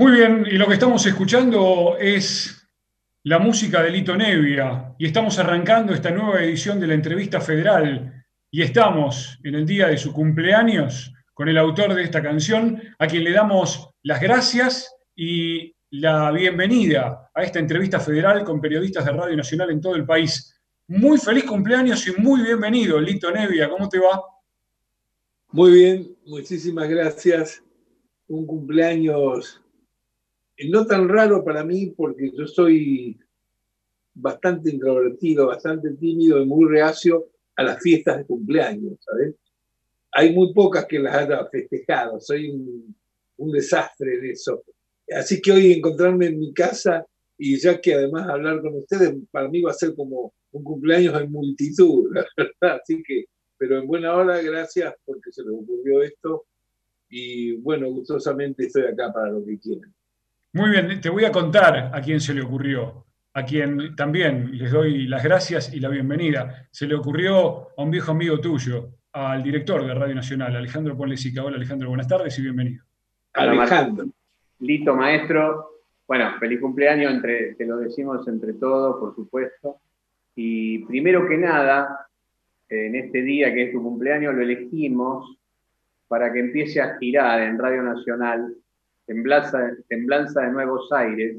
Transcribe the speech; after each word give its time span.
Muy 0.00 0.12
bien, 0.12 0.46
y 0.50 0.56
lo 0.56 0.66
que 0.66 0.72
estamos 0.72 1.04
escuchando 1.04 1.98
es 2.00 2.66
la 3.24 3.38
música 3.38 3.82
de 3.82 3.90
Lito 3.90 4.16
Nevia, 4.16 4.94
y 4.98 5.04
estamos 5.04 5.38
arrancando 5.38 5.92
esta 5.92 6.10
nueva 6.10 6.42
edición 6.42 6.80
de 6.80 6.86
la 6.86 6.94
entrevista 6.94 7.38
federal, 7.38 8.24
y 8.50 8.62
estamos 8.62 9.38
en 9.44 9.56
el 9.56 9.66
día 9.66 9.88
de 9.88 9.98
su 9.98 10.14
cumpleaños 10.14 11.12
con 11.34 11.50
el 11.50 11.58
autor 11.58 11.92
de 11.92 12.02
esta 12.02 12.22
canción, 12.22 12.80
a 12.98 13.06
quien 13.06 13.24
le 13.24 13.32
damos 13.32 13.90
las 14.02 14.22
gracias 14.22 14.90
y 15.14 15.76
la 15.90 16.30
bienvenida 16.30 17.30
a 17.34 17.42
esta 17.42 17.58
entrevista 17.58 18.00
federal 18.00 18.42
con 18.42 18.58
periodistas 18.58 19.04
de 19.04 19.12
Radio 19.12 19.36
Nacional 19.36 19.70
en 19.70 19.82
todo 19.82 19.96
el 19.96 20.06
país. 20.06 20.58
Muy 20.88 21.18
feliz 21.18 21.44
cumpleaños 21.44 22.08
y 22.08 22.18
muy 22.18 22.40
bienvenido, 22.40 22.98
Lito 22.98 23.30
Nevia, 23.30 23.68
¿cómo 23.68 23.86
te 23.86 23.98
va? 23.98 24.18
Muy 25.50 25.72
bien, 25.72 26.16
muchísimas 26.24 26.88
gracias. 26.88 27.62
Un 28.28 28.46
cumpleaños 28.46 29.59
no 30.68 30.86
tan 30.86 31.08
raro 31.08 31.44
para 31.44 31.64
mí 31.64 31.92
porque 31.96 32.30
yo 32.36 32.46
soy 32.46 33.18
bastante 34.14 34.70
introvertido, 34.70 35.46
bastante 35.46 35.90
tímido 35.92 36.40
y 36.42 36.46
muy 36.46 36.68
reacio 36.68 37.30
a 37.56 37.62
las 37.62 37.82
fiestas 37.82 38.18
de 38.18 38.26
cumpleaños, 38.26 38.98
¿sabes? 39.00 39.34
Hay 40.12 40.34
muy 40.34 40.52
pocas 40.52 40.86
que 40.86 40.98
las 40.98 41.14
haya 41.14 41.46
festejado, 41.46 42.20
soy 42.20 42.50
un, 42.50 42.94
desastre 43.52 44.20
de 44.20 44.32
eso. 44.32 44.62
Así 45.16 45.40
que 45.40 45.52
hoy 45.52 45.72
encontrarme 45.72 46.26
en 46.26 46.38
mi 46.38 46.52
casa 46.52 47.06
y 47.38 47.58
ya 47.58 47.80
que 47.80 47.94
además 47.94 48.28
hablar 48.28 48.60
con 48.60 48.76
ustedes, 48.76 49.14
para 49.30 49.48
mí 49.48 49.62
va 49.62 49.70
a 49.70 49.74
ser 49.74 49.94
como 49.94 50.34
un 50.52 50.62
cumpleaños 50.62 51.18
en 51.20 51.32
multitud, 51.32 52.12
la 52.12 52.26
verdad. 52.36 52.80
Así 52.82 53.02
que, 53.02 53.24
pero 53.56 53.78
en 53.78 53.86
buena 53.86 54.14
hora, 54.14 54.42
gracias 54.42 54.94
porque 55.06 55.32
se 55.32 55.42
me 55.42 55.52
ocurrió 55.52 56.02
esto 56.02 56.44
y 57.08 57.52
bueno, 57.52 57.90
gustosamente 57.90 58.66
estoy 58.66 58.82
acá 58.82 59.12
para 59.12 59.30
lo 59.30 59.44
que 59.44 59.58
quieran. 59.58 59.94
Muy 60.52 60.70
bien, 60.70 61.00
te 61.00 61.08
voy 61.08 61.24
a 61.24 61.30
contar 61.30 61.92
a 61.94 62.00
quién 62.00 62.20
se 62.20 62.34
le 62.34 62.42
ocurrió, 62.42 63.06
a 63.34 63.44
quien 63.44 63.94
también 63.94 64.58
les 64.58 64.72
doy 64.72 65.06
las 65.06 65.22
gracias 65.22 65.72
y 65.72 65.78
la 65.78 65.88
bienvenida. 65.88 66.66
Se 66.72 66.88
le 66.88 66.96
ocurrió 66.96 67.68
a 67.78 67.82
un 67.84 67.90
viejo 67.92 68.10
amigo 68.10 68.40
tuyo, 68.40 68.88
al 69.12 69.44
director 69.44 69.86
de 69.86 69.94
Radio 69.94 70.16
Nacional, 70.16 70.56
Alejandro 70.56 70.96
Ponlesica. 70.96 71.44
Hola 71.44 71.56
Alejandro, 71.56 71.88
buenas 71.88 72.08
tardes 72.08 72.36
y 72.40 72.42
bienvenido. 72.42 72.82
Alejandro. 73.34 74.06
Lito, 74.58 74.96
maestro. 74.96 75.70
Bueno, 76.08 76.32
feliz 76.40 76.60
cumpleaños, 76.60 77.12
entre, 77.12 77.54
te 77.54 77.64
lo 77.64 77.76
decimos 77.76 78.26
entre 78.26 78.54
todos, 78.54 78.98
por 78.98 79.14
supuesto. 79.14 79.76
Y 80.34 80.84
primero 80.86 81.28
que 81.28 81.36
nada, 81.36 82.08
en 82.68 82.96
este 82.96 83.22
día 83.22 83.54
que 83.54 83.66
es 83.66 83.72
tu 83.72 83.80
cumpleaños, 83.80 84.34
lo 84.34 84.42
elegimos 84.42 85.38
para 86.08 86.32
que 86.32 86.40
empiece 86.40 86.80
a 86.80 86.98
girar 86.98 87.40
en 87.40 87.56
Radio 87.56 87.84
Nacional 87.84 88.52
Temblanza, 89.10 90.40
de 90.42 90.50
Nuevos 90.52 90.92
Aires, 90.92 91.36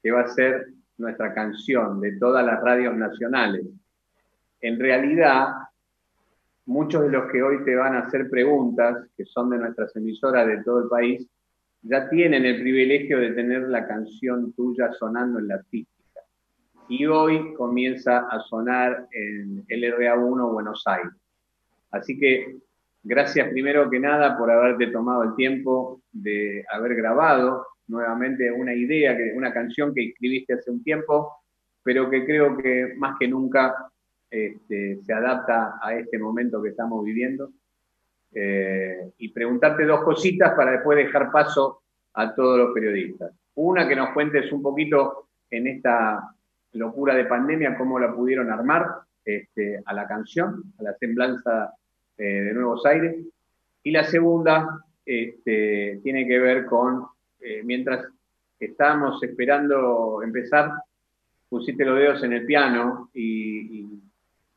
que 0.00 0.12
va 0.12 0.20
a 0.20 0.28
ser 0.28 0.68
nuestra 0.96 1.34
canción 1.34 2.00
de 2.00 2.16
todas 2.18 2.46
las 2.46 2.60
radios 2.60 2.96
nacionales. 2.96 3.66
En 4.60 4.78
realidad, 4.78 5.48
muchos 6.66 7.02
de 7.02 7.10
los 7.10 7.32
que 7.32 7.42
hoy 7.42 7.64
te 7.64 7.74
van 7.74 7.96
a 7.96 8.00
hacer 8.00 8.30
preguntas, 8.30 9.08
que 9.16 9.24
son 9.24 9.50
de 9.50 9.58
nuestras 9.58 9.94
emisoras 9.96 10.46
de 10.46 10.62
todo 10.62 10.84
el 10.84 10.88
país, 10.88 11.26
ya 11.82 12.08
tienen 12.08 12.44
el 12.44 12.60
privilegio 12.60 13.18
de 13.18 13.32
tener 13.32 13.62
la 13.62 13.88
canción 13.88 14.52
tuya 14.52 14.92
sonando 14.92 15.40
en 15.40 15.48
la 15.48 15.54
artística. 15.56 16.20
Y 16.88 17.06
hoy 17.06 17.54
comienza 17.54 18.28
a 18.28 18.38
sonar 18.40 19.08
en 19.10 19.66
LRA1 19.66 20.52
Buenos 20.52 20.82
Aires. 20.86 21.12
Así 21.90 22.16
que 22.18 22.60
Gracias 23.02 23.48
primero 23.48 23.88
que 23.88 23.98
nada 23.98 24.36
por 24.36 24.50
haberte 24.50 24.88
tomado 24.88 25.22
el 25.22 25.34
tiempo 25.34 26.02
de 26.12 26.64
haber 26.70 26.94
grabado 26.94 27.66
nuevamente 27.88 28.52
una 28.52 28.74
idea, 28.74 29.16
una 29.34 29.52
canción 29.52 29.94
que 29.94 30.08
escribiste 30.08 30.54
hace 30.54 30.70
un 30.70 30.82
tiempo, 30.82 31.32
pero 31.82 32.10
que 32.10 32.24
creo 32.26 32.56
que 32.58 32.94
más 32.96 33.16
que 33.18 33.26
nunca 33.26 33.74
este, 34.30 34.98
se 35.02 35.12
adapta 35.12 35.78
a 35.82 35.94
este 35.94 36.18
momento 36.18 36.62
que 36.62 36.68
estamos 36.70 37.02
viviendo. 37.04 37.50
Eh, 38.32 39.10
y 39.18 39.30
preguntarte 39.30 39.84
dos 39.84 40.04
cositas 40.04 40.54
para 40.54 40.72
después 40.72 40.96
dejar 40.96 41.32
paso 41.32 41.82
a 42.14 42.32
todos 42.32 42.58
los 42.58 42.72
periodistas. 42.72 43.32
Una, 43.54 43.88
que 43.88 43.96
nos 43.96 44.10
cuentes 44.10 44.52
un 44.52 44.62
poquito 44.62 45.30
en 45.50 45.66
esta 45.66 46.32
locura 46.72 47.14
de 47.14 47.24
pandemia, 47.24 47.76
cómo 47.76 47.98
la 47.98 48.14
pudieron 48.14 48.52
armar 48.52 48.86
este, 49.24 49.82
a 49.84 49.92
la 49.92 50.06
canción, 50.06 50.62
a 50.78 50.82
la 50.84 50.94
semblanza 50.94 51.74
eh, 52.20 52.42
de 52.42 52.52
Nuevos 52.52 52.84
Aires. 52.84 53.16
Y 53.82 53.90
la 53.92 54.04
segunda 54.04 54.84
este, 55.06 56.00
tiene 56.02 56.26
que 56.26 56.38
ver 56.38 56.66
con, 56.66 57.06
eh, 57.40 57.62
mientras 57.64 58.06
estábamos 58.58 59.22
esperando 59.22 60.22
empezar, 60.22 60.70
pusiste 61.48 61.82
los 61.82 61.98
dedos 61.98 62.22
en 62.22 62.34
el 62.34 62.44
piano 62.44 63.08
y, 63.14 63.86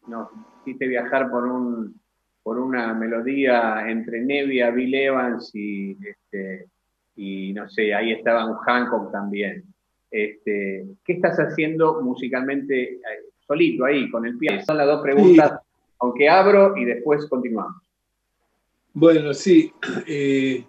nos 0.06 0.28
hiciste 0.60 0.86
viajar 0.86 1.30
por, 1.30 1.46
un, 1.46 1.98
por 2.44 2.60
una 2.60 2.94
melodía 2.94 3.90
entre 3.90 4.20
Nevia, 4.20 4.70
Bill 4.70 4.94
Evans 4.94 5.50
y, 5.54 5.98
este, 6.06 6.68
no 7.54 7.70
sé, 7.70 7.94
ahí 7.94 8.12
estaba 8.12 8.46
un 8.46 8.58
Hancock 8.58 9.14
también. 9.14 9.64
Este, 10.12 10.86
¿Qué 11.06 11.14
estás 11.14 11.38
haciendo 11.38 12.02
musicalmente 12.02 12.96
eh, 12.96 13.00
solito 13.48 13.86
ahí 13.86 14.12
con 14.12 14.26
el 14.26 14.38
piano? 14.38 14.62
Son 14.66 14.78
las 14.78 14.88
dos 14.88 15.02
preguntas 15.02 15.63
aunque 16.04 16.28
abro 16.28 16.76
y 16.76 16.84
después 16.84 17.26
continuamos. 17.28 17.82
Bueno, 18.94 19.34
sí. 19.34 19.72
Eh, 20.06 20.66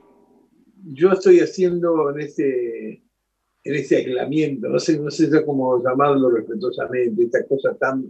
yo 0.86 1.12
estoy 1.12 1.40
haciendo 1.40 2.10
en 2.10 2.20
este, 2.20 2.90
en 3.64 3.74
este 3.74 3.96
aislamiento, 3.96 4.68
no 4.68 4.78
sé, 4.78 4.98
no 4.98 5.10
sé 5.10 5.28
cómo 5.44 5.82
llamarlo 5.82 6.30
respetuosamente, 6.30 7.24
esta 7.24 7.44
cosa 7.46 7.74
tan 7.74 8.04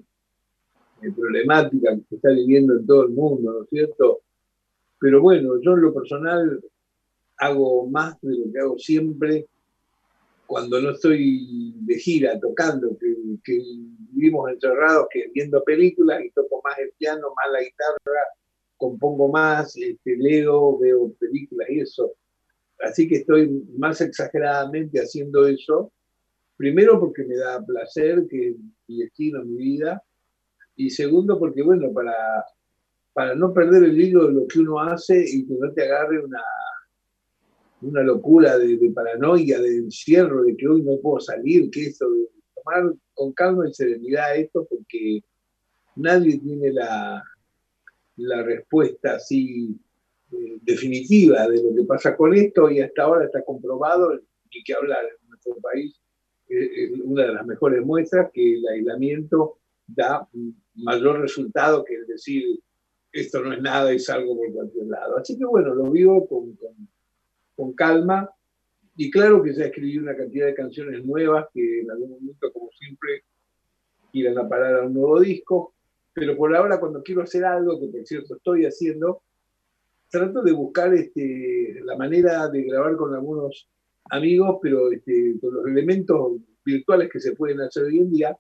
eh, 1.01 1.13
problemática 1.17 1.95
que 1.95 2.03
se 2.09 2.17
está 2.17 2.31
viviendo 2.31 2.75
en 2.75 2.85
todo 2.85 3.05
el 3.05 3.11
mundo, 3.11 3.53
¿no 3.53 3.63
es 3.63 3.69
cierto? 3.71 4.23
Pero 4.99 5.23
bueno, 5.23 5.61
yo 5.63 5.73
en 5.75 5.83
lo 5.83 5.95
personal 5.95 6.61
hago 7.39 7.89
más 7.89 8.21
de 8.21 8.37
lo 8.37 8.53
que 8.53 8.59
hago 8.59 8.79
siempre 8.79 9.47
cuando 10.47 10.81
no 10.81 10.91
estoy 10.91 11.75
de 11.77 11.99
gira 11.99 12.39
tocando, 12.39 12.97
que, 12.99 13.15
que 13.45 13.59
vivimos 14.11 14.51
encerrados, 14.51 15.07
que 15.11 15.31
viendo 15.35 15.63
películas 15.65 16.23
y 16.25 16.31
toco 16.31 16.61
más 16.65 16.79
el 16.79 16.91
piano, 16.99 17.29
más 17.37 17.53
la 17.53 17.63
guitarra, 17.63 18.21
compongo 18.77 19.29
más, 19.29 19.77
este, 19.77 20.17
leo, 20.17 20.79
veo 20.79 21.13
películas 21.19 21.69
y 21.71 21.81
eso. 21.81 22.13
Así 22.81 23.09
que 23.09 23.17
estoy 23.17 23.49
más 23.77 24.01
exageradamente 24.01 25.01
haciendo 25.01 25.47
eso. 25.47 25.93
Primero 26.57 27.01
porque 27.01 27.25
me 27.25 27.37
da 27.37 27.65
placer, 27.65 28.27
que 28.29 28.55
mi 28.87 28.99
destino, 28.99 29.45
mi 29.45 29.57
vida. 29.57 30.03
Y 30.77 30.91
segundo 30.91 31.39
porque, 31.39 31.63
bueno, 31.63 31.93
para, 31.93 32.13
para 33.13 33.35
no 33.35 33.53
perder 33.53 33.85
el 33.85 34.01
hilo 34.01 34.27
de 34.27 34.35
lo 34.35 34.47
que 34.47 34.61
uno 34.61 34.81
hace 34.81 35.25
y 35.27 35.47
que 35.47 35.55
no 35.55 35.73
te 35.73 35.85
agarre 35.85 36.25
una, 36.25 36.43
una 37.85 38.03
locura 38.03 38.59
de, 38.59 38.91
paranoia, 38.95 39.61
de 39.61 39.77
encierro, 39.77 40.43
de 40.43 40.57
que 40.57 40.67
hoy 40.67 40.83
no 40.83 40.99
puedo 40.99 41.21
salir, 41.21 41.71
que 41.71 41.87
eso, 41.87 42.11
de 42.11 42.29
tomar 42.55 42.95
con 43.15 43.33
calma 43.33 43.69
y 43.69 43.75
serenidad 43.75 44.37
esto, 44.37 44.67
porque 44.69 45.23
nadie 45.97 46.39
tiene 46.39 46.73
la, 46.73 47.23
la 48.17 48.43
respuesta 48.43 49.17
así 49.17 49.77
eh, 50.33 50.59
definitiva 50.63 51.47
de 51.49 51.63
lo 51.63 51.75
que 51.75 51.85
pasa 51.85 52.17
con 52.17 52.35
esto 52.35 52.71
y 52.71 52.81
hasta 52.81 53.03
ahora 53.03 53.27
está 53.27 53.45
comprobado, 53.45 54.19
y 54.51 54.63
que 54.63 54.75
hablar 54.75 55.05
en 55.05 55.29
nuestro 55.29 55.57
país, 55.57 56.01
es 56.49 56.93
una 57.03 57.27
de 57.27 57.33
las 57.35 57.47
mejores 57.47 57.85
muestras 57.85 58.31
que 58.33 58.55
el 58.55 58.67
aislamiento 58.69 59.59
da 59.87 60.29
mayor 60.75 61.21
resultado 61.21 61.85
que 61.85 61.95
el 61.95 62.07
decir 62.07 62.61
esto 63.13 63.43
no 63.43 63.53
es 63.53 63.63
nada 63.63 63.93
y 63.95 63.99
salgo 63.99 64.37
por 64.37 64.53
cualquier 64.53 64.87
lado. 64.87 65.19
Así 65.19 65.39
que 65.39 65.45
bueno, 65.45 65.75
lo 65.75 65.91
vivo 65.91 66.27
con 66.27 66.57
calma. 67.77 68.31
Y 68.97 69.11
claro 69.11 69.43
que 69.43 69.55
ya 69.55 69.65
escribí 69.65 69.99
una 69.99 70.17
cantidad 70.17 70.47
de 70.47 70.55
canciones 70.55 71.05
nuevas 71.05 71.47
que 71.53 71.81
en 71.81 71.91
algún 71.91 72.11
momento, 72.11 72.53
como 72.53 72.71
siempre, 72.73 73.25
irán 74.13 74.39
a 74.39 74.49
parar 74.49 74.77
a 74.77 74.87
un 74.87 74.95
nuevo 74.95 75.21
disco. 75.21 75.75
Pero 76.13 76.37
por 76.37 76.55
ahora, 76.55 76.79
cuando 76.79 77.03
quiero 77.03 77.23
hacer 77.23 77.45
algo, 77.45 77.81
que 77.81 77.89
por 77.89 78.07
cierto 78.07 78.37
estoy 78.37 78.65
haciendo, 78.67 79.23
trato 80.09 80.43
de 80.43 80.53
buscar 80.53 80.95
este, 80.95 81.81
la 81.85 81.97
manera 81.97 82.49
de 82.49 82.63
grabar 82.63 82.97
con 82.97 83.13
algunos 83.15 83.69
amigos, 84.11 84.59
pero 84.63 84.93
este, 84.93 85.35
con 85.41 85.55
los 85.55 85.67
elementos 85.67 86.41
virtuales 86.65 87.11
que 87.11 87.19
se 87.19 87.35
pueden 87.35 87.61
hacer 87.61 87.85
hoy 87.85 87.99
en 87.99 88.11
día, 88.13 88.39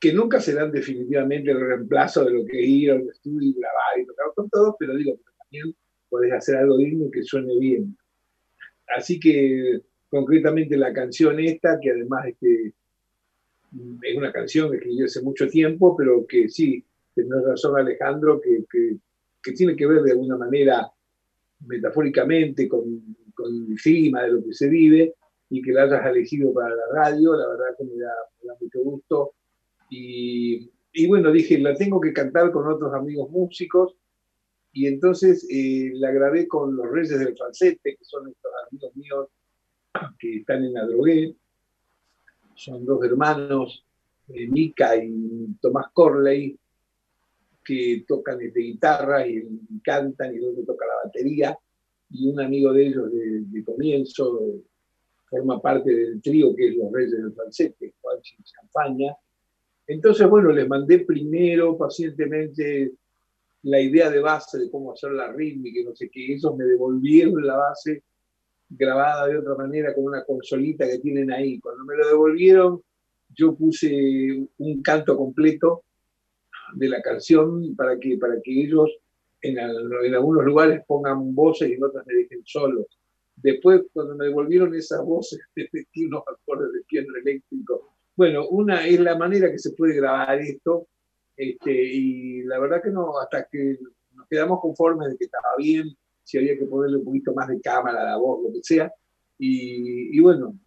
que 0.00 0.12
nunca 0.12 0.40
serán 0.40 0.72
definitivamente 0.72 1.50
el 1.50 1.60
reemplazo 1.60 2.24
de 2.24 2.32
lo 2.32 2.44
que 2.44 2.60
es 2.60 2.68
ir 2.68 2.90
a 2.90 2.96
un 2.96 3.08
estudio 3.08 3.48
y 3.48 3.52
grabar 3.52 4.00
y 4.00 4.06
tocar 4.06 4.26
con 4.34 4.50
todos, 4.50 4.74
pero 4.78 4.96
digo, 4.96 5.18
también 5.38 5.74
podés 6.08 6.32
hacer 6.32 6.56
algo 6.56 6.76
digno 6.76 7.06
y 7.06 7.10
que 7.10 7.22
suene 7.22 7.56
bien 7.58 7.96
así 8.96 9.18
que 9.20 9.80
concretamente 10.08 10.76
la 10.76 10.92
canción 10.92 11.38
esta, 11.40 11.78
que 11.80 11.90
además 11.90 12.26
este, 12.26 12.72
es 14.02 14.16
una 14.16 14.32
canción 14.32 14.70
que 14.70 14.76
escribí 14.76 15.02
hace 15.02 15.22
mucho 15.22 15.46
tiempo, 15.48 15.96
pero 15.96 16.26
que 16.26 16.48
sí, 16.48 16.84
tiene 17.14 17.40
razón 17.44 17.78
Alejandro, 17.78 18.40
que, 18.40 18.64
que, 18.70 18.98
tiene 19.52 19.74
que 19.74 19.86
ver 19.86 20.02
de 20.02 20.12
alguna 20.12 20.36
manera 20.36 20.90
metafóricamente 21.66 22.68
con, 22.68 23.16
con, 23.34 23.66
el 23.70 23.76
clima 23.76 24.24
de 24.24 24.32
lo 24.32 24.44
que 24.44 24.52
se 24.52 24.68
vive, 24.68 25.14
y 25.50 25.62
que 25.62 25.72
la 25.72 25.84
hayas 25.84 26.06
elegido 26.06 26.52
para 26.52 26.74
la 26.74 26.82
radio, 26.92 27.34
la 27.34 27.48
verdad 27.48 27.76
que 27.76 27.84
me 27.84 27.96
da, 27.96 28.12
mucho 28.60 28.80
gusto. 28.80 29.32
Y, 29.90 30.70
y, 30.92 31.06
bueno, 31.06 31.32
dije, 31.32 31.58
la 31.58 31.74
tengo 31.74 32.00
que 32.00 32.12
cantar 32.12 32.50
con 32.52 32.66
otros 32.70 32.92
amigos 32.92 33.30
músicos, 33.30 33.94
y 34.78 34.86
entonces 34.86 35.44
eh, 35.50 35.90
la 35.94 36.12
grabé 36.12 36.46
con 36.46 36.76
los 36.76 36.88
Reyes 36.88 37.18
del 37.18 37.36
Falsete, 37.36 37.96
que 37.96 38.04
son 38.04 38.28
estos 38.28 38.52
amigos 38.68 38.94
míos 38.94 39.28
que 40.20 40.36
están 40.36 40.64
en 40.64 40.72
la 40.72 40.86
drogué, 40.86 41.34
son 42.54 42.86
dos 42.86 43.04
hermanos, 43.04 43.84
eh, 44.28 44.46
Mika 44.46 44.94
y 44.94 45.48
Tomás 45.60 45.86
Corley, 45.92 46.56
que 47.64 48.04
tocan 48.06 48.38
de 48.38 48.52
guitarra 48.52 49.26
y, 49.26 49.42
cantan, 49.82 50.32
y 50.32 50.36
el 50.36 50.50
otro 50.50 50.62
toca 50.62 50.86
la 50.86 51.08
batería, 51.08 51.58
y 52.10 52.28
un 52.28 52.40
amigo 52.40 52.72
de 52.72 52.86
ellos 52.86 53.10
de, 53.12 53.64
comienzo 53.64 54.62
forma 55.28 55.60
parte 55.60 55.92
del 55.92 56.22
trío 56.22 56.54
que 56.54 56.68
es 56.68 56.76
Los 56.76 56.92
Reyes 56.92 57.20
del 57.20 57.32
Falsete, 57.32 57.94
Juan 58.00 58.18
Champaña. 58.22 59.12
Entonces, 59.88 60.28
bueno, 60.28 60.52
les 60.52 60.68
mandé 60.68 61.00
primero 61.00 61.76
pacientemente 61.76 62.92
la 63.62 63.80
idea 63.80 64.10
de 64.10 64.20
base 64.20 64.58
de 64.58 64.70
cómo 64.70 64.92
hacer 64.92 65.12
la 65.12 65.32
rítmica 65.32 65.80
y 65.80 65.84
no 65.84 65.94
sé 65.94 66.08
qué, 66.10 66.34
ellos 66.34 66.56
me 66.56 66.64
devolvieron 66.64 67.46
la 67.46 67.56
base 67.56 68.02
grabada 68.70 69.26
de 69.26 69.38
otra 69.38 69.54
manera 69.54 69.94
con 69.94 70.04
una 70.04 70.24
consolita 70.24 70.86
que 70.86 70.98
tienen 70.98 71.32
ahí. 71.32 71.58
Cuando 71.60 71.84
me 71.84 71.96
lo 71.96 72.06
devolvieron, 72.06 72.82
yo 73.34 73.54
puse 73.54 74.46
un 74.58 74.82
canto 74.82 75.16
completo 75.16 75.84
de 76.74 76.88
la 76.88 77.00
canción 77.00 77.74
para 77.76 77.98
que, 77.98 78.18
para 78.18 78.40
que 78.42 78.62
ellos 78.62 78.90
en, 79.42 79.58
algunos 79.58 80.44
lugares 80.44 80.82
pongan 80.86 81.34
voces 81.34 81.70
y 81.70 81.74
en 81.74 81.84
otros 81.84 82.04
me 82.06 82.14
dejen 82.14 82.42
solos. 82.44 82.86
Después, 83.36 83.82
cuando 83.92 84.16
me 84.16 84.26
devolvieron 84.26 84.74
esas 84.74 85.04
voces, 85.04 85.40
metí 85.54 86.06
unos 86.06 86.22
acordes 86.26 86.72
de 86.72 86.80
piano 86.88 87.08
eléctrico. 87.16 87.94
Bueno, 88.16 88.48
una 88.48 88.84
es 88.86 88.98
la 88.98 89.16
manera 89.16 89.50
que 89.50 89.58
se 89.58 89.72
puede 89.74 89.94
grabar 89.94 90.40
esto, 90.40 90.88
este, 91.38 91.70
y 91.70 92.42
la 92.42 92.58
verdad 92.58 92.82
que 92.82 92.90
no, 92.90 93.16
hasta 93.20 93.44
que 93.44 93.78
nos 94.12 94.26
quedamos 94.26 94.60
conformes 94.60 95.10
de 95.10 95.16
que 95.16 95.26
estaba 95.26 95.54
bien, 95.56 95.96
si 96.24 96.36
había 96.36 96.58
que 96.58 96.66
ponerle 96.66 96.98
un 96.98 97.04
poquito 97.04 97.32
más 97.32 97.46
de 97.46 97.60
cámara 97.60 98.02
a 98.02 98.04
la 98.04 98.16
voz, 98.16 98.42
lo 98.42 98.52
que 98.52 98.58
sea, 98.60 98.92
y, 99.38 100.18
bueno, 100.20 100.58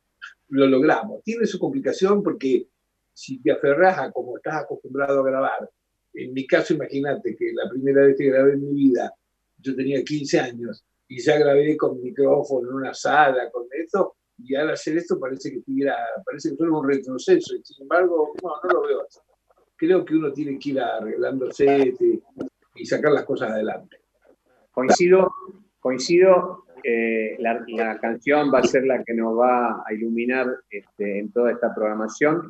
lo 0.47 0.67
logramos. 0.67 1.21
Tiene 1.23 1.45
su 1.45 1.59
complicación 1.59 2.23
porque 2.23 2.69
si 3.13 3.41
te 3.41 3.51
aferras 3.51 3.99
a 3.99 4.11
como 4.13 4.37
estás 4.37 4.63
acostumbrado 4.63 5.19
a 5.19 5.29
grabar, 5.29 5.69
en 6.13 6.31
mi 6.33 6.47
caso 6.47 6.73
imagínate 6.73 7.35
que 7.35 7.51
la 7.53 7.69
primera 7.69 8.05
vez 8.05 8.15
que 8.17 8.27
grabé 8.27 8.53
en 8.53 8.61
mi 8.61 8.73
vida, 8.73 9.13
yo 9.57 9.75
tenía 9.75 10.01
15 10.01 10.39
años 10.39 10.85
y 11.09 11.21
ya 11.21 11.37
grabé 11.37 11.75
con 11.75 12.01
micrófono 12.01 12.69
en 12.69 12.75
una 12.75 12.93
sala, 12.93 13.51
con 13.51 13.67
eso, 13.71 14.15
y 14.37 14.55
al 14.55 14.69
hacer 14.69 14.97
esto 14.97 15.19
parece 15.19 15.51
que 15.51 15.59
tuviera, 15.59 15.97
parece 16.25 16.51
que 16.51 16.55
fuera 16.55 16.71
un 16.71 16.87
retroceso, 16.87 17.57
y 17.57 17.61
sin 17.61 17.81
embargo, 17.81 18.33
no, 18.41 18.49
no 18.63 18.69
lo 18.69 18.87
veo 18.87 19.01
así 19.05 19.19
creo 19.81 20.05
que 20.05 20.15
uno 20.15 20.31
tiene 20.31 20.59
que 20.59 20.69
ir 20.69 20.79
arreglándose 20.79 21.91
y 22.75 22.85
sacar 22.85 23.11
las 23.13 23.25
cosas 23.25 23.49
adelante. 23.49 23.97
Coincido, 24.71 25.33
coincido. 25.79 26.65
La, 27.39 27.97
canción 27.99 28.51
va 28.53 28.59
a 28.59 28.63
ser 28.63 28.85
la 28.85 29.03
que 29.03 29.15
nos 29.15 29.35
va 29.37 29.83
a 29.83 29.93
iluminar 29.93 30.47
este, 30.69 31.19
en 31.19 31.31
toda 31.31 31.51
esta 31.51 31.73
programación 31.73 32.47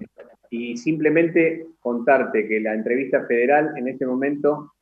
y 0.50 0.76
simplemente 0.76 1.68
contarte 1.80 2.50
que 2.50 2.60
la 2.60 2.74
entrevista 2.74 3.26
federal 3.26 3.72
en 3.78 3.88
este 3.88 4.06
momento 4.06 4.74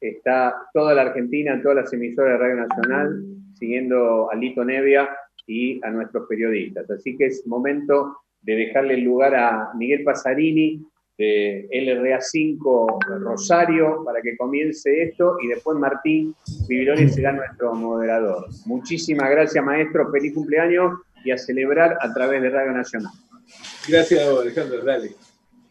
está 0.00 0.54
toda 0.72 0.94
la 0.94 1.02
Argentina, 1.02 1.60
todas 1.62 1.76
las 1.76 1.92
emisoras 1.92 2.32
de 2.32 2.38
Radio 2.38 2.66
Nacional, 2.66 3.22
siguiendo 3.54 4.30
a 4.30 4.34
Lito 4.34 4.64
Nevia 4.64 5.10
y 5.46 5.78
a 5.84 5.90
nuestros 5.90 6.26
periodistas. 6.26 6.90
Así 6.90 7.18
que 7.18 7.26
es 7.26 7.46
momento 7.46 8.16
de 8.40 8.54
dejarle 8.54 8.94
el 8.94 9.04
lugar 9.04 9.34
a 9.34 9.70
Miguel 9.74 10.04
Pasarini, 10.04 10.86
de 11.18 11.68
LRA5 11.72 13.20
Rosario 13.20 14.04
para 14.04 14.22
que 14.22 14.36
comience 14.36 15.02
esto 15.02 15.36
y 15.42 15.48
después 15.48 15.76
Martín 15.76 16.34
Vivironi 16.68 17.08
será 17.08 17.32
nuestro 17.32 17.74
moderador. 17.74 18.46
Muchísimas 18.66 19.28
gracias 19.28 19.64
maestro, 19.64 20.10
feliz 20.12 20.32
cumpleaños 20.32 21.00
y 21.24 21.32
a 21.32 21.38
celebrar 21.38 21.98
a 22.00 22.14
través 22.14 22.40
de 22.40 22.50
Radio 22.50 22.72
Nacional. 22.72 23.12
Gracias 23.88 24.22
Alejandro, 24.26 24.84
dale. 24.84 25.10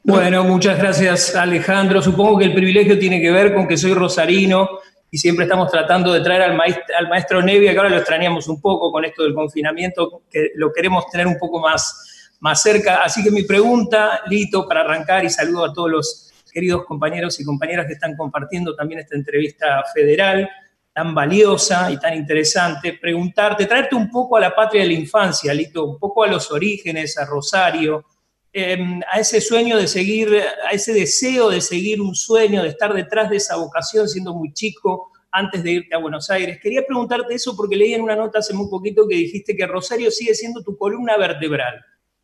Bueno, 0.03 0.43
muchas 0.43 0.77
gracias 0.77 1.33
Alejandro. 1.33 2.01
Supongo 2.01 2.39
que 2.39 2.45
el 2.45 2.53
privilegio 2.53 2.99
tiene 2.99 3.21
que 3.21 3.31
ver 3.31 3.53
con 3.53 3.67
que 3.67 3.77
soy 3.77 3.93
rosarino 3.93 4.67
y 5.09 5.17
siempre 5.17 5.45
estamos 5.45 5.71
tratando 5.71 6.11
de 6.11 6.19
traer 6.19 6.41
al 6.41 6.57
maestro, 6.57 6.83
al 6.97 7.07
maestro 7.07 7.41
Nevia, 7.41 7.71
que 7.71 7.77
ahora 7.77 7.89
lo 7.89 7.97
extrañamos 7.97 8.49
un 8.49 8.59
poco 8.59 8.91
con 8.91 9.05
esto 9.05 9.23
del 9.23 9.33
confinamiento, 9.33 10.23
que 10.29 10.51
lo 10.55 10.73
queremos 10.73 11.09
tener 11.09 11.25
un 11.25 11.37
poco 11.39 11.61
más 11.61 12.16
más 12.39 12.61
cerca. 12.61 13.03
Así 13.03 13.23
que 13.23 13.31
mi 13.31 13.43
pregunta, 13.43 14.21
Lito, 14.27 14.67
para 14.67 14.81
arrancar, 14.81 15.25
y 15.25 15.29
saludo 15.29 15.65
a 15.65 15.73
todos 15.73 15.89
los 15.89 16.33
queridos 16.51 16.85
compañeros 16.85 17.39
y 17.39 17.45
compañeras 17.45 17.85
que 17.85 17.93
están 17.93 18.15
compartiendo 18.15 18.75
también 18.75 18.99
esta 18.99 19.15
entrevista 19.15 19.83
federal 19.93 20.49
tan 20.93 21.13
valiosa 21.13 21.91
y 21.91 21.99
tan 21.99 22.15
interesante, 22.15 22.97
preguntarte, 22.99 23.67
traerte 23.67 23.95
un 23.95 24.09
poco 24.09 24.35
a 24.35 24.39
la 24.39 24.55
patria 24.55 24.81
de 24.81 24.87
la 24.87 24.93
infancia, 24.95 25.53
Lito, 25.53 25.85
un 25.85 25.99
poco 25.99 26.23
a 26.23 26.27
los 26.27 26.51
orígenes, 26.51 27.15
a 27.19 27.25
Rosario, 27.25 28.03
em, 28.51 28.99
a 29.11 29.19
ese 29.19 29.39
sueño 29.39 29.77
de 29.77 29.87
seguir, 29.87 30.29
a 30.67 30.71
ese 30.71 30.93
deseo 30.93 31.51
de 31.51 31.61
seguir 31.61 32.01
un 32.01 32.15
sueño, 32.15 32.63
de 32.63 32.69
estar 32.69 32.91
detrás 32.95 33.29
de 33.29 33.37
esa 33.37 33.57
vocación 33.57 34.09
siendo 34.09 34.33
muy 34.33 34.51
chico 34.53 35.11
antes 35.31 35.61
de 35.61 35.71
irte 35.73 35.93
a 35.93 35.99
Buenos 35.99 36.31
Aires. 36.31 36.57
Quería 36.59 36.81
preguntarte 36.83 37.35
eso 37.35 37.55
porque 37.55 37.75
leí 37.75 37.93
en 37.93 38.01
una 38.01 38.15
nota 38.15 38.39
hace 38.39 38.55
muy 38.55 38.67
poquito 38.67 39.07
que 39.07 39.17
dijiste 39.17 39.55
que 39.55 39.67
Rosario 39.67 40.09
sigue 40.09 40.33
siendo 40.33 40.63
tu 40.63 40.75
columna 40.75 41.15
vertebral 41.15 41.79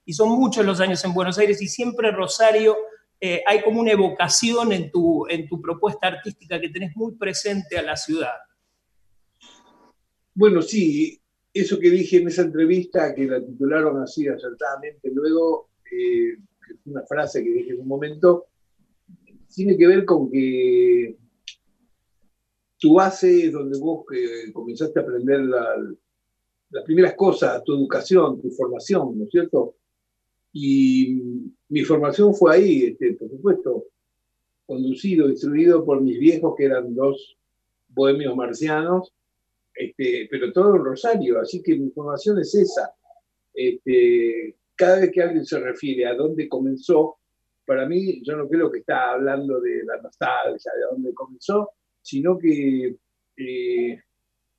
y 0.06 0.14
son 0.14 0.30
muchos 0.30 0.66
los 0.66 0.80
años 0.80 1.04
en 1.06 1.14
Buenos 1.14 1.38
Aires 1.38 1.62
y 1.62 1.68
siempre 1.68 2.12
Rosario 2.12 2.76
eh, 3.20 3.42
hay 3.48 3.62
como 3.62 3.80
una 3.80 3.92
evocación 3.92 4.74
en 4.74 4.92
tu, 4.92 5.26
en 5.28 5.48
tu 5.48 5.62
propuesta 5.62 6.08
artística 6.08 6.60
que 6.60 6.70
tenés 6.70 6.96
muy 6.96 7.16
presente 7.16 7.78
a 7.78 7.82
la 7.82 7.96
ciudad. 7.96 8.36
Bueno, 10.36 10.62
sí, 10.62 11.22
eso 11.54 11.80
que 11.80 11.90
dije 11.90 12.18
en 12.18 12.28
esa 12.28 12.42
entrevista, 12.42 13.16
que 13.16 13.26
la 13.26 13.40
titularon 13.40 14.02
así 14.02 14.28
acertadamente 14.28 15.10
luego, 15.14 15.70
eh, 15.90 16.38
una 16.86 17.04
frase 17.06 17.44
que 17.44 17.52
dije 17.52 17.72
en 17.72 17.82
un 17.82 17.88
momento, 17.88 18.48
tiene 19.54 19.78
que 19.78 19.88
ver 19.88 20.04
con 20.04 20.30
que 20.30 21.16
tu 22.78 22.96
base 22.96 23.46
es 23.46 23.54
donde 23.54 23.80
vos 23.80 24.06
eh, 24.14 24.52
comenzaste 24.52 25.00
a 25.00 25.04
aprender 25.04 25.42
las 25.42 26.84
primeras 26.84 27.14
cosas, 27.14 27.64
tu 27.64 27.74
educación, 27.74 28.42
tu 28.42 28.50
formación, 28.50 29.18
¿no 29.18 29.24
es 29.24 29.30
cierto? 29.30 29.76
Y 30.54 31.20
mi 31.70 31.82
formación 31.82 32.34
fue 32.36 32.56
ahí, 32.56 32.84
este, 32.86 33.14
por 33.14 33.30
supuesto, 33.30 33.86
conducido, 34.66 35.28
instruido 35.28 35.84
por 35.84 36.02
mis 36.02 36.20
viejos, 36.20 36.54
que 36.56 36.66
eran 36.66 36.94
dos 36.96 37.36
bohemios 37.90 38.36
marcianos, 38.36 39.12
este, 39.74 40.28
pero 40.30 40.54
todo 40.54 40.76
en 40.76 40.86
Rosario, 40.86 41.40
así 41.40 41.62
que 41.64 41.76
mi 41.76 41.90
formación 41.90 42.40
es 42.40 42.54
esa. 42.54 42.94
Este, 43.54 44.56
cada 44.76 45.00
vez 45.00 45.12
que 45.12 45.22
alguien 45.22 45.46
se 45.46 45.60
refiere 45.60 46.06
a 46.06 46.16
dónde 46.16 46.48
comenzó, 46.48 47.18
para 47.66 47.88
mí 47.88 48.22
yo 48.24 48.36
no 48.36 48.48
creo 48.48 48.72
que 48.72 48.80
está 48.80 49.12
hablando 49.12 49.60
de 49.60 49.84
la 49.84 50.02
nostalgia, 50.02 50.72
de 50.76 50.86
dónde 50.92 51.14
comenzó, 51.14 51.72
sino 52.02 52.38
que 52.38 52.96
eh, 53.38 54.00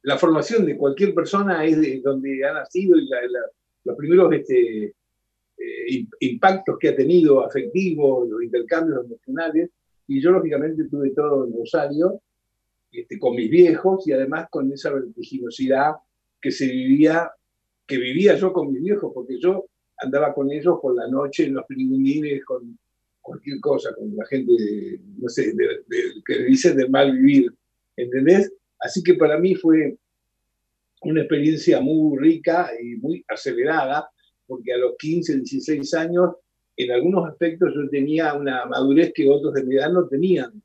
la 0.02 0.18
formación 0.18 0.66
de 0.66 0.76
cualquier 0.76 1.14
persona 1.14 1.64
es 1.64 1.80
de 1.80 2.00
donde 2.02 2.44
ha 2.44 2.52
nacido 2.52 2.98
y 2.98 3.08
los 3.84 3.96
primeros 3.96 4.32
este, 4.32 4.94
eh, 5.64 6.06
impactos 6.20 6.78
que 6.78 6.88
ha 6.88 6.96
tenido 6.96 7.44
afectivos, 7.44 8.28
los 8.28 8.42
intercambios 8.42 9.04
emocionales, 9.04 9.70
y 10.06 10.20
yo 10.20 10.30
lógicamente 10.30 10.84
tuve 10.84 11.10
todo 11.10 11.46
en 11.46 11.52
Rosario, 11.56 12.20
este, 12.92 13.18
con 13.18 13.34
mis 13.34 13.50
viejos 13.50 14.06
y 14.06 14.12
además 14.12 14.46
con 14.50 14.70
esa 14.72 14.92
vertiginosidad 14.92 15.94
que 16.40 16.50
se 16.52 16.66
vivía, 16.66 17.30
que 17.86 17.98
vivía 17.98 18.36
yo 18.36 18.52
con 18.52 18.72
mis 18.72 18.82
viejos, 18.82 19.12
porque 19.14 19.38
yo 19.40 19.66
andaba 19.98 20.34
con 20.34 20.50
ellos 20.50 20.78
por 20.80 20.94
la 20.94 21.08
noche 21.08 21.46
en 21.46 21.54
los 21.54 21.64
pingüines, 21.66 22.44
con 22.44 22.78
cualquier 23.20 23.58
cosa, 23.60 23.94
con 23.94 24.14
la 24.14 24.24
gente, 24.26 24.52
no 25.18 25.28
sé, 25.28 25.54
que 26.26 26.44
dicen 26.44 26.76
de 26.76 26.88
mal 26.88 27.12
vivir, 27.12 27.52
¿entendés? 27.96 28.52
Así 28.78 29.02
que 29.02 29.14
para 29.14 29.38
mí 29.38 29.54
fue 29.54 29.96
una 31.02 31.20
experiencia 31.20 31.80
muy 31.80 32.18
rica 32.18 32.70
y 32.80 32.96
muy 32.96 33.24
acelerada, 33.28 34.08
porque 34.46 34.72
a 34.72 34.78
los 34.78 34.94
15, 34.98 35.36
16 35.38 35.94
años, 35.94 36.30
en 36.76 36.92
algunos 36.92 37.28
aspectos 37.28 37.72
yo 37.74 37.88
tenía 37.88 38.34
una 38.34 38.66
madurez 38.66 39.12
que 39.14 39.28
otros 39.28 39.54
de 39.54 39.64
mi 39.64 39.76
edad 39.76 39.92
no 39.92 40.06
tenían. 40.08 40.62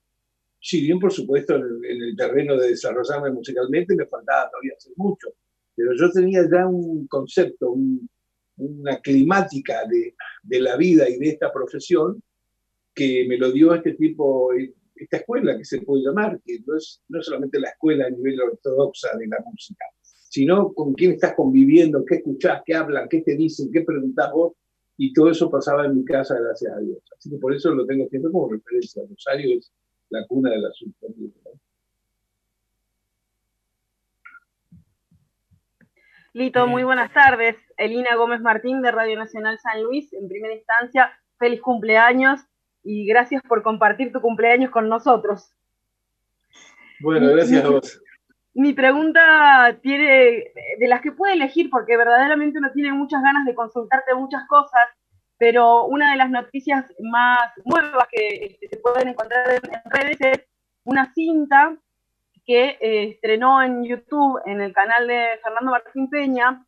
Si 0.60 0.82
bien, 0.82 1.00
por 1.00 1.12
supuesto, 1.12 1.56
en 1.56 1.64
el, 1.84 2.16
terreno 2.18 2.58
de 2.58 2.70
desarrollarme 2.70 3.32
musicalmente 3.32 3.96
me 3.96 4.08
faltaba 4.08 4.50
todavía 4.50 4.74
hacer 4.78 4.94
mucho, 4.98 5.30
pero 5.76 5.94
yo 5.96 6.12
tenía 6.12 6.42
ya 6.52 6.68
un 6.68 7.08
concepto, 7.08 7.76
una 8.58 9.00
climática 9.00 9.86
de, 9.88 10.16
de, 10.44 10.60
la 10.60 10.76
vida 10.76 11.08
y 11.08 11.18
de 11.18 11.30
esta 11.30 11.54
profesión 11.54 12.22
que 12.94 13.26
me 13.30 13.38
lo 13.38 13.52
dio 13.52 13.74
este 13.74 13.94
tipo, 13.94 14.52
esta 14.96 15.18
escuela 15.18 15.58
que 15.58 15.64
se 15.64 15.82
puede 15.82 16.04
llamar, 16.04 16.42
que 16.44 16.60
no 16.66 16.76
es, 16.76 17.02
no 17.08 17.22
solamente 17.24 17.60
la 17.60 17.70
escuela 17.70 18.08
a 18.08 18.10
nivel 18.10 18.42
ortodoxa 18.42 19.18
de 19.18 19.28
la 19.28 19.38
música, 19.46 19.86
sino 20.30 20.74
con 20.74 20.94
quién 20.94 21.14
estás 21.14 21.34
conviviendo, 21.34 22.06
qué 22.06 22.16
escuchás, 22.16 22.62
qué 22.66 22.76
hablan, 22.76 23.10
qué 23.10 23.22
te 23.22 23.36
dicen, 23.36 23.72
qué 23.72 23.82
preguntás 23.82 24.32
vos, 24.32 24.54
y 24.96 25.12
todo 25.12 25.32
eso 25.32 25.50
pasaba 25.50 25.86
en 25.86 25.98
mi 25.98 26.06
casa, 26.06 26.40
gracias 26.40 26.72
a 26.72 26.80
Dios. 26.80 27.00
Así 27.18 27.30
que 27.30 27.38
por 27.38 27.54
eso 27.54 27.72
lo 27.72 27.86
tengo 27.86 28.08
siempre 28.08 28.32
como 28.32 28.52
referencia. 28.52 29.04
Rosario 29.10 29.58
es 29.58 29.72
la 30.10 30.26
cuna 30.28 30.52
de 30.52 30.60
la 30.60 30.70
Lito, 36.34 36.68
muy 36.68 36.84
buenas 36.84 37.12
tardes. 37.12 37.56
Elina 37.78 38.16
Gómez 38.16 38.42
Martín 38.42 38.82
de 38.82 38.92
Radio 38.92 39.18
Nacional 39.18 39.58
San 39.60 39.82
Luis. 39.84 40.14
En 40.14 40.28
primera 40.28 40.54
instancia, 40.54 41.12
feliz 41.38 41.62
cumpleaños 41.62 42.42
y 42.84 43.06
gracias 43.08 43.42
por 43.48 43.64
compartir 43.64 44.12
tu 44.12 44.22
cumpleaños 44.22 44.70
con 44.70 44.90
nosotros. 44.90 45.56
Bueno, 47.00 47.30
gracias 47.32 47.64
a 47.64 47.70
vos. 47.70 48.02
Mi 48.60 48.74
pregunta 48.74 49.80
tiene, 49.82 50.52
de 50.78 50.88
las 50.90 51.00
que 51.00 51.14
puede 51.14 51.32
elegir, 51.32 51.70
porque 51.70 51.96
verdaderamente 51.96 52.60
uno 52.60 52.70
tiene 52.74 52.92
muchas 52.92 53.24
ganas 53.24 53.46
de 53.46 53.56
consultarte 53.56 54.14
muchas 54.16 54.46
cosas, 54.50 54.82
pero 55.38 55.86
una 55.86 56.12
de 56.12 56.18
las 56.18 56.30
noticias 56.30 56.94
más 57.00 57.54
nuevas 57.64 58.06
que 58.12 58.48
este, 58.48 58.68
se 58.68 58.76
pueden 58.76 59.08
encontrar 59.08 59.50
en 59.50 59.62
redes 59.90 60.18
es 60.20 60.46
una 60.84 61.14
cinta 61.14 61.78
que 62.46 62.78
eh, 62.82 63.12
estrenó 63.12 63.62
en 63.62 63.86
YouTube, 63.86 64.42
en 64.46 64.60
el 64.60 64.74
canal 64.74 65.08
de 65.08 65.40
Fernando 65.42 65.72
Martín 65.72 66.10
Peña, 66.10 66.66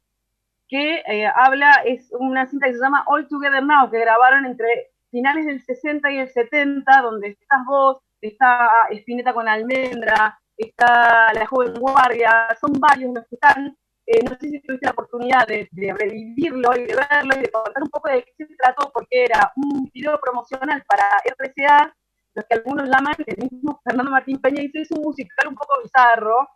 que 0.70 1.04
eh, 1.06 1.28
habla, 1.28 1.72
es 1.86 2.10
una 2.18 2.48
cinta 2.48 2.68
que 2.68 2.76
se 2.76 2.80
llama 2.80 3.04
All 3.08 3.28
Together 3.28 3.64
Now, 3.64 3.92
que 3.92 4.00
grabaron 4.00 4.46
entre 4.46 4.94
finales 5.10 5.46
del 5.46 5.62
60 5.62 6.10
y 6.10 6.20
el 6.20 6.30
70, 6.30 7.02
donde 7.02 7.28
estás 7.32 7.66
vos, 7.68 7.98
está 8.22 8.88
Espineta 8.92 9.34
con 9.34 9.50
Almendra, 9.50 10.41
está 10.64 11.34
La 11.34 11.46
Joven 11.46 11.74
Guardia, 11.74 12.48
son 12.60 12.74
varios 12.74 13.14
los 13.14 13.26
que 13.28 13.36
están. 13.36 13.78
Eh, 14.06 14.20
no 14.24 14.32
sé 14.40 14.50
si 14.50 14.62
tuviste 14.62 14.86
la 14.86 14.92
oportunidad 14.92 15.48
de, 15.48 15.70
revivirlo 15.72 16.72
y 16.76 16.86
de 16.86 16.96
verlo 16.96 17.36
y 17.38 17.42
de 17.42 17.52
contar 17.52 17.84
un 17.84 17.90
poco 17.90 18.10
de 18.10 18.24
qué 18.38 18.46
se 18.46 18.56
trató, 18.56 18.92
porque 18.92 19.26
era 19.26 19.54
un 19.56 19.90
video 19.94 20.20
promocional 20.20 20.84
para 20.88 21.06
RCA, 21.38 21.96
lo 22.34 22.44
que 22.44 22.56
algunos 22.56 22.90
llaman, 22.90 23.16
el 23.26 23.50
mismo 23.50 23.80
Fernando 23.84 24.12
Martín 24.12 24.40
Peña 24.42 24.62
dice, 24.62 24.82
es 24.82 24.92
un 24.92 25.04
musical 25.04 25.48
un 25.48 25.56
poco 25.56 25.82
bizarro, 25.84 26.48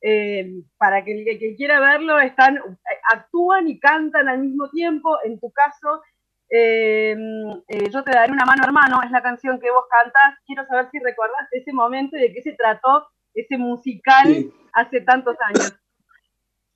eh, 0.00 0.62
para 0.76 1.04
que 1.04 1.12
el 1.12 1.38
que, 1.38 1.56
quiera 1.56 1.80
verlo, 1.80 2.18
están, 2.20 2.58
actúan 3.12 3.68
y 3.68 3.78
cantan 3.78 4.28
al 4.28 4.38
mismo 4.38 4.70
tiempo, 4.70 5.18
en 5.24 5.38
tu 5.38 5.50
caso, 5.52 6.02
eh, 6.50 7.16
yo 7.90 8.04
te 8.04 8.12
daré 8.12 8.32
una 8.32 8.44
mano 8.44 8.64
hermano, 8.64 9.02
es 9.02 9.10
la 9.10 9.22
canción 9.22 9.58
que 9.60 9.70
vos 9.70 9.84
cantas, 9.90 10.38
quiero 10.46 10.64
saber 10.66 10.88
si 10.90 10.98
recordás 11.00 11.48
ese 11.52 11.72
momento 11.72 12.16
y 12.16 12.20
de 12.20 12.32
qué 12.32 12.42
se 12.42 12.52
trató 12.52 13.08
ese 13.34 13.58
musical 13.58 14.52
hace 14.72 15.00
tantos 15.02 15.36
años. 15.48 15.72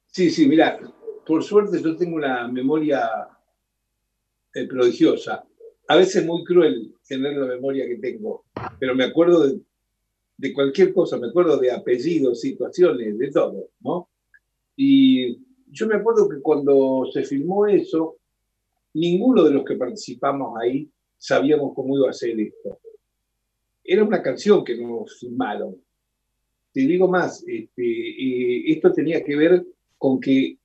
Sí, 0.06 0.30
sí, 0.30 0.46
mira, 0.46 0.78
por 1.26 1.44
suerte 1.44 1.80
yo 1.82 1.96
tengo 1.96 2.16
una 2.16 2.48
memoria 2.48 3.08
eh, 4.54 4.66
prodigiosa. 4.66 5.44
A 5.86 5.96
veces 5.96 6.24
muy 6.24 6.44
cruel 6.44 6.94
tener 7.06 7.36
la 7.36 7.46
memoria 7.46 7.86
que 7.86 7.96
tengo, 7.96 8.44
pero 8.78 8.94
me 8.94 9.04
acuerdo 9.04 9.46
de, 9.46 9.60
de 10.36 10.52
cualquier 10.52 10.92
cosa, 10.92 11.16
me 11.18 11.28
acuerdo 11.28 11.56
de 11.58 11.70
apellidos, 11.70 12.40
situaciones, 12.40 13.18
de 13.18 13.30
todo, 13.30 13.70
¿no? 13.80 14.08
Y 14.76 15.38
yo 15.70 15.86
me 15.86 15.96
acuerdo 15.96 16.28
que 16.28 16.40
cuando 16.40 17.06
se 17.12 17.24
filmó 17.24 17.66
eso, 17.66 18.16
ninguno 18.94 19.44
de 19.44 19.50
los 19.50 19.64
que 19.64 19.76
participamos 19.76 20.58
ahí 20.60 20.90
sabíamos 21.18 21.72
cómo 21.74 21.96
iba 21.96 22.10
a 22.10 22.12
ser 22.12 22.38
esto. 22.38 22.78
Era 23.82 24.04
una 24.04 24.22
canción 24.22 24.64
que 24.64 24.76
nos 24.76 25.18
filmaron, 25.18 25.76
te 26.78 26.86
digo 26.86 27.08
más, 27.08 27.42
este, 27.44 28.70
esto 28.70 28.92
tenía 28.92 29.24
que 29.24 29.34
ver 29.34 29.66
con 29.96 30.20
que 30.20 30.56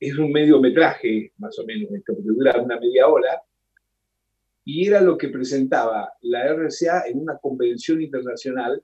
es 0.00 0.18
un 0.18 0.32
mediometraje, 0.32 1.32
más 1.38 1.56
o 1.60 1.64
menos, 1.64 1.92
esto, 1.92 2.12
porque 2.12 2.30
dura 2.30 2.60
una 2.60 2.76
media 2.80 3.06
hora, 3.06 3.40
y 4.64 4.88
era 4.88 5.00
lo 5.00 5.16
que 5.16 5.28
presentaba 5.28 6.12
la 6.22 6.44
RCA 6.52 7.04
en 7.06 7.20
una 7.20 7.38
convención 7.38 8.02
internacional 8.02 8.82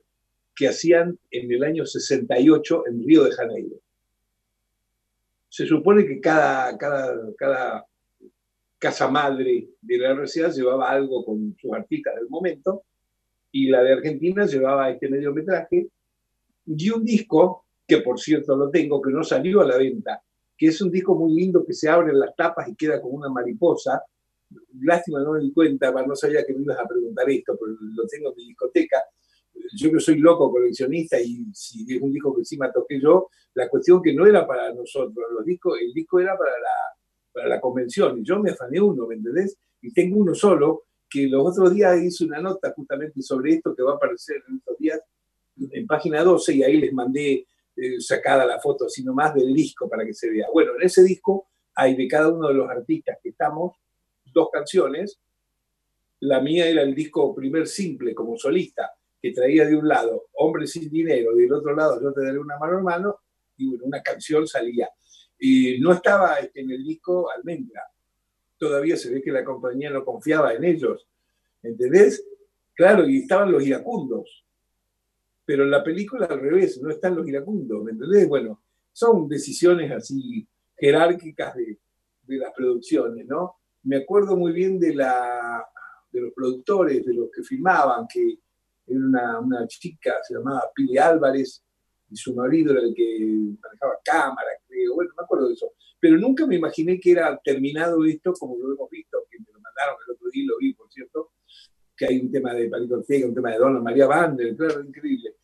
que 0.55 0.69
hacían 0.69 1.19
en 1.29 1.51
el 1.51 1.61
año 1.65 1.85
68 1.85 2.83
en 2.87 3.05
Río 3.05 3.25
de 3.25 3.31
Janeiro. 3.31 3.75
Se 5.49 5.65
supone 5.65 6.05
que 6.05 6.21
cada, 6.21 6.77
cada 6.77 7.85
casa 8.79 9.09
madre 9.09 9.67
de 9.81 9.97
la 9.97 10.13
RCA 10.13 10.51
llevaba 10.51 10.89
algo 10.89 11.25
con 11.25 11.53
sus 11.59 11.73
artistas 11.73 12.15
del 12.15 12.29
momento, 12.29 12.83
y 13.51 13.67
la 13.67 13.83
de 13.83 13.91
Argentina 13.91 14.45
llevaba 14.45 14.89
este 14.89 15.09
mediometraje 15.09 15.89
y 16.67 16.89
un 16.89 17.03
disco, 17.03 17.65
que 17.87 17.99
por 17.99 18.19
cierto 18.19 18.55
lo 18.55 18.69
tengo, 18.69 19.01
que 19.01 19.11
no 19.11 19.23
salió 19.23 19.61
a 19.61 19.65
la 19.65 19.77
venta, 19.77 20.21
que 20.57 20.67
es 20.67 20.81
un 20.81 20.91
disco 20.91 21.15
muy 21.15 21.33
lindo 21.33 21.65
que 21.65 21.73
se 21.73 21.87
abre 21.87 22.11
en 22.11 22.19
las 22.19 22.35
tapas 22.35 22.67
y 22.67 22.75
queda 22.75 23.01
como 23.01 23.15
una 23.15 23.29
mariposa. 23.29 24.01
Lástima, 24.81 25.21
no 25.21 25.33
me 25.33 25.39
di 25.39 25.53
cuenta, 25.53 25.91
no 25.91 26.15
sabía 26.15 26.45
que 26.45 26.53
me 26.53 26.63
ibas 26.63 26.79
a 26.79 26.87
preguntar 26.87 27.29
esto, 27.29 27.57
pero 27.59 27.77
lo 27.79 28.07
tengo 28.07 28.31
en 28.31 28.35
mi 28.35 28.47
discoteca. 28.47 29.03
Yo 29.75 29.91
que 29.91 29.99
soy 29.99 30.19
loco 30.19 30.51
coleccionista 30.51 31.19
y 31.19 31.45
si 31.53 31.85
es 31.95 32.01
un 32.01 32.11
disco 32.11 32.33
que 32.33 32.41
encima 32.41 32.71
toqué 32.71 32.99
yo, 32.99 33.29
la 33.53 33.69
cuestión 33.69 34.01
que 34.01 34.13
no 34.13 34.25
era 34.25 34.45
para 34.45 34.73
nosotros, 34.73 35.25
los 35.31 35.45
discos, 35.45 35.79
el 35.81 35.93
disco 35.93 36.19
era 36.19 36.37
para 36.37 36.51
la, 36.51 36.75
para 37.33 37.47
la 37.47 37.61
convención 37.61 38.19
y 38.19 38.23
yo 38.23 38.39
me 38.39 38.51
afané 38.51 38.79
uno, 38.79 39.07
¿me 39.07 39.15
entendés? 39.15 39.57
Y 39.81 39.91
tengo 39.93 40.17
uno 40.17 40.35
solo 40.35 40.83
que 41.09 41.27
los 41.27 41.47
otros 41.47 41.73
días 41.73 42.01
hice 42.01 42.25
una 42.25 42.41
nota 42.41 42.73
justamente 42.75 43.21
sobre 43.21 43.53
esto 43.53 43.73
que 43.75 43.83
va 43.83 43.93
a 43.93 43.95
aparecer 43.95 44.43
en 44.47 44.57
estos 44.57 44.77
días 44.77 45.01
en 45.71 45.87
página 45.87 46.23
12 46.23 46.53
y 46.55 46.63
ahí 46.63 46.77
les 46.77 46.93
mandé 46.93 47.45
eh, 47.75 47.99
sacada 47.99 48.45
la 48.45 48.59
foto 48.59 48.85
así 48.85 49.03
nomás 49.03 49.35
del 49.35 49.53
disco 49.53 49.87
para 49.87 50.05
que 50.05 50.13
se 50.13 50.29
vea. 50.29 50.47
Bueno, 50.51 50.73
en 50.75 50.83
ese 50.83 51.03
disco 51.03 51.47
hay 51.75 51.95
de 51.95 52.07
cada 52.07 52.29
uno 52.29 52.47
de 52.47 52.55
los 52.55 52.69
artistas 52.69 53.19
que 53.21 53.29
estamos 53.29 53.73
dos 54.25 54.49
canciones. 54.51 55.19
La 56.21 56.41
mía 56.41 56.67
era 56.67 56.81
el 56.81 56.95
disco 56.95 57.35
primer 57.35 57.67
simple 57.67 58.15
como 58.15 58.35
solista, 58.37 58.91
que 59.21 59.31
traía 59.31 59.65
de 59.65 59.75
un 59.75 59.87
lado 59.87 60.27
Hombre 60.33 60.65
sin 60.65 60.89
dinero, 60.89 61.37
y 61.37 61.41
del 61.41 61.53
otro 61.53 61.75
lado 61.75 62.01
Yo 62.01 62.11
te 62.13 62.23
daré 62.23 62.39
una 62.39 62.57
mano 62.57 62.77
hermano, 62.77 63.19
y 63.57 63.75
una 63.81 64.01
canción 64.01 64.47
salía. 64.47 64.89
Y 65.39 65.79
no 65.79 65.93
estaba 65.93 66.37
en 66.53 66.71
el 66.71 66.83
disco 66.83 67.29
Almendra. 67.29 67.83
Todavía 68.57 68.97
se 68.97 69.11
ve 69.11 69.21
que 69.21 69.31
la 69.31 69.43
compañía 69.43 69.91
no 69.91 70.03
confiaba 70.03 70.53
en 70.53 70.63
ellos. 70.63 71.07
¿Entendés? 71.61 72.25
Claro, 72.73 73.07
y 73.07 73.19
estaban 73.19 73.51
los 73.51 73.63
iracundos 73.63 74.46
pero 75.47 75.63
en 75.63 75.71
la 75.71 75.81
película 75.81 76.25
al 76.25 76.41
revés, 76.41 76.77
no 76.81 76.89
están 76.89 77.15
los 77.15 77.25
iracundos, 77.25 77.81
¿me 77.81 77.91
entendés? 77.91 78.27
Bueno, 78.27 78.61
son 78.91 79.29
decisiones 79.29 79.89
así 79.89 80.45
jerárquicas 80.75 81.55
de, 81.55 81.79
las 82.37 82.51
producciones, 82.53 83.25
¿no? 83.25 83.55
Me 83.83 83.95
acuerdo 83.95 84.35
muy 84.35 84.51
bien 84.51 84.77
de, 84.77 84.93
la, 84.93 85.65
de 86.11 86.19
los 86.19 86.33
productores, 86.33 87.05
de 87.05 87.13
los 87.13 87.29
que 87.31 87.43
filmaban, 87.43 88.05
que 88.13 88.39
era 88.85 89.39
una, 89.39 89.65
chica, 89.67 90.17
se 90.21 90.33
llamaba 90.33 90.63
Pili 90.75 90.97
Álvarez, 90.97 91.63
y 92.09 92.17
su 92.17 92.35
marido 92.35 92.73
era 92.73 92.81
el 92.81 92.93
que 92.93 93.17
manejaba 93.61 93.99
cámara, 94.03 94.49
creo, 94.67 94.95
bueno, 94.95 95.11
me 95.17 95.23
acuerdo 95.23 95.47
de 95.47 95.53
eso. 95.53 95.71
Pero 95.97 96.17
nunca 96.17 96.45
me 96.45 96.57
imaginé 96.57 96.99
que 96.99 97.11
era 97.11 97.39
terminado 97.41 98.03
esto 98.03 98.33
como 98.33 98.57
lo 98.57 98.73
hemos 98.73 98.89
visto, 98.89 99.19
que 99.31 99.39
me 99.39 99.45
lo 99.53 99.61
mandaron 99.61 99.95
el 100.05 100.13
otro 100.13 100.29
día, 100.29 100.43
lo 100.45 100.57
vi, 100.57 100.73
por 100.73 100.91
cierto, 100.91 101.31
que 101.97 102.05
hay 102.05 102.19
un 102.19 102.31
tema 102.31 102.53
de 102.53 102.69
Palito 102.69 102.95
Ortega, 102.95 103.27
un 103.27 103.33
tema 103.33 103.51
de 103.51 103.57
Dona 103.57 103.81
María 103.81 104.05
Bander, 104.05 104.55
claro, 104.55 104.81
increíble. 104.81 105.35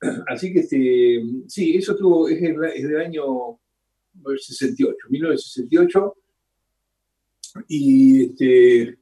Así 0.26 0.52
que 0.52 0.60
este, 0.60 1.22
sí, 1.46 1.76
eso 1.76 1.94
tuvo, 1.94 2.28
es, 2.28 2.40
del 2.40 3.00
año 3.00 3.60
68, 4.36 4.96
1968. 5.08 6.16
Y, 7.68 8.24
este, 8.24 8.98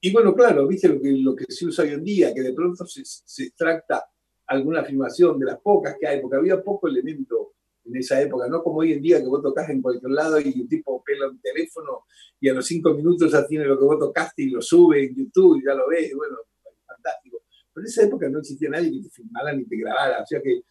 y 0.00 0.12
bueno, 0.12 0.34
claro, 0.34 0.66
viste 0.66 0.88
lo 0.88 1.00
que, 1.00 1.12
lo 1.12 1.34
que 1.34 1.44
se 1.48 1.66
usa 1.66 1.84
hoy 1.84 1.90
en 1.90 2.04
día, 2.04 2.34
que 2.34 2.42
de 2.42 2.52
pronto 2.52 2.86
se, 2.86 3.02
se 3.04 3.44
extracta 3.44 4.04
alguna 4.46 4.84
filmación 4.84 5.38
de 5.38 5.46
las 5.46 5.60
pocas 5.60 5.96
que 5.98 6.06
hay, 6.06 6.20
porque 6.20 6.36
había 6.36 6.62
poco 6.62 6.88
elemento 6.88 7.54
en 7.88 7.96
esa 7.96 8.20
época, 8.20 8.48
no 8.48 8.62
como 8.62 8.78
hoy 8.78 8.92
en 8.92 9.02
día 9.02 9.18
que 9.18 9.26
vos 9.26 9.42
tocas 9.42 9.68
en 9.70 9.80
cualquier 9.80 10.12
lado 10.12 10.38
y 10.38 10.60
un 10.60 10.68
tipo 10.68 11.02
pela 11.04 11.28
un 11.28 11.40
teléfono 11.40 12.04
y 12.40 12.48
a 12.48 12.54
los 12.54 12.66
cinco 12.66 12.94
minutos 12.94 13.32
ya 13.32 13.46
tiene 13.46 13.64
lo 13.64 13.78
que 13.78 13.84
vos 13.84 13.98
tocaste 13.98 14.42
y 14.42 14.50
lo 14.50 14.60
sube 14.60 15.04
en 15.04 15.14
YouTube 15.14 15.58
y 15.58 15.64
ya 15.64 15.74
lo 15.74 15.88
ves, 15.88 16.12
bueno, 16.14 16.36
fantástico. 16.86 17.42
Pero 17.72 17.84
en 17.84 17.88
esa 17.88 18.02
época 18.04 18.28
no 18.28 18.38
existía 18.40 18.68
nadie 18.70 18.92
que 18.92 19.08
te 19.08 19.10
filmara 19.10 19.52
ni 19.52 19.64
te 19.64 19.76
grabara, 19.76 20.22
o 20.22 20.26
sea 20.26 20.40
que 20.40 20.62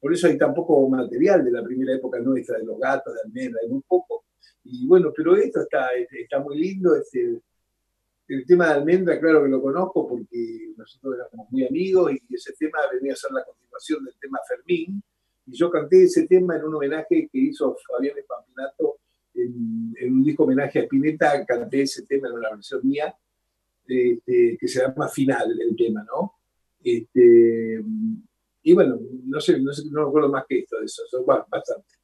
por 0.00 0.12
eso 0.12 0.26
hay 0.26 0.36
tan 0.36 0.52
poco 0.52 0.88
material 0.88 1.44
de 1.44 1.52
la 1.52 1.62
primera 1.62 1.94
época 1.94 2.18
nuestra, 2.18 2.58
de 2.58 2.64
los 2.64 2.78
gatos, 2.78 3.14
de 3.14 3.20
almendra, 3.24 3.60
hay 3.62 3.70
muy 3.70 3.82
poco. 3.86 4.24
Y 4.64 4.86
bueno, 4.86 5.12
pero 5.16 5.36
esto 5.36 5.60
está, 5.60 5.90
está 5.94 6.40
muy 6.40 6.58
lindo, 6.58 6.96
este, 6.96 7.40
el 8.28 8.46
tema 8.46 8.68
de 8.68 8.72
almendra, 8.74 9.20
claro 9.20 9.44
que 9.44 9.50
lo 9.50 9.60
conozco 9.60 10.08
porque 10.08 10.72
nosotros 10.76 11.14
éramos 11.14 11.50
muy 11.50 11.66
amigos 11.66 12.12
y 12.12 12.34
ese 12.34 12.52
tema 12.58 12.78
venía 12.92 13.12
a 13.12 13.16
ser 13.16 13.30
la 13.32 13.44
continuación 13.44 14.04
del 14.04 14.14
tema 14.20 14.38
Fermín. 14.48 15.02
Y 15.52 15.56
yo 15.56 15.70
canté 15.70 16.04
ese 16.04 16.26
tema 16.26 16.56
en 16.56 16.64
un 16.64 16.74
homenaje 16.74 17.28
que 17.30 17.38
hizo 17.38 17.76
Fabián 17.86 18.16
Espampinato 18.16 19.00
en, 19.34 19.94
en 19.98 20.12
un 20.14 20.24
disco 20.24 20.44
homenaje 20.44 20.78
a 20.78 20.82
Spinetta, 20.84 21.44
canté 21.44 21.82
ese 21.82 22.06
tema 22.06 22.28
en 22.28 22.34
una 22.34 22.50
versión 22.50 22.80
mía, 22.82 23.14
este, 23.86 24.56
que 24.58 24.66
se 24.66 24.80
llama 24.80 25.08
Final 25.08 25.60
el 25.60 25.76
tema, 25.76 26.04
¿no? 26.04 26.38
Este, 26.82 27.84
y 28.62 28.72
bueno, 28.72 28.98
no 29.24 29.40
sé, 29.40 29.60
no, 29.60 29.74
sé, 29.74 29.82
no 29.90 30.06
recuerdo 30.06 30.30
más 30.30 30.46
que 30.48 30.60
esto 30.60 30.78
de 30.78 30.86
eso, 30.86 31.02
eso 31.04 31.22
bastante. 31.22 31.96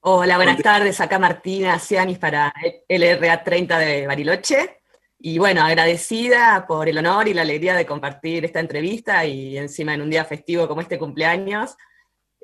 Hola, 0.00 0.36
buenas 0.36 0.62
tardes. 0.62 1.00
Acá 1.00 1.18
Martina 1.18 1.78
Cianis 1.80 2.18
para 2.18 2.52
LRA 2.88 3.42
30 3.42 3.78
de 3.80 4.06
Bariloche. 4.06 4.77
Y 5.20 5.38
bueno, 5.38 5.62
agradecida 5.62 6.64
por 6.66 6.88
el 6.88 6.98
honor 6.98 7.26
y 7.26 7.34
la 7.34 7.42
alegría 7.42 7.74
de 7.74 7.86
compartir 7.86 8.44
esta 8.44 8.60
entrevista 8.60 9.24
y 9.26 9.58
encima 9.58 9.94
en 9.94 10.02
un 10.02 10.10
día 10.10 10.24
festivo 10.24 10.68
como 10.68 10.80
este 10.80 10.98
cumpleaños. 10.98 11.76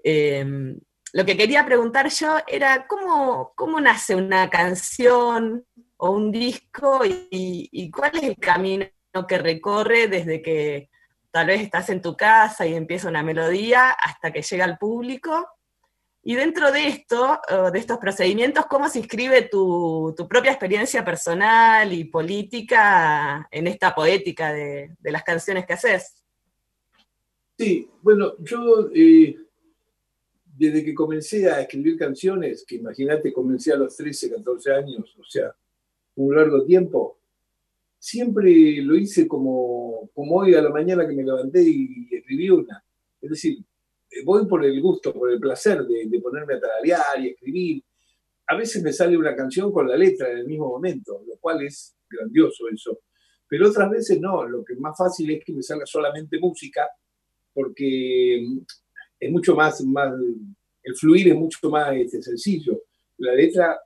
Em, 0.02 0.76
lo 1.12 1.24
que 1.24 1.36
quería 1.36 1.64
preguntar 1.64 2.08
yo 2.10 2.36
era 2.48 2.86
cómo, 2.88 3.52
cómo 3.54 3.80
nace 3.80 4.16
una 4.16 4.50
canción 4.50 5.64
o 5.96 6.10
un 6.10 6.32
disco 6.32 7.02
y, 7.04 7.90
cuál 7.92 8.10
es 8.16 8.24
el 8.24 8.36
camino 8.36 8.86
que 9.28 9.38
recorre 9.38 10.08
desde 10.08 10.42
que 10.42 10.90
tal 11.30 11.46
vez 11.46 11.60
estás 11.62 11.88
en 11.90 12.02
tu 12.02 12.16
casa 12.16 12.66
y 12.66 12.74
empieza 12.74 13.08
una 13.08 13.22
melodía 13.22 13.90
hasta 13.90 14.32
que 14.32 14.42
llega 14.42 14.64
al 14.64 14.78
público. 14.78 15.46
Y 16.26 16.36
dentro 16.36 16.72
de 16.72 16.88
esto, 16.88 17.38
de 17.70 17.78
estos 17.78 17.98
procedimientos, 17.98 18.64
¿cómo 18.66 18.88
se 18.88 18.98
inscribe 18.98 19.42
tu, 19.42 20.14
propia 20.28 20.52
experiencia 20.52 21.04
personal 21.04 21.92
y 21.92 22.04
política 22.04 23.46
en 23.50 23.66
esta 23.66 23.94
poética 23.94 24.50
de, 24.52 24.96
las 25.02 25.22
canciones 25.22 25.66
que 25.66 25.74
haces? 25.74 26.24
Sí, 27.58 27.88
bueno, 28.00 28.32
yo 28.38 28.90
eh, 28.94 29.36
desde 30.56 30.82
que 30.82 30.94
comencé 30.94 31.50
a 31.50 31.60
escribir 31.60 31.98
canciones, 31.98 32.64
que 32.66 32.76
imagínate, 32.76 33.32
comencé 33.32 33.72
a 33.72 33.76
los 33.76 33.94
13, 33.94 34.30
14 34.30 34.72
años, 34.72 35.14
o 35.18 35.24
sea, 35.24 35.54
un 36.16 36.34
largo 36.34 36.64
tiempo, 36.64 37.18
siempre 37.98 38.80
lo 38.82 38.96
hice 38.96 39.26
como, 39.26 40.08
como 40.14 40.36
hoy 40.36 40.54
a 40.54 40.62
la 40.62 40.70
mañana 40.70 41.06
que 41.06 41.14
me 41.14 41.24
levanté 41.24 41.62
y, 41.62 42.08
escribí 42.10 42.50
una. 42.50 42.82
Es 43.20 43.30
decir, 43.30 43.58
eh, 43.58 43.64
voy 44.24 44.46
por 44.46 44.64
el 44.64 44.80
gusto, 44.80 45.12
por 45.12 45.30
el 45.30 45.40
placer 45.40 45.84
de, 45.84 46.20
ponerme 46.20 46.54
a 46.54 46.60
tararear 46.60 47.20
y 47.20 47.28
escribir. 47.28 47.82
A 48.46 48.56
veces 48.56 48.82
me 48.82 48.92
sale 48.92 49.16
una 49.16 49.34
canción 49.34 49.72
con 49.72 49.88
la 49.88 49.96
letra 49.96 50.30
en 50.30 50.38
el 50.38 50.46
mismo 50.46 50.68
momento, 50.68 51.22
lo 51.26 51.36
cual 51.38 51.64
es 51.64 51.96
grandioso 52.08 52.68
eso. 52.68 53.00
Pero 53.48 53.68
otras 53.68 53.90
veces 53.90 54.20
no, 54.20 54.46
lo 54.46 54.64
que 54.64 54.74
es 54.74 54.80
más 54.80 54.96
fácil 54.96 55.30
es 55.30 55.44
que 55.44 55.52
me 55.52 55.62
salga 55.62 55.86
solamente 55.86 56.38
música, 56.38 56.88
porque 57.52 58.44
es 59.18 59.30
mucho 59.30 59.54
más, 59.54 59.80
más 59.82 60.12
el 60.82 60.96
fluir 60.96 61.28
es 61.28 61.34
mucho 61.34 61.70
más 61.70 61.94
este, 61.96 62.22
sencillo. 62.22 62.82
La 63.18 63.34
letra 63.34 63.78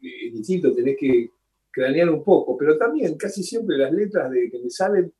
eh, 0.00 0.28
es 0.28 0.32
distinto, 0.34 0.74
tenés 0.74 0.96
que 0.98 1.30
cranear 1.70 2.10
un 2.10 2.24
poco, 2.24 2.56
pero 2.56 2.76
también 2.76 3.16
casi 3.16 3.42
siempre 3.42 3.76
las 3.76 3.92
letras 3.92 4.30
de 4.30 4.50
que 4.50 4.58
me 4.58 4.70
salen 4.70 5.12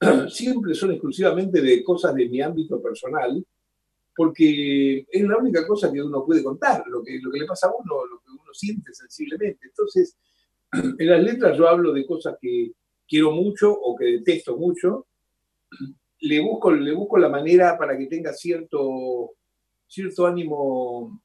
siempre 0.30 0.74
son 0.74 0.92
exclusivamente 0.92 1.60
de 1.60 1.84
cosas 1.84 2.14
de 2.14 2.28
mi 2.28 2.40
ámbito 2.40 2.80
personal, 2.80 3.44
porque 4.20 5.06
es 5.10 5.22
la 5.22 5.38
única 5.38 5.66
cosa 5.66 5.90
que 5.90 6.02
uno 6.02 6.26
puede 6.26 6.42
contar, 6.42 6.84
lo 6.88 7.02
que, 7.02 7.18
lo 7.22 7.30
que 7.30 7.38
le 7.38 7.46
pasa 7.46 7.68
a 7.68 7.70
uno, 7.70 8.04
lo 8.04 8.18
que 8.18 8.30
uno 8.32 8.52
siente 8.52 8.92
sensiblemente. 8.92 9.68
Entonces, 9.68 10.14
en 10.98 11.08
las 11.08 11.22
letras 11.22 11.56
yo 11.56 11.66
hablo 11.66 11.90
de 11.94 12.04
cosas 12.04 12.36
que 12.38 12.72
quiero 13.08 13.30
mucho 13.30 13.72
o 13.72 13.96
que 13.96 14.04
detesto 14.04 14.58
mucho, 14.58 15.06
le 16.20 16.40
busco, 16.40 16.70
le 16.70 16.92
busco 16.92 17.16
la 17.16 17.30
manera 17.30 17.78
para 17.78 17.96
que 17.96 18.08
tenga 18.08 18.34
cierto, 18.34 19.30
cierto 19.86 20.26
ánimo 20.26 21.22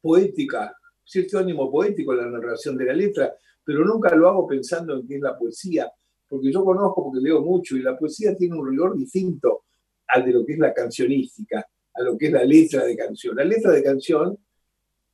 poética, 0.00 0.74
cierto 1.04 1.38
ánimo 1.38 1.70
poético 1.70 2.14
en 2.14 2.18
la 2.20 2.30
narración 2.30 2.78
de 2.78 2.86
la 2.86 2.94
letra, 2.94 3.34
pero 3.62 3.84
nunca 3.84 4.16
lo 4.16 4.26
hago 4.26 4.46
pensando 4.46 4.94
en 4.94 5.06
qué 5.06 5.16
es 5.16 5.20
la 5.20 5.36
poesía, 5.36 5.92
porque 6.26 6.50
yo 6.50 6.64
conozco, 6.64 7.04
porque 7.04 7.20
leo 7.20 7.42
mucho, 7.42 7.76
y 7.76 7.82
la 7.82 7.98
poesía 7.98 8.34
tiene 8.34 8.58
un 8.58 8.66
rigor 8.66 8.96
distinto 8.96 9.64
al 10.06 10.24
de 10.24 10.32
lo 10.32 10.46
que 10.46 10.54
es 10.54 10.58
la 10.58 10.72
cancionística, 10.72 11.62
a 11.94 12.02
lo 12.02 12.16
que 12.16 12.26
es 12.26 12.32
la 12.32 12.44
letra 12.44 12.84
de 12.84 12.96
canción. 12.96 13.36
La 13.36 13.44
letra 13.44 13.72
de 13.72 13.82
canción 13.82 14.38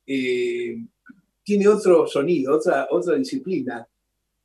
eh, 0.05 0.77
tiene 1.43 1.67
otro 1.67 2.07
sonido, 2.07 2.55
otra, 2.55 2.87
otra 2.91 3.15
disciplina, 3.15 3.87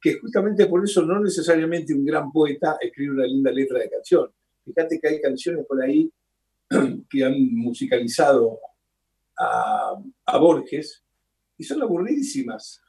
que 0.01 0.19
justamente 0.19 0.67
por 0.67 0.85
eso 0.85 1.03
no 1.03 1.21
necesariamente 1.21 1.95
un 1.95 2.05
gran 2.05 2.33
poeta 2.33 2.77
escribe 2.81 3.15
una 3.15 3.27
linda 3.27 3.51
letra 3.51 3.79
de 3.79 3.91
canción. 3.91 4.31
Fíjate 4.65 4.99
que 5.01 5.09
hay 5.09 5.21
canciones 5.21 5.65
por 5.67 5.83
ahí 5.83 6.11
que 7.11 7.25
han 7.25 7.55
musicalizado 7.55 8.59
a, 9.39 9.97
a 10.27 10.39
Borges 10.39 11.03
y 11.59 11.65
son 11.65 11.83
aburridísimas. 11.83 12.81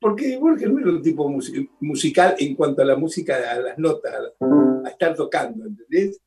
Porque 0.00 0.36
Borges 0.36 0.70
no 0.70 0.78
era 0.78 0.90
un 0.90 1.02
tipo 1.02 1.28
musical 1.80 2.36
en 2.38 2.54
cuanto 2.54 2.82
a 2.82 2.84
la 2.84 2.96
música, 2.96 3.52
a 3.52 3.58
las 3.58 3.78
notas, 3.78 4.14
a 4.84 4.88
estar 4.88 5.14
tocando, 5.16 5.66
¿entendés? 5.66 6.20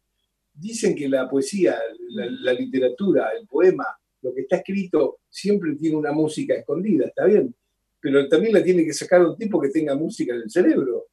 Dicen 0.54 0.96
que 0.96 1.08
la 1.08 1.30
poesía, 1.30 1.80
la, 2.10 2.54
literatura, 2.54 3.32
el 3.40 3.48
poema, 3.48 3.86
lo 4.22 4.34
que 4.34 4.42
está 4.42 4.58
escrito, 4.58 5.20
siempre 5.30 5.76
tiene 5.76 5.96
una 5.96 6.12
música 6.12 6.54
escondida, 6.54 7.08
está 7.08 7.26
bien, 7.26 7.56
pero 8.00 8.28
también 8.28 8.54
la 8.54 8.64
tiene 8.64 8.86
que 8.86 8.94
sacar 8.94 9.26
un 9.26 9.38
tipo 9.38 9.60
que 9.62 9.70
tenga 9.70 9.96
música 9.96 10.34
en 10.34 10.42
el 10.42 10.50
cerebro. 10.50 11.08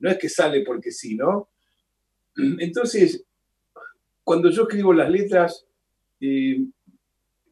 No 0.00 0.10
es 0.10 0.18
que 0.18 0.28
sale 0.28 0.62
porque 0.62 0.90
sí, 0.90 1.14
¿no? 1.14 1.48
Entonces, 2.36 3.24
cuando 4.24 4.50
yo 4.50 4.62
escribo 4.62 4.92
las 4.92 5.10
letras, 5.10 5.66
eh, 6.20 6.64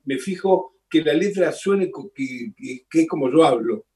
me 0.05 0.19
fijo 0.19 0.77
que 0.88 1.03
la 1.03 1.12
letra 1.12 1.53
suene 1.53 1.90
que, 2.14 2.53
que, 2.88 3.01
es 3.01 3.09
como 3.09 3.31
yo 3.31 3.45
hablo, 3.45 3.87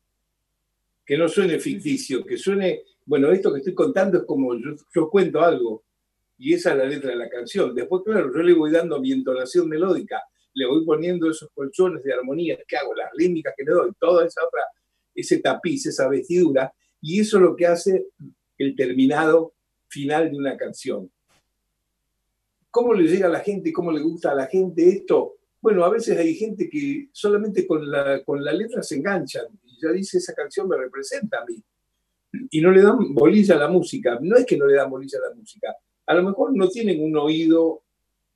que 1.05 1.17
no 1.17 1.29
suene 1.29 1.59
ficticio, 1.59 2.25
que 2.25 2.37
suene, 2.37 2.83
bueno, 3.07 3.31
esto 3.31 3.53
que 3.53 3.59
estoy 3.59 3.75
contando 3.75 4.19
es 4.19 4.25
como 4.25 4.55
yo, 4.55 5.11
cuento 5.11 5.41
algo, 5.41 5.85
y 6.41 6.55
esa 6.55 6.73
es 6.73 6.79
la 6.79 6.85
letra 6.87 7.11
de 7.11 7.17
la 7.17 7.29
canción. 7.29 7.75
Después, 7.75 8.03
claro, 8.05 8.33
yo 8.35 8.43
le 8.43 8.55
voy 8.55 8.71
dando 8.71 9.01
mi 9.01 9.13
entonación 9.13 9.69
melódica, 9.69 10.23
le 10.55 10.67
voy 10.67 10.85
poniendo 10.85 11.31
esos 11.31 11.51
colchones 11.55 12.03
de 12.03 12.13
armonía 12.13 12.59
que 12.67 12.77
hago, 12.77 12.95
las 12.95 13.11
rítmicas 13.15 13.55
que 13.57 13.65
le 13.65 13.73
doy, 13.73 13.93
toda 13.99 14.27
esa 14.27 14.45
otra, 14.47 14.63
ese 15.15 15.39
tapiz, 15.39 15.87
esa 15.87 16.09
vestidura, 16.09 16.73
y 17.01 17.21
eso 17.21 17.37
es 17.37 17.43
lo 17.43 17.55
que 17.55 17.67
hace 17.67 18.07
el 18.59 18.75
terminado 18.75 19.53
final 19.89 20.31
de 20.31 20.37
una 20.39 20.57
canción. 20.57 21.11
¿Cómo 22.71 22.95
le 22.95 23.07
llega 23.07 23.27
a 23.27 23.31
la 23.31 23.41
gente? 23.41 23.73
¿Cómo 23.73 23.93
le 23.93 24.01
gusta 24.01 24.31
a 24.31 24.35
la 24.35 24.47
gente 24.47 24.89
esto? 24.89 25.37
Bueno, 25.61 25.85
a 25.85 25.91
veces 25.91 26.17
hay 26.17 26.35
gente 26.35 26.71
que 26.71 27.11
solamente 27.13 27.67
con 27.67 27.91
la, 27.91 28.25
con 28.25 28.43
la 28.43 28.53
letra 28.53 28.83
se 28.83 28.97
enganchan 28.97 29.47
ya 29.81 29.93
dice, 29.93 30.19
esa 30.19 30.35
canción 30.35 30.69
me 30.69 30.77
representa 30.77 31.41
a 31.41 31.45
mí. 31.45 31.63
Y 32.51 32.61
no 32.61 32.71
le 32.71 32.83
dan 32.83 33.15
bolilla 33.15 33.55
a 33.57 33.59
la 33.59 33.69
música. 33.69 34.19
No 34.21 34.37
es 34.37 34.47
que 34.47 34.57
no 34.57 34.67
le 34.67 34.77
dan 34.77 34.91
bolilla 34.91 35.19
a 35.19 35.29
la 35.29 35.35
música. 35.35 35.75
A 36.07 36.15
lo 36.15 36.23
mejor 36.23 36.57
no 36.57 36.69
tienen 36.69 37.03
un 37.03 37.17
oído 37.17 37.83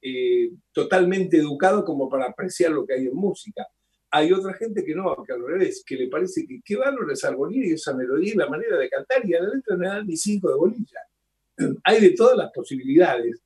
eh, 0.00 0.50
totalmente 0.72 1.38
educado 1.38 1.84
como 1.84 2.08
para 2.08 2.26
apreciar 2.26 2.72
lo 2.72 2.86
que 2.86 2.94
hay 2.94 3.06
en 3.06 3.14
música. 3.14 3.66
Hay 4.10 4.32
otra 4.32 4.52
gente 4.54 4.84
que 4.84 4.94
no, 4.94 5.16
que 5.26 5.32
al 5.32 5.44
revés, 5.44 5.82
que 5.84 5.96
le 5.96 6.08
parece 6.08 6.46
que 6.46 6.60
qué 6.64 6.76
valor 6.76 7.10
esa 7.10 7.28
armonía 7.28 7.66
y 7.66 7.72
esa 7.72 7.94
melodía 7.94 8.34
y 8.34 8.36
la 8.36 8.48
manera 8.48 8.76
de 8.76 8.88
cantar 8.88 9.26
y 9.28 9.34
a 9.34 9.42
la 9.42 9.54
letra 9.54 9.76
no 9.76 9.88
dan 9.88 10.06
ni 10.06 10.16
cinco 10.16 10.50
de 10.50 10.56
bolilla. 10.56 11.00
Hay 11.84 12.00
de 12.00 12.10
todas 12.10 12.36
las 12.36 12.50
posibilidades. 12.52 13.40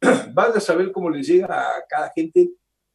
Van 0.34 0.52
a 0.52 0.60
saber 0.60 0.92
cómo 0.92 1.10
le 1.10 1.22
llega 1.22 1.46
a 1.46 1.84
cada 1.88 2.10
gente 2.14 2.50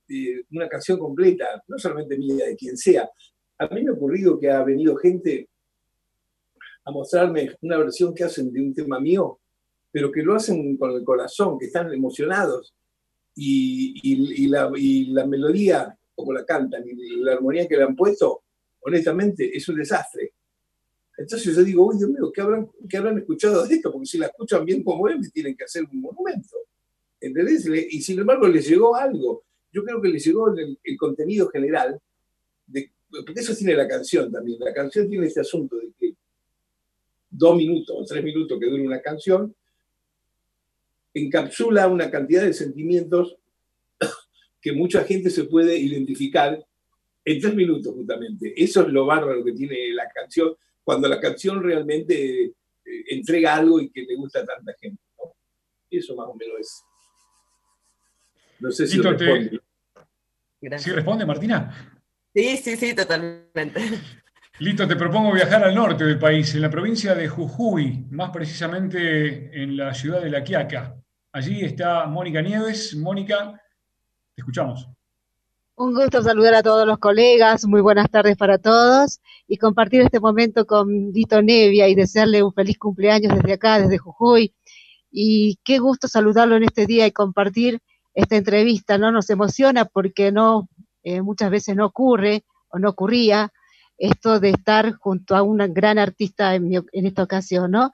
eh, 0.07 0.43
una 0.51 0.69
canción 0.69 0.97
completa, 0.97 1.63
no 1.67 1.77
solamente 1.77 2.17
mía, 2.17 2.45
de 2.45 2.55
quien 2.55 2.77
sea. 2.77 3.09
A 3.57 3.67
mí 3.67 3.83
me 3.83 3.89
ha 3.89 3.93
ocurrido 3.93 4.39
que 4.39 4.49
ha 4.49 4.63
venido 4.63 4.95
gente 4.95 5.49
a 6.85 6.91
mostrarme 6.91 7.55
una 7.61 7.77
versión 7.77 8.13
que 8.13 8.23
hacen 8.23 8.51
de 8.51 8.61
un 8.61 8.73
tema 8.73 8.99
mío, 8.99 9.38
pero 9.91 10.11
que 10.11 10.23
lo 10.23 10.35
hacen 10.35 10.77
con 10.77 10.91
el 10.91 11.03
corazón, 11.03 11.57
que 11.57 11.65
están 11.65 11.91
emocionados 11.93 12.73
y, 13.35 14.47
la, 14.47 14.69
melodía, 15.25 15.97
como 16.15 16.33
la 16.33 16.45
cantan, 16.45 16.83
y 16.87 17.17
la 17.17 17.33
armonía 17.33 17.67
que 17.67 17.77
le 17.77 17.83
han 17.83 17.95
puesto, 17.95 18.43
honestamente, 18.81 19.55
es 19.55 19.67
un 19.69 19.77
desastre. 19.77 20.33
Entonces 21.17 21.55
yo 21.55 21.63
digo, 21.63 21.87
uy, 21.87 21.97
Dios 21.97 22.09
mío, 22.09 22.31
¿qué 22.33 22.41
habrán, 22.41 22.69
habrán 22.97 23.17
escuchado 23.17 23.65
de 23.65 23.75
esto? 23.75 23.91
Porque 23.91 24.05
si 24.05 24.17
la 24.17 24.27
escuchan 24.27 24.63
bien 24.63 24.83
como 24.83 25.07
es, 25.09 25.19
me 25.19 25.29
tienen 25.29 25.55
que 25.55 25.65
hacer 25.65 25.83
un 25.91 26.01
monumento. 26.01 26.55
¿Entendés? 27.19 27.65
Y 27.91 28.01
sin 28.01 28.19
embargo 28.19 28.47
les 28.47 28.67
llegó 28.67 28.95
algo. 28.95 29.43
Yo 29.73 29.83
creo 29.83 30.01
que 30.01 30.07
les 30.07 30.23
llegó 30.25 30.53
el, 30.55 30.79
el 30.81 30.97
contenido 30.97 31.49
general 31.49 31.99
de 32.65 32.89
porque 33.09 33.39
eso 33.39 33.55
tiene 33.55 33.75
la 33.75 33.87
canción 33.87 34.31
también. 34.31 34.59
La 34.59 34.73
canción 34.73 35.09
tiene 35.09 35.25
ese 35.25 35.41
asunto 35.41 35.77
de 35.77 35.91
que 35.99 36.15
dos 37.29 37.55
minutos 37.55 37.95
o 37.99 38.05
tres 38.05 38.23
minutos 38.23 38.59
que 38.59 38.65
dura 38.67 38.83
una 38.83 39.01
canción 39.01 39.53
encapsula 41.13 41.87
una 41.87 42.09
cantidad 42.09 42.43
de 42.43 42.53
sentimientos 42.53 43.37
que 44.61 44.73
mucha 44.73 45.03
gente 45.03 45.29
se 45.29 45.45
puede 45.45 45.77
identificar 45.77 46.63
en 47.25 47.41
tres 47.41 47.55
minutos 47.55 47.93
justamente. 47.93 48.53
Eso 48.55 48.81
es 48.81 48.87
lo 48.89 49.05
bárbaro 49.05 49.43
que 49.43 49.53
tiene 49.53 49.93
la 49.93 50.07
canción, 50.09 50.55
cuando 50.83 51.07
la 51.07 51.19
canción 51.19 51.61
realmente 51.61 52.45
eh, 52.45 52.53
entrega 53.09 53.55
algo 53.55 53.79
y 53.79 53.89
que 53.89 54.03
le 54.03 54.15
gusta 54.15 54.39
a 54.39 54.45
tanta 54.45 54.73
gente. 54.79 55.01
Eso 55.91 56.15
más 56.15 56.27
o 56.27 56.35
menos 56.35 56.59
es. 56.59 56.83
No 58.59 58.71
sé 58.71 58.87
si 58.87 58.99
responde. 58.99 59.59
¿Sí 60.77 60.91
responde, 60.91 61.25
Martina? 61.25 61.95
Sí, 62.33 62.57
sí, 62.57 62.75
sí, 62.75 62.93
totalmente. 62.93 63.79
Lito, 64.59 64.85
te 64.85 64.97
propongo 64.97 65.31
viajar 65.31 65.63
al 65.63 65.73
norte 65.73 66.03
del 66.03 66.19
país, 66.19 66.53
en 66.53 66.61
la 66.61 66.69
provincia 66.69 67.15
de 67.15 67.29
Jujuy, 67.29 68.07
más 68.11 68.29
precisamente 68.31 69.63
en 69.63 69.77
la 69.77 69.93
ciudad 69.93 70.21
de 70.21 70.29
La 70.29 70.43
Quiaca. 70.43 70.98
Allí 71.31 71.63
está 71.63 72.07
Mónica 72.07 72.41
Nieves. 72.41 72.95
Mónica, 72.95 73.61
te 74.35 74.41
escuchamos. 74.41 74.89
Un 75.75 75.93
gusto 75.93 76.23
saludar 76.23 76.55
a 76.55 76.63
todos 76.63 76.87
los 76.87 76.97
colegas, 76.97 77.65
muy 77.65 77.81
buenas 77.81 78.09
tardes 78.09 78.35
para 78.35 78.57
todos 78.57 79.21
y 79.47 79.57
compartir 79.57 80.01
este 80.01 80.19
momento 80.19 80.65
con 80.65 81.11
Lito 81.13 81.41
Nevia 81.41 81.87
y 81.87 81.95
desearle 81.95 82.43
un 82.43 82.51
feliz 82.51 82.77
cumpleaños 82.77 83.33
desde 83.35 83.53
acá, 83.53 83.79
desde 83.79 83.99
Jujuy. 83.99 84.53
Y 85.11 85.59
qué 85.63 85.77
gusto 85.77 86.07
saludarlo 86.07 86.55
en 86.55 86.63
este 86.63 86.85
día 86.85 87.05
y 87.05 87.11
compartir 87.11 87.79
esta 88.13 88.35
entrevista, 88.35 88.97
¿no? 88.97 89.11
Nos 89.11 89.29
emociona 89.29 89.85
porque 89.85 90.31
no, 90.31 90.67
eh, 91.03 91.21
muchas 91.21 91.51
veces 91.51 91.75
no 91.75 91.85
ocurre 91.85 92.43
o 92.69 92.79
no 92.79 92.89
ocurría 92.89 93.53
esto 93.99 94.39
de 94.39 94.49
estar 94.49 94.93
junto 94.93 95.35
a 95.35 95.43
una 95.43 95.67
gran 95.67 95.99
artista 95.99 96.55
en, 96.55 96.71
esta 96.91 97.23
ocasión, 97.23 97.71
¿no? 97.71 97.91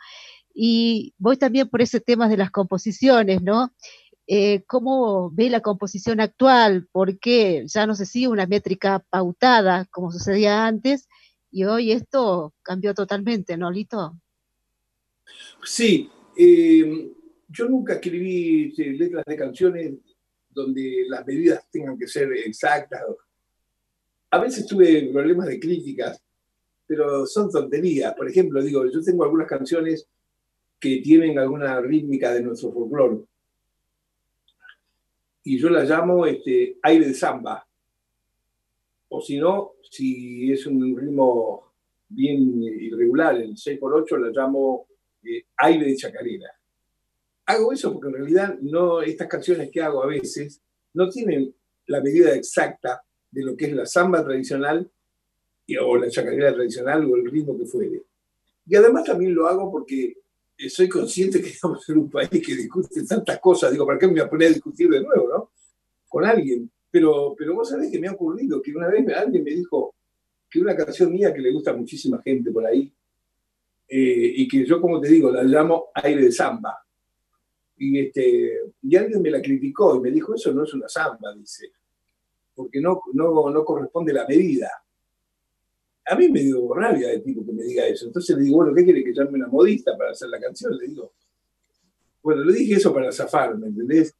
Y 0.55 1.13
voy 1.17 1.37
también 1.37 1.69
por 1.69 1.81
ese 1.81 1.99
tema 1.99 2.29
de 2.29 2.37
las 2.37 2.49
composiciones, 2.49 3.41
¿no? 3.41 3.75
Eh, 4.25 4.63
¿Cómo 4.65 5.29
ve 5.31 5.49
la 5.49 5.59
composición 5.59 6.21
actual? 6.21 6.87
Porque 6.91 7.65
ya 7.67 7.85
no 7.85 7.93
se 7.93 8.05
sigue 8.05 8.29
una 8.29 8.47
métrica 8.47 9.05
pautada 9.09 9.85
como 9.91 10.11
sucedía 10.11 10.65
antes 10.65 11.07
y 11.51 11.65
hoy 11.65 11.91
esto 11.91 12.53
cambió 12.63 12.93
totalmente, 12.93 13.57
¿no, 13.57 13.69
Lito? 13.69 14.17
Sí, 15.63 16.09
eh, 16.37 17.11
yo 17.49 17.69
nunca 17.69 17.95
escribí 17.95 18.73
eh, 18.77 18.93
letras 18.93 19.25
de 19.27 19.35
canciones 19.35 19.93
donde 20.49 21.03
las 21.09 21.27
medidas 21.27 21.69
tengan 21.69 21.97
que 21.97 22.07
ser 22.07 22.31
exactas 22.31 23.01
a 24.35 24.39
veces 24.39 24.65
tuve 24.65 25.09
problemas 25.13 25.47
de 25.47 25.59
críticas, 25.59 26.21
pero 26.85 27.25
son 27.25 27.49
tonterías. 27.49 28.13
Por 28.15 28.29
ejemplo, 28.29 28.61
digo, 28.61 28.85
yo 28.91 29.01
tengo 29.01 29.23
algunas 29.23 29.47
canciones 29.47 30.09
que 30.79 31.01
tienen 31.01 31.37
alguna 31.39 31.79
rítmica 31.81 32.33
de 32.33 32.41
nuestro 32.41 32.71
folclore. 32.71 33.23
Y 35.43 35.57
yo 35.57 35.69
las 35.69 35.89
llamo 35.89 36.25
este, 36.25 36.77
aire 36.81 37.07
de 37.07 37.13
samba. 37.13 37.67
O 39.09 39.21
si 39.21 39.37
no, 39.37 39.73
si 39.89 40.51
es 40.51 40.65
un 40.65 40.97
ritmo 40.97 41.71
bien 42.09 42.61
irregular, 42.63 43.35
el 43.35 43.55
6x8, 43.55 44.17
la 44.17 44.29
llamo 44.29 44.87
eh, 45.23 45.45
aire 45.57 45.85
de 45.85 45.95
chacarera. 45.95 46.49
Hago 47.45 47.71
eso 47.71 47.93
porque 47.93 48.07
en 48.07 48.13
realidad 48.15 48.57
no, 48.61 49.01
estas 49.01 49.27
canciones 49.27 49.69
que 49.69 49.81
hago 49.81 50.03
a 50.03 50.07
veces 50.07 50.61
no 50.93 51.09
tienen 51.09 51.53
la 51.87 52.01
medida 52.01 52.33
exacta 52.33 53.03
de 53.29 53.43
lo 53.43 53.55
que 53.55 53.65
es 53.65 53.73
la 53.73 53.85
samba 53.85 54.23
tradicional 54.23 54.89
o 55.81 55.97
la 55.97 56.09
chacarera 56.09 56.53
tradicional 56.53 57.05
o 57.05 57.15
el 57.15 57.29
ritmo 57.29 57.57
que 57.57 57.65
fuere. 57.65 58.03
Y 58.67 58.75
además 58.75 59.03
también 59.03 59.33
lo 59.33 59.47
hago 59.47 59.71
porque 59.71 60.17
soy 60.69 60.89
consciente 60.89 61.41
que 61.41 61.49
estamos 61.49 61.87
en 61.89 61.97
un 61.99 62.09
país 62.09 62.29
que 62.29 62.55
discute 62.55 63.05
tantas 63.05 63.39
cosas. 63.39 63.71
Digo, 63.71 63.85
¿para 63.85 63.99
qué 63.99 64.07
me 64.07 64.13
voy 64.13 64.21
a 64.21 64.29
poner 64.29 64.49
a 64.49 64.53
discutir 64.53 64.89
de 64.89 65.01
nuevo, 65.01 65.27
no? 65.29 65.51
Con 66.07 66.25
alguien. 66.25 66.69
Pero, 66.89 67.35
pero 67.37 67.55
vos 67.55 67.69
sabés 67.69 67.91
que 67.91 67.99
me 67.99 68.07
ha 68.07 68.13
ocurrido 68.13 68.61
que 68.61 68.71
una 68.71 68.87
vez 68.87 69.05
alguien 69.15 69.43
me 69.43 69.51
dijo 69.51 69.95
que 70.49 70.59
una 70.59 70.75
canción 70.75 71.11
mía 71.11 71.33
que 71.33 71.41
le 71.41 71.51
gusta 71.51 71.71
a 71.71 71.75
muchísima 71.75 72.21
gente 72.21 72.51
por 72.51 72.65
ahí, 72.65 72.93
eh, 73.87 74.33
y 74.35 74.47
que 74.47 74.65
yo, 74.65 74.79
como 74.79 74.99
te 74.99 75.09
digo, 75.09 75.29
la 75.29 75.43
llamo 75.43 75.89
aire 75.93 76.23
de 76.23 76.31
samba. 76.31 76.77
Y, 77.77 77.99
este, 77.99 78.61
y 78.81 78.95
alguien 78.95 79.21
me 79.21 79.29
la 79.29 79.41
criticó 79.41 79.97
y 79.97 79.99
me 79.99 80.11
dijo, 80.11 80.33
eso 80.33 80.53
no 80.53 80.63
es 80.63 80.73
una 80.73 80.87
samba, 80.87 81.33
dice 81.35 81.71
porque 82.55 82.79
no, 82.81 83.01
no, 83.13 83.49
no 83.49 83.65
corresponde 83.65 84.13
la 84.13 84.25
medida. 84.25 84.71
A 86.07 86.15
mí 86.15 86.29
me 86.29 86.41
dio 86.41 86.73
rabia 86.73 87.11
el 87.11 87.23
tipo 87.23 87.45
que 87.45 87.51
me 87.51 87.63
diga 87.63 87.87
eso. 87.87 88.07
Entonces 88.07 88.37
le 88.37 88.43
digo, 88.43 88.57
bueno, 88.57 88.73
¿qué 88.75 88.83
quiere 88.83 89.03
que 89.03 89.13
llame 89.13 89.31
una 89.33 89.47
modista 89.47 89.97
para 89.97 90.11
hacer 90.11 90.29
la 90.29 90.39
canción? 90.39 90.77
Le 90.77 90.87
digo, 90.87 91.13
bueno, 92.21 92.43
le 92.43 92.53
dije 92.53 92.75
eso 92.75 92.93
para 92.93 93.11
zafar, 93.11 93.57
¿me 93.57 93.67
entendés? 93.67 94.13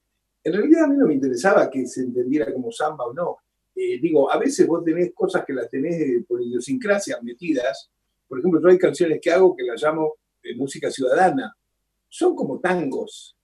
En 0.43 0.54
realidad 0.54 0.86
a 0.86 0.88
mí 0.88 0.98
no 0.98 1.08
me 1.08 1.13
interesaba 1.13 1.69
que 1.69 1.86
se 1.88 2.02
entendiera 2.02 2.52
como 2.54 2.71
samba 2.71 3.06
o 3.06 3.13
no. 3.13 3.38
Eh, 3.76 4.00
digo, 4.00 4.32
a 4.32 4.38
veces 4.38 4.65
vos 4.65 4.84
tenés 4.84 5.13
cosas 5.13 5.43
que 5.45 5.54
las 5.54 5.69
tenés 5.69 6.26
por 6.26 6.41
idiosincrasia 6.41 7.19
metidas. 7.21 7.89
Por 8.28 8.39
ejemplo, 8.39 8.62
yo 8.62 8.67
hay 8.69 8.78
canciones 8.78 9.19
que 9.21 9.32
hago 9.32 9.56
que 9.56 9.63
las 9.63 9.82
llamo 9.82 10.15
eh, 10.43 10.56
música 10.56 10.89
ciudadana. 10.89 11.56
Son 12.10 12.36
como 12.36 12.60
tangos. 12.60 13.36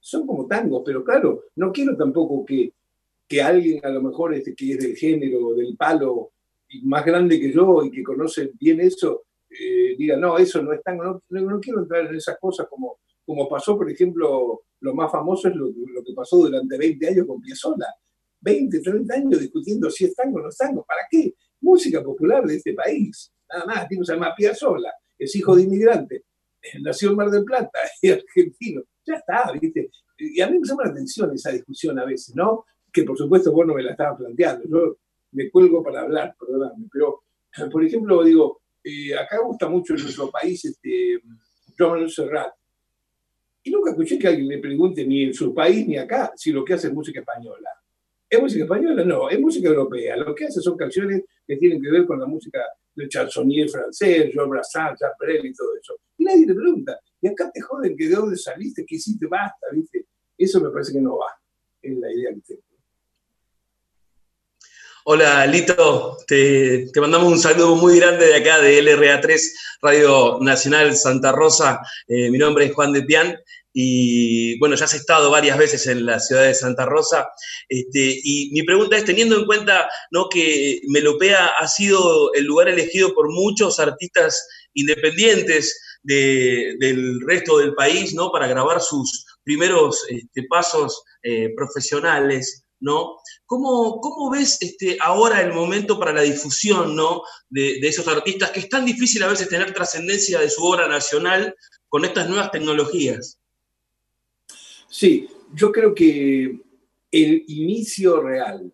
Son 0.00 0.26
como 0.26 0.46
tangos, 0.46 0.82
pero 0.84 1.04
claro, 1.04 1.44
no 1.56 1.70
quiero 1.70 1.96
tampoco 1.96 2.44
que 2.44 2.72
que 3.32 3.40
alguien 3.40 3.80
a 3.82 3.88
lo 3.88 4.02
mejor 4.02 4.34
este, 4.34 4.54
que 4.54 4.72
es 4.72 4.78
del 4.78 4.94
género, 4.94 5.54
del 5.54 5.74
palo, 5.74 6.31
más 6.82 7.04
grande 7.04 7.38
que 7.38 7.52
yo 7.52 7.84
y 7.84 7.90
que 7.90 8.02
conoce 8.02 8.52
bien 8.58 8.80
eso, 8.80 9.24
eh, 9.50 9.94
diga, 9.98 10.16
no, 10.16 10.38
eso 10.38 10.62
no 10.62 10.72
es 10.72 10.82
tan, 10.82 10.96
no, 10.96 11.22
no, 11.28 11.60
quiero 11.60 11.80
entrar 11.80 12.06
en 12.06 12.14
esas 12.14 12.38
cosas 12.38 12.66
como, 12.68 12.98
como 13.24 13.48
pasó, 13.48 13.76
por 13.76 13.90
ejemplo, 13.90 14.62
lo 14.80 14.94
más 14.94 15.10
famoso 15.10 15.48
es 15.48 15.54
lo, 15.54 15.68
que 15.68 16.14
pasó 16.14 16.38
durante 16.38 16.78
20 16.78 17.08
años 17.08 17.26
con 17.26 17.40
Piazzolla. 17.40 17.86
20, 18.40 18.80
30 18.80 19.14
años 19.14 19.40
discutiendo 19.40 19.88
si 19.88 20.04
es 20.06 20.16
tango 20.16 20.38
o 20.38 20.42
no 20.42 20.48
es 20.48 20.56
tango. 20.56 20.84
¿Para 20.84 21.02
qué? 21.08 21.34
Música 21.60 22.02
popular 22.02 22.44
de 22.44 22.56
este 22.56 22.74
país. 22.74 23.32
Nada 23.48 23.66
más, 23.66 23.88
tipo 23.88 24.04
se 24.04 24.14
llama 24.14 24.34
Piazzolla, 24.36 24.92
es 25.16 25.36
hijo 25.36 25.54
de 25.54 25.62
inmigrante, 25.62 26.24
nació 26.80 27.10
en 27.10 27.16
Mar 27.16 27.30
del 27.30 27.44
Plata, 27.44 27.78
es 28.02 28.12
argentino. 28.12 28.82
Ya 29.06 29.14
está, 29.14 29.52
¿viste? 29.52 29.90
Y 30.18 30.40
a 30.40 30.48
mí 30.48 30.58
me 30.58 30.66
llama 30.66 30.84
la 30.84 30.90
atención 30.90 31.32
esa 31.34 31.50
discusión 31.50 31.98
a 31.98 32.04
veces, 32.04 32.34
¿no? 32.34 32.64
que 32.92 33.04
por 33.04 33.16
supuesto 33.16 33.52
vos 33.52 33.66
no 33.66 33.74
me 33.74 33.82
la 33.82 33.92
estabas 33.92 34.18
planteando. 34.18 34.64
Yo 34.68 34.96
me 35.32 35.50
cuelgo 35.50 35.82
para 35.82 36.02
hablar, 36.02 36.34
perdóname. 36.38 36.86
Pero, 36.90 37.24
por 37.70 37.84
ejemplo, 37.84 38.22
digo, 38.22 38.62
eh, 38.84 39.14
acá 39.14 39.38
gusta 39.44 39.68
mucho 39.68 39.94
en 39.94 40.02
nuestro 40.02 40.30
país 40.30 40.64
este, 40.64 41.20
Serrat. 42.08 42.52
Y 43.64 43.70
nunca 43.70 43.90
escuché 43.90 44.18
que 44.18 44.28
alguien 44.28 44.48
le 44.48 44.58
pregunte 44.58 45.06
ni 45.06 45.24
en 45.24 45.34
su 45.34 45.54
país 45.54 45.86
ni 45.86 45.96
acá 45.96 46.32
si 46.34 46.50
lo 46.50 46.64
que 46.64 46.74
hace 46.74 46.88
es 46.88 46.92
música 46.92 47.20
española. 47.20 47.70
¿Es 48.28 48.40
música 48.40 48.64
española? 48.64 49.04
No, 49.04 49.28
es 49.28 49.38
música 49.38 49.68
europea. 49.68 50.16
Lo 50.16 50.34
que 50.34 50.46
hace 50.46 50.60
son 50.60 50.76
canciones 50.76 51.22
que 51.46 51.56
tienen 51.56 51.80
que 51.80 51.90
ver 51.90 52.06
con 52.06 52.18
la 52.18 52.26
música 52.26 52.60
del 52.94 53.08
chansonnier 53.08 53.68
francés, 53.68 54.32
Jean 54.32 54.48
Brassens, 54.48 54.98
Jean 54.98 55.12
Brel 55.18 55.46
y 55.46 55.52
todo 55.52 55.76
eso. 55.80 55.94
Y 56.18 56.24
nadie 56.24 56.46
le 56.46 56.54
pregunta. 56.54 56.98
Y 57.20 57.28
acá 57.28 57.50
te 57.52 57.60
joden 57.60 57.96
que 57.96 58.08
de 58.08 58.14
dónde 58.16 58.36
saliste, 58.36 58.84
qué 58.86 58.96
hiciste, 58.96 59.26
basta, 59.26 59.66
¿viste? 59.72 60.06
Eso 60.36 60.60
me 60.60 60.70
parece 60.70 60.92
que 60.92 61.00
no 61.00 61.18
va. 61.18 61.28
Es 61.80 61.96
la 61.98 62.12
idea 62.12 62.34
que 62.34 62.40
tengo. 62.40 62.71
Hola 65.04 65.44
Lito, 65.48 66.16
te, 66.28 66.88
mandamos 67.00 67.32
un 67.32 67.38
saludo 67.40 67.74
muy 67.74 67.98
grande 67.98 68.24
de 68.26 68.36
acá 68.36 68.60
de 68.60 68.80
LRA3, 68.80 69.40
Radio 69.80 70.38
Nacional 70.40 70.94
Santa 70.96 71.32
Rosa. 71.32 71.80
Eh, 72.06 72.30
mi 72.30 72.38
nombre 72.38 72.66
es 72.66 72.72
Juan 72.72 72.92
de 72.92 73.02
Pian 73.02 73.36
y 73.72 74.56
bueno, 74.60 74.76
ya 74.76 74.84
has 74.84 74.94
estado 74.94 75.28
varias 75.28 75.58
veces 75.58 75.88
en 75.88 76.06
la 76.06 76.20
ciudad 76.20 76.44
de 76.44 76.54
Santa 76.54 76.86
Rosa. 76.86 77.28
Este, 77.68 78.20
y 78.22 78.50
mi 78.52 78.62
pregunta 78.62 78.96
es, 78.96 79.04
teniendo 79.04 79.36
en 79.36 79.46
cuenta 79.46 79.90
¿no? 80.12 80.28
que 80.28 80.80
Melopea 80.86 81.48
ha 81.58 81.66
sido 81.66 82.32
el 82.34 82.44
lugar 82.44 82.68
elegido 82.68 83.12
por 83.12 83.28
muchos 83.28 83.80
artistas 83.80 84.46
independientes 84.72 85.80
del 86.04 87.20
resto 87.26 87.58
del 87.58 87.74
país 87.74 88.14
¿no? 88.14 88.30
para 88.30 88.46
grabar 88.46 88.80
sus 88.80 89.26
primeros 89.42 90.04
este, 90.08 90.44
pasos 90.48 91.02
eh, 91.24 91.52
profesionales, 91.56 92.61
¿no? 92.82 93.16
¿Cómo, 93.46 94.30
ves 94.30 94.58
este, 94.60 94.98
ahora 95.00 95.40
el 95.40 95.52
momento 95.54 95.98
para 95.98 96.12
la 96.12 96.22
difusión 96.22 96.94
¿no? 96.94 97.22
de, 97.48 97.78
esos 97.78 98.06
artistas 98.08 98.50
que 98.50 98.60
es 98.60 98.68
tan 98.68 98.84
difícil 98.84 99.22
a 99.22 99.28
veces 99.28 99.48
tener 99.48 99.72
trascendencia 99.72 100.40
de 100.40 100.50
su 100.50 100.62
obra 100.64 100.88
nacional 100.88 101.54
con 101.88 102.04
estas 102.04 102.28
nuevas 102.28 102.50
tecnologías? 102.50 103.38
Sí, 104.88 105.28
yo 105.54 105.72
creo 105.72 105.94
que 105.94 106.60
el 107.10 107.44
inicio 107.46 108.20
real 108.20 108.72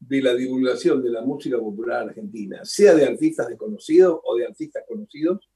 de 0.00 0.22
la 0.22 0.34
divulgación 0.34 1.02
de 1.02 1.10
la 1.10 1.22
música 1.22 1.56
popular 1.56 2.08
argentina, 2.08 2.64
sea 2.64 2.94
de 2.94 3.06
artistas 3.06 3.48
desconocidos 3.48 4.20
o 4.24 4.36
de 4.36 4.46
artistas 4.46 4.82
conocidos, 4.88 5.48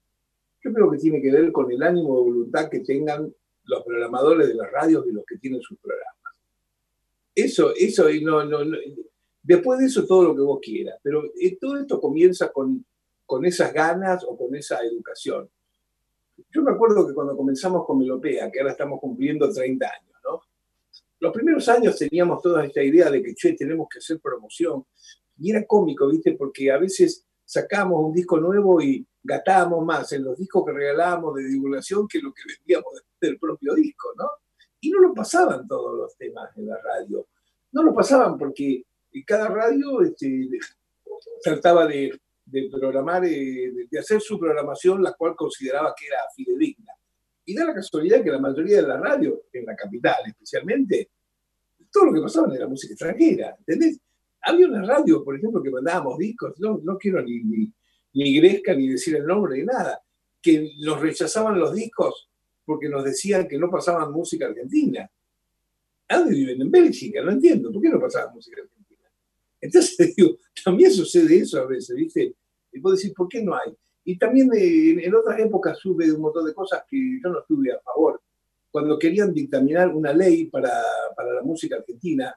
yo 0.63 0.73
creo 0.73 0.91
que 0.91 0.99
tiene 0.99 1.21
que 1.21 1.33
ver 1.33 1.51
con 1.51 1.71
el 1.73 1.83
ánimo 1.83 2.17
de 2.17 2.23
voluntad 2.23 2.71
que 2.71 2.81
tengan 2.81 3.35
los 3.65 3.83
programadores 3.83 4.49
de 4.49 4.55
las 4.55 4.71
radios 4.71 5.05
y 5.09 5.13
los 5.13 5.25
que 5.27 5.39
tienen 5.39 5.61
sus 5.61 5.79
programas. 5.79 6.24
Eso, 7.35 7.73
eso, 7.75 8.07
no, 8.23 8.45
no, 8.45 8.59
después 9.43 9.79
de 9.79 9.87
eso 9.87 10.07
todo 10.07 10.25
lo 10.25 10.35
que 10.35 10.43
vos 10.43 10.61
quieras, 10.63 10.99
pero 11.03 11.25
eh, 11.41 11.57
todo 11.61 11.79
esto 11.79 12.01
comienza 12.01 12.53
con, 12.53 12.85
con 13.27 13.45
esas 13.45 13.73
ganas 13.73 14.25
o 14.25 14.37
con 14.37 14.55
esa 14.55 14.81
educación. 14.83 15.49
Yo 16.51 16.63
me 16.63 16.73
acuerdo 16.73 17.07
que 17.07 17.15
cuando 17.15 17.37
comenzamos 17.37 17.85
con 17.87 17.99
Melopea, 17.99 18.51
que 18.51 18.61
ahora 18.61 18.73
estamos 18.73 19.01
cumpliendo 19.01 19.53
30 19.53 19.87
años, 19.87 20.17
¿no? 20.25 20.41
Los 21.21 21.33
primeros 21.33 21.69
años 21.69 21.97
teníamos 21.97 22.43
toda 22.43 22.65
esta 22.65 22.83
idea 22.83 23.11
de 23.11 23.23
que, 23.23 23.35
che, 23.35 23.53
tenemos 23.55 23.89
que 23.89 23.99
hacer 23.99 24.21
promoción. 24.21 24.85
Y 25.39 25.51
era 25.51 25.65
cómico, 25.65 26.09
¿viste? 26.09 26.33
Porque 26.33 26.71
a 26.71 26.79
veces 26.79 27.25
sacábamos 27.45 28.05
un 28.05 28.13
disco 28.13 28.39
nuevo 28.39 28.81
y 28.81 29.07
gatábamos 29.23 29.85
más 29.85 30.13
en 30.13 30.25
los 30.25 30.39
discos 30.39 30.65
que 30.65 30.73
regalábamos 30.73 31.35
de 31.35 31.45
divulgación 31.45 32.07
que 32.09 32.21
lo 32.21 32.33
que 32.33 32.43
vendíamos 32.47 33.03
del 33.21 33.39
propio 33.39 33.75
disco, 33.75 34.13
¿no? 34.17 34.27
Y 34.85 34.91
no 34.91 35.01
lo 35.01 35.15
pasaban 35.15 35.67
todos 35.67 35.97
los 35.97 36.17
temas 36.17 36.55
en 36.59 36.67
la 36.67 36.79
radio. 36.79 37.27
No 37.73 37.83
lo 37.83 37.95
pasaban 37.95 38.37
porque 38.37 38.85
cada 39.27 39.49
radio 39.49 40.03
este, 40.03 40.51
trataba 41.43 41.87
de, 41.87 42.21
de 42.45 42.69
programar, 42.71 43.25
eh, 43.25 43.73
de 43.91 43.99
hacer 43.99 44.21
su 44.21 44.39
programación, 44.39 45.03
la 45.03 45.15
cual 45.15 45.35
consideraba 45.35 45.95
que 45.99 46.07
era 46.07 46.19
fidedigna. 46.37 46.93
Y 47.47 47.55
da 47.55 47.65
la 47.65 47.75
casualidad 47.75 48.23
que 48.23 48.31
la 48.31 48.39
mayoría 48.39 48.77
de 48.77 48.89
la 48.89 48.99
radio, 48.99 49.45
en 49.53 49.65
la 49.65 49.75
capital 49.75 50.17
especialmente, 50.27 51.11
todo 51.91 52.07
lo 52.07 52.13
que 52.13 52.21
pasaba 52.21 52.55
era 52.55 52.69
música 52.69 52.93
extranjera, 52.93 53.57
¿entendés? 53.59 53.99
Había 54.43 54.67
una 54.67 54.83
radio, 54.83 55.25
por 55.25 55.37
ejemplo, 55.37 55.63
que 55.63 55.71
mandábamos 55.71 56.19
discos, 56.19 56.61
no, 56.61 56.79
no 56.83 56.99
quiero 56.99 57.23
ni, 57.23 57.43
ni, 57.43 57.73
ni 58.13 58.37
Gresca 58.37 58.75
ni 58.75 58.89
decir 58.89 59.17
el 59.17 59.27
nombre 59.27 59.57
ni 59.57 59.65
nada, 59.65 60.03
que 60.43 60.75
nos 60.81 61.01
rechazaban 61.01 61.59
los 61.59 61.73
discos 61.73 62.29
porque 62.65 62.89
nos 62.89 63.05
decían 63.05 63.47
que 63.47 63.59
no 63.59 63.71
pasaban 63.71 64.13
música 64.13 64.47
argentina. 64.47 65.11
¿A 66.09 66.19
dónde 66.19 66.35
viven? 66.35 66.61
En 66.61 66.71
Bélgica, 66.71 67.23
no 67.23 67.33
entiendo. 67.33 67.73
¿Por 67.73 67.83
qué 67.83 67.89
no 67.89 68.01
pasaban 68.01 68.35
música 68.35 68.61
argentina? 68.61 69.09
Entonces, 69.61 70.15
digo, 70.17 70.37
también 70.65 70.93
sucede 70.93 71.39
eso 71.39 71.61
a 71.61 71.67
veces, 71.67 71.97
¿viste? 71.97 72.35
Y 72.73 72.81
puedo 72.81 72.97
decir, 72.97 73.13
¿por 73.15 73.29
qué 73.29 73.43
no 73.43 73.55
hay? 73.55 73.75
Y 74.05 74.19
también 74.19 74.51
eh, 74.55 75.05
en, 75.05 75.15
otras 75.15 75.39
épocas 75.41 75.79
sube 75.79 76.13
un 76.13 76.21
montón 76.21 76.45
de 76.45 76.53
cosas 76.53 76.83
que 76.89 77.19
yo 77.23 77.31
no 77.31 77.41
estuve 77.41 77.73
a 77.73 77.81
favor. 77.81 78.21
Cuando 78.71 78.99
querían 78.99 79.33
dictaminar 79.33 79.89
una 79.95 80.13
ley 80.13 80.47
para, 80.47 80.71
para 81.17 81.33
la 81.33 81.43
música 81.43 81.77
argentina, 81.77 82.35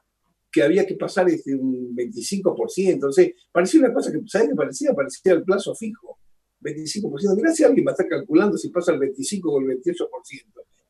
que 0.50 0.62
había 0.62 0.86
que 0.86 0.94
pasar 0.94 1.28
este, 1.28 1.54
un 1.54 1.94
25%, 1.94 2.92
entonces 2.92 3.34
parecía 3.52 3.80
una 3.80 3.92
cosa 3.92 4.10
que, 4.10 4.20
¿sabes 4.26 4.48
qué 4.48 4.54
parecía? 4.54 4.94
Parecía 4.94 5.32
el 5.32 5.42
plazo 5.42 5.74
fijo, 5.74 6.18
25%. 6.60 7.36
Mirá 7.36 7.52
si 7.52 7.64
alguien 7.64 7.86
va 7.86 7.90
a 7.90 7.94
estar 7.94 8.08
calculando 8.08 8.56
si 8.56 8.68
pasa 8.70 8.92
el 8.92 8.98
25 8.98 9.50
o 9.50 9.60
el 9.60 9.66
28%. 9.66 10.08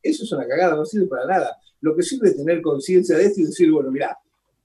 Eso 0.02 0.24
es 0.24 0.32
una 0.32 0.46
cagada, 0.46 0.76
no 0.76 0.84
sirve 0.84 1.06
para 1.06 1.26
nada. 1.26 1.56
Lo 1.80 1.94
que 1.94 2.02
sirve 2.02 2.28
es 2.28 2.36
tener 2.36 2.60
conciencia 2.62 3.16
de 3.16 3.26
esto 3.26 3.40
y 3.40 3.44
decir, 3.44 3.70
bueno, 3.70 3.90
mira, 3.90 4.16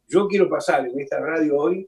yo 0.08 0.28
quiero 0.28 0.50
pasar 0.50 0.88
en 0.88 1.00
esta 1.00 1.20
radio 1.20 1.58
hoy 1.58 1.88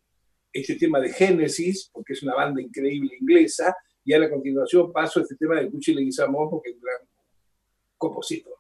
este 0.52 0.76
tema 0.76 1.00
de 1.00 1.10
Genesis, 1.12 1.90
porque 1.92 2.14
es 2.14 2.24
una 2.24 2.34
banda 2.34 2.62
increíble 2.62 3.12
inglesa, 3.20 3.76
y 4.04 4.14
a 4.14 4.20
la 4.20 4.30
continuación 4.30 4.92
paso 4.92 5.20
este 5.20 5.36
tema 5.36 5.60
de 5.60 5.70
Cuchi 5.70 5.94
Leguizamón, 5.94 6.50
porque 6.50 6.70
es 6.70 6.76
un 6.76 6.82
gran 6.82 7.00
compositor. 7.98 8.56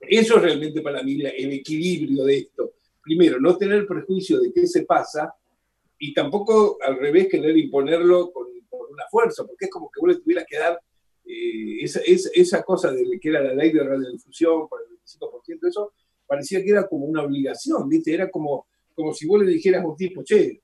Eso 0.00 0.36
es 0.36 0.42
realmente 0.42 0.80
para 0.82 1.02
mí 1.02 1.20
el 1.22 1.52
equilibrio 1.52 2.24
de 2.24 2.38
esto. 2.38 2.72
Primero, 3.02 3.40
no 3.40 3.56
tener 3.56 3.86
prejuicio 3.86 4.40
de 4.40 4.52
qué 4.52 4.66
se 4.66 4.84
pasa 4.84 5.34
y 5.98 6.12
tampoco 6.12 6.78
al 6.82 6.98
revés 6.98 7.28
querer 7.28 7.56
imponerlo 7.56 8.32
con, 8.32 8.46
una 8.90 9.04
fuerza, 9.10 9.44
porque 9.44 9.66
es 9.66 9.70
como 9.70 9.90
que 9.90 10.00
vos 10.00 10.08
le 10.10 10.20
tuvieras 10.20 10.44
que 10.48 10.58
dar 10.58 10.80
eh, 11.24 11.82
esa, 11.82 12.62
cosa 12.62 12.92
de 12.92 13.18
que 13.20 13.28
era 13.28 13.40
la 13.40 13.54
ley 13.54 13.72
de 13.72 13.82
radiodifusión 13.82 14.68
por 14.68 14.80
el 14.82 14.98
25%, 14.98 15.68
eso 15.68 15.92
parecía 16.26 16.62
que 16.62 16.70
era 16.70 16.86
como 16.86 17.06
una 17.06 17.22
obligación, 17.22 17.88
¿viste? 17.88 18.14
Era 18.14 18.30
como, 18.30 18.66
como 18.94 19.12
si 19.12 19.26
vos 19.26 19.42
le 19.42 19.50
dijeras 19.50 19.82
a 19.82 19.86
un 19.86 19.96
tipo, 19.96 20.22
che, 20.22 20.62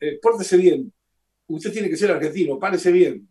eh, 0.00 0.18
pórtese 0.20 0.56
bien, 0.56 0.92
usted 1.48 1.72
tiene 1.72 1.88
que 1.88 1.96
ser 1.96 2.10
argentino, 2.10 2.58
párese 2.58 2.92
bien. 2.92 3.28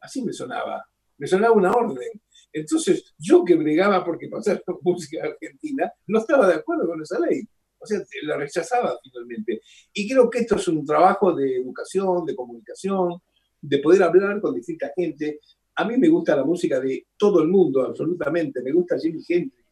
Así 0.00 0.22
me 0.22 0.32
sonaba, 0.32 0.84
me 1.18 1.26
sonaba 1.26 1.54
una 1.54 1.72
orden. 1.72 2.20
Entonces, 2.52 3.14
yo 3.18 3.44
que 3.44 3.54
bregaba 3.54 4.04
porque 4.04 4.28
pasara 4.28 4.62
música 4.82 5.24
argentina, 5.24 5.92
no 6.06 6.18
estaba 6.18 6.46
de 6.48 6.54
acuerdo 6.54 6.86
con 6.86 7.00
esa 7.02 7.18
ley. 7.20 7.42
O 7.82 7.86
sea, 7.86 8.00
la 8.22 8.36
rechazaba 8.36 8.96
finalmente. 9.02 9.60
Y 9.92 10.08
creo 10.08 10.30
que 10.30 10.40
esto 10.40 10.56
es 10.56 10.68
un 10.68 10.84
trabajo 10.86 11.34
de 11.34 11.56
educación, 11.56 12.24
de 12.24 12.36
comunicación, 12.36 13.20
de 13.60 13.78
poder 13.78 14.02
hablar 14.04 14.40
con 14.40 14.54
distinta 14.54 14.92
gente. 14.94 15.40
A 15.74 15.84
mí 15.84 15.96
me 15.96 16.08
gusta 16.08 16.36
la 16.36 16.44
música 16.44 16.78
de 16.78 17.06
todo 17.16 17.42
el 17.42 17.48
mundo, 17.48 17.82
absolutamente. 17.82 18.62
Me 18.62 18.72
gusta 18.72 18.98
Jimmy 18.98 19.20
Hendrix. 19.26 19.62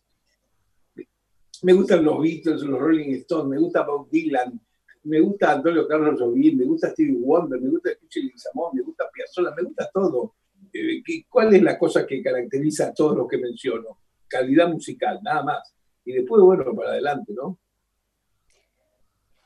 Me 1.63 1.73
gustan 1.73 2.05
los 2.05 2.21
Beatles, 2.21 2.63
los 2.63 2.81
Rolling 2.81 3.15
Stones, 3.17 3.49
me 3.49 3.59
gusta 3.59 3.85
Bob 3.85 4.09
Dylan, 4.11 4.59
me 5.05 5.21
gusta 5.21 5.53
Antonio 5.53 5.87
Carlos 5.87 6.19
Jobim, 6.19 6.57
me 6.57 6.65
gusta 6.65 6.91
Stevie 6.91 7.19
Wonder, 7.19 7.61
me 7.61 7.69
gusta 7.69 7.91
Cuchi 8.01 8.33
Samón, 8.35 8.71
me 8.75 8.83
gusta 8.83 9.05
Piazzolla, 9.13 9.55
me 9.55 9.65
gusta 9.65 9.91
todo. 9.93 10.35
Eh, 10.73 11.03
¿Cuál 11.29 11.55
es 11.55 11.63
la 11.63 11.79
cosa 11.79 12.07
que 12.07 12.23
caracteriza 12.23 12.89
a 12.89 12.95
todos 12.95 13.17
los 13.17 13.29
que 13.29 13.37
menciono? 13.37 13.99
Calidad 14.27 14.69
musical, 14.69 15.21
nada 15.23 15.43
más. 15.43 15.75
Y 16.05 16.13
después, 16.13 16.43
bueno, 16.43 16.75
para 16.75 16.91
adelante, 16.91 17.33
¿no? 17.35 17.59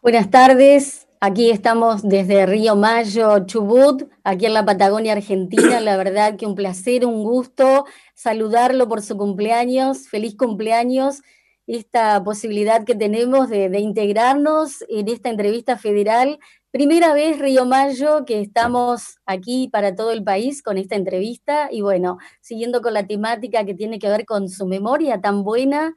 Buenas 0.04 0.30
tardes, 0.30 1.08
aquí 1.18 1.48
estamos 1.48 2.02
desde 2.02 2.44
Río 2.44 2.76
Mayo, 2.76 3.46
Chubut, 3.46 4.02
aquí 4.22 4.44
en 4.44 4.52
la 4.52 4.66
Patagonia 4.66 5.14
Argentina. 5.14 5.80
La 5.80 5.96
verdad 5.96 6.36
que 6.36 6.44
un 6.44 6.54
placer, 6.54 7.06
un 7.06 7.24
gusto 7.24 7.86
saludarlo 8.12 8.86
por 8.86 9.00
su 9.00 9.16
cumpleaños. 9.16 10.06
Feliz 10.08 10.36
cumpleaños. 10.36 11.22
Esta 11.66 12.22
posibilidad 12.22 12.84
que 12.84 12.94
tenemos 12.94 13.48
de, 13.48 13.80
integrarnos 13.80 14.84
en 14.90 15.08
esta 15.08 15.30
entrevista 15.30 15.78
federal 15.78 16.38
Primera 16.70 17.14
vez, 17.14 17.38
Río 17.38 17.64
Mayo, 17.64 18.26
que 18.26 18.42
estamos 18.42 19.16
aquí 19.24 19.68
para 19.72 19.94
todo 19.94 20.12
el 20.12 20.22
país 20.22 20.62
con 20.62 20.76
esta 20.76 20.96
entrevista 20.96 21.68
y 21.70 21.80
bueno, 21.80 22.18
siguiendo 22.42 22.82
con 22.82 22.92
la 22.92 23.06
temática 23.06 23.64
que 23.64 23.72
tiene 23.72 23.98
que 23.98 24.10
ver 24.10 24.26
con 24.26 24.50
su 24.50 24.66
memoria 24.66 25.22
tan 25.22 25.44
buena, 25.44 25.94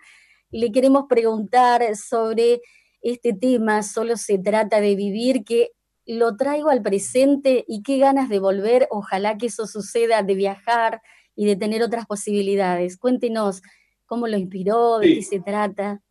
le 0.52 0.72
queremos 0.72 1.08
preguntar 1.10 1.84
sobre 1.98 2.62
este 3.02 3.34
tema, 3.34 3.84
solo 3.84 4.18
se 4.18 4.38
trata 4.38 4.82
de 4.82 4.96
vivir, 4.96 5.44
que 5.44 5.72
lo 6.06 6.38
traigo 6.38 6.70
al 6.70 6.82
presente 6.82 7.66
y 7.68 7.84
qué 7.84 7.98
ganas 7.98 8.30
de 8.30 8.40
volver, 8.40 8.88
ojalá 8.90 9.38
que 9.38 9.48
eso 9.48 9.68
suceda, 9.68 10.24
de 10.24 10.36
viajar 10.36 11.02
y 11.36 11.46
de 11.46 11.56
tener 11.56 11.84
otras 11.84 12.06
posibilidades. 12.06 12.98
Cuéntenos 12.98 13.62
cómo 14.06 14.28
lo 14.28 14.38
inspiró, 14.38 15.00
de 15.00 15.16
qué 15.16 15.22
se 15.22 15.40
trata. 15.40 16.02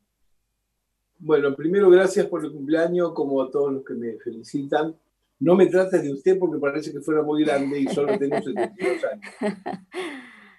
Bueno, 1.18 1.56
primero 1.56 1.88
gracias 1.88 2.26
por 2.26 2.44
el 2.44 2.52
cumpleaños, 2.52 3.12
como 3.12 3.42
a 3.42 3.50
todos 3.50 3.72
los 3.72 3.84
que 3.84 3.94
me 3.94 4.18
felicitan. 4.18 4.94
No 5.38 5.54
me 5.54 5.66
trates 5.66 6.02
de 6.02 6.12
usted 6.12 6.38
porque 6.38 6.58
parece 6.58 6.92
que 6.92 7.00
fuera 7.00 7.22
muy 7.22 7.44
grande 7.44 7.80
y 7.80 7.86
solo 7.88 8.18
tengo 8.18 8.36
72 8.42 9.04
años. 9.04 9.58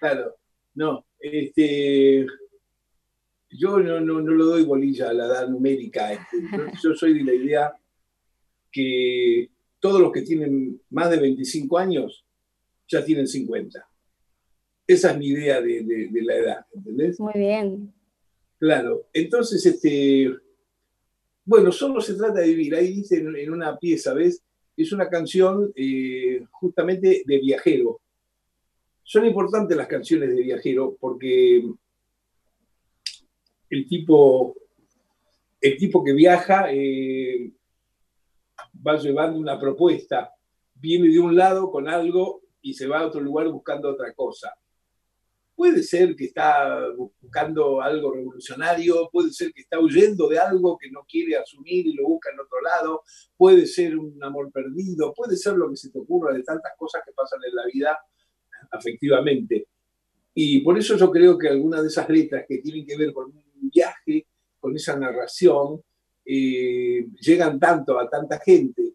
Claro, 0.00 0.34
no, 0.74 1.04
este, 1.18 2.26
yo 3.50 3.78
no, 3.78 4.00
no, 4.00 4.20
no 4.20 4.32
lo 4.32 4.46
doy 4.46 4.64
bolilla 4.64 5.10
a 5.10 5.14
la 5.14 5.26
edad 5.26 5.48
numérica. 5.48 6.12
Este, 6.12 6.36
yo, 6.82 6.94
soy 6.94 7.14
de 7.14 7.24
la 7.24 7.34
idea 7.34 7.72
que 8.70 9.50
todos 9.80 10.00
los 10.00 10.12
que 10.12 10.22
tienen 10.22 10.80
más 10.90 11.10
de 11.10 11.18
25 11.18 11.78
años 11.78 12.24
ya 12.86 13.04
tienen 13.04 13.26
50. 13.26 13.86
Esa 14.86 15.10
es 15.10 15.18
mi 15.18 15.28
idea 15.28 15.60
de, 15.60 15.82
de, 15.82 16.08
de 16.08 16.22
la 16.22 16.34
edad, 16.34 16.66
¿entendés? 16.72 17.20
Muy 17.20 17.34
bien. 17.34 17.92
Claro, 18.58 19.06
entonces, 19.12 19.64
este, 19.64 20.34
bueno, 21.48 21.72
solo 21.72 22.00
se 22.02 22.12
trata 22.12 22.40
de 22.40 22.48
vivir. 22.48 22.74
Ahí 22.74 22.92
dice 22.92 23.16
en, 23.16 23.52
una 23.52 23.78
pieza, 23.78 24.12
¿ves? 24.12 24.42
Es 24.76 24.92
una 24.92 25.08
canción 25.08 25.72
eh, 25.74 26.44
justamente 26.50 27.22
de 27.24 27.38
viajero. 27.38 28.00
Son 29.02 29.24
importantes 29.24 29.74
las 29.74 29.86
canciones 29.86 30.28
de 30.28 30.42
viajero 30.42 30.96
porque 31.00 31.64
el 33.70 33.86
tipo, 33.86 34.54
el 35.60 35.76
tipo 35.76 36.02
que 36.02 36.12
viaja 36.12 36.72
eh, 36.72 37.52
va 38.86 38.96
llevando 38.96 39.38
una 39.38 39.58
propuesta, 39.58 40.32
viene 40.74 41.08
de 41.08 41.18
un 41.18 41.36
lado 41.36 41.70
con 41.70 41.88
algo 41.88 42.42
y 42.60 42.74
se 42.74 42.86
va 42.86 43.00
a 43.00 43.06
otro 43.06 43.20
lugar 43.20 43.48
buscando 43.48 43.90
otra 43.90 44.12
cosa. 44.14 44.52
Puede 45.54 45.82
ser 45.82 46.14
que 46.14 46.26
está 46.26 46.88
buscando 46.96 47.80
algo 47.80 48.12
revolucionario, 48.12 49.08
puede 49.10 49.32
ser 49.32 49.52
que 49.52 49.62
está 49.62 49.80
huyendo 49.80 50.28
de 50.28 50.38
algo 50.38 50.78
que 50.78 50.88
no 50.88 51.04
quiere 51.08 51.36
asumir 51.36 51.84
y 51.84 51.94
lo 51.94 52.04
busca 52.04 52.30
en 52.30 52.38
otro 52.38 52.60
lado, 52.60 53.02
puede 53.36 53.66
ser 53.66 53.98
un 53.98 54.22
amor 54.22 54.52
perdido, 54.52 55.12
puede 55.14 55.36
ser 55.36 55.54
lo 55.54 55.68
que 55.68 55.76
se 55.76 55.90
te 55.90 55.98
ocurra 55.98 56.32
de 56.32 56.44
tantas 56.44 56.72
cosas 56.78 57.02
que 57.04 57.12
pasan 57.12 57.40
en 57.44 57.56
la 57.56 57.66
vida 57.66 57.98
afectivamente. 58.70 59.66
Y 60.32 60.60
por 60.60 60.78
eso 60.78 60.96
yo 60.96 61.10
creo 61.10 61.36
que 61.36 61.48
algunas 61.48 61.82
de 61.82 61.88
esas 61.88 62.08
letras 62.08 62.44
que 62.46 62.58
tienen 62.58 62.86
que 62.86 62.96
ver 62.96 63.12
con 63.12 63.32
viaje, 63.62 64.26
con 64.60 64.74
esa 64.74 64.98
narración, 64.98 65.80
eh, 66.24 67.06
llegan 67.20 67.58
tanto 67.58 67.98
a 67.98 68.08
tanta 68.08 68.38
gente. 68.38 68.94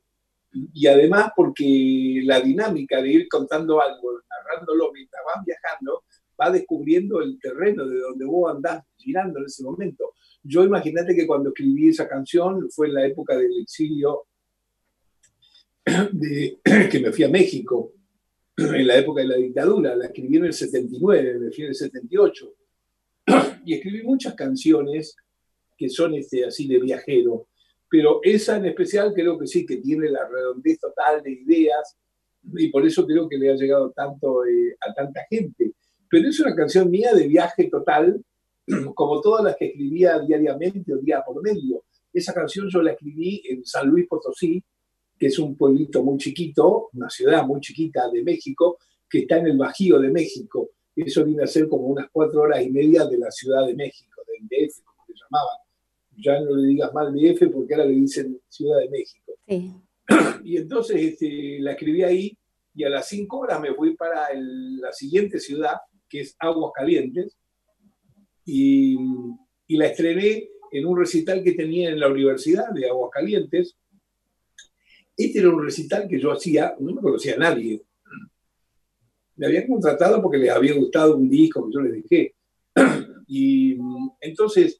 Y 0.73 0.85
además 0.87 1.31
porque 1.35 2.21
la 2.23 2.39
dinámica 2.39 3.01
de 3.01 3.09
ir 3.09 3.27
contando 3.27 3.81
algo, 3.81 4.11
narrándolo 4.29 4.91
mientras 4.93 5.23
vas 5.25 5.43
viajando, 5.45 6.03
va 6.39 6.51
descubriendo 6.51 7.21
el 7.21 7.39
terreno 7.39 7.87
de 7.87 7.99
donde 7.99 8.25
vos 8.25 8.53
andás 8.53 8.83
girando 8.97 9.39
en 9.39 9.45
ese 9.45 9.63
momento. 9.63 10.13
Yo 10.43 10.63
imagínate 10.63 11.15
que 11.15 11.25
cuando 11.25 11.49
escribí 11.49 11.89
esa 11.89 12.07
canción 12.07 12.69
fue 12.69 12.87
en 12.87 12.93
la 12.93 13.05
época 13.05 13.35
del 13.35 13.61
exilio 13.61 14.25
de, 15.85 16.59
que 16.91 16.99
me 16.99 17.11
fui 17.11 17.23
a 17.23 17.29
México, 17.29 17.93
en 18.57 18.87
la 18.87 18.97
época 18.97 19.21
de 19.21 19.27
la 19.27 19.35
dictadura, 19.37 19.95
la 19.95 20.05
escribí 20.05 20.37
en 20.37 20.45
el 20.45 20.53
79, 20.53 21.39
me 21.39 21.51
fui 21.51 21.63
en 21.63 21.69
el 21.69 21.75
78, 21.75 22.53
y 23.65 23.75
escribí 23.75 24.03
muchas 24.03 24.35
canciones 24.35 25.15
que 25.77 25.89
son 25.89 26.15
este, 26.15 26.45
así 26.45 26.67
de 26.67 26.79
viajero, 26.79 27.47
pero 27.89 28.19
esa 28.23 28.57
en 28.57 28.65
especial 28.65 29.13
creo 29.13 29.37
que 29.37 29.47
sí, 29.47 29.65
que 29.65 29.77
tiene 29.77 30.09
la 30.09 30.27
redondez 30.27 30.79
total 30.79 31.21
de 31.23 31.31
ideas, 31.31 31.97
y 32.55 32.69
por 32.69 32.85
eso 32.85 33.05
creo 33.05 33.29
que 33.29 33.37
le 33.37 33.51
ha 33.51 33.55
llegado 33.55 33.91
tanto 33.91 34.45
eh, 34.45 34.75
a 34.81 34.93
tanta 34.93 35.25
gente 35.29 35.73
pero 36.13 36.29
es 36.29 36.39
una 36.39 36.55
canción 36.55 36.91
mía 36.91 37.11
de 37.11 37.27
viaje 37.27 37.71
total, 37.71 38.23
como 38.93 39.19
todas 39.19 39.43
las 39.45 39.57
que 39.57 39.65
escribía 39.65 40.19
diariamente 40.19 40.93
o 40.93 40.97
día 40.97 41.23
por 41.25 41.41
medio. 41.41 41.85
Esa 42.13 42.35
canción 42.35 42.69
yo 42.69 42.83
la 42.83 42.91
escribí 42.91 43.41
en 43.49 43.65
San 43.65 43.87
Luis 43.87 44.05
Potosí, 44.07 44.63
que 45.17 45.25
es 45.25 45.39
un 45.39 45.57
pueblito 45.57 46.03
muy 46.03 46.19
chiquito, 46.19 46.89
una 46.93 47.09
ciudad 47.09 47.43
muy 47.47 47.59
chiquita 47.61 48.11
de 48.11 48.21
México, 48.21 48.77
que 49.09 49.21
está 49.21 49.37
en 49.37 49.47
el 49.47 49.57
Bajío 49.57 49.99
de 49.99 50.11
México. 50.11 50.69
Eso 50.95 51.23
viene 51.23 51.43
a 51.43 51.47
ser 51.47 51.67
como 51.67 51.87
unas 51.87 52.07
cuatro 52.11 52.41
horas 52.41 52.63
y 52.63 52.69
media 52.69 53.05
de 53.05 53.17
la 53.17 53.31
Ciudad 53.31 53.65
de 53.65 53.75
México, 53.75 54.21
del 54.27 54.47
DF, 54.47 54.83
como 54.83 55.05
le 55.07 55.15
llamaban. 55.15 55.57
Ya 56.17 56.39
no 56.41 56.55
le 56.55 56.67
digas 56.67 56.93
mal 56.93 57.13
DF 57.13 57.51
porque 57.51 57.73
ahora 57.73 57.87
le 57.87 57.95
dicen 57.95 58.39
Ciudad 58.47 58.79
de 58.79 58.89
México. 58.89 59.33
Y 60.43 60.57
entonces 60.57 60.97
este, 60.97 61.59
la 61.59 61.71
escribí 61.71 62.03
ahí 62.03 62.37
y 62.75 62.83
a 62.83 62.89
las 62.89 63.07
cinco 63.07 63.39
horas 63.39 63.61
me 63.61 63.73
fui 63.73 63.95
para 63.95 64.27
la 64.33 64.91
siguiente 64.91 65.39
ciudad, 65.39 65.77
que 66.09 66.21
es 66.21 66.35
Aguascalientes, 66.37 67.37
y, 68.45 68.97
y 69.67 69.77
la 69.77 69.87
estrené 69.87 70.49
en 70.71 70.85
un 70.85 70.97
recital 70.97 71.43
que 71.43 71.53
tenía 71.53 71.89
en 71.89 71.99
la 71.99 72.09
Universidad 72.09 72.69
de 72.71 72.89
Aguascalientes. 72.89 73.77
Este 75.15 75.39
era 75.39 75.49
un 75.49 75.63
recital 75.63 76.07
que 76.07 76.19
yo 76.19 76.31
hacía, 76.31 76.75
no 76.79 76.93
me 76.93 77.01
conocía 77.01 77.35
a 77.35 77.37
nadie. 77.37 77.81
Me 79.35 79.47
habían 79.47 79.67
contratado 79.67 80.21
porque 80.21 80.37
les 80.37 80.49
había 80.51 80.73
gustado 80.73 81.17
un 81.17 81.29
disco 81.29 81.65
que 81.65 81.73
yo 81.73 81.81
les 81.81 82.03
dejé. 82.03 82.35
Y 83.25 83.77
entonces, 84.19 84.79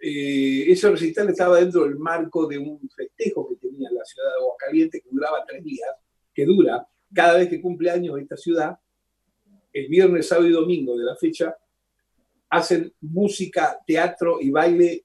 eh, 0.00 0.64
ese 0.68 0.88
recital 0.88 1.28
estaba 1.28 1.58
dentro 1.58 1.84
del 1.84 1.96
marco 1.96 2.46
de 2.46 2.56
un 2.56 2.88
festejo 2.88 3.48
que 3.48 3.56
tenía 3.56 3.90
la 3.90 4.04
ciudad 4.04 4.28
de 4.28 4.42
Aguascalientes, 4.42 5.02
que 5.02 5.08
duraba 5.10 5.44
tres 5.46 5.62
días, 5.62 5.90
que 6.32 6.46
dura 6.46 6.86
cada 7.12 7.38
vez 7.38 7.48
que 7.48 7.60
cumple 7.60 7.90
años 7.90 8.18
esta 8.18 8.36
ciudad, 8.36 8.78
el 9.72 9.88
viernes, 9.88 10.28
sábado 10.28 10.48
y 10.48 10.52
domingo 10.52 10.96
de 10.96 11.04
la 11.04 11.16
fecha, 11.16 11.54
hacen 12.48 12.92
música, 13.00 13.78
teatro 13.86 14.38
y 14.40 14.50
baile 14.50 15.04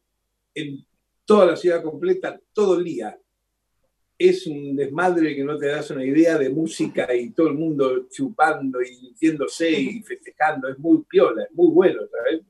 en 0.54 0.86
toda 1.26 1.48
la 1.48 1.56
ciudad 1.56 1.84
completa, 1.84 2.40
todo 2.54 2.78
el 2.78 2.84
día. 2.84 3.18
Es 4.18 4.48
un 4.48 4.76
desmadre 4.76 5.36
que 5.36 5.44
no 5.44 5.58
te 5.58 5.68
das 5.68 5.92
una 5.92 6.06
idea 6.06 6.38
de 6.38 6.50
música 6.50 7.14
y 7.14 7.32
todo 7.32 7.48
el 7.48 7.56
mundo 7.56 8.08
chupando 8.10 8.82
y 8.82 9.10
diciéndose 9.10 9.70
y 9.70 10.02
festejando. 10.04 10.70
Es 10.70 10.80
muy 10.80 11.04
piola, 11.04 11.44
es 11.44 11.54
muy 11.54 11.70
bueno, 11.72 12.02
¿sabes? 12.10 12.42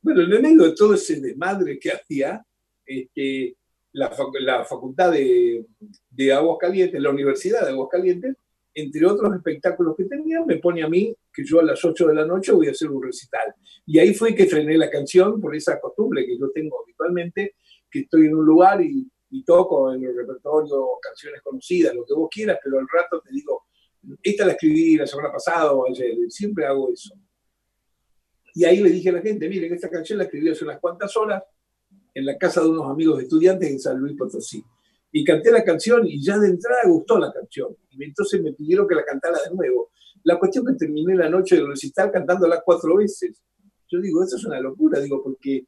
Bueno, 0.00 0.22
en 0.22 0.32
el 0.32 0.42
medio 0.42 0.62
de 0.62 0.74
todo 0.74 0.94
ese 0.94 1.20
desmadre 1.20 1.78
que 1.80 1.90
hacía, 1.90 2.44
este, 2.84 3.56
la, 3.92 4.14
la, 4.40 4.64
facultad 4.64 5.10
de, 5.10 5.66
de 6.10 6.32
Aguascalientes, 6.32 7.00
la 7.00 7.10
Universidad 7.10 7.62
de 7.64 7.70
Aguascalientes, 7.70 8.36
entre 8.76 9.06
otros 9.06 9.34
espectáculos 9.34 9.96
que 9.96 10.04
tenía, 10.04 10.44
me 10.44 10.58
pone 10.58 10.82
a 10.82 10.88
mí 10.88 11.12
que 11.32 11.42
yo 11.44 11.60
a 11.60 11.64
las 11.64 11.82
8 11.82 12.08
de 12.08 12.14
la 12.14 12.26
noche 12.26 12.52
voy 12.52 12.68
a 12.68 12.72
hacer 12.72 12.90
un 12.90 13.02
recital. 13.02 13.54
Y 13.86 13.98
ahí 13.98 14.12
fue 14.12 14.34
que 14.34 14.46
frené 14.46 14.76
la 14.76 14.90
canción 14.90 15.40
por 15.40 15.56
esa 15.56 15.80
costumbre 15.80 16.26
que 16.26 16.38
yo 16.38 16.50
tengo 16.50 16.82
habitualmente, 16.82 17.54
que 17.90 18.00
estoy 18.00 18.26
en 18.26 18.36
un 18.36 18.44
lugar 18.44 18.82
y, 18.82 19.10
toco 19.44 19.92
en 19.92 20.04
el 20.04 20.16
repertorio 20.16 20.98
canciones 21.00 21.40
conocidas, 21.42 21.94
lo 21.94 22.04
que 22.04 22.14
vos 22.14 22.28
quieras, 22.30 22.58
pero 22.62 22.78
al 22.78 22.86
rato 22.92 23.20
te 23.20 23.32
digo, 23.32 23.64
esta 24.22 24.44
la 24.44 24.52
escribí 24.52 24.96
la 24.96 25.06
semana 25.06 25.32
pasada 25.32 25.72
o 25.72 25.88
ayer, 25.88 26.14
siempre 26.28 26.66
hago 26.66 26.92
eso. 26.92 27.14
Y 28.54 28.64
ahí 28.64 28.80
le 28.80 28.90
dije 28.90 29.10
a 29.10 29.12
la 29.12 29.20
gente, 29.20 29.48
miren, 29.48 29.74
esta 29.74 29.90
canción 29.90 30.18
la 30.18 30.24
escribí 30.24 30.48
hace 30.48 30.64
unas 30.64 30.80
cuantas 30.80 31.16
horas 31.16 31.42
en 32.14 32.24
la 32.24 32.38
casa 32.38 32.62
de 32.62 32.68
unos 32.68 32.88
amigos 32.88 33.22
estudiantes 33.22 33.70
en 33.70 33.78
San 33.78 33.98
Luis 33.98 34.16
Potosí 34.16 34.64
y 35.12 35.24
canté 35.24 35.50
la 35.50 35.64
canción 35.64 36.06
y 36.06 36.22
ya 36.22 36.38
de 36.38 36.48
entrada 36.48 36.80
gustó 36.86 37.18
la 37.18 37.32
canción. 37.32 37.76
Y 37.90 38.04
entonces 38.04 38.42
me 38.42 38.52
pidieron 38.52 38.86
que 38.88 38.94
la 38.94 39.04
cantara 39.04 39.38
de 39.48 39.54
nuevo. 39.54 39.90
La 40.24 40.38
cuestión 40.38 40.66
que 40.66 40.74
terminé 40.74 41.14
la 41.14 41.28
noche 41.28 41.56
de 41.56 41.66
recital 41.66 42.10
cantándola 42.10 42.62
cuatro 42.64 42.96
veces. 42.96 43.42
Yo 43.88 44.00
digo, 44.00 44.22
eso 44.24 44.36
es 44.36 44.44
una 44.44 44.60
locura, 44.60 45.00
digo, 45.00 45.22
porque 45.22 45.66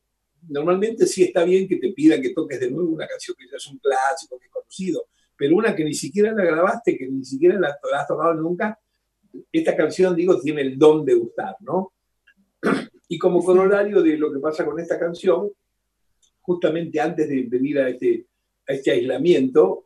normalmente 0.48 1.07
sí 1.07 1.24
está 1.24 1.44
bien 1.44 1.68
que 1.68 1.77
te 1.77 1.92
pidan 1.92 2.22
que 2.22 2.35
toques 2.35 2.61
de 2.61 2.70
nuevo 2.70 2.90
una 2.90 3.07
canción 3.07 3.37
que 3.38 3.46
ya 3.46 3.57
es 3.57 3.66
un 3.66 3.79
clásico, 3.79 4.38
que 4.38 4.46
es 4.46 4.53
conocido, 4.53 5.07
pero 5.37 5.57
una 5.57 5.74
que 5.74 5.85
ni 5.85 5.94
siquiera 5.94 6.33
la 6.33 6.44
grabaste, 6.44 6.96
que 6.96 7.09
ni 7.09 7.24
siquiera 7.24 7.59
la, 7.59 7.79
has 7.94 8.07
tocado 8.07 8.35
nunca, 8.35 8.79
esta 9.53 9.77
canción, 9.77 10.16
digo, 10.16 10.40
tiene 10.40 10.62
el 10.62 10.79
don 10.79 11.05
de 11.05 11.14
gustar, 11.14 11.57
¿no? 11.61 11.92
Y 13.09 13.18
como 13.18 13.42
corolario 13.42 14.03
de 14.03 14.16
lo 14.16 14.33
que 14.33 14.38
pasa 14.38 14.64
con 14.64 14.79
esta 14.81 14.98
canción, 14.98 15.51
justamente 16.40 17.01
antes 17.01 17.29
de 17.29 17.42
venir 17.42 17.79
a 17.79 17.88
este, 17.88 18.27
a 18.66 18.72
este 18.72 18.90
aislamiento, 18.90 19.85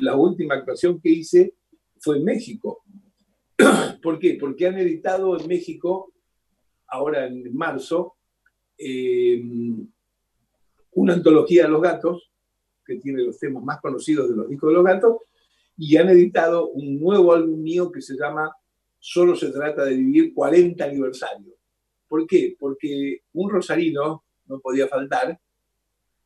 la 0.00 0.16
última 0.16 0.54
actuación 0.54 1.00
que 1.00 1.10
hice 1.10 1.54
fue 2.00 2.18
en 2.18 2.24
México. 2.24 2.84
¿Por 4.02 4.18
qué? 4.18 4.36
Porque 4.40 4.66
han 4.66 4.78
editado 4.78 5.38
en 5.38 5.46
México, 5.46 6.12
ahora 6.86 7.26
en 7.26 7.54
marzo, 7.54 8.16
eh, 8.78 9.42
una 10.92 11.14
antología 11.14 11.64
de 11.64 11.68
los 11.68 11.82
gatos, 11.82 12.30
que 12.84 12.96
tiene 12.96 13.22
los 13.22 13.38
temas 13.38 13.62
más 13.62 13.80
conocidos 13.80 14.28
de 14.28 14.36
los 14.36 14.48
discos 14.48 14.70
de 14.70 14.74
los 14.74 14.84
gatos, 14.84 15.16
y 15.76 15.96
han 15.96 16.08
editado 16.08 16.68
un 16.70 17.00
nuevo 17.00 17.32
álbum 17.32 17.60
mío 17.60 17.90
que 17.90 18.00
se 18.00 18.14
llama 18.16 18.54
Solo 18.98 19.36
se 19.36 19.50
trata 19.50 19.84
de 19.84 19.96
vivir 19.96 20.32
40 20.32 20.82
aniversario. 20.82 21.54
¿Por 22.08 22.26
qué? 22.26 22.56
Porque 22.58 23.22
un 23.32 23.50
rosarino, 23.50 24.24
no 24.46 24.60
podía 24.60 24.88
faltar, 24.88 25.38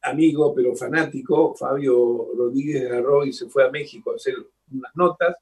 amigo 0.03 0.55
pero 0.55 0.77
fanático, 0.77 1.55
Fabio 1.57 2.29
Rodríguez 2.37 2.83
de 2.83 2.97
Arroy, 2.97 3.33
se 3.33 3.49
fue 3.49 3.67
a 3.67 3.71
México 3.71 4.13
a 4.13 4.17
hacer 4.17 4.35
unas 4.71 4.95
notas 4.95 5.37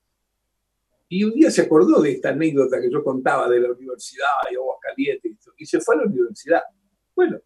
y 1.09 1.25
un 1.25 1.33
día 1.33 1.51
se 1.51 1.63
acordó 1.63 2.01
de 2.01 2.13
esta 2.13 2.31
anécdota 2.31 2.81
que 2.81 2.91
yo 2.91 3.03
contaba 3.03 3.49
de 3.49 3.61
la 3.61 3.71
universidad 3.71 4.27
y 4.51 4.57
Aguascalientes 4.57 5.33
y 5.57 5.67
se 5.67 5.81
fue 5.81 5.95
a 5.95 5.99
la 5.99 6.05
universidad. 6.05 6.63
Bueno, 7.17 7.41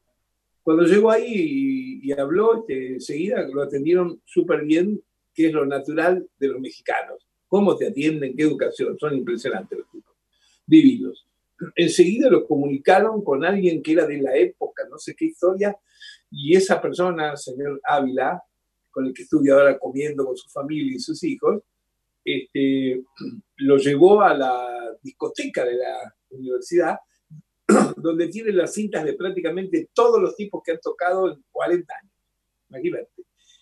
cuando 0.64 0.82
llegó 0.82 1.12
ahí 1.12 2.00
y, 2.02 2.12
habló, 2.12 2.58
este, 2.58 2.94
enseguida 2.94 3.46
lo 3.48 3.62
atendieron 3.62 4.20
súper 4.24 4.64
bien, 4.64 5.00
que 5.32 5.46
es 5.46 5.52
lo 5.52 5.64
natural 5.64 6.28
de 6.38 6.48
los 6.48 6.60
mexicanos. 6.60 7.24
¿Cómo 7.46 7.76
te 7.76 7.86
atienden? 7.86 8.36
¿Qué 8.36 8.42
educación? 8.42 8.98
Son 8.98 9.16
impresionantes 9.16 9.78
los 9.78 9.90
tipos, 9.90 10.14
divinos. 10.66 11.24
Enseguida 11.76 12.28
lo 12.28 12.46
comunicaron 12.46 13.22
con 13.22 13.44
alguien 13.44 13.80
que 13.80 13.92
era 13.92 14.06
de 14.06 14.20
la 14.20 14.36
época, 14.36 14.82
no 14.90 14.98
sé 14.98 15.14
qué 15.14 15.26
historia, 15.26 15.76
y 16.30 16.56
esa 16.56 16.80
persona, 16.80 17.36
señor 17.36 17.80
Ávila, 17.84 18.42
con 18.90 19.06
el 19.06 19.14
que 19.14 19.22
estuve 19.22 19.52
ahora 19.52 19.78
comiendo 19.78 20.24
con 20.24 20.36
su 20.36 20.48
familia 20.48 20.96
y 20.96 20.98
sus 20.98 21.22
hijos, 21.22 21.62
este, 22.24 23.02
lo 23.58 23.76
llevó 23.76 24.20
a 24.22 24.34
la 24.34 24.96
discoteca 25.00 25.64
de 25.64 25.76
la 25.76 26.16
universidad, 26.30 26.98
donde 27.96 28.28
tiene 28.28 28.52
las 28.52 28.74
cintas 28.74 29.04
de 29.04 29.14
prácticamente 29.14 29.90
todos 29.92 30.20
los 30.20 30.36
tipos 30.36 30.62
que 30.64 30.72
han 30.72 30.80
tocado 30.80 31.32
en 31.32 31.42
40 31.50 31.94
años. 31.94 32.12
Imagínate. 32.68 33.08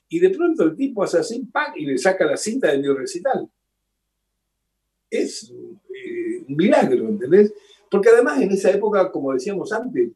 Y 0.08 0.18
de 0.20 0.30
pronto 0.30 0.64
el 0.64 0.76
tipo 0.76 1.02
hace 1.02 1.18
así, 1.18 1.44
¡pac! 1.52 1.76
y 1.76 1.84
le 1.84 1.98
saca 1.98 2.24
la 2.24 2.36
cinta 2.36 2.72
de 2.72 2.78
mi 2.78 2.88
recital. 2.88 3.48
Es 5.10 5.50
eh, 5.50 6.44
un 6.48 6.56
milagro, 6.56 7.08
¿entendés? 7.08 7.52
Porque 7.90 8.08
además 8.10 8.40
en 8.40 8.52
esa 8.52 8.70
época, 8.70 9.10
como 9.10 9.32
decíamos 9.32 9.72
antes, 9.72 10.10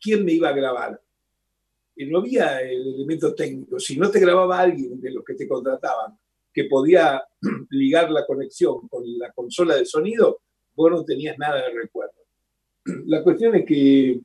¿quién 0.00 0.24
me 0.24 0.32
iba 0.32 0.48
a 0.48 0.54
grabar? 0.54 1.00
Y 1.96 2.06
no 2.06 2.18
había 2.18 2.60
el 2.62 2.94
elemento 2.94 3.34
técnico. 3.34 3.78
Si 3.78 3.98
no 3.98 4.10
te 4.10 4.20
grababa 4.20 4.60
alguien 4.60 5.00
de 5.00 5.10
los 5.10 5.24
que 5.24 5.34
te 5.34 5.46
contrataban 5.46 6.18
que 6.52 6.64
podía 6.64 7.22
ligar 7.70 8.10
la 8.10 8.26
conexión 8.26 8.88
con 8.88 9.02
la 9.18 9.32
consola 9.32 9.76
de 9.76 9.86
sonido, 9.86 10.40
vos 10.74 10.90
no 10.90 11.04
tenías 11.04 11.38
nada 11.38 11.62
de 11.62 11.70
recuerdo. 11.74 12.21
La 12.84 13.22
cuestión 13.22 13.54
es 13.54 13.64
que 13.64 14.20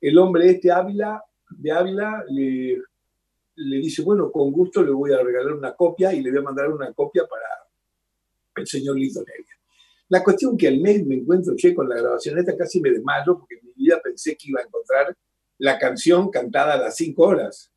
el 0.00 0.18
hombre 0.18 0.50
este 0.50 0.70
Ávila, 0.70 1.22
de 1.50 1.72
Ávila 1.72 2.24
le, 2.28 2.80
dice, 3.56 4.02
bueno, 4.02 4.30
con 4.30 4.52
gusto 4.52 4.82
le 4.82 4.92
voy 4.92 5.12
a 5.12 5.22
regalar 5.22 5.52
una 5.52 5.74
copia 5.74 6.12
y 6.12 6.22
le 6.22 6.30
voy 6.30 6.38
a 6.40 6.42
mandar 6.42 6.70
una 6.70 6.92
copia 6.92 7.26
para 7.26 7.44
el 8.56 8.66
señor 8.66 8.96
Lito 8.96 9.20
Nevia. 9.20 9.54
La 10.10 10.24
cuestión 10.24 10.56
que 10.56 10.68
al 10.68 10.80
mes 10.80 11.04
me 11.04 11.16
encuentro 11.16 11.54
che, 11.54 11.74
con 11.74 11.88
la 11.88 11.96
grabación 11.96 12.38
esta 12.38 12.56
casi 12.56 12.80
me 12.80 12.90
desmayo 12.90 13.38
porque 13.38 13.56
en 13.56 13.66
mi 13.66 13.72
vida 13.74 14.00
pensé 14.02 14.36
que 14.36 14.48
iba 14.48 14.60
a 14.60 14.64
encontrar 14.64 15.14
la 15.58 15.78
canción 15.78 16.30
cantada 16.30 16.74
a 16.74 16.78
las 16.78 16.96
cinco 16.96 17.24
horas. 17.24 17.70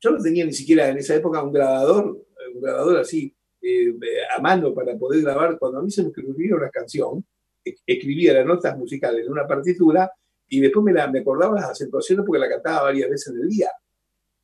Yo 0.00 0.10
no 0.10 0.22
tenía 0.22 0.44
ni 0.44 0.52
siquiera 0.52 0.88
en 0.88 0.98
esa 0.98 1.16
época 1.16 1.42
un 1.42 1.52
grabador, 1.52 2.24
un 2.54 2.60
grabador 2.60 2.98
así 3.00 3.34
eh, 3.60 3.94
a 4.36 4.40
mano 4.40 4.72
para 4.74 4.96
poder 4.96 5.22
grabar. 5.22 5.58
Cuando 5.58 5.78
a 5.78 5.82
mí 5.82 5.90
se 5.90 6.02
me 6.02 6.10
escribía 6.10 6.54
una 6.54 6.70
canción, 6.70 7.24
escribía 7.86 8.32
las 8.32 8.46
notas 8.46 8.76
musicales 8.76 9.26
en 9.26 9.32
una 9.32 9.46
partitura 9.46 10.10
y 10.48 10.60
después 10.60 10.84
me, 10.84 10.92
la, 10.92 11.10
me 11.10 11.20
acordaba 11.20 11.54
las 11.54 11.70
acentuaciones 11.70 12.24
porque 12.24 12.40
la 12.40 12.48
cantaba 12.48 12.84
varias 12.84 13.10
veces 13.10 13.34
en 13.34 13.42
el 13.42 13.48
día. 13.48 13.68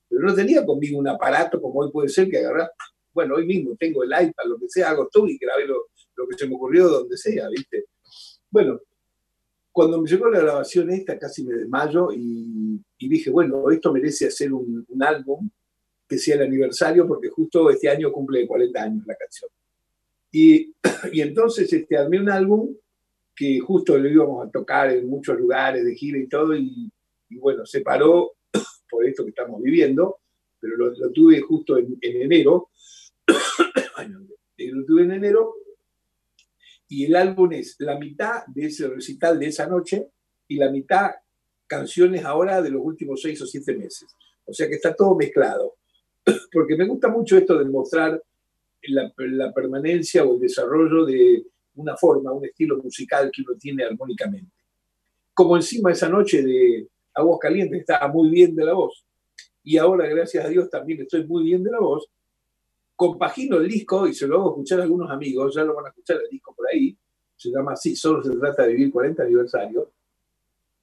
Pero 0.08 0.22
no 0.22 0.34
tenía 0.34 0.64
conmigo 0.64 0.98
un 0.98 1.08
aparato 1.08 1.60
como 1.60 1.80
hoy 1.80 1.90
puede 1.90 2.08
ser 2.08 2.28
que 2.28 2.38
agarrar. 2.38 2.70
Bueno, 3.12 3.36
hoy 3.36 3.46
mismo 3.46 3.76
tengo 3.78 4.02
el 4.02 4.10
iPad, 4.10 4.44
lo 4.46 4.58
que 4.58 4.68
sea, 4.68 4.90
hago 4.90 5.08
todo 5.10 5.26
y 5.28 5.38
grabé 5.38 5.66
lo, 5.66 5.86
que 6.28 6.36
se 6.36 6.46
me 6.46 6.56
ocurrió 6.56 6.88
donde 6.88 7.16
sea, 7.16 7.48
¿viste? 7.48 7.86
Bueno, 8.50 8.80
cuando 9.72 10.00
me 10.00 10.08
llegó 10.08 10.28
la 10.28 10.40
grabación 10.40 10.90
esta, 10.90 11.18
casi 11.18 11.44
me 11.44 11.54
desmayo 11.54 12.08
y, 12.12 12.80
dije, 12.98 13.30
bueno, 13.30 13.70
esto 13.70 13.92
merece 13.92 14.26
hacer 14.26 14.52
un, 14.52 14.86
álbum 15.00 15.48
que 16.08 16.18
sea 16.18 16.36
el 16.36 16.42
aniversario, 16.42 17.06
porque 17.06 17.28
justo 17.28 17.70
este 17.70 17.88
año 17.88 18.12
cumple 18.12 18.46
40 18.46 18.82
años 18.82 19.06
la 19.06 19.16
canción. 19.16 19.50
Y, 20.30 20.72
y 21.12 21.20
entonces 21.20 21.72
este, 21.72 21.96
armé 21.96 22.20
un 22.20 22.30
álbum 22.30 22.74
que 23.34 23.58
justo 23.60 23.98
lo 23.98 24.08
íbamos 24.08 24.46
a 24.46 24.50
tocar 24.50 24.90
en 24.90 25.08
muchos 25.08 25.38
lugares 25.38 25.84
de 25.84 25.94
gira 25.94 26.18
y 26.18 26.28
todo, 26.28 26.54
y, 26.56 26.90
bueno, 27.30 27.66
se 27.66 27.80
paró 27.80 28.34
por 28.90 29.04
esto 29.06 29.24
que 29.24 29.30
estamos 29.30 29.60
viviendo, 29.60 30.18
pero 30.60 30.76
lo, 30.76 31.12
tuve 31.12 31.40
justo 31.40 31.76
en, 31.78 31.98
enero. 32.00 32.70
lo 33.26 34.84
tuve 34.86 35.02
en 35.02 35.12
enero. 35.12 35.54
Y 36.88 37.06
el 37.06 37.16
álbum 37.16 37.52
es 37.52 37.76
la 37.80 37.98
mitad 37.98 38.46
de 38.46 38.66
ese 38.66 38.88
recital 38.88 39.38
de 39.38 39.46
esa 39.46 39.66
noche 39.66 40.10
y 40.46 40.56
la 40.56 40.70
mitad 40.70 41.10
canciones 41.66 42.24
ahora 42.24 42.62
de 42.62 42.70
los 42.70 42.82
últimos 42.84 43.20
seis 43.20 43.40
o 43.42 43.46
siete 43.46 43.74
meses. 43.74 44.14
O 44.44 44.52
sea 44.52 44.68
que 44.68 44.74
está 44.74 44.94
todo 44.94 45.16
mezclado. 45.16 45.76
Porque 46.52 46.76
me 46.76 46.86
gusta 46.86 47.08
mucho 47.08 47.36
esto 47.36 47.58
de 47.58 47.64
mostrar 47.64 48.22
la 48.82 49.52
permanencia 49.52 50.24
o 50.24 50.34
el 50.34 50.40
desarrollo 50.40 51.04
de 51.04 51.44
una 51.76 51.96
forma, 51.96 52.32
un 52.32 52.44
estilo 52.44 52.76
musical 52.82 53.30
que 53.32 53.42
uno 53.42 53.58
tiene 53.58 53.84
armónicamente. 53.84 54.52
Como 55.32 55.56
encima 55.56 55.90
esa 55.90 56.08
noche 56.08 56.42
de 56.42 56.88
Aguas 57.14 57.38
Calientes 57.40 57.80
estaba 57.80 58.08
muy 58.08 58.30
bien 58.30 58.54
de 58.54 58.64
la 58.64 58.74
voz, 58.74 59.04
y 59.62 59.78
ahora, 59.78 60.06
gracias 60.06 60.44
a 60.44 60.48
Dios, 60.48 60.68
también 60.68 61.00
estoy 61.00 61.26
muy 61.26 61.42
bien 61.44 61.64
de 61.64 61.70
la 61.70 61.80
voz, 61.80 62.06
compagino 62.94 63.56
el 63.56 63.66
disco 63.66 64.06
y 64.06 64.14
se 64.14 64.26
lo 64.26 64.36
hago 64.36 64.50
escuchar 64.50 64.80
a 64.80 64.82
algunos 64.84 65.10
amigos, 65.10 65.54
ya 65.54 65.64
lo 65.64 65.74
van 65.74 65.86
a 65.86 65.88
escuchar 65.88 66.18
el 66.22 66.30
disco 66.30 66.54
por 66.54 66.68
ahí, 66.68 66.96
se 67.36 67.50
llama 67.50 67.72
así, 67.72 67.96
solo 67.96 68.22
se 68.22 68.36
trata 68.36 68.64
de 68.64 68.74
vivir 68.74 68.92
40 68.92 69.22
aniversarios. 69.22 69.88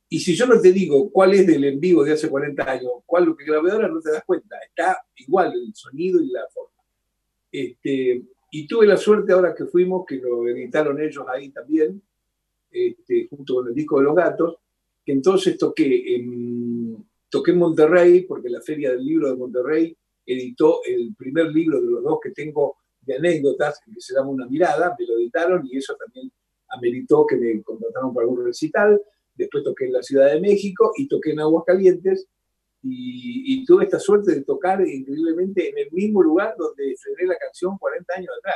Y 0.09 0.19
si 0.19 0.35
yo 0.35 0.45
no 0.45 0.59
te 0.59 0.73
digo 0.73 1.09
cuál 1.09 1.33
es 1.33 1.47
del 1.47 1.63
en 1.63 1.79
vivo 1.79 2.03
de 2.03 2.13
hace 2.13 2.29
40 2.29 2.69
años, 2.69 2.91
cuál 3.05 3.25
lo 3.25 3.37
que 3.37 3.45
grabé 3.45 3.71
ahora, 3.71 3.87
no 3.87 4.01
te 4.01 4.11
das 4.11 4.23
cuenta. 4.25 4.57
Está 4.67 4.97
igual 5.15 5.53
el 5.53 5.73
sonido 5.73 6.19
y 6.21 6.27
la 6.27 6.41
forma. 6.53 6.83
Este, 7.49 8.21
y 8.51 8.67
tuve 8.67 8.85
la 8.85 8.97
suerte 8.97 9.31
ahora 9.31 9.55
que 9.55 9.65
fuimos, 9.65 10.05
que 10.05 10.17
lo 10.17 10.47
editaron 10.47 11.01
ellos 11.01 11.25
ahí 11.27 11.49
también, 11.51 12.01
este, 12.69 13.27
junto 13.29 13.55
con 13.55 13.69
el 13.69 13.73
disco 13.73 13.97
de 13.97 14.03
los 14.03 14.15
gatos, 14.15 14.57
que 15.05 15.13
entonces 15.13 15.57
toqué 15.57 16.15
en, 16.15 17.03
toqué 17.29 17.51
en 17.51 17.57
Monterrey, 17.57 18.21
porque 18.23 18.49
la 18.49 18.61
Feria 18.61 18.91
del 18.91 19.05
Libro 19.05 19.29
de 19.29 19.37
Monterrey 19.37 19.97
editó 20.25 20.81
el 20.85 21.15
primer 21.15 21.47
libro 21.47 21.81
de 21.81 21.87
los 21.87 22.03
dos 22.03 22.19
que 22.21 22.31
tengo 22.31 22.75
de 22.99 23.15
anécdotas, 23.15 23.79
que 23.83 23.91
se 23.99 24.13
llama 24.13 24.29
Una 24.29 24.47
Mirada, 24.47 24.95
me 24.99 25.07
lo 25.07 25.17
editaron 25.17 25.65
y 25.65 25.77
eso 25.77 25.95
también 25.95 26.29
ameritó 26.67 27.25
que 27.25 27.37
me 27.37 27.63
contrataron 27.63 28.13
para 28.13 28.27
un 28.27 28.45
recital. 28.45 29.01
Después 29.33 29.63
toqué 29.63 29.85
en 29.85 29.93
la 29.93 30.03
Ciudad 30.03 30.31
de 30.31 30.41
México 30.41 30.91
y 30.97 31.07
toqué 31.07 31.31
en 31.31 31.39
Aguascalientes 31.39 32.27
y, 32.83 33.65
tuve 33.65 33.85
esta 33.85 33.99
suerte 33.99 34.33
de 34.33 34.43
tocar 34.43 34.85
increíblemente 34.85 35.69
en 35.69 35.77
el 35.77 35.91
mismo 35.91 36.23
lugar 36.23 36.55
donde 36.57 36.91
estrené 36.91 37.27
la 37.27 37.37
canción 37.37 37.77
40 37.77 38.13
años 38.17 38.29
atrás. 38.39 38.55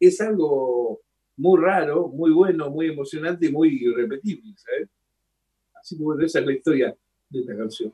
Es 0.00 0.20
algo 0.20 1.00
muy 1.36 1.60
raro, 1.60 2.08
muy 2.08 2.32
bueno, 2.32 2.70
muy 2.70 2.88
emocionante 2.88 3.46
y 3.46 3.52
muy 3.52 3.68
irrepetible, 3.82 4.54
¿sabes? 4.56 4.88
Así 5.80 5.96
que 5.96 6.02
bueno, 6.02 6.24
esa 6.24 6.40
es 6.40 6.46
la 6.46 6.52
historia 6.52 6.96
de 7.28 7.40
esta 7.40 7.56
canción. 7.56 7.92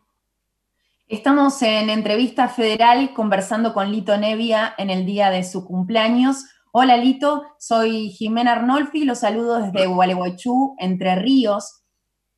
Estamos 1.09 1.61
en 1.63 1.91
entrevista 1.91 2.49
federal 2.49 3.13
conversando 3.13 3.75
con 3.75 3.91
Lito 3.91 4.17
Nevia 4.17 4.75
en 4.79 4.89
el 4.89 5.05
día 5.05 5.31
de 5.31 5.43
su 5.43 5.65
cumpleaños. 5.65 6.47
Hola 6.73 6.97
Lito, 6.97 7.43
soy 7.59 8.11
Jimena 8.11 8.53
Arnolfi, 8.53 9.05
los 9.05 9.19
saludo 9.19 9.59
desde 9.59 9.87
Gualeguaychú, 9.87 10.77
Entre 10.79 11.17
Ríos. 11.17 11.83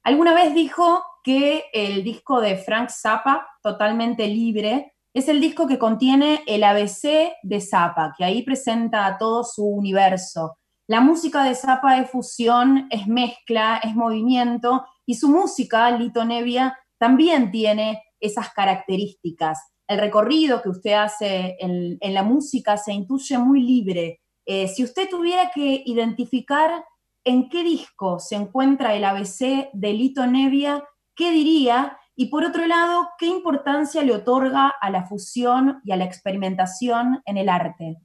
Alguna 0.03 0.35
vez 0.35 0.55
dijo 0.55 1.05
que 1.25 1.65
el 1.73 2.05
disco 2.05 2.41
de 2.41 2.57
Frank 2.57 2.91
Zappa, 2.91 3.49
Totalmente 3.63 4.29
Libre, 4.29 4.93
es 5.15 5.29
el 5.29 5.41
disco 5.41 5.67
que 5.67 5.79
contiene 5.79 6.43
el 6.47 6.63
ABC 6.63 7.33
de 7.43 7.61
Zappa, 7.61 8.15
que 8.17 8.25
ahí 8.25 8.43
presenta 8.43 9.17
todo 9.19 9.43
su 9.43 9.65
universo. 9.65 10.59
La 10.87 11.01
música 11.01 11.45
de 11.45 11.55
Zappa 11.55 11.99
es 11.99 12.11
fusión, 12.11 12.89
es 12.91 13.07
mezcla, 13.07 13.81
es 13.83 13.95
movimiento, 13.95 14.85
y 15.07 15.15
su 15.15 15.29
música, 15.29 15.91
Lito 15.93 16.25
Nevia, 16.25 16.79
también 16.99 17.51
tiene 17.51 18.03
esas 18.21 18.51
características. 18.53 19.59
El 19.87 20.01
recorrido 20.01 20.61
que 20.61 20.69
usted 20.69 20.93
hace 20.93 21.57
en, 21.59 21.99
la 22.15 22.23
música 22.23 22.77
se 22.77 22.93
intuye 22.93 23.39
muy 23.39 23.63
libre. 23.63 24.21
Eh, 24.45 24.69
si 24.69 24.85
usted 24.85 25.09
tuviera 25.09 25.51
que 25.55 25.83
identificar 25.87 26.85
en 27.25 27.49
qué 27.49 27.63
disco 27.63 28.19
se 28.19 28.35
encuentra 28.35 28.95
el 28.95 29.05
ABC 29.05 29.71
de 29.73 29.93
Lito 29.93 30.27
Nevia, 30.27 30.85
¿qué 31.15 31.31
diría? 31.33 31.99
Y 32.17 32.27
por 32.27 32.45
otro 32.45 32.67
lado, 32.67 33.09
¿qué 33.19 33.27
importancia 33.27 34.03
le 34.03 34.15
otorga 34.15 34.69
a 34.81 34.91
la 34.91 35.05
fusión 35.05 35.81
y 35.85 35.93
a 35.93 35.97
la 35.97 36.05
experimentación 36.05 37.23
en 37.27 37.37
el 37.37 37.49
arte? 37.49 37.99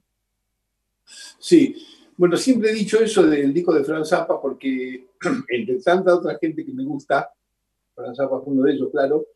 Sí, 1.38 1.76
bueno, 2.16 2.36
siempre 2.36 2.70
he 2.70 2.74
dicho 2.74 3.00
eso 3.00 3.22
del 3.22 3.52
disco 3.54 3.72
de 3.72 3.84
Franz 3.84 4.10
Zappa 4.10 4.40
porque 4.40 5.08
entre 5.48 5.80
tanta 5.80 6.14
otra 6.14 6.36
gente 6.40 6.64
que 6.64 6.72
me 6.72 6.84
gusta, 6.84 7.30
Franz 7.94 8.16
Zappa 8.16 8.40
fue 8.40 8.52
uno 8.52 8.64
de 8.64 8.72
ellos, 8.72 8.88
claro, 8.90 9.26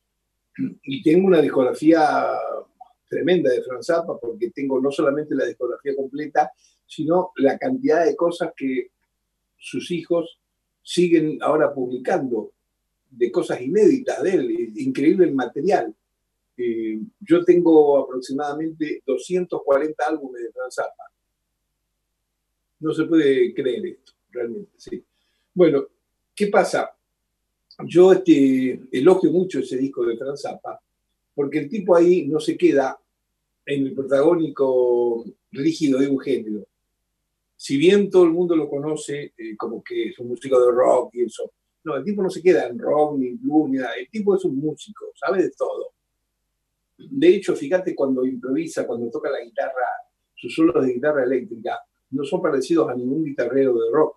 y 0.57 1.03
tengo 1.03 1.27
una 1.27 1.41
discografía 1.41 2.37
tremenda 3.09 3.51
de 3.51 3.63
Franz 3.63 3.87
Zappa 3.87 4.19
porque 4.19 4.51
tengo 4.51 4.81
no 4.81 4.91
solamente 4.91 5.35
la 5.35 5.47
discografía 5.47 5.97
completa, 5.97 6.53
sino 6.87 7.33
la 7.37 7.59
cantidad 7.59 8.05
de 8.05 8.15
cosas 8.17 8.53
que 8.57 8.91
sus 9.57 9.91
hijos 9.91 10.41
siguen 10.83 11.39
ahora 11.43 11.73
publicando 11.73 12.54
de 13.17 13.31
cosas 13.31 13.61
inéditas 13.61 14.23
de 14.23 14.31
él, 14.31 14.73
increíble 14.77 15.27
el 15.27 15.35
material. 15.35 15.95
Eh, 16.57 17.01
yo 17.21 17.45
tengo 17.45 17.99
aproximadamente 17.99 19.03
240 19.07 20.07
álbumes 20.07 20.43
de 20.43 20.53
Franz 20.53 20.75
Zappa. 20.75 21.05
No 22.81 22.93
se 22.93 23.05
puede 23.05 23.55
creer 23.55 23.87
esto, 23.87 24.13
realmente, 24.31 24.73
sí. 24.77 25.03
Bueno, 25.53 25.87
¿qué 26.35 26.49
pasa? 26.49 26.95
Yo 27.87 28.13
este, 28.13 28.81
elogio 28.93 29.31
mucho 29.31 29.61
ese 29.61 29.77
disco 29.77 30.05
de 30.05 30.17
Franz 30.17 30.43
Zappa, 30.43 30.81
porque 31.35 31.59
el 31.59 31.69
tipo 31.69 31.97
ahí 31.97 32.27
no 32.27 32.39
se 32.41 32.57
queda 32.57 32.99
en 33.67 33.87
el 33.87 33.95
protagónico 33.95 35.25
rígido 35.51 35.99
de 35.99 36.09
un 36.09 36.21
género. 36.21 36.67
Si 37.57 37.77
bien 37.77 38.11
todo 38.11 38.25
el 38.25 38.31
mundo 38.31 38.55
lo 38.55 38.69
conoce 38.69 39.33
eh, 39.37 39.57
como 39.57 39.83
que 39.83 40.09
es 40.09 40.19
un 40.19 40.29
músico 40.29 40.61
de 40.61 40.73
rock 40.73 41.15
y 41.15 41.23
eso, 41.23 41.51
no, 41.85 41.97
el 41.97 42.05
tipo 42.05 42.23
no 42.23 42.31
se 42.31 42.43
queda 42.43 42.67
en 42.67 42.79
rock 42.79 43.19
ni 43.19 43.31
blues 43.35 43.71
ni 43.71 43.79
nada. 43.79 43.95
El 43.95 44.09
tipo 44.09 44.35
es 44.35 44.45
un 44.45 44.57
músico, 44.57 45.07
sabe 45.15 45.43
de 45.43 45.51
todo. 45.51 45.93
De 46.97 47.29
hecho, 47.29 47.55
fíjate 47.55 47.95
cuando 47.95 48.25
improvisa, 48.25 48.87
cuando 48.87 49.11
toca 49.11 49.31
la 49.31 49.41
guitarra, 49.41 49.87
sus 50.35 50.55
solos 50.55 50.85
de 50.85 50.95
guitarra 50.95 51.25
eléctrica 51.25 51.79
no 52.11 52.25
son 52.25 52.41
parecidos 52.41 52.89
a 52.89 52.95
ningún 52.95 53.25
guitarrero 53.25 53.75
de 53.75 53.91
rock. 53.93 54.17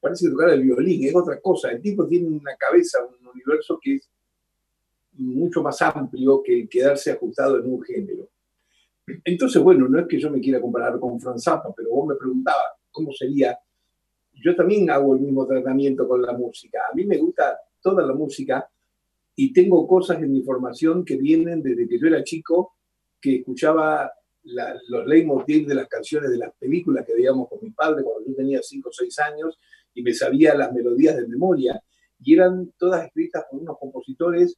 Parece 0.00 0.30
tocar 0.30 0.50
el 0.50 0.62
violín, 0.62 1.04
es 1.06 1.14
otra 1.14 1.40
cosa. 1.40 1.70
El 1.70 1.80
tipo 1.80 2.06
tiene 2.06 2.28
una 2.28 2.56
cabeza, 2.56 2.98
un 3.04 3.26
universo 3.28 3.78
que 3.80 3.96
es 3.96 4.08
mucho 5.12 5.62
más 5.62 5.80
amplio 5.82 6.42
que 6.42 6.68
quedarse 6.68 7.12
ajustado 7.12 7.58
en 7.58 7.72
un 7.72 7.82
género. 7.82 8.28
Entonces, 9.24 9.60
bueno, 9.62 9.88
no 9.88 9.98
es 10.00 10.06
que 10.06 10.18
yo 10.18 10.30
me 10.30 10.40
quiera 10.40 10.60
comparar 10.60 10.98
con 10.98 11.20
Franz 11.20 11.44
Zappa, 11.44 11.72
pero 11.76 11.90
vos 11.90 12.08
me 12.08 12.14
preguntabas 12.14 12.72
cómo 12.90 13.12
sería 13.12 13.58
yo 14.42 14.56
también 14.56 14.90
hago 14.90 15.14
el 15.14 15.20
mismo 15.20 15.46
tratamiento 15.46 16.06
con 16.06 16.22
la 16.22 16.32
música. 16.32 16.80
A 16.90 16.94
mí 16.94 17.04
me 17.04 17.18
gusta 17.18 17.58
toda 17.80 18.06
la 18.06 18.14
música 18.14 18.68
y 19.36 19.52
tengo 19.52 19.86
cosas 19.86 20.22
en 20.22 20.32
mi 20.32 20.42
formación 20.42 21.04
que 21.04 21.16
vienen 21.16 21.62
desde 21.62 21.88
que 21.88 21.98
yo 21.98 22.06
era 22.06 22.22
chico, 22.22 22.74
que 23.20 23.36
escuchaba 23.36 24.12
los 24.44 25.06
leitmotiv 25.06 25.68
de 25.68 25.74
las 25.76 25.88
canciones 25.88 26.30
de 26.30 26.38
las 26.38 26.52
películas 26.58 27.06
que 27.06 27.14
veíamos 27.14 27.48
con 27.48 27.60
mi 27.62 27.70
padre 27.70 28.02
cuando 28.02 28.28
yo 28.28 28.34
tenía 28.34 28.60
5 28.60 28.88
o 28.88 28.92
6 28.92 29.18
años 29.20 29.58
y 29.94 30.02
me 30.02 30.12
sabía 30.12 30.54
las 30.54 30.72
melodías 30.72 31.16
de 31.16 31.28
memoria. 31.28 31.80
Y 32.20 32.34
eran 32.34 32.72
todas 32.76 33.06
escritas 33.06 33.44
por 33.50 33.60
unos 33.60 33.78
compositores 33.78 34.56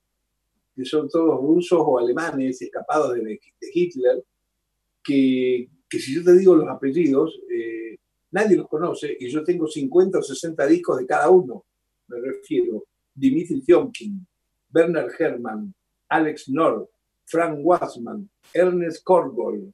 que 0.74 0.84
son 0.84 1.08
todos 1.08 1.40
rusos 1.40 1.80
o 1.84 1.98
alemanes 1.98 2.60
escapados 2.60 3.14
de, 3.14 3.38
Hitler, 3.72 4.24
que, 5.02 5.68
que, 5.88 5.98
si 5.98 6.14
yo 6.14 6.24
te 6.24 6.36
digo 6.36 6.56
los 6.56 6.68
apellidos, 6.68 7.38
eh, 7.50 7.96
nadie 8.34 8.56
los 8.56 8.68
conoce 8.68 9.16
y 9.18 9.28
yo 9.28 9.44
tengo 9.44 9.68
50 9.68 10.18
o 10.18 10.22
60 10.22 10.66
discos 10.66 10.98
de 10.98 11.06
cada 11.06 11.30
uno. 11.30 11.64
Me 12.08 12.20
refiero 12.20 12.84
Dimitri 13.14 13.62
Tiomkin, 13.62 14.26
Bernard 14.68 15.12
Herrmann, 15.16 15.72
Alex 16.08 16.48
Nord, 16.48 16.88
Frank 17.24 17.60
Wassman, 17.62 18.28
Ernest 18.52 19.04
Korgol. 19.04 19.72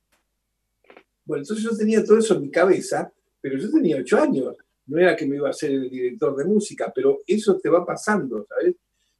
Bueno, 1.24 1.42
entonces 1.42 1.64
yo 1.64 1.76
tenía 1.76 2.04
todo 2.04 2.18
eso 2.18 2.34
en 2.34 2.42
mi 2.42 2.50
cabeza, 2.50 3.10
pero 3.40 3.58
yo 3.58 3.70
tenía 3.70 3.96
8 3.96 4.18
años. 4.18 4.56
No 4.86 4.98
era 4.98 5.16
que 5.16 5.26
me 5.26 5.36
iba 5.36 5.48
a 5.48 5.54
ser 5.54 5.70
el 5.70 5.88
director 5.88 6.36
de 6.36 6.44
música, 6.44 6.92
pero 6.94 7.20
eso 7.26 7.58
te 7.58 7.70
va 7.70 7.84
pasando, 7.86 8.44
¿sabes? 8.46 8.76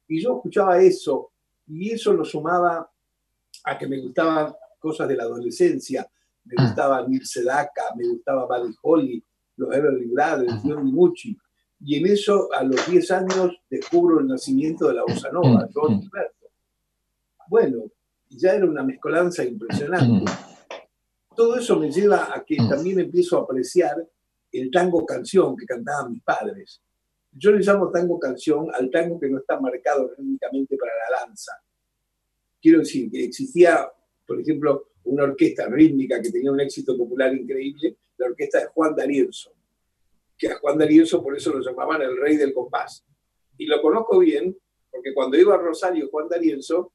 Y 0.07 0.21
yo 0.21 0.35
escuchaba 0.35 0.81
eso, 0.81 1.31
y 1.67 1.91
eso 1.91 2.13
lo 2.13 2.25
sumaba 2.25 2.89
a 3.63 3.77
que 3.77 3.87
me 3.87 3.99
gustaban 3.99 4.53
cosas 4.77 5.07
de 5.07 5.15
la 5.15 5.23
adolescencia. 5.23 6.07
Me 6.43 6.53
ah. 6.57 6.65
gustaba 6.65 7.07
Neil 7.07 7.25
Sedaka, 7.25 7.95
me 7.97 8.07
gustaba 8.07 8.45
Buddy 8.45 8.75
Holly, 8.81 9.23
los 9.61 9.73
Everly 9.75 10.07
Brothers, 10.07 10.61
Johnny 10.63 10.91
Mucci. 10.91 11.37
Y 11.83 11.95
en 11.97 12.07
eso, 12.07 12.49
a 12.53 12.63
los 12.63 12.89
10 12.89 13.11
años, 13.11 13.61
descubro 13.69 14.19
el 14.19 14.27
nacimiento 14.27 14.87
de 14.87 14.95
la 14.95 15.03
bossa 15.03 15.31
nova, 15.31 15.67
John 15.73 15.93
Humberto. 15.95 16.47
Bueno, 17.47 17.83
ya 18.29 18.53
era 18.53 18.65
una 18.65 18.83
mezcolanza 18.83 19.43
impresionante. 19.43 20.31
Todo 21.35 21.55
eso 21.57 21.79
me 21.79 21.91
lleva 21.91 22.35
a 22.35 22.43
que 22.43 22.57
también 22.57 22.99
empiezo 22.99 23.37
a 23.37 23.43
apreciar 23.43 24.07
el 24.51 24.69
tango 24.69 25.05
canción 25.05 25.55
que 25.55 25.65
cantaban 25.65 26.13
mis 26.13 26.23
padres. 26.23 26.81
Yo 27.31 27.51
le 27.51 27.63
llamo 27.63 27.89
tango 27.89 28.19
canción 28.19 28.67
al 28.73 28.91
tango 28.91 29.19
que 29.19 29.29
no 29.29 29.39
está 29.39 29.59
marcado 29.59 30.11
únicamente 30.17 30.75
para 30.77 30.91
la 30.91 31.25
danza. 31.25 31.53
Quiero 32.61 32.79
decir 32.79 33.09
que 33.09 33.23
existía 33.23 33.89
por 34.31 34.39
ejemplo, 34.39 34.87
una 35.03 35.23
orquesta 35.23 35.67
rítmica 35.67 36.21
que 36.21 36.31
tenía 36.31 36.53
un 36.53 36.61
éxito 36.61 36.97
popular 36.97 37.35
increíble, 37.35 37.97
la 38.21 38.27
orquesta 38.27 38.59
de 38.59 38.67
Juan 38.67 38.95
D'Arienzo, 38.95 39.51
que 40.37 40.47
a 40.47 40.59
Juan 40.59 40.77
D'Arienzo 40.77 41.23
por 41.23 41.35
eso 41.35 41.53
lo 41.53 41.61
llamaban 41.61 42.01
el 42.01 42.17
rey 42.17 42.37
del 42.37 42.53
compás. 42.53 43.03
Y 43.57 43.65
lo 43.65 43.81
conozco 43.81 44.19
bien, 44.19 44.57
porque 44.89 45.13
cuando 45.13 45.37
iba 45.37 45.55
a 45.55 45.57
Rosario 45.57 46.07
Juan 46.09 46.27
D'Arienzo, 46.29 46.93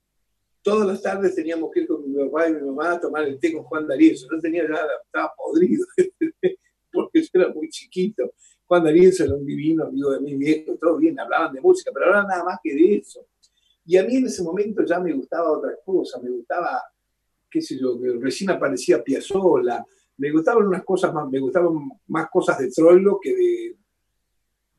todas 0.63 0.87
las 0.87 1.03
tardes 1.03 1.35
teníamos 1.35 1.71
que 1.71 1.81
ir 1.81 1.87
con 1.87 2.11
mi 2.11 2.25
papá 2.25 2.49
y 2.49 2.55
mi 2.55 2.61
mamá 2.61 2.93
a 2.93 3.01
tomar 3.01 3.25
el 3.25 3.39
té 3.39 3.53
con 3.53 3.65
Juan 3.65 3.87
D'Arienzo. 3.87 4.29
No 4.31 4.41
tenía 4.41 4.67
nada, 4.67 4.89
estaba 5.05 5.33
podrido, 5.37 5.85
porque 6.93 7.23
yo 7.23 7.29
era 7.35 7.49
muy 7.53 7.69
chiquito. 7.69 8.33
Juan 8.67 8.85
D'Arienzo 8.85 9.25
era 9.25 9.35
un 9.35 9.47
divino 9.47 9.85
amigo 9.85 10.11
de 10.13 10.21
mi 10.21 10.35
viejo, 10.35 10.77
todo 10.81 10.97
bien, 10.97 11.19
hablaban 11.21 11.53
de 11.53 11.61
música, 11.61 11.91
pero 11.93 12.07
ahora 12.07 12.23
nada 12.23 12.45
más 12.45 12.59
que 12.63 12.75
de 12.75 12.97
eso. 12.97 13.27
Y 13.85 13.97
a 13.97 14.05
mí 14.05 14.17
en 14.17 14.27
ese 14.27 14.43
momento 14.43 14.85
ya 14.85 14.99
me 14.99 15.13
gustaba 15.13 15.53
otra 15.53 15.77
cosa, 15.85 16.21
me 16.21 16.31
gustaba, 16.31 16.83
qué 17.49 17.63
sé 17.63 17.79
yo, 17.79 17.97
recién 18.19 18.51
aparecía 18.51 19.05
Piazzolla, 19.05 19.85
me 20.19 20.31
gustaban 20.31 20.67
unas 20.67 20.85
cosas 20.85 21.13
más, 21.13 21.29
me 21.29 21.39
gustaban 21.39 21.75
más 22.09 22.29
cosas 22.31 22.59
de 22.59 22.71
Troilo 22.71 23.19
que 23.21 23.35
de, 23.35 23.77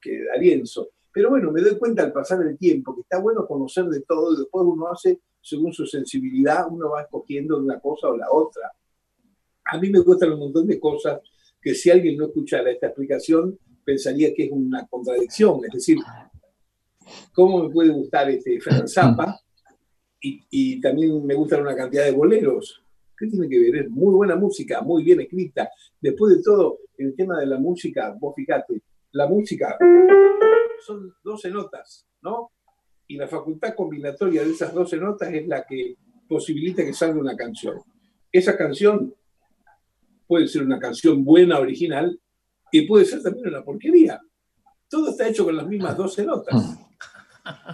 que 0.01 0.11
de 0.11 0.25
D'Arienzo. 0.25 0.89
Pero 1.11 1.29
bueno, 1.29 1.51
me 1.51 1.61
doy 1.61 1.77
cuenta 1.77 2.03
al 2.03 2.11
pasar 2.11 2.41
el 2.41 2.57
tiempo 2.57 2.93
que 2.95 3.01
está 3.01 3.19
bueno 3.19 3.47
conocer 3.47 3.85
de 3.85 4.01
todo 4.01 4.33
y 4.33 4.38
después 4.38 4.65
uno 4.67 4.88
hace 4.88 5.19
según 5.47 5.71
su 5.71 5.85
sensibilidad, 5.85 6.67
uno 6.69 6.89
va 6.89 7.03
escogiendo 7.03 7.57
una 7.57 7.79
cosa 7.79 8.09
o 8.09 8.17
la 8.17 8.29
otra. 8.29 8.71
A 9.65 9.77
mí 9.79 9.89
me 9.89 9.99
gustan 9.99 10.33
un 10.33 10.39
montón 10.39 10.67
de 10.67 10.79
cosas 10.79 11.21
que 11.61 11.73
si 11.73 11.89
alguien 11.89 12.17
no 12.17 12.25
escuchara 12.25 12.69
esta 12.69 12.88
explicación 12.88 13.57
pensaría 13.83 14.33
que 14.33 14.45
es 14.45 14.51
una 14.51 14.85
contradicción. 14.88 15.61
Es 15.65 15.71
decir, 15.71 15.97
¿cómo 17.33 17.63
me 17.63 17.69
puede 17.69 17.91
gustar 17.91 18.29
este? 18.29 18.59
Y, 20.19 20.43
y, 20.49 20.81
también 20.81 21.25
me 21.25 21.35
gustan 21.35 21.61
una 21.61 21.75
cantidad 21.75 22.03
de 22.03 22.11
boleros. 22.11 22.81
¿Qué 23.18 23.28
tiene 23.28 23.49
que 23.49 23.59
ver? 23.59 23.84
Es 23.84 23.89
muy 23.89 24.13
buena 24.13 24.36
música, 24.36 24.82
muy 24.82 25.03
bien 25.03 25.22
escrita. 25.22 25.70
Después 25.99 26.38
de 26.38 26.43
todo, 26.43 26.80
el 26.97 27.15
tema 27.15 27.39
de 27.39 27.47
la 27.47 27.57
música, 27.57 28.15
vos 28.20 28.34
fíjate, 28.36 28.82
la 29.11 29.28
música 29.28 29.78
son 30.86 31.13
12 31.24 31.49
notas, 31.49 32.07
¿no? 32.22 32.51
Y 33.07 33.18
la 33.18 33.28
facultad 33.28 33.74
combinatoria 33.76 34.43
de 34.43 34.51
esas 34.51 34.74
12 34.74 34.97
notas 34.97 35.34
es 35.34 35.47
la 35.47 35.63
que 35.63 35.95
posibilita 36.28 36.84
que 36.86 36.93
salga 36.93 37.20
una 37.20 37.36
canción. 37.36 37.82
Esa 38.32 38.57
canción 38.57 39.15
puede 40.28 40.47
ser 40.47 40.63
una 40.63 40.80
canción 40.80 41.24
buena, 41.24 41.59
original, 41.59 42.20
y 42.72 42.86
puede 42.86 43.05
ser 43.05 43.24
también 43.24 43.47
una 43.47 43.63
porquería. 43.63 44.20
Todo 44.89 45.09
está 45.09 45.28
hecho 45.28 45.45
con 45.45 45.55
las 45.55 45.68
mismas 45.68 45.97
12 45.97 46.26
notas. 46.26 46.78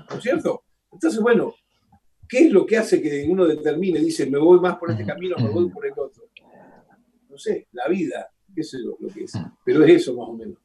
¿No 0.10 0.16
es 0.18 0.24
cierto? 0.24 0.64
Entonces, 0.92 1.20
bueno, 1.20 1.54
¿qué 2.28 2.40
es 2.46 2.52
lo 2.52 2.66
que 2.66 2.78
hace 2.78 3.02
que 3.02 3.26
uno 3.28 3.46
determine, 3.46 4.00
dice, 4.00 4.26
me 4.26 4.40
voy 4.40 4.60
más 4.60 4.78
por 4.78 4.92
este 4.92 5.06
camino, 5.06 5.36
me 5.38 5.50
voy 5.50 5.70
por 5.70 5.86
el 5.86 5.94
otro? 5.94 6.24
No 7.30 7.38
sé, 7.38 7.68
la 7.72 7.88
vida, 7.88 8.32
qué 8.54 8.64
sé 8.64 8.78
yo 8.84 8.96
lo 9.00 9.08
que 9.10 9.24
es. 9.24 9.34
Pero 9.66 9.84
es 9.84 9.92
eso 9.92 10.16
más 10.16 10.30
o 10.30 10.34
menos. 10.34 10.58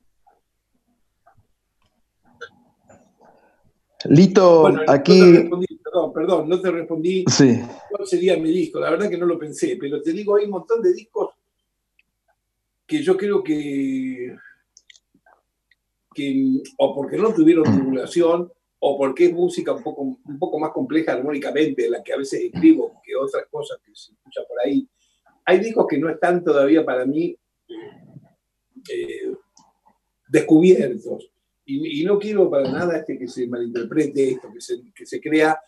Lito, 4.05 4.69
aquí. 4.87 5.49
No 5.51 5.61
perdón, 5.83 6.13
perdón, 6.13 6.49
no 6.49 6.61
te 6.61 6.71
respondí 6.71 7.25
sí. 7.27 7.61
cuál 7.91 8.07
sería 8.07 8.37
mi 8.37 8.51
disco. 8.53 8.79
La 8.79 8.91
verdad 8.91 9.11
que 9.11 9.19
no 9.19 9.27
lo 9.27 9.39
pensé, 9.39 9.77
pero 9.81 10.01
te 10.01 10.13
digo, 10.13 10.37
hay 10.37 10.45
un 10.45 10.53
montón 10.53 10.83
de 10.83 10.93
discos 10.93 11.31
que 12.87 13.03
yo 13.03 13.17
creo 13.17 13.43
que, 13.43 14.37
que 16.15 16.63
o 16.79 16.95
porque 16.95 17.17
no 17.17 17.35
tuvieron 17.35 17.65
divulgación, 17.65 18.53
o 18.81 18.97
porque 18.97 19.27
es 19.27 19.33
música 19.33 19.73
un 19.73 19.83
poco, 19.83 20.03
un 20.03 20.39
poco 20.39 20.59
más 20.59 20.71
compleja 20.71 21.13
armónicamente, 21.13 21.89
la 21.89 22.03
que 22.03 22.13
a 22.13 22.19
veces 22.19 22.41
escribo, 22.43 23.01
que 23.05 23.17
otras 23.17 23.47
cosas 23.51 23.79
que 23.85 23.91
se 23.95 24.13
escuchan 24.13 24.45
por 24.49 24.61
ahí. 24.61 24.89
Hay 25.45 25.59
discos 25.59 25.87
que 25.89 25.99
no 25.99 26.09
están 26.09 26.45
todavía 26.45 26.85
para 26.85 27.05
mí 27.05 27.37
eh, 28.91 29.33
descubiertos 30.29 31.31
y, 31.71 32.03
no 32.05 32.19
quiero 32.19 32.49
para 32.49 32.71
nada 32.71 32.99
este 32.99 33.19
que 33.19 33.29
se 33.29 33.47
malinterprete 33.47 34.31
esto, 34.31 34.51
que 34.53 34.61
se, 34.61 34.81
que 34.95 35.05
se 35.05 35.21
crea 35.21 35.61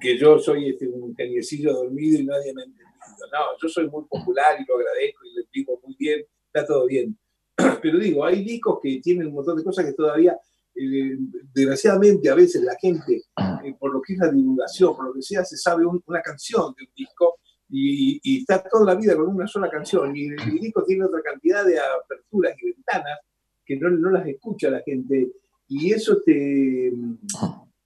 que 0.00 0.16
yo 0.16 0.38
soy 0.38 0.70
este, 0.70 0.88
un 0.88 1.14
geniecillo 1.14 1.74
dormido 1.74 2.20
y 2.20 2.24
nadie 2.24 2.54
me 2.54 2.62
ha 2.62 2.64
entendido. 2.64 2.88
No, 3.32 3.58
yo 3.60 3.68
soy 3.68 3.88
muy 3.90 4.04
popular 4.04 4.56
y 4.60 4.64
lo 4.66 4.76
agradezco 4.76 5.24
y 5.26 5.34
le 5.34 5.42
digo 5.52 5.80
muy 5.84 5.94
bien, 5.98 6.24
está 6.46 6.66
todo 6.66 6.86
bien. 6.86 7.18
Pero 7.82 7.98
digo, 7.98 8.24
hay 8.24 8.42
discos 8.42 8.78
que 8.82 9.00
tienen 9.02 9.26
un 9.26 9.34
montón 9.34 9.58
de 9.58 9.64
cosas 9.64 9.84
que 9.84 9.92
todavía, 9.92 10.38
eh, 10.74 11.18
desgraciadamente, 11.52 12.28
a 12.28 12.34
veces 12.34 12.62
la 12.62 12.74
gente, 12.80 13.22
eh, 13.64 13.74
por 13.78 13.92
lo 13.92 14.02
que 14.02 14.14
es 14.14 14.18
la 14.18 14.30
divulgación, 14.30 14.96
por 14.96 15.06
lo 15.06 15.14
que 15.14 15.22
sea, 15.22 15.44
se 15.44 15.56
sabe 15.56 15.84
una 15.86 16.20
canción 16.20 16.74
de 16.76 16.84
un 16.84 16.90
disco 16.96 17.36
y, 17.68 18.20
y, 18.22 18.40
está 18.40 18.62
toda 18.62 18.84
la 18.84 18.94
vida 18.94 19.16
con 19.16 19.28
una 19.28 19.46
sola 19.46 19.70
canción. 19.70 20.14
Y 20.16 20.26
el 20.26 20.60
disco 20.60 20.84
tiene 20.84 21.04
otra 21.04 21.22
cantidad 21.22 21.64
de 21.64 21.78
aperturas 21.78 22.54
y 22.60 22.72
ventanas 22.72 23.20
que 23.64 23.76
no, 23.76 23.90
no 23.90 24.10
las 24.10 24.26
escucha 24.26 24.70
la 24.70 24.82
gente. 24.82 25.32
Y 25.68 25.92
eso 25.92 26.20
te, 26.24 26.88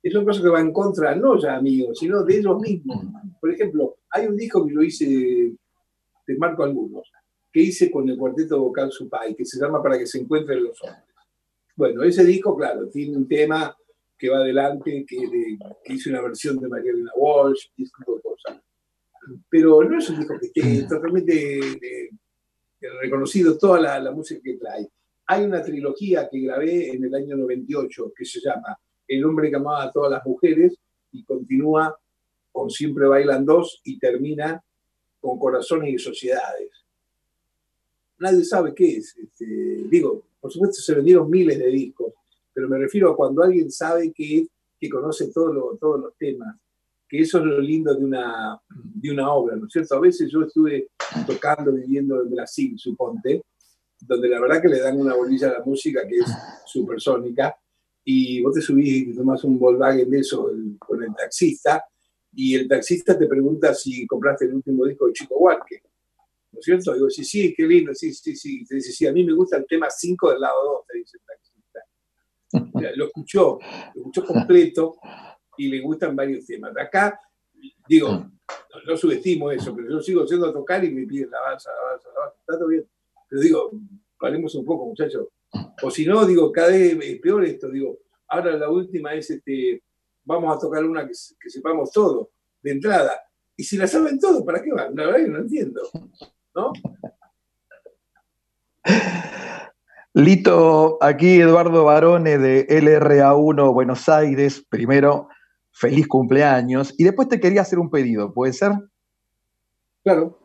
es 0.02 0.14
una 0.14 0.24
cosa 0.24 0.42
que 0.42 0.48
va 0.48 0.60
en 0.60 0.72
contra, 0.72 1.14
no 1.14 1.38
ya 1.40 1.56
amigos, 1.56 1.98
sino 1.98 2.24
de 2.24 2.38
ellos 2.38 2.60
mismos. 2.60 3.04
Por 3.40 3.52
ejemplo, 3.52 3.96
hay 4.10 4.26
un 4.26 4.36
disco 4.36 4.66
que 4.66 4.72
lo 4.72 4.82
hice, 4.82 5.54
te 6.26 6.36
marco 6.36 6.64
algunos, 6.64 7.10
que 7.52 7.60
hice 7.60 7.90
con 7.90 8.08
el 8.08 8.16
cuarteto 8.16 8.60
vocal 8.60 8.90
Supay, 8.90 9.34
que 9.34 9.44
se 9.44 9.60
llama 9.60 9.82
Para 9.82 9.98
que 9.98 10.06
se 10.06 10.18
encuentren 10.18 10.64
los 10.64 10.82
hombres. 10.82 11.04
Bueno, 11.78 12.02
ese 12.02 12.24
disco, 12.24 12.56
claro, 12.56 12.88
tiene 12.88 13.16
un 13.16 13.28
tema 13.28 13.72
que 14.18 14.28
va 14.28 14.38
adelante, 14.38 15.06
que, 15.06 15.16
que 15.84 15.92
hice 15.94 16.10
una 16.10 16.22
versión 16.22 16.58
de 16.58 16.66
María 16.66 16.90
Elena 16.90 17.12
Walsh, 17.14 17.68
y 17.76 17.84
ese 17.84 17.92
tipo 17.96 18.16
de 18.16 18.20
cosas. 18.20 18.60
Pero 19.48 19.84
no 19.84 19.96
es 19.96 20.10
un 20.10 20.18
disco 20.18 20.34
que 20.40 20.46
esté 20.46 20.88
totalmente 20.88 22.10
reconocido 23.00 23.56
toda 23.56 23.78
la, 23.78 24.00
la 24.00 24.10
música 24.10 24.40
que 24.42 24.56
trae. 24.56 24.88
Hay 25.26 25.44
una 25.44 25.62
trilogía 25.62 26.28
que 26.28 26.40
grabé 26.40 26.90
en 26.90 27.04
el 27.04 27.14
año 27.14 27.36
98 27.36 28.12
que 28.16 28.24
se 28.24 28.40
llama 28.40 28.76
El 29.06 29.24
hombre 29.24 29.48
que 29.48 29.54
amaba 29.54 29.84
a 29.84 29.92
todas 29.92 30.10
las 30.10 30.26
mujeres 30.26 30.76
y 31.12 31.22
continúa 31.22 31.96
con 32.50 32.70
Siempre 32.70 33.06
Bailan 33.06 33.44
Dos 33.44 33.82
y 33.84 34.00
termina 34.00 34.60
con 35.20 35.38
Corazones 35.38 35.94
y 35.94 35.98
Sociedades. 35.98 36.70
Nadie 38.18 38.42
sabe 38.42 38.74
qué 38.74 38.96
es. 38.96 39.16
Este, 39.16 39.46
digo, 39.88 40.24
por 40.40 40.52
supuesto 40.52 40.80
se 40.80 40.94
vendieron 40.94 41.30
miles 41.30 41.58
de 41.58 41.68
discos, 41.68 42.14
pero 42.52 42.68
me 42.68 42.78
refiero 42.78 43.10
a 43.10 43.16
cuando 43.16 43.42
alguien 43.42 43.70
sabe 43.70 44.12
qué 44.14 44.38
es, 44.38 44.48
que 44.80 44.88
conoce 44.88 45.32
todo 45.32 45.76
todos 45.80 46.00
los 46.00 46.16
temas, 46.16 46.56
que 47.08 47.20
eso 47.20 47.38
es 47.38 47.44
lo 47.44 47.60
lindo 47.60 47.94
de 47.94 48.04
una, 48.04 48.60
de 48.68 49.10
una 49.10 49.32
obra, 49.32 49.56
¿no 49.56 49.66
es 49.66 49.72
cierto? 49.72 49.96
A 49.96 50.00
veces 50.00 50.30
yo 50.30 50.42
estuve 50.42 50.90
tocando, 51.26 51.72
viviendo 51.72 52.22
en 52.22 52.30
Brasil, 52.30 52.78
suponte, 52.78 53.42
donde 54.00 54.28
la 54.28 54.40
verdad 54.40 54.62
que 54.62 54.68
le 54.68 54.80
dan 54.80 55.00
una 55.00 55.14
bolilla 55.14 55.48
a 55.48 55.58
la 55.58 55.64
música 55.64 56.06
que 56.06 56.18
es 56.18 56.26
supersónica, 56.66 57.56
y 58.04 58.40
vos 58.42 58.54
te 58.54 58.60
subís 58.60 59.08
y 59.08 59.14
tomás 59.14 59.42
un 59.44 59.58
Volkswagen 59.58 60.08
de 60.08 60.20
eso 60.20 60.50
con 60.78 61.02
el 61.02 61.14
taxista, 61.14 61.84
y 62.32 62.54
el 62.54 62.68
taxista 62.68 63.18
te 63.18 63.26
pregunta 63.26 63.74
si 63.74 64.06
compraste 64.06 64.44
el 64.44 64.54
último 64.54 64.84
disco 64.84 65.06
de 65.06 65.12
Chico 65.12 65.36
Huarque. 65.38 65.82
¿No 66.58 66.60
es 66.60 66.64
cierto? 66.64 66.92
Digo, 66.92 67.08
sí, 67.08 67.24
sí, 67.24 67.54
qué 67.56 67.64
lindo, 67.64 67.94
sí, 67.94 68.12
sí, 68.12 68.34
sí. 68.34 68.64
Te 68.66 68.74
dice, 68.74 68.90
sí, 68.90 69.06
a 69.06 69.12
mí 69.12 69.22
me 69.22 69.32
gusta 69.32 69.58
el 69.58 69.66
tema 69.66 69.88
5 69.88 70.30
del 70.30 70.40
lado 70.40 70.64
2, 70.64 70.86
te 70.88 70.98
dice 70.98 71.18
el 71.18 71.24
taxista. 71.24 72.92
lo 72.96 73.06
escuchó, 73.06 73.58
lo 73.94 74.00
escuchó 74.00 74.24
completo 74.24 74.96
y 75.56 75.68
le 75.68 75.80
gustan 75.80 76.16
varios 76.16 76.44
temas. 76.46 76.76
Acá, 76.76 77.20
digo, 77.88 78.08
no, 78.08 78.82
no, 78.86 78.96
subestimo 78.96 79.52
eso, 79.52 79.72
pero 79.74 79.88
yo 79.88 80.00
sigo 80.00 80.24
yendo 80.24 80.46
a 80.46 80.52
tocar 80.52 80.84
y 80.84 80.90
me 80.90 81.06
piden 81.06 81.30
la 81.30 81.40
balsa, 81.42 81.70
la 81.70 81.92
balsa, 81.92 82.08
la 82.12 82.20
balsa. 82.20 82.40
Está 82.40 82.58
todo 82.58 82.68
bien. 82.68 82.88
Pero 83.28 83.40
digo, 83.40 83.70
paremos 84.18 84.52
un 84.56 84.64
poco, 84.64 84.86
muchachos. 84.86 85.28
O 85.80 85.90
si 85.92 86.06
no, 86.06 86.26
digo, 86.26 86.50
cada 86.50 86.70
vez 86.70 86.98
es 87.00 87.20
peor 87.20 87.44
esto. 87.44 87.70
Digo, 87.70 88.00
ahora 88.26 88.56
la 88.56 88.68
última 88.68 89.14
es, 89.14 89.30
este, 89.30 89.84
vamos 90.24 90.56
a 90.56 90.58
tocar 90.58 90.84
una 90.84 91.06
que, 91.06 91.12
que 91.40 91.50
sepamos 91.50 91.92
todo, 91.92 92.32
de 92.60 92.72
entrada. 92.72 93.12
Y 93.56 93.62
si 93.62 93.76
la 93.76 93.86
saben 93.86 94.18
todo, 94.18 94.44
¿para 94.44 94.60
qué 94.60 94.72
van? 94.72 94.94
La 94.96 95.06
verdad 95.06 95.24
que 95.24 95.30
no 95.30 95.38
entiendo. 95.38 95.82
¿No? 96.54 96.72
Lito, 100.14 100.98
aquí 101.00 101.40
Eduardo 101.40 101.84
Barone 101.84 102.38
de 102.38 102.66
LRA1 102.68 103.72
Buenos 103.72 104.08
Aires. 104.08 104.64
Primero, 104.68 105.28
feliz 105.70 106.08
cumpleaños. 106.08 106.94
Y 106.98 107.04
después 107.04 107.28
te 107.28 107.38
quería 107.38 107.62
hacer 107.62 107.78
un 107.78 107.90
pedido, 107.90 108.32
¿puede 108.32 108.52
ser? 108.52 108.72
Claro. 110.02 110.38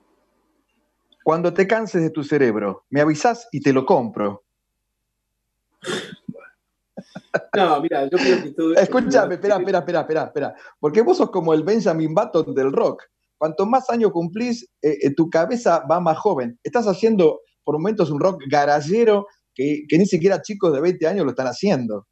Cuando 1.24 1.54
te 1.54 1.66
canses 1.68 2.02
de 2.02 2.10
tu 2.10 2.24
cerebro, 2.24 2.86
me 2.90 3.02
avisas 3.02 3.48
y 3.52 3.62
te 3.62 3.74
lo 3.74 3.86
compro. 3.86 4.44
No, 7.56 7.82
mira, 7.82 8.04
yo 8.06 8.18
creo 8.18 8.44
que 8.44 8.52
todo 8.52 8.74
Escúchame, 8.76 9.36
espera, 9.36 9.58
espera, 9.58 9.80
espera, 9.80 10.02
espera, 10.02 10.24
espera. 10.26 10.56
Porque 10.80 11.02
vos 11.02 11.18
sos 11.18 11.32
como 11.32 11.54
el 11.54 11.64
Benjamin 11.64 12.14
Button 12.14 12.54
del 12.54 12.72
rock. 12.72 13.04
Cuanto 13.44 13.66
más 13.66 13.90
años 13.90 14.14
cumplís, 14.14 14.64
eh, 14.82 15.00
eh, 15.02 15.14
tu 15.14 15.30
cabeza 15.30 15.86
va 15.86 16.00
más 16.00 16.18
joven. 16.18 16.58
Estás 16.64 16.88
haciendo 16.88 17.42
por 17.66 17.76
momentos 17.76 18.10
un 18.10 18.22
rock 18.22 18.42
garallero 18.48 19.28
que, 19.54 19.86
ni 19.92 20.06
siquiera 20.06 20.42
chicos 20.42 20.72
de 20.72 20.80
20 20.80 21.06
años 21.08 21.26
lo 21.26 21.32
están 21.32 21.48
haciendo. 21.48 22.08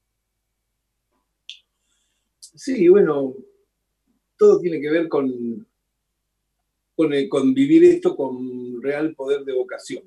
Sí, 2.38 2.86
bueno, 2.90 3.34
todo 4.38 4.60
tiene 4.60 4.82
que 4.82 4.90
ver 4.90 5.08
con, 5.08 5.66
con, 6.98 7.54
vivir 7.54 7.86
esto 7.86 8.14
con 8.14 8.82
real 8.82 9.16
poder 9.16 9.46
de 9.46 9.54
vocación. 9.54 10.04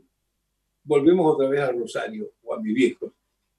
Volvemos 0.83 1.37
otra 1.37 1.49
vez 1.49 1.61
a 1.63 1.73
Rosario 1.73 2.33
o 2.43 2.53
a 2.53 2.61
mi 2.61 2.75
viejo. 2.75 3.15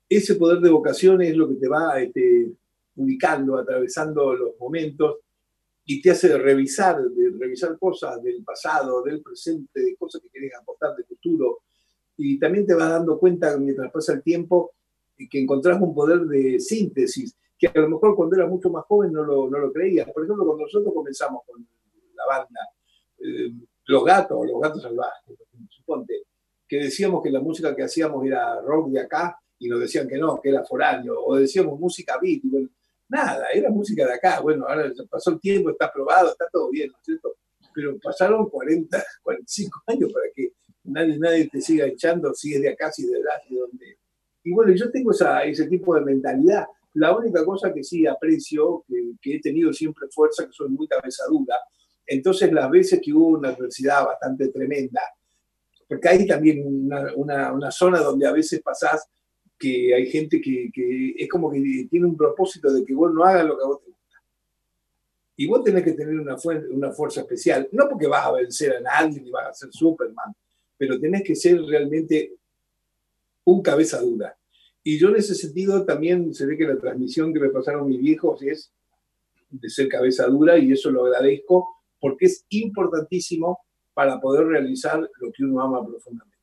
Ese 0.07 0.35
poder 0.35 0.59
de 0.59 0.69
vocación 0.69 1.19
es 1.23 1.35
lo 1.35 1.49
que 1.49 1.55
te 1.55 1.67
va 1.67 1.99
este, 1.99 2.47
ubicando, 2.95 3.57
atravesando 3.57 4.35
los 4.35 4.51
momentos 4.59 5.15
y 5.85 6.01
te 6.01 6.11
hace 6.11 6.35
revisar, 6.37 6.99
de 6.99 7.29
revisar 7.37 7.77
cosas 7.77 8.21
del 8.23 8.43
pasado, 8.43 9.03
del 9.03 9.21
presente, 9.21 9.81
de 9.81 9.95
cosas 9.95 10.21
que 10.21 10.29
querés 10.29 10.51
aportar 10.59 10.95
de 10.95 11.03
futuro. 11.03 11.59
Y 12.17 12.39
también 12.39 12.65
te 12.65 12.73
vas 12.73 12.89
dando 12.89 13.19
cuenta 13.19 13.55
mientras 13.57 13.91
pasa 13.91 14.13
el 14.13 14.23
tiempo 14.23 14.71
que 15.29 15.39
encontrás 15.39 15.79
un 15.79 15.93
poder 15.93 16.21
de 16.21 16.59
síntesis, 16.59 17.37
que 17.57 17.67
a 17.67 17.79
lo 17.79 17.89
mejor 17.89 18.15
cuando 18.15 18.35
eras 18.35 18.49
mucho 18.49 18.69
más 18.69 18.83
joven 18.85 19.13
no 19.13 19.23
lo, 19.23 19.49
no 19.49 19.59
lo 19.59 19.71
creías. 19.71 20.11
Por 20.11 20.23
ejemplo, 20.23 20.45
cuando 20.45 20.63
nosotros 20.63 20.93
comenzamos 20.93 21.43
con 21.45 21.65
la 22.15 22.25
banda, 22.25 22.59
eh, 23.19 23.51
Los 23.85 24.03
Gatos, 24.03 24.45
Los 24.45 24.59
Gatos 24.59 24.81
Salvajes, 24.81 25.37
suponte, 25.69 26.23
que 26.67 26.77
decíamos 26.77 27.21
que 27.21 27.29
la 27.29 27.39
música 27.39 27.75
que 27.75 27.83
hacíamos 27.83 28.25
era 28.25 28.59
rock 28.61 28.89
de 28.89 29.01
acá 29.01 29.39
y 29.59 29.69
nos 29.69 29.79
decían 29.79 30.07
que 30.07 30.17
no, 30.17 30.41
que 30.41 30.49
era 30.49 30.65
foráneo, 30.65 31.15
o 31.23 31.35
decíamos 31.35 31.79
música 31.79 32.17
beat, 32.19 32.41
nada, 33.09 33.47
era 33.53 33.69
música 33.69 34.05
de 34.05 34.13
acá. 34.13 34.39
Bueno, 34.39 34.65
ahora 34.67 34.91
pasó 35.09 35.31
el 35.31 35.39
tiempo, 35.39 35.69
está 35.69 35.85
aprobado, 35.85 36.31
está 36.31 36.47
todo 36.51 36.69
bien, 36.69 36.89
¿no 36.91 36.97
es 36.97 37.05
cierto? 37.05 37.35
Pero 37.73 37.97
pasaron 37.99 38.49
40, 38.49 39.03
45 39.23 39.83
años 39.87 40.11
para 40.13 40.25
que 40.33 40.53
nadie, 40.83 41.17
nadie 41.17 41.49
te 41.49 41.61
siga 41.61 41.85
echando 41.85 42.33
si 42.33 42.53
es 42.53 42.61
de 42.61 42.69
acá, 42.69 42.91
si 42.91 43.03
es 43.03 43.11
de 43.11 43.17
allá, 43.17 43.41
si 43.47 43.53
de 43.53 43.59
donde. 43.59 43.97
Y 44.43 44.51
bueno, 44.51 44.73
yo 44.73 44.91
tengo 44.91 45.11
esa, 45.11 45.43
ese 45.43 45.67
tipo 45.67 45.95
de 45.95 46.01
mentalidad. 46.01 46.65
La 46.93 47.15
única 47.15 47.43
cosa 47.43 47.73
que 47.73 47.83
sí 47.83 48.07
aprecio, 48.07 48.85
que, 48.87 49.13
que 49.21 49.35
he 49.35 49.41
tenido 49.41 49.73
siempre 49.73 50.07
fuerza, 50.09 50.45
que 50.45 50.53
soy 50.53 50.69
muy 50.69 50.87
cabezadura, 50.87 51.55
entonces 52.05 52.51
las 52.51 52.69
veces 52.69 53.01
que 53.03 53.11
hubo 53.11 53.29
una 53.29 53.49
adversidad 53.49 54.05
bastante 54.05 54.49
tremenda, 54.49 55.01
porque 55.87 56.07
hay 56.07 56.27
también 56.27 56.63
una, 56.65 57.13
una, 57.15 57.51
una 57.51 57.71
zona 57.71 57.99
donde 57.99 58.27
a 58.27 58.31
veces 58.31 58.61
pasás 58.61 59.07
que 59.57 59.93
hay 59.93 60.07
gente 60.07 60.41
que, 60.41 60.69
es 61.17 61.29
como 61.29 61.51
que 61.51 61.87
tiene 61.89 62.05
un 62.05 62.17
propósito 62.17 62.71
de 62.71 62.83
que 62.83 62.93
vos 62.93 63.13
no 63.13 63.23
hagas 63.23 63.45
lo 63.45 63.57
que 63.57 63.63
a 63.63 63.67
vos 63.67 63.81
te 63.81 63.89
gusta. 63.89 64.23
Y 65.37 65.47
vos 65.47 65.63
tenés 65.63 65.83
que 65.83 65.93
tener 65.93 66.19
una, 66.19 66.35
una 66.71 66.91
fuerza 66.91 67.21
especial, 67.21 67.67
no 67.71 67.89
porque 67.89 68.07
vas 68.07 68.25
a 68.25 68.33
vencer 68.33 68.75
a 68.75 68.81
nadie 68.81 69.21
ni 69.21 69.31
vas 69.31 69.47
a 69.47 69.53
ser 69.53 69.69
Superman, 69.71 70.33
pero 70.77 70.99
tenés 70.99 71.23
que 71.23 71.35
ser 71.35 71.61
realmente 71.61 72.33
un 73.45 73.61
cabeza 73.61 74.01
dura. 74.01 74.37
Y 74.83 74.99
yo 74.99 75.09
en 75.09 75.15
ese 75.15 75.35
sentido 75.35 75.85
también 75.85 76.33
se 76.33 76.45
ve 76.45 76.57
que 76.57 76.67
la 76.67 76.77
transmisión 76.77 77.33
que 77.33 77.39
me 77.39 77.49
pasaron 77.49 77.87
mis 77.87 77.99
viejos 77.99 78.41
es 78.43 78.71
de 79.49 79.69
ser 79.69 79.87
cabeza 79.87 80.27
dura 80.27 80.57
y 80.57 80.71
eso 80.71 80.91
lo 80.91 81.05
agradezco 81.05 81.67
porque 81.99 82.25
es 82.25 82.45
importantísimo 82.49 83.59
para 83.93 84.19
poder 84.19 84.45
realizar 84.47 84.99
lo 84.99 85.31
que 85.31 85.43
uno 85.43 85.61
ama 85.61 85.85
profundamente. 85.85 86.34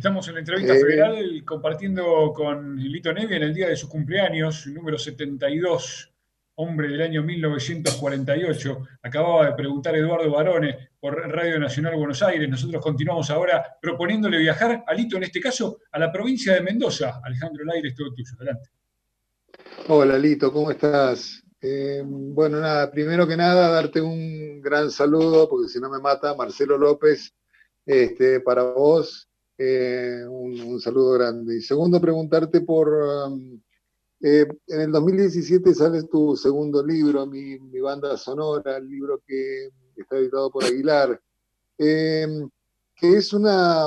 Estamos 0.00 0.26
en 0.28 0.32
la 0.32 0.40
entrevista 0.40 0.74
eh. 0.74 0.80
federal 0.80 1.44
compartiendo 1.44 2.32
con 2.34 2.74
Lito 2.76 3.12
Nevi 3.12 3.34
en 3.34 3.42
el 3.42 3.52
día 3.52 3.68
de 3.68 3.76
su 3.76 3.86
cumpleaños, 3.86 4.66
número 4.68 4.98
72, 4.98 6.10
hombre 6.54 6.88
del 6.88 7.02
año 7.02 7.22
1948. 7.22 8.78
Acababa 9.02 9.48
de 9.48 9.52
preguntar 9.52 9.94
Eduardo 9.94 10.30
Barone 10.30 10.92
por 10.98 11.16
Radio 11.30 11.58
Nacional 11.58 11.96
Buenos 11.96 12.22
Aires. 12.22 12.48
Nosotros 12.48 12.82
continuamos 12.82 13.28
ahora 13.28 13.76
proponiéndole 13.78 14.38
viajar 14.38 14.84
a 14.86 14.94
Lito, 14.94 15.18
en 15.18 15.24
este 15.24 15.38
caso, 15.38 15.80
a 15.92 15.98
la 15.98 16.10
provincia 16.10 16.54
de 16.54 16.62
Mendoza. 16.62 17.20
Alejandro 17.22 17.62
Laire, 17.66 17.88
es 17.88 17.94
todo 17.94 18.14
tuyo. 18.14 18.32
Adelante. 18.38 18.70
Hola 19.88 20.16
Lito, 20.16 20.50
¿cómo 20.50 20.70
estás? 20.70 21.44
Eh, 21.60 22.02
bueno, 22.06 22.58
nada, 22.58 22.90
primero 22.90 23.28
que 23.28 23.36
nada, 23.36 23.68
darte 23.68 24.00
un 24.00 24.62
gran 24.62 24.90
saludo, 24.90 25.46
porque 25.46 25.68
si 25.68 25.78
no 25.78 25.90
me 25.90 26.00
mata, 26.00 26.34
Marcelo 26.34 26.78
López, 26.78 27.34
este, 27.84 28.40
para 28.40 28.62
vos 28.62 29.29
eh, 29.62 30.24
un, 30.26 30.80
saludo 30.80 31.12
grande. 31.12 31.58
Y 31.58 31.60
segundo, 31.60 32.00
preguntarte 32.00 32.62
por... 32.62 32.88
Um, 32.88 33.60
eh, 34.22 34.46
en 34.66 34.80
el 34.80 34.92
2017 34.92 35.74
sale 35.74 36.02
tu 36.04 36.36
segundo 36.36 36.84
libro, 36.84 37.26
mi, 37.26 37.58
banda 37.80 38.16
sonora, 38.16 38.78
el 38.78 38.88
libro 38.88 39.22
que 39.26 39.68
está 39.96 40.16
editado 40.16 40.50
por 40.50 40.64
Aguilar, 40.64 41.20
em, 41.78 42.48
que 42.94 43.16
es 43.16 43.32
una 43.32 43.84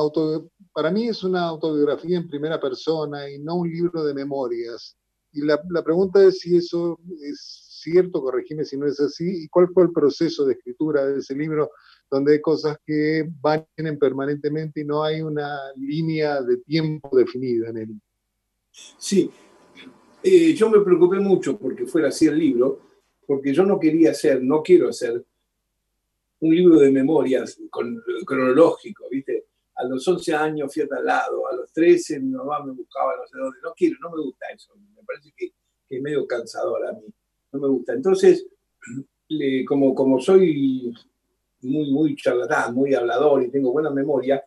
para 0.74 0.90
mí 0.92 1.08
es 1.08 1.24
una 1.24 1.44
autobiografía 1.44 2.18
en 2.18 2.28
primera 2.28 2.60
persona 2.60 3.30
y 3.30 3.38
no 3.40 3.56
un 3.58 3.70
libro 3.70 4.04
de 4.04 4.14
memorias. 4.16 4.98
Y 5.32 5.42
la, 5.42 5.62
la 5.70 5.84
pregunta 5.84 6.24
es 6.24 6.40
si 6.40 6.58
eso 6.58 7.00
es 7.22 7.80
cierto, 7.82 8.22
corregime 8.22 8.66
si 8.66 8.78
no 8.78 8.88
es 8.88 9.00
así, 9.00 9.44
y 9.44 9.48
cuál 9.50 9.70
fue 9.74 9.84
el 9.84 9.92
proceso 9.92 10.46
de 10.46 10.54
escritura 10.54 11.06
de 11.06 11.20
ese 11.20 11.36
libro, 11.36 11.72
donde 12.14 12.34
hay 12.34 12.42
cosas 12.42 12.78
que 12.86 13.28
van 13.42 13.66
permanentemente 14.00 14.82
y 14.82 14.86
no 14.86 15.04
hay 15.04 15.22
una 15.22 15.58
línea 15.76 16.44
de 16.44 16.58
tiempo 16.58 17.10
definida 17.18 17.70
en 17.70 17.78
él. 17.78 18.02
Sí, 18.72 19.32
eh, 20.22 20.54
yo 20.54 20.70
me 20.70 20.82
preocupé 20.82 21.18
mucho 21.20 21.58
porque 21.58 21.88
fuera 21.88 22.10
así 22.10 22.28
el 22.28 22.38
libro, 22.38 22.82
porque 23.26 23.52
yo 23.52 23.66
no 23.66 23.80
quería 23.80 24.12
hacer, 24.12 24.44
no 24.44 24.62
quiero 24.62 24.90
hacer 24.90 25.26
un 26.42 26.56
libro 26.56 26.78
de 26.78 26.92
memorias 26.92 27.60
con, 27.72 28.00
cronológico, 28.24 29.06
¿viste? 29.10 29.48
A 29.76 29.86
los 29.86 30.08
11 30.08 30.36
años 30.36 30.72
fui 30.72 30.88
lado, 31.04 31.48
a 31.48 31.56
los 31.56 31.74
13 31.74 32.20
mi 32.20 32.30
mamá 32.30 32.64
me 32.64 32.74
buscaba 32.74 33.16
no 33.18 33.26
sé 33.26 33.40
dónde. 33.40 33.58
No 33.64 33.74
quiero, 33.76 33.98
no 34.02 34.12
me 34.12 34.22
gusta 34.22 34.46
eso. 34.54 34.72
Me 34.76 35.02
parece 35.04 35.34
que, 35.36 35.52
es 35.90 36.02
medio 36.02 36.28
cansador 36.28 36.86
a 36.88 36.92
mí 36.94 37.12
no 37.54 37.60
me 37.60 37.68
gusta. 37.70 37.94
Entonces, 37.94 38.46
como, 39.68 39.96
como 39.96 40.22
soy 40.22 40.94
muy, 41.64 41.92
muy 41.92 42.16
charlatán, 42.16 42.74
muy 42.74 42.94
hablador 42.94 43.44
y 43.44 43.50
tengo 43.50 43.72
buena 43.72 43.90
memoria, 43.90 44.44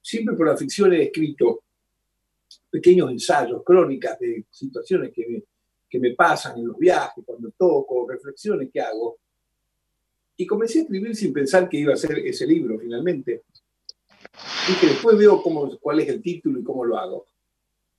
siempre 0.00 0.34
por 0.34 0.46
la 0.46 0.56
ficción 0.56 0.92
he 0.92 1.02
escrito 1.04 1.62
pequeños 2.70 3.10
ensayos, 3.10 3.62
crónicas 3.64 4.18
de 4.18 4.46
situaciones 4.50 5.12
que 5.12 5.26
me, 5.28 5.42
que 5.88 5.98
me 5.98 6.14
pasan 6.14 6.58
en 6.58 6.68
los 6.68 6.78
viajes, 6.78 7.24
cuando 7.24 7.50
toco, 7.50 8.08
reflexiones 8.08 8.70
que 8.72 8.80
hago. 8.80 9.18
Y 10.36 10.46
comencé 10.46 10.78
a 10.78 10.82
escribir 10.82 11.14
sin 11.14 11.32
pensar 11.32 11.68
que 11.68 11.78
iba 11.78 11.92
a 11.92 11.96
ser 11.96 12.18
ese 12.20 12.46
libro 12.46 12.78
finalmente. 12.78 13.42
Que 14.80 14.86
después 14.86 15.18
veo 15.18 15.42
cómo, 15.42 15.78
cuál 15.80 16.00
es 16.00 16.08
el 16.08 16.22
título 16.22 16.60
y 16.60 16.64
cómo 16.64 16.84
lo 16.84 16.96
hago. 16.96 17.26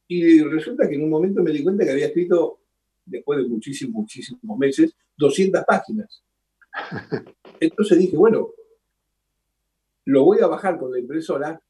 Y 0.07 0.41
resulta 0.41 0.87
que 0.89 0.95
en 0.95 1.03
un 1.03 1.09
momento 1.09 1.43
me 1.43 1.51
di 1.51 1.63
cuenta 1.63 1.83
que 1.83 1.91
había 1.91 2.07
escrito 2.07 2.61
después 3.05 3.39
de 3.39 3.47
muchísimos, 3.47 3.93
muchísimos 3.93 4.57
meses, 4.57 4.95
200 5.17 5.63
páginas. 5.65 6.23
Entonces 7.61 7.99
dije, 7.99 8.17
bueno, 8.17 8.49
lo 10.05 10.25
voy 10.25 10.39
a 10.39 10.47
bajar 10.47 10.79
con 10.79 10.91
la 10.91 10.97
impresora 10.97 11.61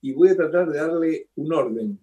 y 0.00 0.12
voy 0.12 0.28
a 0.28 0.36
tratar 0.36 0.70
de 0.70 0.78
darle 0.78 1.28
un 1.34 1.52
orden. 1.52 1.98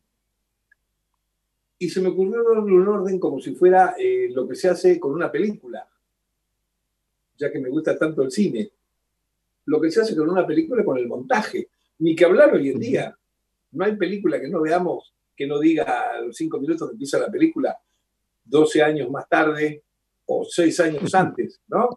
Y 1.80 1.89
se 1.89 2.01
me 2.01 2.09
ocurrió 2.09 2.43
darle 2.43 2.74
un 2.74 2.88
orden 2.88 3.19
como 3.19 3.39
si 3.39 3.55
fuera 3.55 3.95
eh, 3.97 4.28
lo 4.30 4.45
que 4.45 4.55
se 4.55 4.67
hace 4.67 4.99
con 4.99 5.13
una 5.13 5.32
película, 5.32 5.88
ya 7.38 7.49
que 7.49 7.59
me 7.59 7.69
gusta 7.69 7.97
tanto 7.97 8.24
el 8.24 8.32
cine. 8.32 8.69
Lo 9.65 9.80
que 9.80 9.89
se 9.89 10.01
hace 10.01 10.17
con 10.17 10.30
una 10.30 10.45
película 10.45 10.84
con 10.84 10.97
el 10.97 11.07
montaje. 11.07 11.69
Ni 11.99 12.17
que 12.17 12.26
hablar 12.26 12.53
hoy 12.53 12.71
en 12.71 12.80
día. 12.80 13.17
No 13.71 13.86
hay 13.86 13.95
película 13.95 14.39
que 14.41 14.49
no 14.49 14.61
veamos 14.61 15.13
que 15.36 15.47
no 15.47 15.59
diga 15.59 16.11
a 16.11 16.21
los 16.21 16.36
cinco 16.36 16.59
minutos 16.59 16.89
que 16.89 16.93
empieza 16.93 17.17
la 17.17 17.32
película, 17.32 17.80
12 18.43 18.84
años 18.84 19.09
más 19.09 19.28
tarde 19.30 19.82
o 20.26 20.45
6 20.45 20.80
años 20.80 21.13
antes, 21.15 21.61
¿no? 21.67 21.89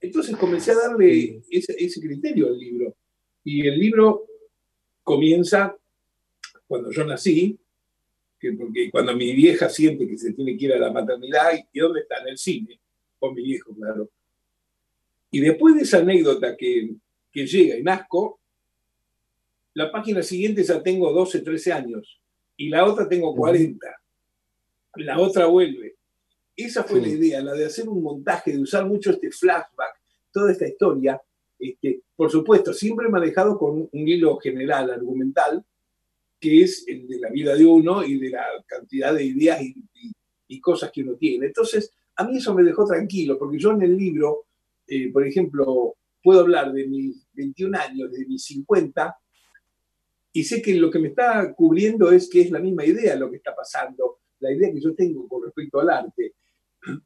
Entonces 0.00 0.36
comencé 0.36 0.72
a 0.72 0.88
darle 0.88 1.42
ese, 1.50 2.00
criterio 2.00 2.48
al 2.48 2.58
libro. 2.58 2.96
Y 3.44 3.66
el 3.66 3.78
libro 3.78 4.26
comienza 5.02 5.76
cuando 6.66 6.90
yo 6.90 7.04
nací, 7.04 7.58
que 8.38 8.52
porque 8.52 8.90
cuando 8.90 9.14
mi 9.16 9.32
vieja 9.34 9.68
siente 9.68 10.06
que 10.06 10.16
se 10.16 10.32
tiene 10.32 10.56
que 10.56 10.66
ir 10.66 10.72
a 10.74 10.78
la 10.78 10.92
maternidad, 10.92 11.52
¿y 11.72 11.78
dónde 11.78 12.00
está? 12.00 12.20
En 12.20 12.28
el 12.28 12.38
cine, 12.38 12.80
con 13.18 13.34
mi 13.34 13.42
viejo, 13.42 13.74
claro. 13.74 14.10
Y 15.30 15.40
después 15.40 15.74
de 15.74 15.82
esa 15.82 15.98
anécdota 15.98 16.56
que, 16.56 16.94
que 17.32 17.46
llega 17.46 17.76
y 17.76 17.82
nazco, 17.82 18.40
la 19.74 19.90
página 19.90 20.22
siguiente 20.22 20.62
ya 20.62 20.82
tengo 20.82 21.12
12, 21.12 21.40
13 21.40 21.72
años, 21.72 22.20
y 22.56 22.68
la 22.68 22.84
otra 22.84 23.08
tengo 23.08 23.34
40 23.34 23.98
la 25.04 25.18
otra 25.18 25.46
vuelve. 25.46 25.96
Esa 26.58 26.82
fue 26.82 27.00
la 27.00 27.06
idea, 27.06 27.40
la 27.40 27.52
de 27.52 27.66
hacer 27.66 27.88
un 27.88 28.02
montaje, 28.02 28.50
de 28.50 28.58
usar 28.58 28.84
mucho 28.84 29.10
este 29.12 29.30
flashback, 29.30 30.00
toda 30.32 30.50
esta 30.50 30.66
historia, 30.66 31.20
este, 31.56 32.02
por 32.16 32.32
supuesto, 32.32 32.72
siempre 32.72 33.08
manejado 33.08 33.56
con 33.56 33.88
un 33.92 34.08
hilo 34.08 34.38
general, 34.38 34.90
argumental, 34.90 35.64
que 36.40 36.62
es 36.62 36.84
el 36.88 37.06
de 37.06 37.20
la 37.20 37.30
vida 37.30 37.54
de 37.54 37.64
uno 37.64 38.04
y 38.04 38.18
de 38.18 38.30
la 38.30 38.44
cantidad 38.66 39.14
de 39.14 39.24
ideas 39.24 39.60
y, 39.62 40.60
cosas 40.60 40.90
que 40.90 41.02
uno 41.02 41.14
tiene. 41.14 41.46
Entonces, 41.46 41.92
a 42.16 42.24
mí 42.24 42.38
eso 42.38 42.52
me 42.52 42.64
dejó 42.64 42.84
tranquilo, 42.84 43.38
porque 43.38 43.58
yo 43.58 43.70
en 43.70 43.82
el 43.82 43.96
libro, 43.96 44.46
eh, 44.88 45.12
por 45.12 45.24
ejemplo, 45.24 45.94
puedo 46.20 46.40
hablar 46.40 46.72
de 46.72 46.88
mis 46.88 47.24
21 47.34 47.78
años, 47.78 48.10
de 48.10 48.26
mis 48.26 48.42
50, 48.42 49.16
y 50.32 50.42
sé 50.42 50.60
que 50.60 50.74
lo 50.74 50.90
que 50.90 50.98
me 50.98 51.08
está 51.08 51.54
cubriendo 51.54 52.10
es 52.10 52.28
que 52.28 52.40
es 52.40 52.50
la 52.50 52.58
misma 52.58 52.84
idea 52.84 53.14
lo 53.14 53.30
que 53.30 53.36
está 53.36 53.54
pasando 53.54 54.18
la 54.40 54.52
idea 54.52 54.72
que 54.72 54.80
yo 54.80 54.94
tengo 54.94 55.28
con 55.28 55.42
respecto 55.44 55.80
al 55.80 55.90
arte. 55.90 56.34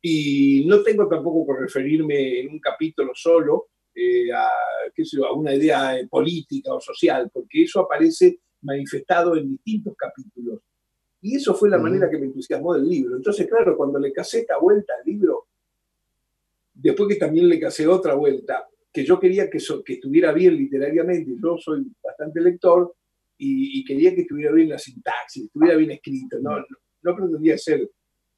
Y 0.01 0.65
no 0.67 0.83
tengo 0.83 1.09
tampoco 1.09 1.47
por 1.47 1.61
referirme 1.61 2.41
en 2.41 2.51
un 2.51 2.61
capítulo 2.61 3.13
solo 3.15 3.69
eh, 3.95 4.33
a, 4.33 4.49
qué 4.95 5.05
sé 5.05 5.19
a 5.25 5.33
una 5.33 5.55
idea 5.55 5.99
política 6.11 6.75
o 6.75 6.81
social, 6.81 7.31
porque 7.33 7.63
eso 7.63 7.81
aparece 7.81 8.41
manifestado 8.63 9.37
en 9.37 9.51
distintos 9.51 9.95
capítulos. 9.97 10.61
Y 11.21 11.37
eso 11.37 11.55
fue 11.55 11.71
la 11.71 11.79
manera 11.79 12.11
que 12.11 12.19
me 12.19 12.27
entusiasmó 12.27 12.75
del 12.75 12.89
libro. 12.89 13.17
Entonces, 13.17 13.47
claro, 13.47 13.77
cuando 13.77 13.99
le 13.99 14.13
casé 14.13 14.41
esta 14.41 14.59
vuelta 14.59 14.95
al 14.99 15.11
libro, 15.11 15.47
después 16.75 17.09
que 17.09 17.17
también 17.17 17.49
le 17.49 17.61
casé 17.61 17.87
otra 17.87 18.15
vuelta, 18.15 18.69
que 18.93 19.05
yo 19.05 19.19
quería 19.19 19.49
que, 19.49 19.59
que 19.85 19.93
estuviera 19.95 20.33
bien 20.33 20.57
literariamente, 20.57 21.33
yo 21.43 21.57
soy 21.59 21.87
bastante 22.03 22.41
lector, 22.41 22.95
y, 23.45 23.85
quería 23.85 24.15
que 24.15 24.23
estuviera 24.23 24.53
bien 24.53 24.69
la 24.69 24.79
sintaxis, 24.79 25.47
estuviera 25.47 25.77
bien 25.77 25.91
escrito. 25.91 26.39
No, 26.41 26.65
no, 27.03 27.17
pretendía 27.17 27.59
ser 27.59 27.91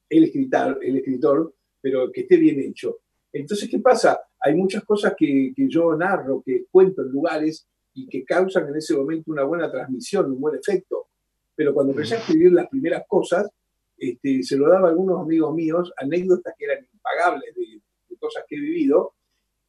el 0.09 0.25
escritor, 0.25 0.79
el 0.83 0.97
escritor, 0.97 1.55
pero 1.81 2.11
que 2.11 2.23
esté 2.23 2.37
bien 2.37 2.61
hecho. 2.61 2.99
Entonces, 3.33 3.69
¿qué 3.69 3.79
pasa? 3.79 4.21
Hay 4.41 4.55
muchas 4.55 4.85
cosas 4.85 5.15
que, 5.17 5.53
que 5.55 5.69
yo 5.69 5.95
narro, 5.97 6.43
que 6.45 6.67
cuento 6.71 7.03
en 7.03 7.09
lugares 7.09 7.67
y 7.95 8.07
que 8.07 8.25
causan 8.25 8.69
en 8.69 8.77
ese 8.77 8.95
momento 8.95 9.33
una 9.33 9.45
buena 9.45 9.71
transmisión, 9.71 10.31
un 10.33 10.41
buen 10.41 10.57
efecto. 10.57 11.09
Pero 11.55 11.73
cuando 11.73 11.93
empecé 11.93 12.15
a 12.15 12.19
escribir 12.19 12.53
las 12.53 12.69
primeras 12.69 13.05
cosas, 13.07 13.49
este, 13.97 14.43
se 14.43 14.57
lo 14.57 14.69
daba 14.69 14.89
a 14.89 14.91
algunos 14.91 15.21
amigos 15.21 15.55
míos, 15.55 15.93
anécdotas 15.97 16.55
que 16.59 16.65
eran 16.65 16.87
impagables 16.93 17.55
de, 17.55 17.81
de, 18.09 18.17
cosas 18.17 18.45
que 18.49 18.57
he 18.57 18.61
vivido, 18.61 19.15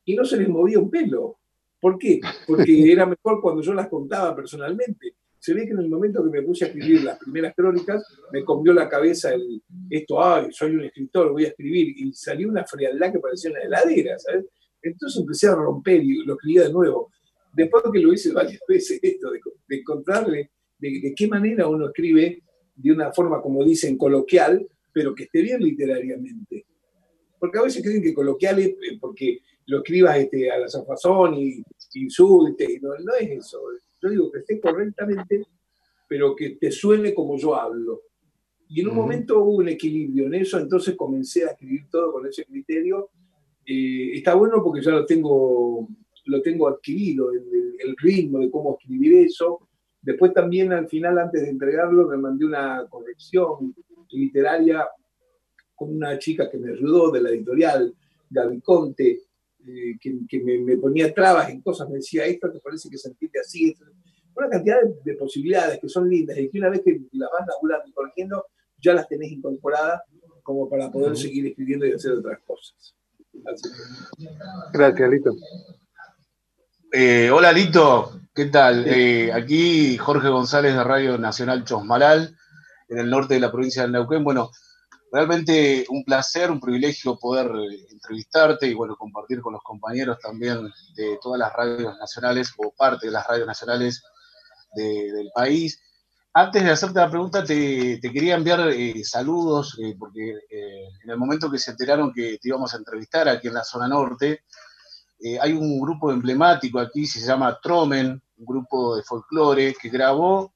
y 0.03 0.15
no 0.15 0.25
se 0.25 0.37
les 0.37 0.49
movía 0.49 0.79
un 0.79 0.89
pelo. 0.89 1.37
¿Por 1.79 1.97
qué? 1.97 2.19
Porque 2.47 2.63
era 2.91 3.05
mejor 3.05 3.41
cuando 3.41 3.61
yo 3.61 3.73
las 3.73 3.87
contaba 3.87 4.35
personalmente 4.35 5.15
se 5.45 5.53
ve 5.53 5.67
que 5.67 5.73
en 5.73 5.79
el 5.79 5.89
momento 5.89 6.23
que 6.23 6.31
me 6.31 6.41
puse 6.41 6.65
a 6.65 6.67
escribir 6.69 7.03
las 7.03 7.19
primeras 7.19 7.53
crónicas, 7.53 8.03
me 8.31 8.43
comió 8.43 8.73
la 8.73 8.89
cabeza 8.89 9.31
el, 9.31 9.61
esto, 9.91 10.19
ay, 10.19 10.47
soy 10.49 10.71
un 10.71 10.85
escritor, 10.85 11.31
voy 11.31 11.45
a 11.45 11.49
escribir, 11.49 11.93
y 11.95 12.11
salió 12.13 12.49
una 12.49 12.65
frialdad 12.65 13.11
que 13.11 13.19
parecía 13.19 13.51
una 13.51 13.61
heladera, 13.61 14.17
¿sabes? 14.17 14.45
Entonces 14.81 15.21
empecé 15.21 15.45
a 15.45 15.53
romper 15.53 16.01
y 16.01 16.25
lo 16.25 16.33
escribía 16.33 16.63
de 16.63 16.73
nuevo. 16.73 17.11
Después 17.53 17.83
que 17.93 17.99
lo 17.99 18.11
hice 18.11 18.33
varias 18.33 18.59
veces, 18.67 18.99
esto, 18.99 19.29
de, 19.29 19.39
encontrarle 19.77 20.49
de, 20.79 21.13
qué 21.15 21.27
manera 21.27 21.67
uno 21.67 21.89
escribe 21.89 22.41
de 22.73 22.91
una 22.91 23.13
forma, 23.13 23.39
como 23.39 23.63
dicen, 23.63 23.99
coloquial, 23.99 24.67
pero 24.91 25.13
que 25.13 25.25
esté 25.25 25.43
bien 25.43 25.61
literariamente. 25.61 26.65
Porque 27.39 27.59
a 27.59 27.61
veces 27.61 27.83
creen 27.83 28.01
que 28.01 28.15
coloquial 28.15 28.57
es 28.57 28.69
eh, 28.69 28.97
porque 28.99 29.41
lo 29.67 29.77
escribas 29.77 30.17
este, 30.17 30.49
a 30.49 30.57
la 30.57 30.67
zafazón 30.67 31.35
y 31.35 31.63
insulte, 31.93 32.63
y 32.63 32.79
no, 32.79 32.89
no 32.97 33.13
es 33.13 33.29
eso 33.29 33.61
yo 34.05 34.11
digo 34.11 34.31
que 34.31 34.39
esté 34.39 34.59
correctamente, 34.59 35.43
pero 36.07 36.35
que 36.35 36.51
te 36.51 36.71
suene 36.71 37.13
como 37.13 37.37
yo 37.37 37.55
hablo. 37.55 38.03
Y 38.67 38.81
en 38.81 38.89
un 38.89 38.95
momento 38.95 39.39
hubo 39.39 39.57
un 39.57 39.69
equilibrio 39.69 40.27
en 40.27 40.35
eso, 40.35 40.59
entonces 40.59 40.95
comencé 40.95 41.45
a 41.45 41.51
escribir 41.51 41.87
todo 41.89 42.13
con 42.13 42.27
ese 42.27 42.45
criterio. 42.45 43.09
Eh, 43.65 44.11
está 44.13 44.35
bueno 44.35 44.63
porque 44.63 44.81
ya 44.81 44.91
lo 44.91 45.05
tengo, 45.05 45.87
lo 46.25 46.41
tengo 46.41 46.67
adquirido, 46.67 47.31
el, 47.31 47.75
el, 47.79 47.95
ritmo 47.97 48.39
de 48.39 48.51
cómo 48.51 48.77
escribir 48.79 49.25
eso. 49.25 49.67
Después 50.01 50.33
también 50.33 50.71
al 50.71 50.87
final, 50.87 51.17
antes 51.17 51.41
de 51.41 51.49
entregarlo, 51.49 52.07
me 52.07 52.17
mandé 52.17 52.45
una 52.45 52.85
corrección 52.89 53.75
literaria 54.11 54.87
con 55.73 55.95
una 55.95 56.17
chica 56.19 56.49
que 56.49 56.57
me 56.57 56.71
ayudó 56.71 57.11
de 57.11 57.21
la 57.21 57.29
editorial, 57.29 57.93
Gaby 58.29 58.61
Conte, 58.61 59.21
eh, 59.67 59.97
que, 59.99 60.39
me, 60.39 60.77
ponía 60.77 61.13
trabas 61.13 61.49
en 61.49 61.61
cosas, 61.61 61.89
me 61.89 61.95
decía, 61.95 62.25
esto 62.25 62.51
te 62.51 62.59
parece 62.59 62.89
que 62.89 62.97
se 62.97 63.09
entiende 63.09 63.39
así, 63.39 63.75
una 64.35 64.49
cantidad 64.49 64.77
de, 65.03 65.13
posibilidades 65.15 65.79
que 65.79 65.89
son 65.89 66.09
lindas 66.09 66.37
y 66.37 66.49
que 66.49 66.59
una 66.59 66.69
vez 66.69 66.81
que 66.83 66.99
las 67.13 67.29
vas 67.31 67.47
laburando 67.47 67.87
y 67.87 67.93
corrigiendo, 67.93 68.45
ya 68.77 68.93
las 68.93 69.07
tenés 69.07 69.31
incorporadas 69.31 70.01
como 70.43 70.69
para 70.69 70.91
poder 70.91 71.17
seguir 71.17 71.47
escribiendo 71.47 71.85
y 71.85 71.93
hacer 71.93 72.11
otras 72.11 72.39
cosas. 72.45 72.95
Gracias, 74.73 75.09
Lito. 75.09 75.35
Eh, 76.91 77.29
hola, 77.31 77.51
Lito, 77.51 78.21
¿qué 78.33 78.45
tal? 78.45 78.85
Eh, 78.87 79.31
aquí 79.33 79.97
Jorge 79.97 80.29
González 80.29 80.75
de 80.75 80.83
Radio 80.83 81.17
Nacional 81.17 81.65
Chosmalal, 81.65 82.37
en 82.89 82.97
el 82.99 83.09
norte 83.09 83.33
de 83.33 83.39
la 83.39 83.51
provincia 83.51 83.81
de 83.81 83.89
Neuquén. 83.89 84.23
Bueno, 84.23 84.51
realmente 85.11 85.85
un 85.89 86.03
placer, 86.03 86.51
un 86.51 86.59
privilegio 86.59 87.17
poder 87.17 87.47
eh, 87.47 87.87
entrevistarte 87.91 88.67
y 88.67 88.73
bueno, 88.73 88.95
compartir 88.95 89.41
con 89.41 89.53
los 89.53 89.63
compañeros 89.63 90.19
también 90.19 90.69
de 90.95 91.17
todas 91.21 91.39
las 91.39 91.53
radios 91.53 91.97
nacionales 91.97 92.51
o 92.57 92.71
parte 92.71 93.07
de 93.07 93.11
las 93.11 93.25
radios 93.27 93.47
nacionales 93.47 94.03
del 94.75 95.31
país. 95.33 95.81
Antes 96.33 96.65
de 96.65 96.69
hacerte 96.69 96.99
la 96.99 97.09
pregunta, 97.09 97.45
te, 97.45 97.97
quería 98.01 98.35
enviar 98.35 98.69
eh, 98.71 99.05
saludos, 99.05 99.79
eh, 99.81 99.95
porque 99.97 100.37
en 100.51 101.09
el 101.09 101.15
momento 101.17 101.49
que 101.49 101.57
se 101.57 101.71
enteraron 101.71 102.11
que 102.13 102.37
te 102.41 102.49
íbamos 102.49 102.73
a 102.73 102.77
entrevistar 102.77 103.29
aquí 103.29 103.47
en 103.47 103.53
la 103.53 103.63
zona 103.63 103.87
norte, 103.87 104.43
hay 105.39 105.53
un 105.53 105.79
grupo 105.79 106.11
emblemático 106.11 106.77
aquí, 106.77 107.07
se 107.07 107.25
llama 107.25 107.57
Tromen, 107.63 108.21
un 108.37 108.45
grupo 108.45 108.97
de 108.97 109.03
folclore 109.03 109.73
que 109.81 109.87
grabó 109.87 110.53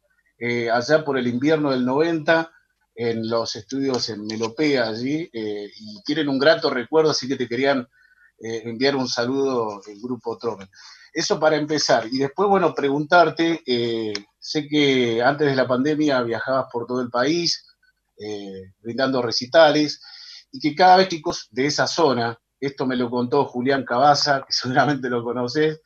allá 0.72 1.04
por 1.04 1.18
el 1.18 1.28
invierno 1.28 1.72
del 1.72 1.86
90 1.86 2.52
en 3.00 3.30
los 3.30 3.56
estudios 3.56 4.10
en 4.10 4.28
Melopea 4.28 4.90
allí 4.90 5.30
eh, 5.32 5.72
y 5.74 6.04
tienen 6.04 6.28
un 6.28 6.38
grato 6.38 6.70
recuerdo, 6.70 7.12
así 7.12 7.30
que 7.30 7.38
te 7.38 7.48
querían 7.48 7.88
eh, 8.40 8.64
enviar 8.66 8.98
un 8.98 9.08
saludo 9.08 9.80
del 9.88 10.02
grupo 10.02 10.38
Tromen. 10.38 10.68
Eso 11.14 11.40
para 11.40 11.56
empezar. 11.56 12.08
Y 12.12 12.18
después, 12.18 12.50
bueno, 12.50 12.76
preguntarte, 12.76 13.64
eh, 13.66 14.12
sé 14.38 14.68
que 14.68 15.24
antes 15.24 15.48
de 15.48 15.56
la 15.56 15.66
pandemia 15.66 16.22
viajabas 16.24 16.66
por 16.70 16.86
todo 16.88 17.02
el 17.02 17.10
país, 17.10 17.66
brindando 18.82 19.22
recitales, 19.22 20.02
y 20.52 20.60
que 20.60 20.76
cada 20.76 20.98
vez 20.98 21.08
chicos 21.08 21.48
de 21.52 21.68
esa 21.68 21.88
zona, 21.88 22.38
esto 22.60 22.86
me 22.86 22.98
lo 22.98 23.10
contó 23.10 23.46
Julián 23.46 23.86
Cabaza, 23.86 24.42
que 24.46 24.52
seguramente 24.52 25.10
lo 25.10 25.24
conoces, 25.24 25.80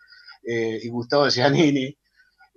y 0.43 0.89
Gustavo 0.89 1.29
Giannini, 1.29 1.95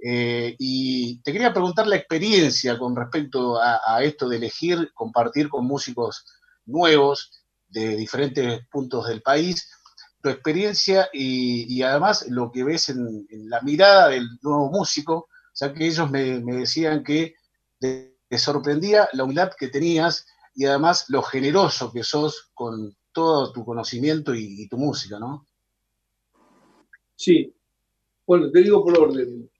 eh, 0.03 0.55
y 0.59 1.21
te 1.23 1.33
quería 1.33 1.53
preguntar 1.53 1.87
la 1.87 1.97
experiencia 1.97 2.79
con 2.79 2.95
respecto 2.95 3.61
a, 3.61 4.03
esto 4.03 4.29
de 4.29 4.37
elegir, 4.37 4.93
compartir 4.95 5.49
con 5.49 5.67
músicos 5.67 6.25
nuevos 6.67 7.33
de 7.69 7.97
diferentes 7.97 8.67
puntos 8.69 9.09
del 9.09 9.23
país, 9.23 9.71
tu 10.23 10.29
experiencia 10.29 11.09
y, 11.13 11.83
además 11.83 12.27
lo 12.29 12.51
que 12.51 12.65
ves 12.65 12.89
en, 12.89 13.27
la 13.49 13.61
mirada 13.63 14.09
del 14.09 14.27
nuevo 14.43 14.71
músico, 14.71 15.29
ya 15.55 15.73
que 15.73 15.87
ellos 15.87 16.11
me, 16.11 16.41
decían 16.41 17.03
que 17.03 17.35
te, 17.79 18.15
sorprendía 18.39 19.09
la 19.13 19.25
humildad 19.25 19.53
que 19.59 19.69
tenías 19.69 20.27
y 20.55 20.67
además 20.67 21.07
lo 21.09 21.23
generoso 21.23 21.93
que 21.93 22.03
sos 22.03 22.51
con 22.55 22.97
todo 23.13 23.53
tu 23.53 23.65
conocimiento 23.65 24.35
y 24.35 24.69
tu 24.69 24.77
música, 24.77 25.19
¿no? 25.19 25.47
Sí. 27.17 27.53
Bueno, 28.27 28.51
te 28.51 28.61
digo 28.61 28.85
por 28.85 28.99
orden. 28.99 29.51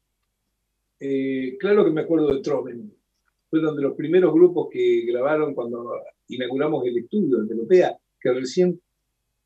Eh, 0.99 1.57
claro 1.59 1.85
que 1.85 1.91
me 1.91 2.03
acuerdo 2.03 2.35
de 2.35 2.41
Tromen. 2.41 2.93
Fueron 3.51 3.77
de 3.77 3.83
los 3.83 3.97
primeros 3.97 4.33
grupos 4.33 4.69
que 4.71 5.05
grabaron 5.07 5.55
cuando 5.55 5.93
inauguramos 6.29 6.85
el 6.87 6.99
estudio 6.99 7.43
de 7.43 7.55
Europea, 7.55 7.97
que 8.21 8.33
recién 8.33 8.81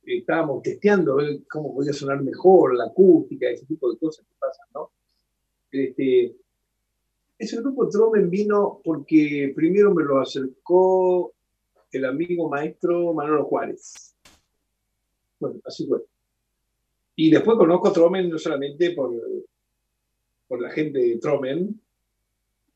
estábamos 0.02 0.62
testeando 0.62 1.18
cómo 1.48 1.74
podía 1.74 1.92
sonar 1.92 2.22
mejor, 2.22 2.76
la 2.76 2.86
acústica, 2.86 3.48
ese 3.48 3.66
tipo 3.66 3.90
de 3.92 3.98
cosas 3.98 4.24
que 4.26 4.34
pasan, 4.38 4.66
¿no? 4.74 4.90
Este, 5.70 6.34
ese 7.38 7.56
grupo 7.60 7.88
Tromen 7.88 8.30
vino 8.30 8.80
porque 8.82 9.52
primero 9.54 9.94
me 9.94 10.04
lo 10.04 10.20
acercó 10.20 11.32
el 11.92 12.04
amigo 12.04 12.48
maestro 12.48 13.12
Manolo 13.12 13.44
Juárez. 13.44 14.14
Bueno, 15.38 15.60
así 15.64 15.86
fue. 15.86 16.00
Y 17.16 17.30
después 17.30 17.56
conozco 17.56 17.92
Tromen 17.92 18.28
no 18.30 18.38
solamente 18.38 18.92
por, 18.92 19.12
por 20.50 20.60
la 20.60 20.70
gente 20.70 20.98
de 20.98 21.18
Tromen, 21.18 21.80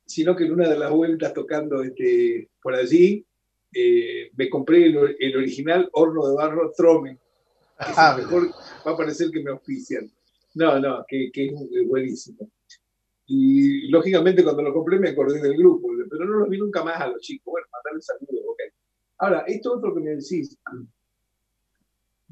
sino 0.07 0.37
que 0.37 0.45
en 0.45 0.53
una 0.53 0.69
de 0.69 0.79
las 0.79 0.93
vueltas 0.93 1.35
tocando 1.35 1.83
este, 1.83 2.49
por 2.63 2.73
allí, 2.73 3.27
eh, 3.75 4.31
me 4.37 4.49
compré 4.49 4.87
el, 4.87 5.37
original 5.37 5.89
horno 5.93 6.29
de 6.29 6.37
barro 6.37 6.71
Tromen. 6.77 7.19
Ah, 7.77 8.15
mejor 8.17 8.49
va 8.87 8.93
a 8.93 8.97
parecer 8.97 9.29
que 9.33 9.43
me 9.43 9.51
auspician. 9.51 10.09
No, 10.55 10.79
no, 10.79 11.05
que, 11.09 11.33
es 11.35 11.89
buenísimo. 11.89 12.49
Y 13.27 13.89
lógicamente 13.89 14.45
cuando 14.45 14.63
lo 14.63 14.73
compré 14.73 15.01
me 15.01 15.09
acordé 15.09 15.43
del 15.43 15.57
grupo, 15.57 15.89
pero 16.09 16.27
no 16.27 16.39
los 16.39 16.49
vi 16.49 16.59
nunca 16.59 16.85
más 16.85 17.01
a 17.01 17.09
los 17.09 17.21
chicos. 17.23 17.51
Bueno, 17.51 17.67
mandarle 17.73 18.03
saludos, 18.03 18.45
ok. 18.51 18.61
Ahora, 19.19 19.45
esto 19.49 19.73
otro 19.73 19.93
que 19.93 20.01
me 20.01 20.11
decís, 20.11 20.57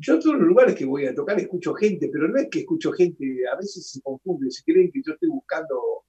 yo 0.03 0.19
todos 0.19 0.37
los 0.37 0.49
lugares 0.49 0.75
que 0.75 0.85
voy 0.85 1.07
a 1.07 1.15
tocar 1.15 1.39
escucho 1.39 1.75
gente, 1.75 2.11
pero 2.13 2.27
no 2.29 2.37
es 2.37 2.49
que 2.51 2.61
escucho 2.61 2.91
gente, 2.93 3.25
a 3.51 3.57
veces 3.57 3.89
se 3.89 4.03
confunde, 4.03 4.51
se 4.51 4.65
creen 4.65 4.91
que 4.91 5.01
yo 5.05 5.13
estoy 5.13 5.29
buscando 5.29 6.05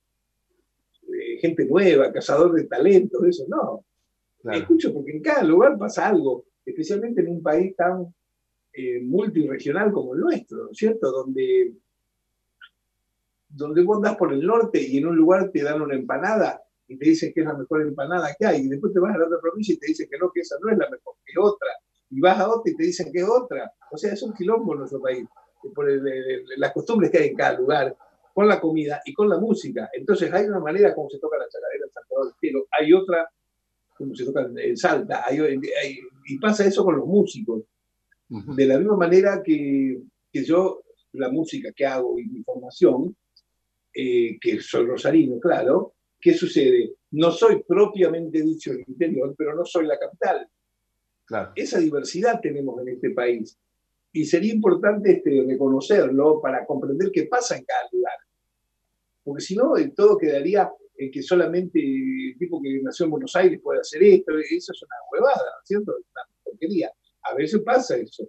eh, 1.03 1.37
gente 1.39 1.65
nueva, 1.65 2.11
cazador 2.11 2.53
de 2.53 2.63
talentos, 2.63 3.23
eso 3.23 3.45
no. 3.47 3.85
Escucho 4.51 4.91
porque 4.93 5.11
en 5.11 5.21
cada 5.21 5.43
lugar 5.43 5.77
pasa 5.77 6.07
algo, 6.07 6.45
especialmente 6.65 7.21
en 7.21 7.29
un 7.29 7.43
país 7.43 7.75
tan 7.75 8.13
eh, 8.73 8.99
multiregional 8.99 9.91
como 9.91 10.15
el 10.15 10.21
nuestro, 10.21 10.65
¿no 10.65 10.71
es 10.71 10.77
cierto? 10.77 11.11
Donde, 11.11 11.75
donde 13.47 13.83
vos 13.83 13.97
andás 13.97 14.17
por 14.17 14.33
el 14.33 14.45
norte 14.45 14.81
y 14.81 14.97
en 14.97 15.05
un 15.05 15.15
lugar 15.15 15.51
te 15.51 15.61
dan 15.61 15.81
una 15.81 15.95
empanada 15.95 16.61
y 16.87 16.97
te 16.97 17.05
dicen 17.09 17.31
que 17.31 17.41
es 17.41 17.45
la 17.45 17.53
mejor 17.53 17.83
empanada 17.83 18.35
que 18.37 18.45
hay, 18.45 18.61
y 18.61 18.67
después 18.67 18.91
te 18.91 18.99
vas 18.99 19.13
a 19.13 19.19
la 19.19 19.27
otra 19.27 19.39
provincia 19.39 19.75
y 19.75 19.77
te 19.77 19.87
dicen 19.87 20.07
que 20.09 20.17
no, 20.17 20.31
que 20.31 20.41
esa 20.41 20.55
no 20.59 20.71
es 20.71 20.77
la 20.79 20.89
mejor, 20.89 21.15
que 21.23 21.39
otra, 21.39 21.69
y 22.16 22.20
vas 22.20 22.39
a 22.39 22.49
otra 22.49 22.72
y 22.72 22.76
te 22.76 22.84
dicen 22.84 23.11
que 23.11 23.20
es 23.20 23.28
otra. 23.28 23.72
O 23.91 23.97
sea, 23.97 24.14
es 24.14 24.22
un 24.24 24.34
quilombo 24.34 24.74
en 24.74 24.80
nuestro 24.80 25.01
país, 25.01 25.26
por 25.74 25.88
las 26.57 26.74
costumbres 26.74 27.09
que 27.09 27.20
hay 27.20 27.30
en 27.30 27.36
cada 27.36 27.57
lugar, 27.57 27.95
con 28.34 28.47
la 28.47 28.59
comida 28.59 29.01
y 29.05 29.14
con 29.14 29.30
la 29.30 29.38
música. 29.38 29.89
Entonces 29.93 30.32
hay 30.34 30.45
una 30.45 30.59
manera 30.59 30.93
como 30.93 31.09
se 31.09 31.20
toca 31.20 31.38
la 31.38 31.47
chacarera 31.47 31.86
en 31.86 31.91
Salvador 31.91 32.26
del 32.28 32.36
Cielo, 32.39 32.68
hay 32.72 32.93
otra 32.93 33.30
como 33.97 34.16
se 34.16 34.26
toca 34.26 34.49
en 34.55 34.78
Salta, 34.78 35.26
y 35.32 36.39
pasa 36.39 36.66
eso 36.66 36.84
con 36.84 36.97
los 36.97 37.05
músicos. 37.05 37.64
De 38.28 38.66
la 38.66 38.80
misma 38.80 38.97
manera 38.97 39.41
que, 39.43 40.01
que, 40.32 40.43
yo, 40.43 40.82
la 41.11 41.30
música 41.30 41.72
que 41.72 41.86
hago 41.86 42.18
y 42.18 42.26
mi 42.26 42.41
formación, 42.43 43.16
eh, 43.93 44.39
que 44.41 44.59
soy 44.59 44.88
rosarino, 44.88 45.39
claro, 45.39 45.93
¿qué 46.20 46.34
sucede? 46.34 46.95
No 47.11 47.30
soy 47.30 47.64
propiamente 47.68 48.41
dicho 48.41 48.72
el 48.72 48.84
interior, 48.88 49.36
pero 49.38 49.55
no 49.55 49.64
soy 49.64 49.86
la 49.86 49.99
capital. 49.99 50.49
Esa 51.55 51.80
diversidad 51.80 52.39
tenemos 52.41 52.80
en 52.82 52.89
este 52.89 53.11
país. 53.11 53.57
Y 54.11 54.26
sería 54.26 54.53
importante 54.53 55.11
este, 55.11 55.43
reconocerlo 55.47 56.39
para 56.41 56.65
comprender 56.65 57.11
qué 57.11 57.24
pasa 57.26 57.57
en 57.57 57.65
cada 57.65 57.88
lugar. 57.91 58.13
Porque 59.24 59.41
si 59.41 59.55
no, 59.55 59.74
todo 59.95 60.17
quedaría 60.17 60.71
en 60.97 61.11
que 61.11 61.24
solamente 61.24 61.80
el 61.80 62.38
tipo 62.38 62.61
que 62.61 62.82
nació 62.84 63.05
en 63.05 63.11
Buenos 63.11 63.36
Aires 63.36 63.59
puede 63.61 63.80
hacer 63.80 64.03
esto. 64.03 64.34
Eso 64.38 64.71
es 64.71 64.84
una 64.84 64.95
huevada, 65.11 65.51
¿cierto? 65.63 65.93
Una 65.93 66.21
porquería. 66.43 66.91
A 67.24 67.34
veces 67.36 67.61
pasa 67.61 67.97
eso. 67.97 68.28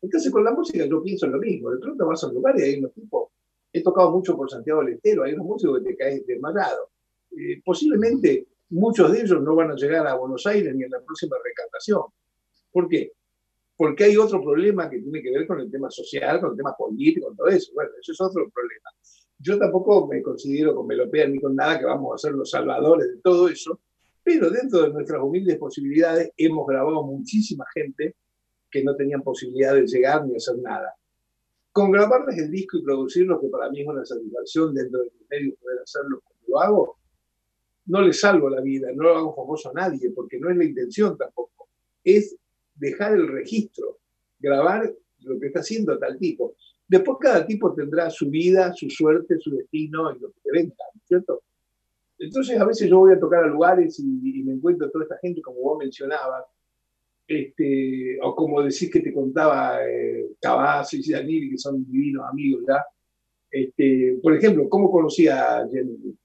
Entonces 0.00 0.30
con 0.30 0.44
la 0.44 0.52
música 0.52 0.86
yo 0.86 1.02
pienso 1.02 1.26
lo 1.26 1.38
mismo. 1.38 1.70
De 1.70 1.78
pronto 1.78 2.06
vas 2.06 2.22
a 2.22 2.28
un 2.28 2.34
lugar 2.34 2.58
y 2.58 2.62
hay 2.62 2.78
unos 2.78 2.92
tipos. 2.94 3.30
He 3.72 3.82
tocado 3.82 4.10
mucho 4.12 4.36
por 4.36 4.50
Santiago 4.50 4.82
del 4.82 4.94
Estero, 4.94 5.24
hay 5.24 5.34
unos 5.34 5.46
músicos 5.46 5.80
que 5.80 5.90
te 5.90 5.96
caen 5.96 6.24
desmayado. 6.26 6.90
Eh, 7.32 7.60
posiblemente 7.64 8.46
muchos 8.70 9.12
de 9.12 9.20
ellos 9.20 9.42
no 9.42 9.54
van 9.54 9.72
a 9.72 9.74
llegar 9.74 10.06
a 10.06 10.14
Buenos 10.14 10.46
Aires 10.46 10.74
ni 10.74 10.84
en 10.84 10.90
la 10.90 11.00
próxima 11.00 11.36
recantación. 11.44 12.02
¿Por 12.76 12.90
qué? 12.90 13.10
Porque 13.74 14.04
hay 14.04 14.18
otro 14.18 14.42
problema 14.42 14.90
que 14.90 14.98
tiene 14.98 15.22
que 15.22 15.30
ver 15.30 15.46
con 15.46 15.58
el 15.60 15.70
tema 15.70 15.90
social, 15.90 16.38
con 16.42 16.50
el 16.50 16.58
tema 16.58 16.76
político, 16.76 17.28
con 17.28 17.36
todo 17.38 17.46
eso. 17.46 17.72
Bueno, 17.72 17.92
eso 17.98 18.12
es 18.12 18.20
otro 18.20 18.50
problema. 18.50 18.90
Yo 19.38 19.58
tampoco 19.58 20.06
me 20.06 20.20
considero 20.20 20.76
con 20.76 20.86
Melopea 20.86 21.26
ni 21.26 21.40
con 21.40 21.56
nada 21.56 21.78
que 21.78 21.86
vamos 21.86 22.12
a 22.12 22.18
ser 22.18 22.32
los 22.32 22.50
salvadores 22.50 23.08
de 23.08 23.16
todo 23.22 23.48
eso, 23.48 23.80
pero 24.22 24.50
dentro 24.50 24.82
de 24.82 24.90
nuestras 24.90 25.22
humildes 25.22 25.56
posibilidades 25.56 26.32
hemos 26.36 26.66
grabado 26.66 27.02
muchísima 27.02 27.64
gente 27.72 28.14
que 28.70 28.84
no 28.84 28.94
tenían 28.94 29.22
posibilidad 29.22 29.72
de 29.72 29.86
llegar 29.86 30.26
ni 30.26 30.36
hacer 30.36 30.58
nada. 30.58 30.94
Con 31.72 31.90
grabarles 31.90 32.36
el 32.36 32.50
disco 32.50 32.76
y 32.76 32.82
producirlo, 32.82 33.40
que 33.40 33.48
para 33.48 33.70
mí 33.70 33.80
es 33.80 33.88
una 33.88 34.04
satisfacción 34.04 34.74
dentro 34.74 35.00
de 35.00 35.12
mis 35.18 35.30
medios 35.30 35.54
poder 35.58 35.78
hacerlo 35.78 36.20
como 36.22 36.40
lo 36.46 36.60
hago, 36.60 36.98
no 37.86 38.02
le 38.02 38.12
salvo 38.12 38.50
la 38.50 38.60
vida, 38.60 38.88
no 38.94 39.04
lo 39.04 39.16
hago 39.16 39.34
famoso 39.34 39.70
a 39.70 39.72
nadie, 39.72 40.10
porque 40.10 40.38
no 40.38 40.50
es 40.50 40.58
la 40.58 40.64
intención 40.64 41.16
tampoco. 41.16 41.70
Es 42.04 42.36
dejar 42.76 43.12
el 43.12 43.28
registro, 43.28 43.98
grabar 44.38 44.92
lo 45.20 45.40
que 45.40 45.46
está 45.48 45.60
haciendo 45.60 45.98
tal 45.98 46.18
tipo. 46.18 46.54
Después 46.88 47.18
cada 47.20 47.46
tipo 47.46 47.74
tendrá 47.74 48.10
su 48.10 48.30
vida, 48.30 48.72
su 48.72 48.88
suerte, 48.88 49.38
su 49.40 49.50
destino 49.50 50.14
y 50.14 50.20
lo 50.20 50.28
que 50.28 50.40
te 50.44 50.52
venga, 50.52 50.74
¿cierto? 51.04 51.42
Entonces 52.18 52.58
a 52.58 52.64
veces 52.64 52.88
yo 52.88 53.00
voy 53.00 53.12
a 53.12 53.20
tocar 53.20 53.44
a 53.44 53.48
lugares 53.48 53.98
y, 53.98 54.42
me 54.42 54.52
encuentro 54.52 54.90
toda 54.90 55.04
esta 55.04 55.18
gente, 55.18 55.42
como 55.42 55.60
vos 55.60 55.78
mencionabas, 55.78 56.44
este, 57.26 58.18
o 58.22 58.34
como 58.36 58.62
decís 58.62 58.90
que 58.90 59.00
te 59.00 59.12
contaba 59.12 59.84
eh, 59.84 60.26
y 60.92 61.02
Yaniri, 61.02 61.50
que 61.50 61.58
son 61.58 61.84
divinos 61.90 62.24
amigos 62.30 62.62
ya. 62.68 62.84
Este, 63.50 64.18
por 64.22 64.34
ejemplo, 64.34 64.68
¿cómo 64.68 64.90
conocí 64.90 65.26
a 65.28 65.66
Jenny? 65.70 66.16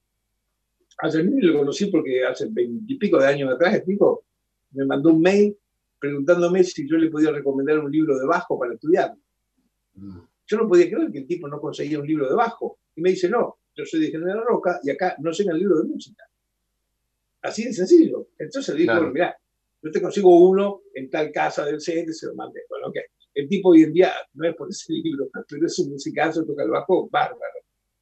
A 1.00 1.10
Jenny 1.10 1.42
lo 1.42 1.60
conocí 1.60 1.88
porque 1.88 2.24
hace 2.24 2.48
veintipico 2.50 3.20
de 3.20 3.28
años 3.28 3.52
atrás 3.52 3.76
el 3.76 3.84
tipo 3.84 4.24
me 4.72 4.86
mandó 4.86 5.12
un 5.12 5.22
mail 5.22 5.58
preguntándome 6.02 6.64
si 6.64 6.90
yo 6.90 6.98
le 6.98 7.12
podía 7.12 7.32
recomendar 7.32 7.78
un 7.78 7.92
libro 7.92 8.18
de 8.18 8.26
bajo 8.26 8.58
para 8.58 8.74
estudiar. 8.74 9.14
Mm. 9.94 10.20
Yo 10.48 10.58
no 10.58 10.68
podía 10.68 10.90
creer 10.90 11.12
que 11.12 11.20
el 11.20 11.28
tipo 11.28 11.48
no 11.48 11.62
conseguía 11.62 12.00
un 12.00 12.08
libro 12.08 12.28
de 12.28 12.36
bajo. 12.36 12.80
Y 12.96 13.02
me 13.02 13.12
dice, 13.12 13.30
no, 13.30 13.60
yo 13.76 13.86
soy 13.86 14.02
de 14.02 14.08
General 14.12 14.44
Roca 14.44 14.80
y 14.84 14.90
acá 14.90 15.16
no 15.20 15.32
llega 15.32 15.54
el 15.54 15.60
libro 15.60 15.78
de 15.78 15.88
música. 15.88 16.26
Así 17.44 17.66
de 17.66 17.74
sencillo. 17.74 18.30
Entonces 18.38 18.76
le 18.76 18.82
dijo, 18.82 19.00
mira, 19.12 19.38
yo 19.82 19.92
te 19.92 20.02
consigo 20.02 20.50
uno 20.50 20.82
en 20.96 21.10
tal 21.10 21.32
casa 21.32 21.66
del 21.66 21.80
centro 21.80 22.14
se 22.14 22.26
lo 22.26 22.36
mandé. 22.36 22.62
Bueno, 22.68 22.88
ok. 22.88 22.98
El 23.34 23.48
tipo 23.48 23.70
hoy 23.70 23.84
en 23.84 23.94
día 23.94 24.12
no 24.34 24.50
es 24.50 24.56
por 24.56 24.70
ese 24.70 24.92
libro, 24.94 25.30
pero 25.48 25.66
es 25.68 25.80
un 25.80 25.92
musicazo, 25.92 26.44
toca 26.44 26.64
el 26.64 26.72
bajo 26.72 27.08
bárbaro. 27.10 27.60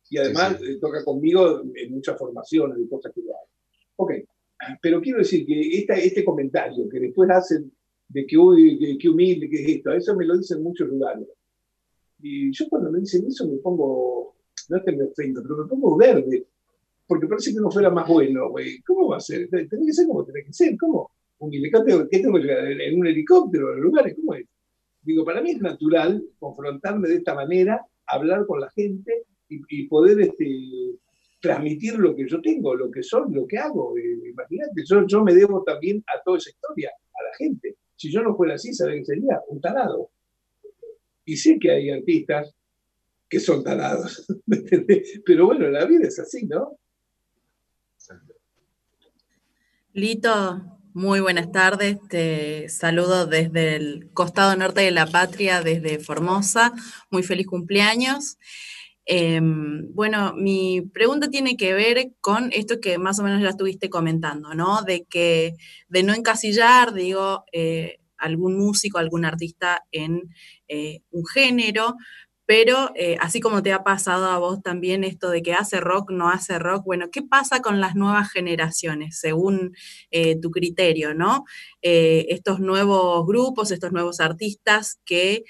Y 0.09 0.17
además 0.17 0.59
eh, 0.63 0.79
toca 0.79 1.03
conmigo 1.03 1.61
en 1.75 1.91
muchas 1.91 2.17
formaciones 2.17 2.79
y 2.79 2.89
cosas 2.89 3.11
que 3.13 3.21
yo 3.21 3.29
hago. 3.29 3.49
Ok, 3.97 4.11
pero 4.81 5.01
quiero 5.01 5.19
decir 5.19 5.45
que 5.45 5.77
esta, 5.77 5.93
este 5.95 6.23
comentario 6.23 6.87
que 6.89 6.99
después 6.99 7.29
hacen 7.29 7.71
de 8.09 8.25
que, 8.25 8.37
uy, 8.37 8.97
que, 8.99 9.09
humilde, 9.09 9.49
que 9.49 9.63
es 9.63 9.69
esto, 9.77 9.91
eso 9.93 10.15
me 10.15 10.25
lo 10.25 10.37
dicen 10.37 10.61
muchos 10.63 10.89
lugares. 10.89 11.27
Y 12.21 12.51
yo 12.51 12.67
cuando 12.69 12.91
me 12.91 12.99
dicen 12.99 13.25
eso 13.27 13.47
me 13.47 13.57
pongo, 13.57 14.35
no 14.69 14.77
es 14.77 14.83
que 14.83 14.91
me 14.91 15.03
ofendo, 15.03 15.41
pero 15.41 15.57
me 15.57 15.69
pongo 15.69 15.95
verde, 15.95 16.45
porque 17.07 17.27
parece 17.27 17.53
que 17.53 17.59
no 17.59 17.71
fuera 17.71 17.89
más 17.89 18.07
bueno, 18.07 18.49
güey. 18.49 18.81
¿Cómo 18.81 19.09
va 19.09 19.17
a 19.17 19.21
ser? 19.21 19.47
Tiene 19.49 19.85
que 19.85 19.93
ser 19.93 20.07
como 20.07 20.25
tiene 20.25 20.43
que 20.43 20.53
ser, 20.53 20.77
¿cómo? 20.77 21.09
humilde. 21.39 21.71
¿Qué 22.11 22.19
tengo 22.19 22.35
que 22.35 22.43
llegar? 22.43 22.71
¿En 22.71 22.99
un 22.99 23.07
helicóptero? 23.07 23.73
¿En 23.73 23.81
lugares? 23.81 24.15
¿Cómo 24.15 24.35
es? 24.35 24.45
Digo, 25.01 25.23
para 25.25 25.41
mí 25.41 25.51
es 25.51 25.61
natural 25.61 26.23
confrontarme 26.37 27.07
de 27.07 27.15
esta 27.15 27.33
manera, 27.33 27.85
hablar 28.05 28.45
con 28.45 28.59
la 28.59 28.69
gente 28.71 29.23
y, 29.47 29.87
poder 29.87 30.19
este, 30.21 30.45
transmitir 31.41 31.97
lo 31.97 32.15
que 32.15 32.27
yo 32.27 32.41
tengo, 32.41 32.75
lo 32.75 32.91
que 32.91 33.01
soy, 33.01 33.33
lo 33.33 33.47
que 33.47 33.57
hago. 33.57 33.97
Eh, 33.97 34.29
imagínate, 34.29 34.83
yo, 34.85 35.07
yo 35.07 35.23
me 35.23 35.33
debo 35.33 35.63
también 35.63 36.03
a 36.07 36.21
toda 36.23 36.37
esa 36.37 36.51
historia, 36.51 36.91
a 37.13 37.23
la 37.23 37.35
gente. 37.37 37.77
Si 37.99 38.09
yo 38.09 38.21
no 38.21 38.33
fuera 38.33 38.53
así, 38.53 38.73
¿saben 38.73 38.99
qué 38.99 39.05
sería? 39.07 39.41
Un 39.49 39.59
tarado. 39.59 40.09
Y 41.25 41.35
sé 41.35 41.59
que 41.59 41.69
hay 41.69 41.89
artistas 41.89 42.55
que 43.27 43.41
son 43.41 43.61
tarados, 43.61 44.25
Pero 45.25 45.47
bueno, 45.47 45.67
la 45.67 45.85
vida 45.85 46.07
es 46.07 46.17
así, 46.17 46.45
¿no? 46.45 46.79
Lito, 49.91 50.79
muy 50.93 51.19
buenas 51.19 51.51
tardes, 51.51 51.97
te 52.07 52.69
saludo 52.69 53.27
desde 53.27 53.75
el 53.75 54.09
costado 54.13 54.55
norte 54.55 54.79
de 54.79 54.91
la 54.91 55.05
patria, 55.05 55.61
desde 55.61 55.99
Formosa. 55.99 56.71
Muy 57.11 57.23
feliz 57.23 57.47
cumpleaños. 57.47 58.37
Em, 59.11 59.91
bueno, 59.95 60.33
mi 60.35 60.81
pregunta 60.81 61.29
tiene 61.31 61.57
que 61.57 61.73
ver 61.73 62.11
con 62.21 62.51
esto 62.53 62.79
que 62.79 62.99
más 62.99 63.17
o 63.19 63.23
menos 63.23 63.41
ya 63.41 63.49
estuviste 63.49 63.89
comentando, 63.89 64.53
¿no? 64.53 64.83
De 64.83 65.05
que, 65.05 65.55
de 65.87 66.03
no 66.03 66.13
encasillar, 66.13 66.93
digo, 66.93 67.43
eh, 67.51 67.97
algún 68.17 68.55
músico, 68.55 68.99
algún 68.99 69.25
artista 69.25 69.83
en 69.91 70.29
eh, 70.67 71.01
un 71.09 71.25
género, 71.25 71.95
pero 72.45 72.91
eh, 72.95 73.17
así 73.19 73.39
como 73.39 73.63
te 73.63 73.73
ha 73.73 73.83
pasado 73.83 74.27
a 74.27 74.37
vos 74.37 74.61
también 74.61 75.03
esto 75.03 75.31
de 75.31 75.41
que 75.41 75.53
hace 75.55 75.79
rock, 75.79 76.11
no 76.11 76.29
hace 76.29 76.59
rock, 76.59 76.85
bueno, 76.85 77.07
¿qué 77.11 77.23
pasa 77.23 77.61
con 77.63 77.79
las 77.81 77.95
nuevas 77.95 78.29
generaciones, 78.31 79.19
según 79.19 79.73
tu 80.41 80.51
criterio, 80.51 81.13
¿no? 81.15 81.45
Estos 81.81 82.59
nuevos 82.59 83.25
grupos, 83.27 83.71
estos 83.71 83.91
nuevos 83.91 84.19
artistas 84.19 84.99
que 85.05 85.43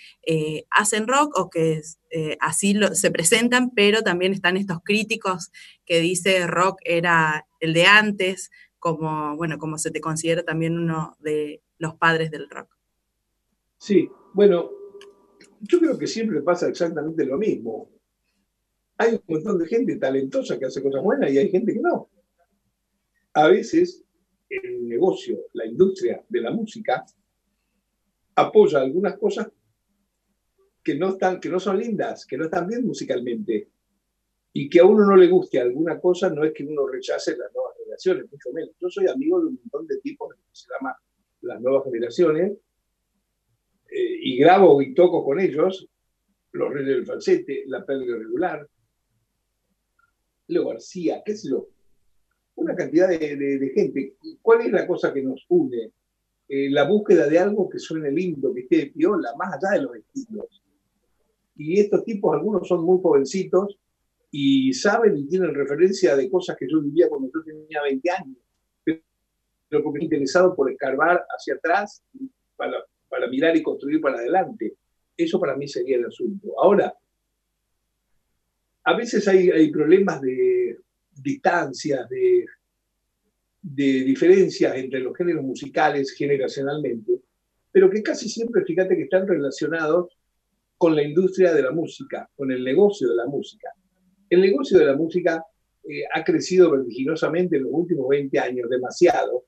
hacen 0.71 1.07
rock 1.07 1.37
o 1.37 1.49
que 1.49 1.81
así 2.39 2.75
se 2.93 3.11
presentan, 3.11 3.71
pero 3.71 4.01
también 4.01 4.33
están 4.33 4.57
estos 4.57 4.79
críticos 4.83 5.51
que 5.85 5.99
dice 5.99 6.47
rock 6.47 6.79
era 6.83 7.47
el 7.59 7.73
de 7.73 7.85
antes, 7.85 8.51
como, 8.79 9.35
bueno, 9.35 9.57
como 9.57 9.77
se 9.77 9.91
te 9.91 10.01
considera 10.01 10.43
también 10.43 10.77
uno 10.77 11.15
de 11.19 11.61
los 11.77 11.95
padres 11.95 12.31
del 12.31 12.49
rock. 12.49 12.75
Sí, 13.77 14.09
bueno, 14.33 14.71
yo 15.61 15.79
creo 15.79 15.97
que 15.97 16.07
siempre 16.07 16.41
pasa 16.41 16.67
exactamente 16.67 17.25
lo 17.25 17.37
mismo. 17.37 17.89
Hay 18.97 19.13
un 19.13 19.21
montón 19.27 19.59
de 19.59 19.67
gente 19.67 19.95
talentosa 19.95 20.57
que 20.57 20.65
hace 20.65 20.83
cosas 20.83 21.03
buenas 21.03 21.31
y 21.31 21.37
hay 21.37 21.49
gente 21.49 21.73
que 21.73 21.79
no. 21.79 22.09
A 23.33 23.47
veces 23.47 24.03
el 24.49 24.87
negocio, 24.87 25.37
la 25.53 25.65
industria 25.65 26.23
de 26.27 26.41
la 26.41 26.51
música, 26.51 27.05
apoya 28.35 28.79
algunas 28.79 29.17
cosas 29.17 29.47
que 30.89 30.95
no, 30.95 31.09
están, 31.09 31.39
que 31.39 31.49
no 31.49 31.59
son 31.59 31.77
lindas, 31.77 32.25
que 32.25 32.35
no 32.35 32.45
están 32.45 32.67
bien 32.67 32.83
musicalmente. 32.83 33.69
Y 34.53 34.67
que 34.67 34.79
a 34.79 34.85
uno 34.85 35.05
no 35.05 35.15
le 35.15 35.27
guste 35.27 35.59
alguna 35.59 35.99
cosa 35.99 36.31
no 36.31 36.43
es 36.43 36.51
que 36.51 36.65
uno 36.65 36.87
rechace 36.87 37.37
las 37.37 37.53
nuevas 37.53 37.75
generaciones, 37.77 38.31
mucho 38.31 38.51
menos. 38.51 38.71
Yo 38.81 38.89
soy 38.89 39.07
amigo 39.07 39.39
de 39.39 39.47
un 39.49 39.59
montón 39.61 39.85
de 39.85 39.99
tipos 39.99 40.33
que 40.33 40.41
se 40.51 40.65
llama 40.73 40.97
las 41.41 41.61
nuevas 41.61 41.83
generaciones, 41.83 42.53
eh, 43.91 44.19
y 44.21 44.39
grabo 44.39 44.81
y 44.81 44.95
toco 44.95 45.23
con 45.23 45.39
ellos, 45.39 45.87
Los 46.53 46.73
Reyes 46.73 46.87
del 46.87 47.05
Falsete, 47.05 47.63
La 47.67 47.85
Pedra 47.85 48.17
Regular, 48.17 48.67
Leo 50.47 50.69
García, 50.69 51.21
qué 51.23 51.33
es 51.33 51.45
lo, 51.45 51.69
una 52.55 52.75
cantidad 52.75 53.07
de, 53.09 53.71
gente. 53.75 54.15
¿Cuál 54.41 54.61
es 54.61 54.71
la 54.71 54.87
cosa 54.87 55.13
que 55.13 55.21
nos 55.21 55.45
une? 55.49 55.91
Eh, 56.47 56.67
la 56.71 56.85
búsqueda 56.85 57.27
de 57.27 57.37
algo 57.37 57.69
que 57.69 57.77
suene 57.77 58.11
lindo, 58.11 58.51
que 58.55 58.61
esté 58.61 58.87
piola, 58.87 59.35
más 59.37 59.53
allá 59.53 59.77
de 59.77 59.83
los 59.83 59.95
estilos. 59.95 60.63
Y 61.59 61.77
estos 61.77 62.05
tipos, 62.05 62.33
algunos 62.33 62.65
son 62.65 62.85
muy 62.85 63.01
jovencitos, 63.01 63.77
y 64.31 64.71
saben 64.73 65.17
y 65.17 65.27
tienen 65.27 65.53
referencia 65.53 66.15
de 66.15 66.29
cosas 66.29 66.55
que 66.57 66.67
yo 66.69 66.81
vivía 66.81 67.09
cuando 67.09 67.29
yo 67.33 67.43
tenía 67.43 67.81
20 67.83 68.09
años, 68.11 68.37
pero 68.83 69.83
porque 69.83 70.05
interesado 70.05 70.55
por 70.55 70.71
escarbar 70.71 71.25
hacia 71.29 71.55
atrás 71.55 72.01
para, 72.55 72.77
para 73.09 73.27
mirar 73.27 73.57
y 73.57 73.63
construir 73.63 73.99
para 73.99 74.19
adelante. 74.19 74.75
Eso 75.17 75.39
para 75.39 75.57
mí 75.57 75.67
sería 75.67 75.97
el 75.97 76.05
asunto. 76.05 76.53
Ahora, 76.57 76.93
a 78.83 78.95
veces 78.95 79.27
hay, 79.27 79.49
hay 79.49 79.69
problemas 79.69 80.21
de 80.21 80.77
distancias, 81.11 82.07
de, 82.07 82.45
de 83.61 84.03
diferencias 84.03 84.75
entre 84.77 85.01
los 85.01 85.15
géneros 85.15 85.43
musicales 85.43 86.13
generacionalmente, 86.17 87.19
pero 87.71 87.89
que 87.89 88.01
casi 88.01 88.29
siempre, 88.29 88.63
fíjate 88.63 88.95
que 88.95 89.03
están 89.03 89.27
relacionados 89.27 90.18
con 90.79 90.95
la 90.95 91.03
industria 91.03 91.53
de 91.53 91.61
la 91.61 91.71
música, 91.71 92.29
con 92.37 92.51
el 92.53 92.63
negocio 92.63 93.09
de 93.09 93.15
la 93.17 93.25
música. 93.25 93.69
El 94.29 94.39
negocio 94.39 94.79
de 94.79 94.85
la 94.85 94.95
música 94.95 95.43
eh, 95.83 96.03
ha 96.13 96.23
crecido 96.23 96.71
vertiginosamente 96.71 97.57
en 97.57 97.63
los 97.63 97.73
últimos 97.73 98.07
20 98.07 98.39
años, 98.39 98.69
demasiado, 98.69 99.43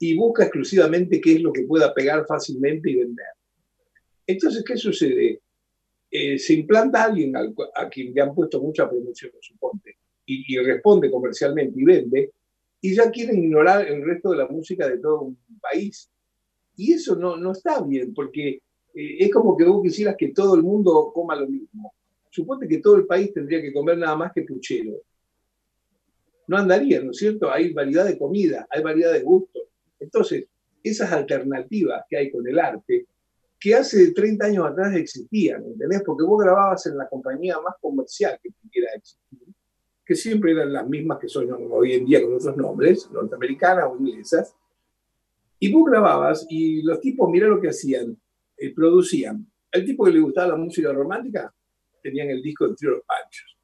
y 0.00 0.16
busca 0.16 0.42
exclusivamente 0.42 1.20
qué 1.20 1.34
es 1.34 1.40
lo 1.40 1.52
que 1.52 1.62
pueda 1.62 1.94
pegar 1.94 2.26
fácilmente 2.26 2.90
y 2.90 2.96
vender. 2.96 3.26
Entonces, 4.26 4.64
¿qué 4.64 4.76
sucede? 4.76 5.40
Eh, 6.10 6.36
se 6.36 6.54
implanta 6.54 7.04
alguien 7.04 7.34
a 7.36 7.88
quien 7.88 8.12
le 8.12 8.20
han 8.20 8.34
puesto 8.34 8.60
mucha 8.60 8.90
promoción, 8.90 9.30
suponte, 9.40 9.98
y, 10.26 10.52
y 10.52 10.58
responde 10.58 11.12
comercialmente 11.12 11.80
y 11.80 11.84
vende, 11.84 12.32
y 12.80 12.92
ya 12.92 13.08
quieren 13.12 13.38
ignorar 13.38 13.86
el 13.86 14.04
resto 14.04 14.30
de 14.32 14.38
la 14.38 14.48
música 14.48 14.88
de 14.88 14.98
todo 14.98 15.20
un 15.20 15.38
país. 15.60 16.10
Y 16.76 16.92
eso 16.92 17.14
no, 17.14 17.36
no 17.36 17.52
está 17.52 17.80
bien, 17.82 18.12
porque 18.12 18.62
eh, 18.96 19.16
es 19.20 19.30
como 19.30 19.54
que 19.56 19.64
vos 19.64 19.82
quisieras 19.82 20.16
que 20.16 20.28
todo 20.28 20.54
el 20.54 20.62
mundo 20.62 21.12
coma 21.14 21.36
lo 21.36 21.46
mismo. 21.46 21.92
Suponte 22.30 22.66
que 22.66 22.78
todo 22.78 22.96
el 22.96 23.06
país 23.06 23.32
tendría 23.32 23.60
que 23.60 23.72
comer 23.72 23.98
nada 23.98 24.16
más 24.16 24.32
que 24.32 24.42
puchero. 24.42 25.02
No 26.48 26.56
andaría, 26.56 27.02
¿no 27.02 27.10
es 27.10 27.18
cierto? 27.18 27.50
Hay 27.50 27.72
variedad 27.72 28.06
de 28.06 28.18
comida, 28.18 28.66
hay 28.70 28.82
variedad 28.82 29.12
de 29.12 29.22
gustos. 29.22 29.64
Entonces, 30.00 30.46
esas 30.82 31.12
alternativas 31.12 32.04
que 32.08 32.16
hay 32.16 32.30
con 32.30 32.46
el 32.48 32.58
arte, 32.58 33.06
que 33.58 33.74
hace 33.74 34.12
30 34.12 34.46
años 34.46 34.66
atrás 34.66 34.94
existían, 34.94 35.64
¿entendés? 35.64 36.02
Porque 36.02 36.24
vos 36.24 36.42
grababas 36.42 36.86
en 36.86 36.96
la 36.96 37.08
compañía 37.08 37.60
más 37.60 37.74
comercial 37.80 38.38
que 38.42 38.50
pudiera 38.50 38.92
existir, 38.94 39.48
que 40.04 40.14
siempre 40.14 40.52
eran 40.52 40.72
las 40.72 40.88
mismas 40.88 41.18
que 41.18 41.28
son 41.28 41.48
hoy 41.70 41.94
en 41.94 42.04
día 42.04 42.22
con 42.22 42.34
otros 42.34 42.56
nombres, 42.56 43.10
norteamericanas 43.10 43.86
o 43.90 43.96
inglesas, 43.98 44.54
y 45.58 45.72
vos 45.72 45.90
grababas 45.90 46.46
y 46.48 46.82
los 46.82 47.00
tipos, 47.00 47.30
mira 47.30 47.48
lo 47.48 47.60
que 47.60 47.68
hacían, 47.68 48.16
eh, 48.56 48.74
producían. 48.74 49.46
El 49.70 49.84
tipo 49.84 50.04
que 50.04 50.12
le 50.12 50.20
gustaba 50.20 50.48
la 50.48 50.56
música 50.56 50.92
romántica, 50.92 51.52
tenían 52.02 52.30
el 52.30 52.42
disco 52.42 52.68
de 52.68 52.74
Trio 52.74 52.90
Los 52.92 53.02
Panchos. 53.04 53.56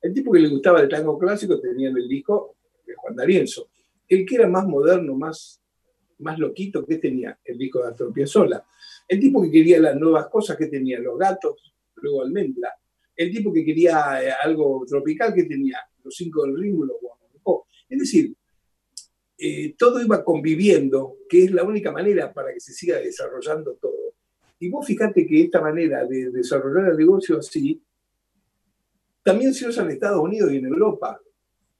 El 0.00 0.14
tipo 0.14 0.32
que 0.32 0.40
le 0.40 0.48
gustaba 0.48 0.80
el 0.80 0.88
tango 0.88 1.18
clásico, 1.18 1.60
tenían 1.60 1.96
el 1.96 2.08
disco 2.08 2.56
de 2.86 2.94
Juan 2.94 3.16
D'Arienzo. 3.16 3.68
El 4.08 4.24
que 4.24 4.36
era 4.36 4.48
más 4.48 4.66
moderno, 4.66 5.14
más, 5.14 5.60
más 6.18 6.38
loquito, 6.38 6.86
¿qué 6.86 6.98
tenía? 6.98 7.38
El 7.44 7.58
disco 7.58 7.82
de 7.82 7.88
Astor 7.88 8.12
Piazzolla. 8.12 8.64
El 9.06 9.20
tipo 9.20 9.42
que 9.42 9.50
quería 9.50 9.80
las 9.80 9.96
nuevas 9.96 10.28
cosas, 10.28 10.56
que 10.56 10.66
tenía? 10.66 10.98
Los 11.00 11.18
gatos, 11.18 11.74
luego 11.96 12.22
Almendra. 12.22 12.72
El 13.16 13.32
tipo 13.32 13.52
que 13.52 13.64
quería 13.64 14.22
eh, 14.22 14.32
algo 14.42 14.84
tropical, 14.86 15.34
que 15.34 15.44
tenía? 15.44 15.78
Los 16.04 16.14
cinco 16.14 16.44
del 16.44 16.56
ritmo 16.56 16.84
los 16.84 16.96
Es 17.88 17.98
decir, 17.98 18.34
eh, 19.36 19.74
todo 19.76 20.00
iba 20.00 20.24
conviviendo, 20.24 21.16
que 21.28 21.44
es 21.44 21.52
la 21.52 21.64
única 21.64 21.92
manera 21.92 22.32
para 22.32 22.52
que 22.52 22.60
se 22.60 22.72
siga 22.72 22.98
desarrollando 22.98 23.74
todo. 23.74 24.07
Y 24.60 24.68
vos 24.70 24.86
fíjate 24.86 25.26
que 25.26 25.42
esta 25.42 25.60
manera 25.60 26.04
de 26.04 26.30
desarrollar 26.30 26.90
el 26.90 26.96
negocio 26.96 27.38
así 27.38 27.82
también 29.22 29.54
se 29.54 29.68
usa 29.68 29.84
en 29.84 29.90
Estados 29.90 30.20
Unidos 30.20 30.52
y 30.52 30.56
en 30.56 30.66
Europa. 30.66 31.20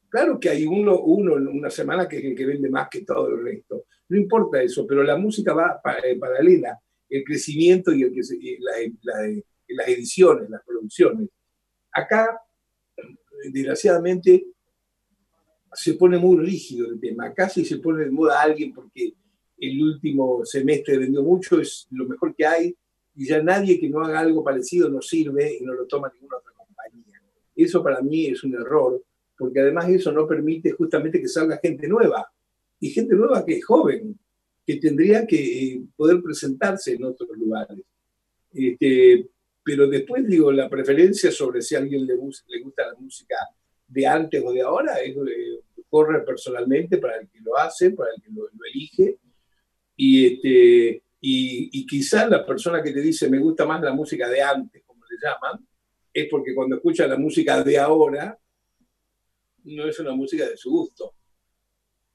Claro 0.09 0.39
que 0.39 0.49
hay 0.49 0.65
uno, 0.65 1.01
uno 1.01 1.35
una 1.35 1.71
semana 1.71 2.09
que 2.09 2.19
es 2.19 2.25
el 2.25 2.35
que 2.35 2.47
vende 2.47 2.71
más 2.71 2.89
que 2.89 3.03
todo 3.03 3.29
el 3.29 3.43
resto. 3.43 3.85
No 4.09 4.17
importa 4.17 4.63
eso, 4.63 4.87
pero 4.87 5.03
la 5.03 5.17
música 5.17 5.53
va 5.53 5.81
eh, 6.05 6.17
paralela. 6.19 6.79
El 7.09 7.25
crecimiento 7.25 7.93
y, 7.93 8.03
el 8.03 8.13
que 8.13 8.21
las 9.69 9.89
ediciones, 9.89 10.49
las 10.51 10.63
producciones. 10.63 11.29
Acá, 11.93 12.41
desgraciadamente, 13.53 14.47
se 15.73 15.95
pone 15.95 16.19
muy 16.19 16.45
rígido 16.45 16.87
el 16.91 17.01
tema. 17.01 17.33
Casi 17.33 17.65
se 17.65 17.79
pone 17.79 18.05
de 18.05 18.11
moda 18.11 18.43
alguien 18.43 18.73
porque 18.73 19.15
el 19.61 19.83
último 19.83 20.45
semestre 20.45 20.99
vendió 20.99 21.23
mucho, 21.23 21.61
es 21.61 21.87
lo 21.91 22.07
mejor 22.07 22.35
que 22.35 22.47
hay, 22.47 22.77
y 23.15 23.27
ya 23.27 23.43
nadie 23.43 23.81
que 23.81 23.89
no 23.89 24.01
haga 24.01 24.21
algo 24.21 24.45
parecido 24.45 24.89
no 24.89 25.03
sirve 25.03 25.57
y 25.61 25.65
no 25.65 25.75
lo 25.75 25.87
toma 25.87 26.11
ninguna 26.15 26.37
otra 26.37 26.53
compañía. 26.57 27.21
Eso 27.57 27.83
para 27.83 28.01
mí 28.01 28.27
es 28.27 28.45
un 28.45 28.55
error, 28.55 29.03
porque 29.37 29.61
además 29.61 29.89
eso 29.89 30.13
no 30.13 30.27
permite 30.27 30.73
justamente 30.73 31.21
que 31.21 31.29
salga 31.29 31.59
gente 31.63 31.89
nueva, 31.89 32.31
y 32.81 32.91
gente 32.91 33.15
nueva 33.15 33.45
que 33.45 33.57
es 33.57 33.65
joven, 33.65 34.19
que 34.65 34.77
tendría 34.77 35.27
que 35.27 35.37
eh, 35.37 35.83
poder 35.97 36.23
presentarse 36.23 36.93
en 36.93 37.05
otros 37.05 37.31
lugares. 37.37 37.79
Este, 38.53 39.29
pero 39.63 39.87
después 39.87 40.27
digo, 40.27 40.53
la 40.53 40.69
preferencia 40.69 41.31
sobre 41.31 41.63
si 41.63 41.75
a 41.75 41.79
alguien 41.79 42.07
le, 42.07 42.15
le 42.15 42.63
gusta 42.63 42.87
la 42.87 42.95
música 42.99 43.37
de 43.87 44.07
antes 44.07 44.43
o 44.45 44.53
de 44.53 44.63
ahora 44.63 44.97
es, 45.01 45.17
eh, 45.17 45.61
corre 45.89 46.21
personalmente 46.21 46.99
para 46.99 47.19
el 47.19 47.29
que 47.29 47.41
lo 47.41 47.57
hace, 47.57 47.91
para 47.91 48.11
el 48.15 48.23
que 48.23 48.31
lo, 48.31 48.49
elige. 48.73 49.19
Y, 49.99 50.27
este, 50.27 51.03
y, 51.21 51.71
y 51.81 51.87
quizás 51.87 52.31
la 52.31 52.47
persona 52.47 52.83
que 52.83 52.93
te 52.93 53.03
dice 53.03 53.29
me 53.29 53.39
gusta 53.39 53.67
más 53.67 53.83
la 53.83 53.93
música 53.93 54.29
de 54.29 54.41
antes, 54.41 54.83
como 54.87 55.05
le 55.05 55.17
llaman, 55.23 55.67
es 56.13 56.27
porque 56.31 56.55
cuando 56.55 56.77
escucha 56.77 57.07
la 57.07 57.19
música 57.19 57.63
de 57.63 57.79
ahora, 57.79 58.39
no 59.65 59.87
es 59.87 59.99
una 60.01 60.15
música 60.15 60.49
de 60.49 60.57
su 60.57 60.71
gusto. 60.71 61.15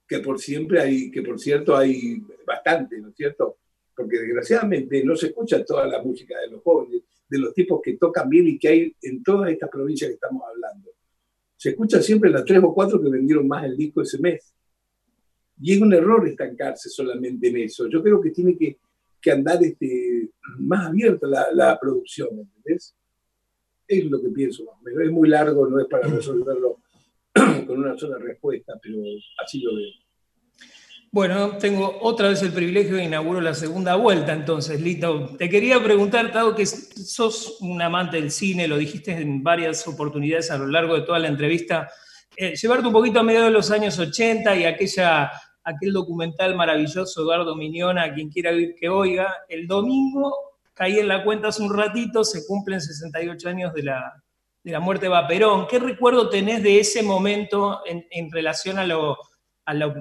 Que 0.08 0.20
por 0.20 0.40
siempre 0.40 0.82
hay, 0.82 1.12
que 1.12 1.22
por 1.22 1.40
cierto 1.40 1.78
hay 1.78 2.22
bastante, 2.46 3.00
¿no 3.00 3.10
es 3.10 3.16
cierto? 3.16 3.58
Porque 3.96 4.18
desgraciadamente 4.18 5.04
no 5.04 5.16
se 5.16 5.28
escucha 5.28 5.64
toda 5.64 5.86
la 5.86 6.02
música 6.02 6.40
de 6.40 6.50
los 6.50 6.64
jóvenes, 6.64 7.04
de 7.30 7.38
los 7.38 7.54
tipos 7.54 7.82
que 7.84 7.98
tocan 7.98 8.28
bien 8.30 8.48
y 8.48 8.58
que 8.58 8.68
hay 8.68 8.96
en 9.02 9.22
todas 9.22 9.52
estas 9.52 9.70
provincias 9.70 10.10
que 10.10 10.16
estamos 10.16 10.42
hablando 10.48 10.94
se 11.64 11.70
escucha 11.70 12.02
siempre 12.02 12.30
las 12.30 12.44
tres 12.44 12.62
o 12.62 12.74
cuatro 12.74 13.02
que 13.02 13.10
vendieron 13.10 13.48
más 13.48 13.64
el 13.64 13.78
disco 13.78 14.02
ese 14.02 14.18
mes. 14.20 14.54
Y 15.64 15.72
es 15.72 15.82
un 15.82 15.94
error 15.94 16.28
estancarse 16.28 16.90
solamente 16.90 17.48
en 17.48 17.56
eso. 17.56 17.88
Yo 17.88 18.04
creo 18.04 18.20
que 18.20 18.32
tiene 18.32 18.58
que, 18.58 18.80
que 19.22 19.32
andar 19.32 19.64
este, 19.64 20.30
más 20.60 20.88
abierta 20.88 21.26
la, 21.26 21.80
producción, 21.80 22.38
¿entendés? 22.38 22.94
Es 23.88 24.04
lo 24.04 24.22
que 24.22 24.28
pienso 24.28 24.66
Es 25.02 25.10
muy 25.10 25.30
largo, 25.30 25.66
no 25.70 25.80
es 25.80 25.88
para 25.88 26.06
resolverlo 26.10 26.80
con 27.66 27.80
una 27.80 27.98
sola 27.98 28.18
respuesta, 28.18 28.74
pero 28.82 28.98
así 29.42 29.62
lo 29.62 29.78
veo. 29.78 29.88
Bueno, 31.14 31.58
tengo 31.58 31.98
otra 32.02 32.28
vez 32.28 32.42
el 32.42 32.52
privilegio 32.52 32.98
de 32.98 33.06
inaugurar 33.06 33.44
la 33.44 33.54
segunda 33.54 33.96
vuelta, 33.96 34.34
entonces, 34.34 34.82
Lito. 34.82 35.30
Te 35.38 35.48
quería 35.48 35.82
preguntar, 35.82 36.34
dado 36.34 36.56
que 36.56 36.66
sos 36.66 37.62
un 37.62 37.82
amante 37.82 38.18
del 38.18 38.32
cine, 38.32 38.68
lo 38.68 38.78
dijiste 38.78 39.14
en 39.14 39.42
varias 39.42 39.88
oportunidades 39.88 40.52
a 40.52 40.58
lo 40.58 40.68
largo 40.68 40.96
de 40.96 41.04
toda 41.04 41.20
la 41.20 41.30
entrevista, 41.30 41.90
eh, 42.36 42.56
llevarte 42.56 42.88
un 42.88 42.94
poquito 42.94 43.20
a 43.20 43.24
mediados 43.24 43.50
de 43.50 43.54
los 43.54 43.70
años 43.70 44.00
80 44.00 44.56
y 44.56 44.66
aquella, 44.66 45.32
aquel 45.64 45.94
documental 45.94 46.56
maravilloso, 46.56 47.22
Eduardo 47.22 47.56
Miñona, 47.56 48.04
a 48.04 48.14
quien 48.14 48.30
quiera 48.30 48.52
oír 48.52 48.76
que 48.80 48.90
oiga, 48.90 49.34
el 49.48 49.68
domingo, 49.68 50.36
caí 50.74 51.00
en 51.00 51.08
la 51.08 51.24
cuenta 51.24 51.50
hace 51.50 51.64
un 51.64 51.76
ratito, 51.76 52.24
se 52.24 52.46
cumplen 52.46 52.82
68 52.82 53.50
años 53.50 53.74
de 53.74 53.84
la, 53.84 54.24
de 54.64 54.72
la 54.72 54.80
muerte 54.80 55.06
de 55.06 55.10
Vaperón. 55.10 55.68
¿Qué 55.68 55.80
recuerdo 55.80 56.30
tenés 56.30 56.64
de 56.64 56.80
ese 56.80 57.04
momento 57.04 57.82
en, 57.86 58.06
en 58.10 58.32
relación 58.32 58.80
a 58.80 58.86
lo, 58.86 59.18
a 59.66 59.74
lo 59.74 59.94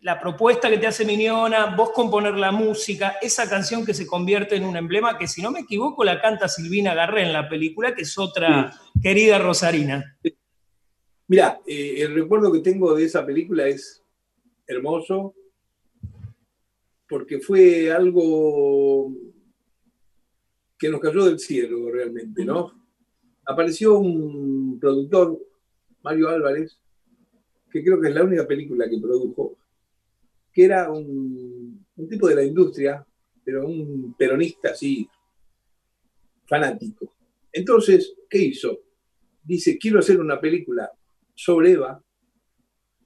la, 0.00 0.20
propuesta 0.20 0.70
que 0.70 0.78
te 0.78 0.86
hace 0.86 1.04
Miñona, 1.04 1.74
vos 1.76 1.90
componer 1.90 2.34
la 2.34 2.50
música, 2.50 3.16
esa 3.20 3.48
canción 3.48 3.84
que 3.84 3.94
se 3.94 4.06
convierte 4.06 4.56
en 4.56 4.64
un 4.64 4.76
emblema, 4.76 5.18
que 5.18 5.26
si 5.26 5.42
no 5.42 5.50
me 5.50 5.60
equivoco 5.60 6.04
la 6.04 6.20
canta 6.20 6.48
Silvina 6.48 6.94
Garré 6.94 7.22
en 7.22 7.32
la 7.32 7.48
película, 7.48 7.94
que 7.94 8.02
es 8.02 8.16
otra 8.16 8.72
querida 9.02 9.38
Rosarina. 9.38 10.16
Mira, 11.30 11.60
eh, 11.66 11.96
el 11.98 12.14
recuerdo 12.14 12.50
que 12.50 12.60
tengo 12.60 12.94
de 12.94 13.04
esa 13.04 13.24
película 13.24 13.68
es 13.68 14.02
hermoso, 14.66 15.34
porque 17.06 17.38
fue 17.38 17.92
algo 17.92 19.12
que 20.78 20.88
nos 20.88 21.00
cayó 21.00 21.26
del 21.26 21.38
cielo 21.38 21.90
realmente, 21.90 22.46
¿no? 22.46 22.72
Apareció 23.44 23.98
un 23.98 24.78
productor, 24.80 25.38
Mario 26.02 26.30
Álvarez, 26.30 26.78
que 27.70 27.84
creo 27.84 28.00
que 28.00 28.08
es 28.08 28.14
la 28.14 28.24
única 28.24 28.46
película 28.46 28.88
que 28.88 28.98
produjo, 28.98 29.58
que 30.50 30.64
era 30.64 30.90
un, 30.90 31.84
tipo 32.08 32.28
de 32.28 32.36
la 32.36 32.44
industria, 32.44 33.06
pero 33.44 33.66
un 33.66 34.14
peronista 34.16 34.70
así, 34.70 35.06
fanático. 36.46 37.14
Entonces, 37.52 38.14
¿qué 38.30 38.38
hizo? 38.38 38.80
Dice, 39.42 39.76
quiero 39.76 39.98
hacer 39.98 40.20
una 40.20 40.40
película 40.40 40.90
sobre 41.38 41.70
Eva 41.70 42.02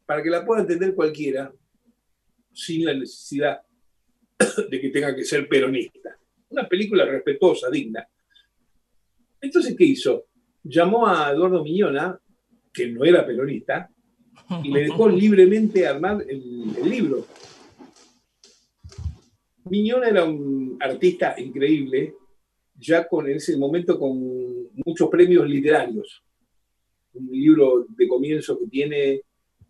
para 0.07 0.23
que 0.23 0.31
la 0.31 0.45
pueda 0.45 0.63
entender 0.63 0.95
cualquiera 0.95 1.53
sin 2.51 2.87
la 2.87 2.95
necesidad 2.95 3.61
de 4.71 4.81
que 4.81 4.89
tenga 4.89 5.15
que 5.15 5.23
ser 5.23 5.47
peronista. 5.47 6.17
Una 6.49 6.67
película 6.67 7.05
respetuosa, 7.05 7.69
digna. 7.71 8.07
Entonces, 9.39 9.77
¿qué 9.77 9.85
hizo? 9.85 10.25
llamó 10.65 11.07
a 11.07 11.31
Eduardo 11.31 11.63
Miñona, 11.63 12.19
que 12.73 12.87
no 12.89 13.05
era 13.05 13.27
peronista, 13.27 13.91
y 14.65 14.71
le 14.71 14.85
dejó 14.85 15.09
libremente 15.11 15.87
armar 15.87 16.25
el, 16.27 16.75
el 16.77 16.89
libro. 16.89 17.27
Miñona 19.65 20.09
era 20.09 20.25
un 20.25 20.79
artista 20.81 21.35
increíble, 21.39 22.15
ya 22.75 23.07
con 23.07 23.29
en 23.29 23.37
ese 23.37 23.59
momento 23.59 23.99
con 23.99 24.73
muchos 24.87 25.11
premios 25.11 25.47
literarios. 25.47 26.23
Un 27.15 27.31
libro 27.31 27.87
de 27.89 28.09
comienzo 28.09 28.59
que 28.59 28.67
tiene 28.67 29.23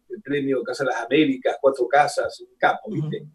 el 0.09 0.22
premio 0.22 0.62
Casa 0.62 0.84
de 0.84 0.90
las 0.90 1.03
Américas, 1.03 1.57
Cuatro 1.61 1.88
Casas, 1.88 2.40
un 2.40 2.57
capo, 2.57 2.90
¿viste? 2.90 3.26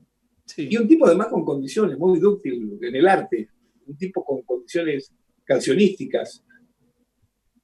Y 0.58 0.78
un 0.78 0.88
tipo 0.88 1.06
además 1.06 1.28
con 1.28 1.44
condiciones, 1.44 1.98
muy 1.98 2.20
dúctil 2.20 2.78
en 2.82 2.96
el 2.96 3.08
arte, 3.08 3.50
un 3.86 3.98
tipo 3.98 4.24
con 4.24 4.42
condiciones 4.44 5.14
cancionísticas. 5.44 6.44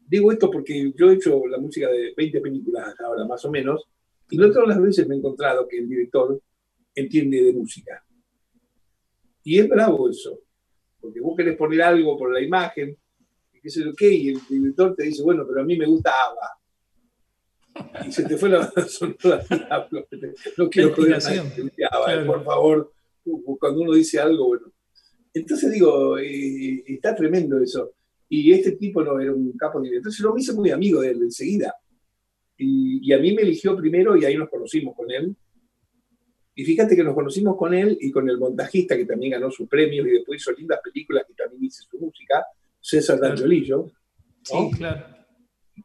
Digo 0.05 0.31
esto 0.31 0.51
porque 0.51 0.91
yo 0.95 1.09
he 1.09 1.15
hecho 1.15 1.47
la 1.47 1.57
música 1.57 1.89
de 1.89 2.13
20 2.15 2.41
películas 2.41 2.89
hasta 2.89 3.05
ahora, 3.05 3.25
más 3.25 3.43
o 3.45 3.51
menos, 3.51 3.85
y 4.29 4.37
no 4.37 4.51
todas 4.51 4.69
las 4.69 4.81
veces 4.81 5.07
me 5.07 5.15
he 5.15 5.17
encontrado 5.17 5.67
que 5.67 5.77
el 5.77 5.87
director 5.87 6.41
entiende 6.95 7.41
de 7.43 7.53
música. 7.53 8.03
Y 9.43 9.59
es 9.59 9.67
bravo 9.67 10.09
eso, 10.09 10.39
porque 10.99 11.19
vos 11.19 11.35
querés 11.35 11.57
poner 11.57 11.81
algo 11.81 12.17
por 12.17 12.33
la 12.33 12.41
imagen, 12.41 12.97
qué 13.63 13.69
sé 13.69 13.81
yo 13.81 13.93
qué, 13.95 14.13
y 14.13 14.29
el 14.29 14.39
director 14.49 14.93
te 14.93 15.03
dice, 15.03 15.23
bueno, 15.23 15.45
pero 15.47 15.61
a 15.61 15.63
mí 15.63 15.77
me 15.77 15.85
gusta 15.85 16.11
ABBA. 16.11 18.07
Y 18.07 18.11
se 18.11 18.25
te 18.25 18.37
fue 18.37 18.49
la 18.49 18.69
sonora 18.87 19.43
diablo. 19.49 20.05
No 20.57 20.69
quiero 20.69 20.93
joder 20.93 21.13
a 21.15 21.19
nadie, 21.19 21.41
ABBA, 21.89 22.25
por 22.25 22.43
favor, 22.43 22.93
cuando 23.57 23.81
uno 23.81 23.93
dice 23.93 24.19
algo, 24.19 24.47
bueno. 24.47 24.71
Entonces 25.33 25.71
digo, 25.71 26.17
eh, 26.19 26.83
está 26.85 27.15
tremendo 27.15 27.57
eso. 27.59 27.93
Y 28.27 28.51
este 28.51 28.73
tipo 28.73 29.01
no 29.01 29.19
era 29.19 29.31
un 29.31 29.53
capo 29.53 29.79
de 29.81 29.95
Entonces 29.95 30.19
lo 30.21 30.37
hice 30.37 30.53
muy 30.53 30.69
amigo 30.69 31.01
de 31.01 31.11
él 31.11 31.21
enseguida. 31.21 31.73
Y, 32.57 32.99
y, 33.01 33.13
a 33.13 33.17
mí 33.17 33.33
me 33.33 33.43
eligió 33.43 33.75
primero 33.75 34.15
y 34.17 34.25
ahí 34.25 34.35
nos 34.35 34.49
conocimos 34.49 34.93
con 34.95 35.09
él. 35.09 35.35
Y 36.53 36.65
fíjate 36.65 36.95
que 36.95 37.03
nos 37.03 37.15
conocimos 37.15 37.57
con 37.57 37.73
él 37.73 37.97
y 37.99 38.11
con 38.11 38.29
el 38.29 38.37
montajista 38.37 38.95
que 38.95 39.05
también 39.05 39.31
ganó 39.31 39.49
su 39.49 39.67
premio 39.67 40.05
y 40.05 40.11
después 40.11 40.41
hizo 40.41 40.51
lindas 40.51 40.79
películas 40.83 41.23
que 41.27 41.33
también 41.33 41.63
hice 41.63 41.83
su 41.89 41.97
música, 41.97 42.45
César 42.83 43.17
D'Angiolillo. 43.19 43.89
Sí, 44.43 44.71
claro. 44.77 45.05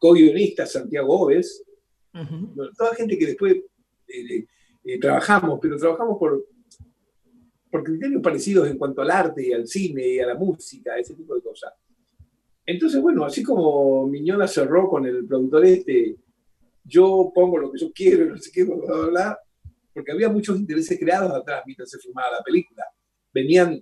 Co-guionista 0.01 0.67
Santiago 0.67 1.21
Oves. 1.21 1.65
bueno, 2.13 2.73
toda 2.77 2.95
gente 2.97 3.17
que 3.17 3.27
después 3.27 3.57
eh, 4.09 4.45
eh, 4.85 4.99
trabajamos, 4.99 5.61
pero 5.63 5.77
trabajamos 5.77 6.19
por, 6.19 6.45
por 7.71 7.85
criterios 7.85 8.21
parecidos 8.21 8.69
en 8.69 8.77
cuanto 8.77 9.01
al 9.01 9.11
arte 9.13 9.47
y 9.47 9.53
al 9.53 9.67
cine 9.69 10.07
y 10.09 10.19
a 10.19 10.27
la 10.27 10.35
música, 10.35 10.99
ese 10.99 11.15
tipo 11.15 11.37
de 11.37 11.43
cosas. 11.43 11.73
Entonces, 12.67 13.01
bueno, 13.01 13.25
así 13.25 13.45
como 13.45 14.07
Miñona 14.09 14.49
cerró 14.49 14.89
con 14.89 15.07
el 15.07 15.25
productor 15.25 15.65
este, 15.65 16.17
yo 16.85 17.31
pongo 17.33 17.59
lo 17.59 17.71
que 17.71 17.79
yo 17.79 17.93
quiero, 17.93 18.27
no 18.31 18.39
sé 18.39 18.51
qué, 18.53 18.65
bla, 18.65 18.75
bla, 18.77 19.07
bla, 19.07 19.39
porque 19.95 20.13
había 20.13 20.29
muchos 20.29 20.59
intereses 20.59 20.99
creados 20.99 21.33
atrás 21.33 21.63
mientras 21.65 21.91
se 21.91 21.99
filmaba 21.99 22.39
la 22.39 22.43
película. 22.43 22.85
Venían, 23.33 23.81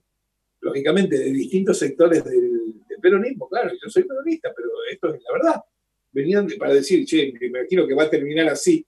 lógicamente, 0.61 1.19
de 1.19 1.31
distintos 1.31 1.79
sectores 1.79 2.23
del 2.25 2.66
peronismo, 3.07 3.49
claro, 3.49 3.71
yo 3.71 3.89
soy 3.89 4.03
peronista, 4.03 4.53
pero 4.55 4.69
esto 4.91 5.15
es 5.15 5.23
la 5.23 5.33
verdad. 5.33 5.61
Venían 6.11 6.49
para 6.59 6.75
decir, 6.75 7.05
che, 7.05 7.33
me 7.39 7.47
imagino 7.47 7.87
que 7.87 7.95
va 7.95 8.05
a 8.05 8.11
terminar 8.11 8.49
así. 8.49 8.85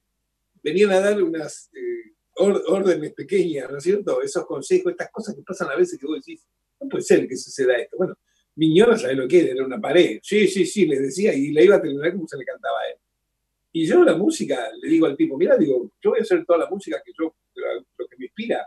Venían 0.63 0.91
a 0.91 1.01
dar 1.01 1.23
unas 1.23 1.71
eh, 1.73 2.15
órdenes 2.35 3.13
pequeñas, 3.13 3.71
¿no 3.71 3.79
es 3.79 3.85
cierto? 3.85 4.21
Esos 4.21 4.45
consejos, 4.45 4.91
estas 4.91 5.11
cosas 5.11 5.37
que 5.37 5.43
pasan 5.43 5.69
a 5.71 5.77
veces 5.77 5.99
que 5.99 6.07
vos 6.07 6.17
decís, 6.17 6.45
no 6.81 6.89
puede 6.89 7.05
ser 7.05 7.29
que 7.29 7.37
suceda 7.37 7.77
esto. 7.77 7.97
Bueno, 7.97 8.15
Miñona 8.57 8.97
sabe 8.99 9.15
lo 9.15 9.29
que 9.29 9.41
era, 9.41 9.53
era 9.53 9.65
una 9.65 9.81
pared. 9.81 10.19
Sí, 10.23 10.49
sí, 10.49 10.67
sí, 10.67 10.87
les 10.87 11.01
decía, 11.01 11.33
y 11.33 11.53
la 11.53 11.63
iba 11.63 11.77
a 11.77 11.81
terminar 11.81 12.13
como 12.13 12.27
se 12.27 12.39
le 12.39 12.45
cantaba 12.45 12.81
a 12.81 12.91
él. 12.91 12.97
Y 13.73 13.87
yo 13.87 14.03
la 14.03 14.17
música, 14.17 14.69
le 14.81 14.89
digo 14.89 15.07
al 15.07 15.17
tipo, 15.17 15.37
mira, 15.37 15.57
digo, 15.57 15.93
yo 16.03 16.11
voy 16.11 16.19
a 16.19 16.23
hacer 16.23 16.45
toda 16.45 16.59
la 16.61 16.71
música 16.71 17.01
que 17.05 17.13
yo, 17.17 17.37
lo 17.55 18.09
que 18.09 18.17
me 18.17 18.25
inspira. 18.25 18.67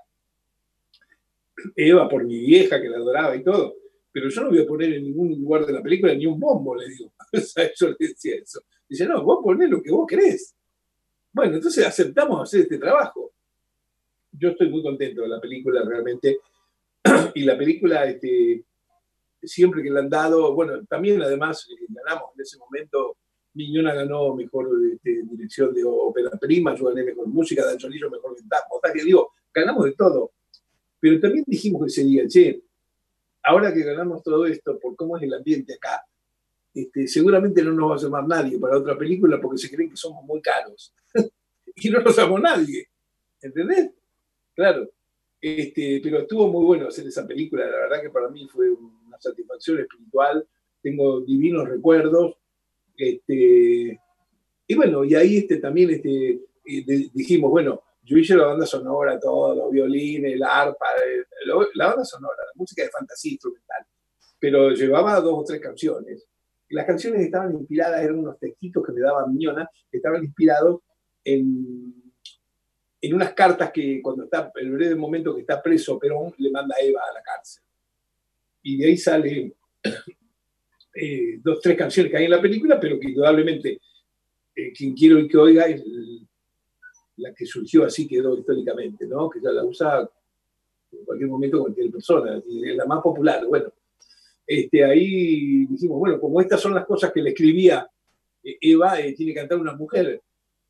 Eva 1.75 2.07
por 2.07 2.23
mi 2.23 2.39
vieja 2.39 2.81
que 2.81 2.87
la 2.87 2.97
adoraba 2.97 3.35
y 3.35 3.43
todo, 3.43 3.80
pero 4.12 4.30
yo 4.30 4.43
no 4.43 4.49
voy 4.49 4.59
a 4.59 4.68
poner 4.68 4.93
en 4.93 5.03
ningún 5.03 5.39
lugar 5.39 5.66
de 5.66 5.74
la 5.74 5.82
película 5.82 6.14
ni 6.14 6.26
un 6.26 6.39
bombo, 6.39 6.76
le 6.76 6.89
digo. 6.89 7.14
yo 7.80 7.89
le 7.89 7.95
decía 7.99 8.36
eso. 8.36 8.62
Dice, 8.88 9.05
no, 9.05 9.24
vos 9.24 9.39
ponés 9.43 9.70
lo 9.70 9.82
que 9.82 9.91
vos 9.91 10.05
querés. 10.07 10.55
Bueno, 11.32 11.55
entonces 11.55 11.86
aceptamos 11.86 12.41
hacer 12.41 12.62
este 12.62 12.78
trabajo. 12.78 13.32
Yo 14.34 14.49
estoy 14.49 14.70
muy 14.70 14.84
contento 14.84 15.22
de 15.22 15.30
la 15.30 15.39
película 15.39 15.84
realmente. 15.86 16.39
y 17.36 17.43
la 17.43 17.57
película, 17.57 18.05
este, 18.05 18.66
siempre 19.41 19.82
que 19.82 19.89
la 19.89 20.01
han 20.01 20.09
dado, 20.09 20.53
bueno, 20.53 20.84
también 20.86 21.22
además 21.22 21.68
eh, 21.70 21.86
ganamos 21.89 22.32
en 22.36 22.41
ese 22.41 22.57
momento 22.57 23.18
Miñona 23.53 23.93
ganó 23.93 24.34
mejor 24.34 24.70
este, 24.93 25.24
dirección 25.24 25.74
de 25.74 25.84
ópera 25.84 26.32
prima, 26.39 26.76
yo 26.76 26.86
gané 26.86 27.03
mejor 27.03 27.28
música, 27.28 27.66
Dan 27.66 27.78
Cholillo 27.78 28.09
mejor 28.09 28.36
ventaja. 28.36 28.66
O 28.72 28.80
que 28.82 29.03
digo, 29.03 29.34
ganamos 29.53 29.86
de 29.86 29.93
todo. 29.93 30.32
Pero 30.99 31.20
también 31.20 31.43
dijimos 31.47 31.88
ese 31.88 32.03
día, 32.03 32.28
che, 32.28 32.62
ahora 33.43 33.73
que 33.73 33.83
ganamos 33.83 34.23
todo 34.23 34.45
esto, 34.45 34.79
por 34.79 34.95
cómo 34.95 35.17
es 35.17 35.23
el 35.23 35.33
ambiente 35.33 35.75
acá, 35.75 36.05
este, 36.73 37.07
seguramente 37.07 37.63
no 37.63 37.73
nos 37.73 37.91
va 37.91 37.95
a 37.95 37.99
llamar 37.99 38.27
nadie 38.27 38.57
para 38.59 38.77
otra 38.77 38.97
película 38.97 39.39
porque 39.41 39.57
se 39.57 39.69
creen 39.69 39.89
que 39.89 39.97
somos 39.97 40.23
muy 40.23 40.41
caros. 40.41 40.93
y 41.75 41.89
no 41.89 41.99
nos 42.01 42.15
llamó 42.15 42.39
nadie. 42.39 42.87
¿Entendés? 43.41 43.91
Claro. 44.55 44.89
Este, 45.41 45.99
pero 46.03 46.19
estuvo 46.19 46.47
muy 46.47 46.65
bueno 46.65 46.87
hacer 46.87 47.07
esa 47.07 47.25
película, 47.25 47.65
la 47.65 47.77
verdad 47.77 48.01
que 48.01 48.11
para 48.11 48.29
mí 48.29 48.47
fue 48.47 48.69
una 48.69 49.19
satisfacción 49.19 49.79
espiritual, 49.79 50.47
tengo 50.83 51.21
divinos 51.21 51.67
recuerdos 51.67 52.35
este, 52.95 53.99
y 54.67 54.75
bueno, 54.75 55.03
y 55.03 55.15
ahí 55.15 55.37
este, 55.37 55.57
también 55.57 55.89
este, 55.89 56.39
dijimos, 57.13 57.49
bueno, 57.49 57.81
yo 58.03 58.17
hice 58.17 58.35
la 58.35 58.47
banda 58.47 58.65
sonora, 58.65 59.19
todo, 59.19 59.55
los 59.55 59.71
violines, 59.71 60.37
la 60.37 60.61
arpa, 60.61 60.85
la 61.75 61.87
banda 61.87 62.03
sonora, 62.03 62.37
la 62.37 62.51
música 62.55 62.83
de 62.83 62.89
fantasía 62.89 63.33
instrumental, 63.33 63.85
pero 64.39 64.71
llevaba 64.71 65.19
dos 65.19 65.39
o 65.39 65.43
tres 65.43 65.61
canciones. 65.61 66.27
Las 66.69 66.85
canciones 66.85 67.21
estaban 67.21 67.53
inspiradas, 67.53 68.01
eran 68.01 68.19
unos 68.19 68.39
textitos 68.39 68.83
que 68.85 68.91
me 68.93 69.01
daban 69.01 69.31
Miñona, 69.31 69.69
estaban 69.91 70.23
inspirados 70.23 70.81
en, 71.23 71.93
en 73.01 73.13
unas 73.13 73.33
cartas 73.33 73.71
que 73.71 74.01
cuando 74.01 74.23
está, 74.23 74.51
el 74.55 74.71
breve 74.71 74.95
momento 74.95 75.35
que 75.35 75.41
está 75.41 75.61
preso 75.61 75.99
Perón, 75.99 76.33
le 76.37 76.49
manda 76.49 76.75
a 76.75 76.83
Eva 76.83 77.01
a 77.09 77.13
la 77.13 77.21
cárcel. 77.21 77.63
Y 78.63 78.77
de 78.77 78.85
ahí 78.85 78.97
sale 78.97 79.53
eh, 80.95 81.39
dos, 81.41 81.59
tres 81.61 81.77
canciones 81.77 82.11
que 82.11 82.17
hay 82.17 82.25
en 82.25 82.31
la 82.31 82.41
película, 82.41 82.79
pero 82.79 82.99
que 82.99 83.09
indudablemente 83.09 83.79
eh, 84.55 84.71
quien 84.73 84.93
quiero 84.93 85.27
que 85.27 85.37
oiga 85.37 85.65
es 85.65 85.83
la 87.22 87.34
que 87.34 87.45
surgió 87.45 87.86
así, 87.86 88.07
quedó 88.07 88.38
históricamente, 88.38 89.05
¿no? 89.07 89.30
que 89.30 89.39
ya 89.41 89.51
la 89.51 89.63
usa 89.63 90.09
en 90.91 91.05
cualquier 91.05 91.29
momento 91.29 91.62
cualquier 91.62 91.91
persona, 91.91 92.37
es 92.37 92.75
la 92.75 92.86
más 92.86 93.01
popular. 93.01 93.45
Bueno, 93.47 93.71
este, 94.45 94.83
ahí 94.83 95.66
dijimos, 95.66 96.00
bueno, 96.00 96.20
como 96.20 96.41
estas 96.41 96.59
son 96.59 96.74
las 96.74 96.86
cosas 96.86 97.12
que 97.12 97.21
le 97.21 97.29
escribía 97.29 97.89
eh, 98.43 98.58
Eva, 98.59 98.95
tiene 99.16 99.33
que 99.33 99.39
cantar 99.39 99.59
una 99.59 99.75
mujer. 99.75 100.21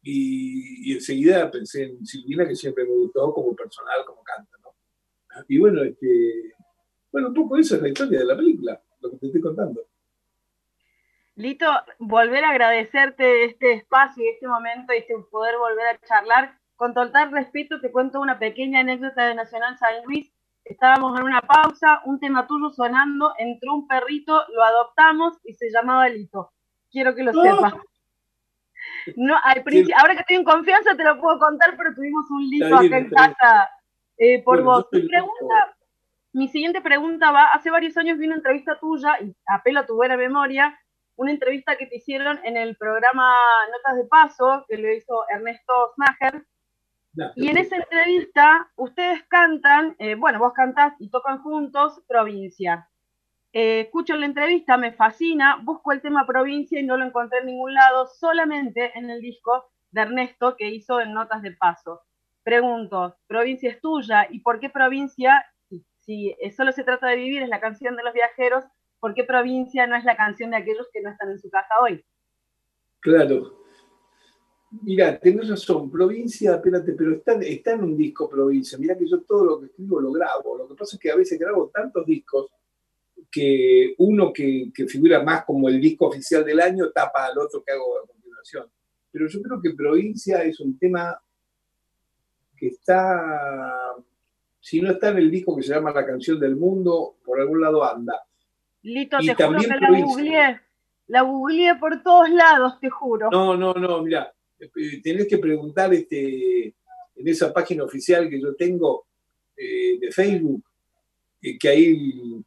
Y, 0.04 0.90
y, 0.90 0.94
enseguida 0.94 1.50
pensé 1.50 1.84
en 1.84 2.06
Silvina, 2.06 2.48
que 2.48 2.56
siempre 2.56 2.86
me 2.86 2.96
gustó 2.96 3.32
como 3.34 3.56
personal, 3.56 4.04
como 4.06 4.24
canta. 4.24 4.58
¿no? 4.64 4.74
Y 5.48 5.60
bueno, 5.60 5.84
este, 5.84 6.54
bueno, 7.12 7.30
un 7.30 7.34
poco 7.34 7.58
eso 7.58 7.76
es 7.76 7.82
la 7.82 7.90
historia 7.90 8.20
de 8.20 8.26
la 8.26 8.36
película, 8.38 8.82
lo 9.00 9.12
que 9.12 9.18
te 9.18 9.26
estoy 9.28 9.42
contando. 9.42 9.86
Lito, 11.42 11.66
volver 11.98 12.46
a 12.46 12.52
agradecerte 12.52 13.46
este 13.46 13.74
espacio 13.74 14.24
y 14.24 14.30
este 14.30 14.48
momento 14.48 14.94
y 14.94 14.98
este 14.98 15.16
poder 15.32 15.58
volver 15.58 15.88
a 15.88 16.00
charlar. 16.00 16.56
Con 16.76 16.94
total 16.94 17.32
respeto 17.32 17.82
te 17.82 17.92
cuento 17.92 18.22
una 18.22 18.38
pequeña 18.38 18.82
anécdota 18.82 19.26
de 19.26 19.34
Nacional 19.34 19.76
San 19.80 20.04
Luis. 20.06 20.32
Estábamos 20.64 21.20
en 21.20 21.26
una 21.26 21.42
pausa, 21.42 22.02
un 22.06 22.20
tema 22.20 22.46
tuyo 22.46 22.70
sonando, 22.70 23.34
entró 23.40 23.74
un 23.74 23.88
perrito, 23.88 24.40
lo 24.54 24.64
adoptamos 24.64 25.40
y 25.44 25.56
se 25.56 25.72
llamaba 25.72 26.08
Lito. 26.10 26.52
Quiero 26.92 27.16
que 27.16 27.24
lo 27.24 27.34
sepas. 27.34 27.74
No, 29.16 29.36
al 29.44 29.64
ahora 30.00 30.14
que 30.14 30.22
estoy 30.22 30.36
en 30.36 30.44
confianza 30.44 30.96
te 30.96 31.04
lo 31.04 31.20
puedo 31.20 31.40
contar, 31.40 31.76
pero 31.76 31.94
tuvimos 31.96 32.30
un 32.30 32.48
Lito 32.50 32.76
acá 32.76 32.98
en 32.98 33.10
casa 33.10 33.70
eh, 34.18 34.44
por 34.44 34.62
vos. 34.62 34.88
Mi 34.92 35.08
pregunta, 35.08 35.76
mi 36.34 36.48
siguiente 36.50 36.82
pregunta 36.82 37.32
va, 37.32 37.46
hace 37.46 37.72
varios 37.72 37.98
años 37.98 38.20
vi 38.20 38.28
una 38.28 38.36
entrevista 38.36 38.80
tuya, 38.80 39.20
y 39.22 39.36
apelo 39.48 39.80
a 39.80 39.86
tu 39.88 39.96
buena 39.96 40.18
memoria, 40.18 40.78
una 41.22 41.32
entrevista 41.32 41.76
que 41.78 41.86
te 41.86 41.98
hicieron 41.98 42.40
en 42.44 42.58
el 42.58 42.76
programa 42.78 43.32
Notas 43.72 43.96
de 43.96 44.06
Paso, 44.06 44.66
que 44.68 44.78
lo 44.78 44.92
hizo 44.92 45.24
Ernesto 45.30 45.94
Snager. 45.94 46.48
y 47.36 47.48
en 47.48 47.58
esa 47.58 47.76
entrevista 47.76 48.72
ustedes 48.76 49.22
cantan, 49.28 49.96
eh, 50.00 50.16
bueno, 50.16 50.40
vos 50.40 50.54
cantás 50.54 50.96
y 50.98 51.12
tocan 51.12 51.44
juntos 51.44 52.02
Provincia. 52.08 52.90
Eh, 53.54 53.82
escucho 53.82 54.16
la 54.16 54.26
entrevista, 54.26 54.78
me 54.78 54.94
fascina, 54.94 55.60
busco 55.62 55.92
el 55.92 56.02
tema 56.02 56.26
Provincia 56.26 56.80
y 56.80 56.86
no 56.88 56.98
lo 56.98 57.06
encontré 57.06 57.38
en 57.40 57.46
ningún 57.46 57.76
lado, 57.76 58.08
solamente 58.08 58.98
en 58.98 59.12
el 59.12 59.22
disco 59.22 59.70
de 59.92 60.02
Ernesto 60.02 60.56
que 60.58 60.72
hizo 60.72 61.02
en 61.02 61.14
Notas 61.14 61.44
de 61.44 61.52
Paso. 61.52 62.02
Pregunto, 62.42 63.16
¿Provincia 63.28 63.70
es 63.70 63.80
tuya? 63.80 64.26
¿Y 64.28 64.40
por 64.40 64.60
qué 64.60 64.72
Provincia? 64.72 65.46
Si, 65.70 65.86
si 66.00 66.36
solo 66.58 66.72
se 66.72 66.84
trata 66.84 67.06
de 67.10 67.18
vivir, 67.18 67.44
es 67.44 67.50
la 67.50 67.60
canción 67.60 67.96
de 67.96 68.02
los 68.02 68.14
viajeros, 68.16 68.66
¿por 69.02 69.14
qué 69.14 69.26
provincia 69.26 69.88
no 69.88 69.98
es 69.98 70.06
la 70.06 70.16
canción 70.16 70.52
de 70.52 70.58
aquellos 70.58 70.88
que 70.94 71.02
no 71.02 71.10
están 71.10 71.32
en 71.32 71.40
su 71.40 71.50
casa 71.50 71.74
hoy? 71.84 72.06
Claro. 73.02 73.58
Mira, 74.84 75.20
tenés 75.20 75.50
razón, 75.50 75.92
provincia, 75.92 76.56
espérate, 76.56 76.94
pero 76.94 77.16
está, 77.16 77.34
está 77.42 77.74
en 77.74 77.84
un 77.84 77.98
disco 77.98 78.30
provincia. 78.30 78.78
Mira 78.78 78.98
que 78.98 79.10
yo 79.10 79.22
todo 79.24 79.44
lo 79.44 79.60
que 79.60 79.66
escribo 79.66 80.00
lo 80.00 80.14
grabo. 80.14 80.58
Lo 80.58 80.68
que 80.68 80.76
pasa 80.76 80.96
es 80.96 81.02
que 81.02 81.12
a 81.12 81.16
veces 81.18 81.38
grabo 81.38 81.70
tantos 81.74 82.06
discos 82.06 82.48
que 83.30 83.96
uno 83.98 84.32
que, 84.32 84.72
que 84.74 84.88
figura 84.88 85.22
más 85.24 85.44
como 85.44 85.68
el 85.68 85.82
disco 85.82 86.08
oficial 86.08 86.46
del 86.46 86.62
año 86.62 86.92
tapa 86.92 87.26
al 87.26 87.38
otro 87.38 87.64
que 87.64 87.74
hago 87.74 88.00
a 88.00 88.08
continuación. 88.08 88.72
Pero 89.12 89.28
yo 89.28 89.42
creo 89.42 89.62
que 89.62 89.74
provincia 89.74 90.44
es 90.44 90.60
un 90.62 90.78
tema 90.78 91.20
que 92.56 92.68
está, 92.68 93.96
si 94.60 94.80
no 94.80 94.92
está 94.92 95.10
en 95.10 95.18
el 95.18 95.32
disco 95.32 95.56
que 95.56 95.64
se 95.64 95.74
llama 95.74 95.92
La 95.92 96.06
canción 96.06 96.40
del 96.40 96.56
mundo, 96.56 97.18
por 97.26 97.42
algún 97.42 97.60
lado 97.60 97.84
anda. 97.84 98.14
Lito, 98.84 99.18
te 99.20 99.34
juro 99.36 99.60
que 99.60 99.68
la 99.68 99.90
googleé, 99.90 100.62
la 101.08 101.22
googleé 101.22 101.76
por 101.76 102.02
todos 102.02 102.30
lados, 102.30 102.80
te 102.80 102.90
juro. 102.90 103.30
No, 103.32 103.56
no, 103.56 103.74
no, 103.74 104.02
mira, 104.02 104.34
eh, 104.60 105.02
tenés 105.02 105.28
que 105.28 105.38
preguntar 105.38 105.94
este, 105.94 106.66
en 107.16 107.28
esa 107.28 107.54
página 107.54 107.84
oficial 107.84 108.30
que 108.30 108.42
yo 108.42 108.56
tengo 108.56 109.06
eh, 109.56 110.00
de 110.00 110.12
Facebook, 110.12 110.64
eh, 111.42 111.58
que 111.58 111.70
ahí 111.70 112.44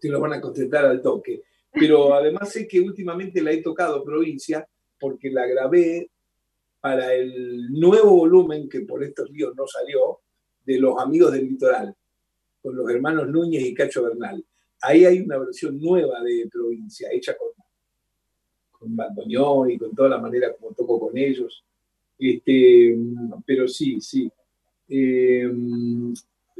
te 0.00 0.08
lo 0.08 0.20
van 0.20 0.34
a 0.34 0.40
contestar 0.40 0.86
al 0.86 1.00
toque. 1.00 1.42
Pero 1.72 2.14
además 2.14 2.50
sé 2.50 2.66
que 2.66 2.80
últimamente 2.80 3.40
la 3.40 3.52
he 3.52 3.62
tocado 3.62 4.04
provincia 4.04 4.66
porque 4.98 5.30
la 5.30 5.46
grabé 5.46 6.10
para 6.80 7.14
el 7.14 7.72
nuevo 7.72 8.10
volumen 8.10 8.68
que 8.68 8.80
por 8.80 9.02
estos 9.02 9.32
días 9.32 9.50
no 9.56 9.66
salió, 9.66 10.20
de 10.64 10.78
Los 10.78 11.00
Amigos 11.00 11.32
del 11.32 11.46
Litoral, 11.46 11.94
con 12.62 12.74
los 12.74 12.88
hermanos 12.90 13.28
Núñez 13.28 13.62
y 13.64 13.74
Cacho 13.74 14.02
Bernal. 14.02 14.44
Ahí 14.84 15.04
hay 15.04 15.20
una 15.20 15.38
versión 15.38 15.80
nueva 15.80 16.22
de 16.22 16.48
provincia, 16.50 17.08
hecha 17.10 17.36
con 17.36 17.48
con 18.84 18.94
bandoneón 18.94 19.70
y 19.70 19.78
con 19.78 19.94
toda 19.94 20.10
la 20.10 20.18
manera 20.18 20.52
como 20.54 20.74
toco 20.74 21.00
con 21.00 21.16
ellos. 21.16 21.64
Este, 22.18 22.96
pero 23.46 23.66
sí, 23.66 24.00
sí. 24.00 24.30
Eh, 24.88 25.50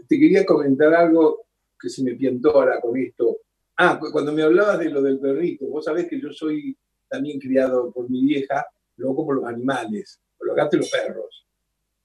te 0.08 0.18
quería 0.18 0.44
comentar 0.44 0.94
algo 0.94 1.44
que 1.78 1.88
se 1.88 2.02
me 2.02 2.14
piantó 2.14 2.50
ahora 2.50 2.80
con 2.80 2.96
esto. 2.96 3.38
Ah, 3.76 4.00
cuando 4.12 4.32
me 4.32 4.42
hablabas 4.42 4.78
de 4.78 4.90
lo 4.90 5.02
del 5.02 5.18
perrito, 5.18 5.66
vos 5.66 5.84
sabés 5.84 6.08
que 6.08 6.20
yo 6.20 6.32
soy 6.32 6.76
también 7.08 7.38
criado 7.38 7.92
por 7.92 8.08
mi 8.08 8.24
vieja, 8.24 8.66
luego 8.96 9.26
por 9.26 9.36
los 9.36 9.44
animales, 9.44 10.20
por 10.38 10.48
los 10.48 10.56
gatos 10.56 10.74
y 10.74 10.76
los 10.78 10.90
perros. 10.90 11.46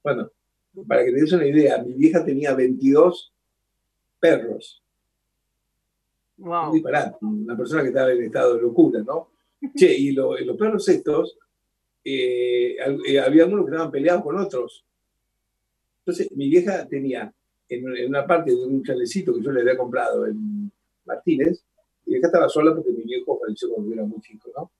Bueno, 0.02 0.30
para 0.86 1.04
que 1.04 1.12
te 1.12 1.20
des 1.20 1.32
una 1.32 1.46
idea, 1.46 1.82
mi 1.82 1.94
vieja 1.94 2.24
tenía 2.24 2.54
22 2.54 3.32
perros. 4.18 4.82
Wow. 6.40 6.72
una 7.20 7.56
persona 7.56 7.82
que 7.82 7.88
estaba 7.88 8.12
en 8.12 8.24
estado 8.24 8.56
de 8.56 8.62
locura, 8.62 9.00
¿no? 9.00 9.28
Che, 9.76 9.94
y 9.94 10.12
los 10.12 10.56
perros 10.58 10.88
estos, 10.88 11.36
eh, 12.02 12.76
eh, 13.06 13.20
había 13.20 13.44
algunos 13.44 13.66
que 13.66 13.72
estaban 13.72 13.90
peleados 13.90 14.22
con 14.22 14.38
otros. 14.38 14.84
Entonces, 15.98 16.32
mi 16.32 16.48
vieja 16.48 16.86
tenía 16.88 17.32
en, 17.68 18.08
una 18.08 18.26
parte 18.26 18.52
de 18.52 18.64
un 18.64 18.82
chalecito 18.82 19.34
que 19.34 19.42
yo 19.42 19.52
le 19.52 19.60
había 19.60 19.76
comprado 19.76 20.26
en 20.26 20.72
Martínez, 21.04 21.62
mi 22.06 22.14
vieja 22.14 22.28
estaba 22.28 22.48
sola 22.48 22.74
porque 22.74 22.90
mi 22.90 23.04
viejo 23.04 23.38
falleció 23.38 23.70
cuando 23.74 23.92
era 23.92 24.04
muy 24.04 24.20
chico, 24.20 24.50
¿no? 24.56 24.72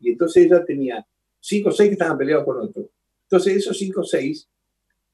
Y 0.00 0.10
entonces 0.10 0.46
ella 0.46 0.64
tenía 0.64 1.06
cinco 1.38 1.68
o 1.68 1.72
seis 1.72 1.90
que 1.90 1.94
estaban 1.94 2.18
peleados 2.18 2.44
con 2.44 2.60
otros. 2.60 2.86
Entonces, 3.22 3.56
esos 3.56 3.78
cinco 3.78 4.00
o 4.00 4.04
seis, 4.04 4.48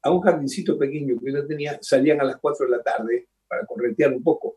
a 0.03 0.11
un 0.11 0.21
jardincito 0.23 0.79
pequeño 0.79 1.21
que 1.21 1.31
ella 1.31 1.47
tenía, 1.47 1.79
salían 1.83 2.21
a 2.21 2.25
las 2.25 2.39
cuatro 2.39 2.65
de 2.65 2.73
la 2.73 2.83
tarde 2.83 3.29
para 3.47 3.67
corretear 3.67 4.15
un 4.15 4.23
poco. 4.23 4.57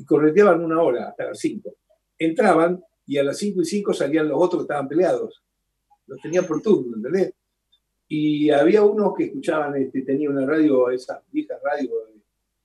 Y 0.00 0.04
correteaban 0.04 0.64
una 0.64 0.82
hora, 0.82 1.10
hasta 1.10 1.26
las 1.26 1.38
cinco. 1.38 1.76
Entraban, 2.18 2.82
y 3.10 3.18
a 3.18 3.24
las 3.24 3.38
5 3.38 3.62
y 3.62 3.64
5 3.64 3.92
salían 3.92 4.28
los 4.28 4.40
otros 4.40 4.62
que 4.62 4.64
estaban 4.66 4.86
peleados. 4.86 5.42
Los 6.06 6.20
tenían 6.20 6.46
por 6.46 6.62
turno, 6.62 6.94
¿entendés? 6.94 7.34
Y 8.06 8.50
había 8.50 8.84
unos 8.84 9.14
que 9.16 9.24
escuchaban, 9.24 9.74
este, 9.74 10.02
tenía 10.02 10.30
una 10.30 10.46
radio, 10.46 10.90
esa 10.90 11.20
vieja 11.32 11.56
radio 11.60 11.90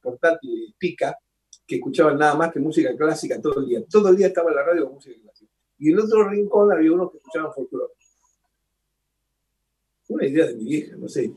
portátil, 0.03 0.75
pica, 0.77 1.17
que 1.65 1.77
escuchaban 1.77 2.19
nada 2.19 2.35
más 2.35 2.53
que 2.53 2.59
música 2.59 2.95
clásica 2.95 3.41
todo 3.41 3.59
el 3.59 3.65
día. 3.65 3.83
Todo 3.89 4.09
el 4.09 4.17
día 4.17 4.27
estaba 4.27 4.51
en 4.51 4.57
la 4.57 4.63
radio 4.63 4.85
con 4.85 4.93
música 4.93 5.19
clásica. 5.19 5.51
Y 5.79 5.91
en 5.91 5.99
otro 5.99 6.29
rincón 6.29 6.71
había 6.71 6.91
unos 6.91 7.09
que 7.09 7.17
escuchaban 7.17 7.51
folclore. 7.51 7.93
Una 10.09 10.27
idea 10.27 10.45
de 10.45 10.53
mi 10.53 10.65
vieja, 10.65 10.95
no 10.95 11.07
sé. 11.07 11.31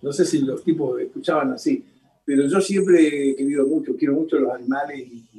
No 0.00 0.14
sé 0.14 0.24
si 0.24 0.40
los 0.40 0.64
tipos 0.64 0.98
escuchaban 0.98 1.52
así. 1.52 1.84
Pero 2.24 2.46
yo 2.46 2.58
siempre 2.62 3.06
he 3.06 3.36
querido 3.36 3.66
mucho, 3.66 3.94
quiero 3.98 4.14
mucho 4.14 4.38
los 4.38 4.54
animales 4.54 4.98
y. 4.98 5.35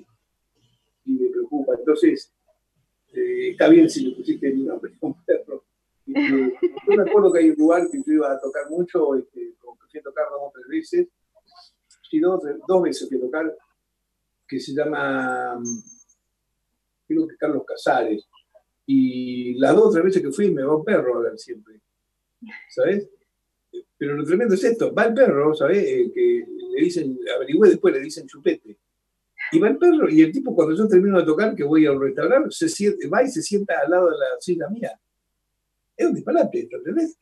Entonces, 1.87 2.33
este, 3.07 3.51
está 3.51 3.69
bien 3.69 3.89
si 3.89 4.09
le 4.09 4.15
pusiste 4.17 4.51
mi 4.51 4.63
nombre 4.63 4.91
un 5.01 5.23
perro. 5.23 5.63
yo 6.05 6.15
me 6.15 7.09
acuerdo 7.09 7.31
que 7.31 7.39
hay 7.39 7.49
un 7.51 7.55
lugar 7.55 7.89
que 7.89 7.99
yo 8.05 8.13
iba 8.13 8.29
a 8.29 8.41
tocar 8.41 8.69
mucho, 8.69 9.15
este, 9.15 9.53
fui 9.89 9.99
a 10.01 10.03
tocar 10.03 10.25
dos 10.29 10.41
o 10.41 10.51
tres 10.53 10.67
veces, 10.67 11.07
sí, 12.09 12.19
dos, 12.19 12.41
dos 12.67 12.81
veces 12.81 13.07
fui 13.07 13.17
a 13.17 13.21
tocar, 13.21 13.55
que 14.45 14.59
se 14.59 14.73
llama, 14.73 15.61
creo 17.07 17.25
que 17.25 17.37
Carlos 17.37 17.63
Casares, 17.65 18.27
y 18.85 19.53
las 19.57 19.73
dos 19.75 19.85
o 19.85 19.91
tres 19.91 20.03
veces 20.03 20.21
que 20.21 20.31
fui 20.31 20.51
me 20.51 20.63
va 20.63 20.75
un 20.75 20.83
perro 20.83 21.19
a 21.19 21.21
ver 21.21 21.39
siempre, 21.39 21.79
¿sabes? 22.69 23.07
Pero 23.97 24.13
lo 24.13 24.25
tremendo 24.25 24.55
es 24.55 24.63
esto, 24.65 24.93
va 24.93 25.05
el 25.05 25.13
perro, 25.13 25.55
¿sabes? 25.55 25.77
Eh, 25.85 26.11
que 26.13 26.45
le 26.69 26.81
dicen, 26.81 27.17
averigüe 27.33 27.69
después, 27.69 27.93
le 27.93 28.01
dicen 28.01 28.27
chupete. 28.27 28.77
Y 29.51 29.59
va 29.59 29.69
el 29.69 29.77
perro, 29.77 30.09
y 30.09 30.21
el 30.21 30.31
tipo 30.31 30.53
cuando 30.53 30.75
yo 30.75 30.87
termino 30.87 31.19
de 31.19 31.25
tocar, 31.25 31.55
que 31.55 31.63
voy 31.63 31.85
a 31.85 31.91
un 31.91 32.01
restaurante, 32.01 32.49
va 33.13 33.23
y 33.23 33.27
se 33.29 33.41
sienta 33.41 33.75
al 33.83 33.89
lado 33.89 34.09
de 34.09 34.17
la 34.17 34.25
silla 34.39 34.67
mía. 34.69 34.91
Es 35.95 36.07
un 36.07 36.13
disparate, 36.13 36.67
¿entendés? 36.71 37.17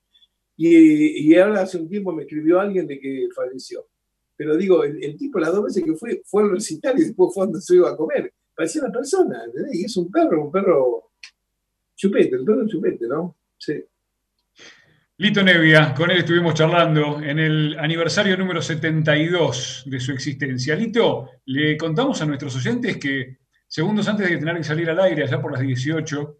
Y, 0.58 1.32
y 1.32 1.36
ahora 1.38 1.62
hace 1.62 1.78
un 1.78 1.88
tiempo 1.88 2.12
me 2.12 2.24
escribió 2.24 2.60
alguien 2.60 2.88
de 2.88 3.00
que 3.00 3.28
falleció. 3.36 3.88
Pero 4.38 4.58
digo, 4.58 4.84
el, 4.84 5.18
tipo 5.18 5.40
las 5.40 5.54
dos 5.54 5.66
veces 5.66 5.84
que 5.84 5.94
fue, 5.96 6.22
fue 6.26 6.44
al 6.44 6.52
recital 6.52 7.00
y 7.00 7.06
después 7.06 7.34
fue 7.34 7.46
donde 7.46 7.62
se 7.62 7.76
iba 7.76 7.90
a 7.90 7.96
comer. 7.96 8.34
Parecía 8.56 8.82
una 8.84 8.92
persona, 8.92 9.44
¿entendés? 9.46 9.76
Y 9.76 9.86
es 9.86 9.98
un 9.98 10.12
perro, 10.12 10.46
un 10.46 10.52
perro 10.52 11.12
chupete, 11.96 12.36
el 12.36 12.46
perro 12.46 12.68
chupete, 12.68 13.08
¿no? 13.08 13.38
Sí. 13.58 13.84
Lito 15.18 15.42
Nevia, 15.42 15.94
con 15.94 16.12
él 16.12 16.18
estuvimos 16.18 16.56
charlando 16.56 17.22
en 17.22 17.40
el 17.40 17.80
aniversario 17.80 18.36
número 18.36 18.62
72 18.62 19.84
de 19.86 20.00
su 20.02 20.12
existencia. 20.12 20.76
Lito, 20.76 21.30
le 21.46 21.78
contamos 21.78 22.22
a 22.22 22.26
nuestros 22.26 22.54
oyentes 22.58 22.98
que 22.98 23.38
segundos 23.66 24.10
antes 24.10 24.30
de 24.30 24.38
tener 24.38 24.58
que 24.58 24.64
salir 24.66 24.90
al 24.90 25.00
aire, 25.00 25.24
allá 25.24 25.42
por 25.42 25.54
las 25.54 25.62
18, 25.62 26.38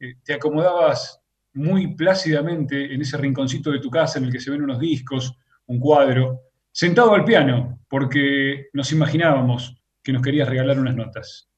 eh, 0.00 0.14
te 0.24 0.34
acomodabas 0.34 1.20
muy 1.54 1.94
plácidamente 1.94 2.92
en 2.92 3.00
ese 3.00 3.16
rinconcito 3.16 3.70
de 3.70 3.78
tu 3.78 3.90
casa 3.90 4.18
en 4.18 4.24
el 4.24 4.32
que 4.32 4.40
se 4.40 4.50
ven 4.50 4.62
unos 4.62 4.80
discos, 4.80 5.38
un 5.66 5.78
cuadro, 5.78 6.40
sentado 6.72 7.14
al 7.14 7.24
piano, 7.24 7.78
porque 7.88 8.70
nos 8.72 8.90
imaginábamos 8.90 9.80
que 10.02 10.12
nos 10.12 10.22
querías 10.22 10.48
regalar 10.48 10.80
unas 10.80 10.96
notas. 10.96 11.48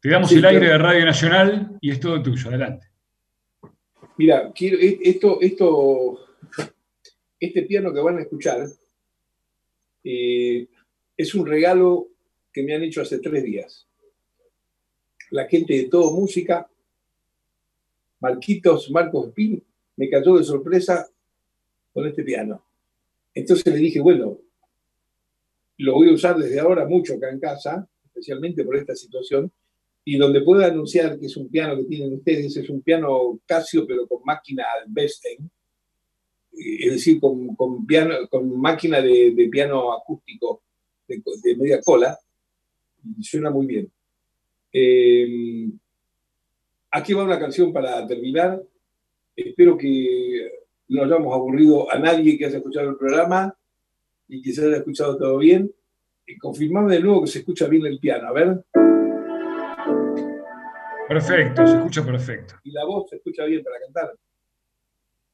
Te 0.00 0.10
damos 0.10 0.32
el 0.32 0.44
aire 0.44 0.66
de 0.66 0.78
Radio 0.78 1.04
Nacional 1.04 1.76
y 1.80 1.92
es 1.92 2.00
todo 2.00 2.20
tuyo. 2.20 2.48
Adelante. 2.48 2.88
Mira, 4.18 4.52
quiero, 4.52 4.78
e, 4.78 4.98
esto, 5.02 5.40
esto, 5.40 6.18
este 7.38 7.62
piano 7.62 7.94
que 7.94 8.00
van 8.00 8.18
a 8.18 8.22
escuchar 8.22 8.68
eh, 10.02 10.66
es 11.16 11.34
un 11.36 11.46
regalo 11.46 12.08
que 12.52 12.64
me 12.64 12.74
han 12.74 12.82
hecho 12.82 13.00
hace 13.00 13.20
tres 13.20 13.44
días. 13.44 13.86
La 15.30 15.46
gente 15.46 15.74
de 15.74 15.84
Todo 15.84 16.12
Música, 16.18 16.68
Marquitos, 18.18 18.90
Marcos 18.90 19.32
Pin, 19.32 19.62
me 19.94 20.10
cayó 20.10 20.36
de 20.36 20.44
sorpresa 20.44 21.08
con 21.92 22.04
este 22.04 22.24
piano. 22.24 22.64
Entonces 23.32 23.72
le 23.72 23.78
dije, 23.78 24.00
bueno, 24.00 24.36
lo 25.76 25.94
voy 25.94 26.08
a 26.08 26.14
usar 26.14 26.36
desde 26.36 26.58
ahora 26.58 26.86
mucho 26.86 27.14
acá 27.14 27.30
en 27.30 27.38
casa, 27.38 27.88
especialmente 28.04 28.64
por 28.64 28.74
esta 28.74 28.96
situación, 28.96 29.52
y 30.10 30.16
donde 30.16 30.40
puedo 30.40 30.64
anunciar 30.64 31.18
que 31.20 31.26
es 31.26 31.36
un 31.36 31.50
piano 31.50 31.76
que 31.76 31.84
tienen 31.84 32.14
ustedes, 32.14 32.56
es 32.56 32.70
un 32.70 32.80
piano 32.80 33.38
Casio, 33.44 33.86
pero 33.86 34.08
con 34.08 34.22
máquina 34.24 34.64
Bestein, 34.86 35.50
eh, 36.50 36.76
es 36.86 36.92
decir, 36.92 37.20
con, 37.20 37.54
con, 37.54 37.84
piano, 37.84 38.14
con 38.30 38.58
máquina 38.58 39.02
de, 39.02 39.48
piano 39.52 39.92
acústico 39.92 40.62
de, 41.06 41.56
media 41.58 41.82
cola, 41.82 42.18
y 43.18 43.22
suena 43.22 43.50
muy 43.50 43.66
bien. 43.66 43.92
Eh, 44.72 45.68
aquí 46.90 47.12
va 47.12 47.24
una 47.24 47.38
canción 47.38 47.70
para 47.70 48.06
terminar. 48.06 48.62
Espero 49.36 49.76
que 49.76 50.50
no 50.88 51.04
hayamos 51.04 51.34
aburrido 51.34 51.92
a 51.92 51.98
nadie 51.98 52.38
que 52.38 52.46
haya 52.46 52.56
escuchado 52.56 52.88
el 52.88 52.96
programa 52.96 53.54
y 54.26 54.40
que 54.40 54.54
se 54.54 54.64
haya 54.64 54.78
escuchado 54.78 55.18
todo 55.18 55.36
bien. 55.36 55.70
Eh, 56.26 56.38
confirmame 56.38 56.94
de 56.94 57.02
nuevo 57.02 57.20
que 57.24 57.30
se 57.30 57.40
escucha 57.40 57.68
bien 57.68 57.84
el 57.84 57.98
piano. 57.98 58.26
A 58.28 58.32
ver. 58.32 58.64
Perfecto, 61.08 61.66
se 61.66 61.76
escucha 61.76 62.04
perfecto. 62.04 62.54
Y 62.64 62.70
la 62.70 62.84
voz 62.84 63.08
se 63.08 63.16
escucha 63.16 63.44
bien 63.44 63.64
para 63.64 63.80
cantar. 63.80 64.14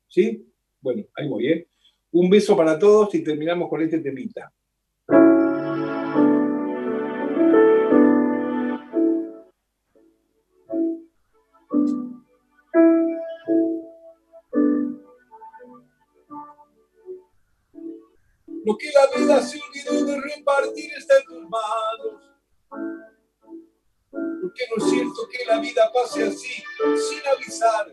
¿Sí? 0.06 0.46
Bueno, 0.80 1.02
ahí 1.16 1.28
voy, 1.28 1.48
¿eh? 1.48 1.68
Un 2.12 2.30
beso 2.30 2.56
para 2.56 2.78
todos 2.78 3.12
y 3.16 3.24
terminamos 3.24 3.68
con 3.68 3.82
este 3.82 3.98
temita. 3.98 4.52
Lo 18.64 18.78
que 18.78 18.90
la 18.92 19.18
vida 19.18 19.42
se 19.42 19.58
olvidó 19.60 20.06
de 20.06 20.20
repartir 20.20 20.92
está 20.96 21.18
en 21.18 21.24
tus 21.24 21.48
manos 21.48 22.33
porque 24.54 24.70
no 24.70 24.86
es 24.86 24.90
cierto 24.92 25.28
que 25.28 25.44
la 25.46 25.58
vida 25.58 25.90
pase 25.92 26.28
así, 26.28 26.62
sin 26.78 27.26
avisar. 27.26 27.92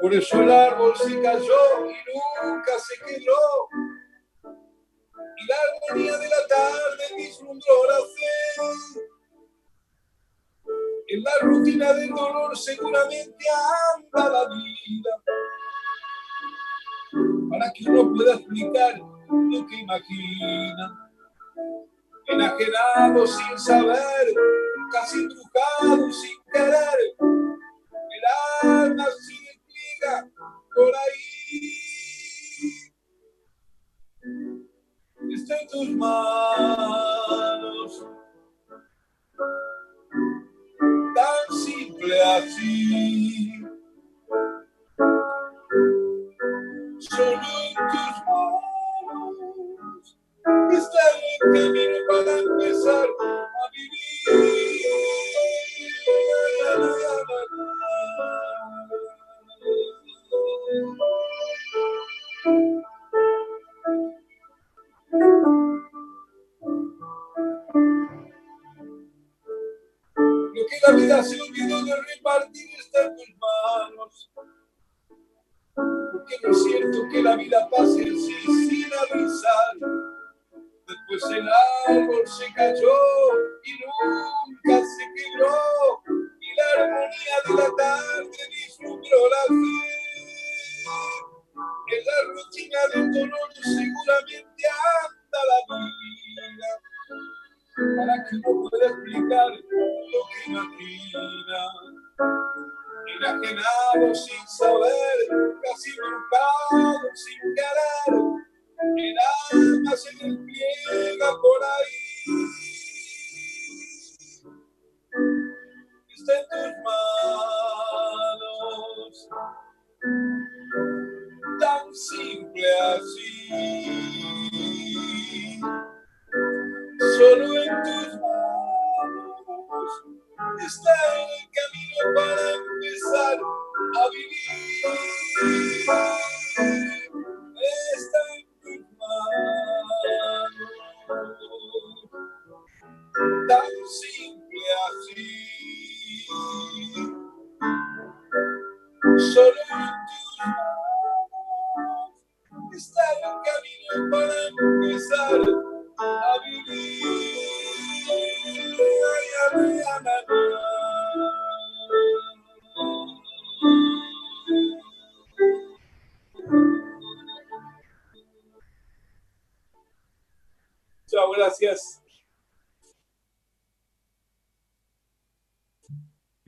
Por 0.00 0.14
eso 0.14 0.40
el 0.40 0.52
árbol 0.52 0.94
se 0.96 1.20
cayó 1.20 1.90
y 1.90 2.46
nunca 2.46 2.78
se 2.78 2.94
quedó. 3.04 3.68
Y 4.44 5.46
la 5.46 5.56
armonía 5.68 6.16
de 6.16 6.28
la 6.28 6.46
tarde 6.46 7.16
vislumbró 7.16 7.86
la 7.88 7.96
fe. 7.96 9.02
En 11.08 11.22
la 11.24 11.32
rutina 11.40 11.92
del 11.94 12.10
dolor 12.10 12.56
seguramente 12.56 13.44
anda 13.96 14.28
la 14.28 14.48
vida 14.48 15.22
para 17.50 17.72
que 17.72 17.90
uno 17.90 18.12
pueda 18.14 18.34
explicar 18.34 18.96
lo 18.98 19.66
que 19.66 19.74
imagina. 19.74 21.10
Enajenado 22.28 23.26
sin 23.26 23.58
saber, 23.58 24.34
casi 24.92 25.18
embrujado 25.18 26.12
sin 26.12 26.38
querer, 26.52 27.16
el 28.10 28.22
alma 28.70 29.06
se 29.06 29.32
despliega 29.32 30.30
por 30.74 30.94
ahí. 30.94 31.78
Está 35.34 35.56
tus 35.70 35.88
manos, 35.90 38.06
tan 41.14 41.56
simple 41.56 42.22
así. 42.22 43.42
solo 47.16 47.32
en 47.34 47.74
tus 47.74 48.16
manos 48.26 50.06
está 50.70 51.00
el 51.44 51.52
camino 51.52 51.96
para 52.08 53.31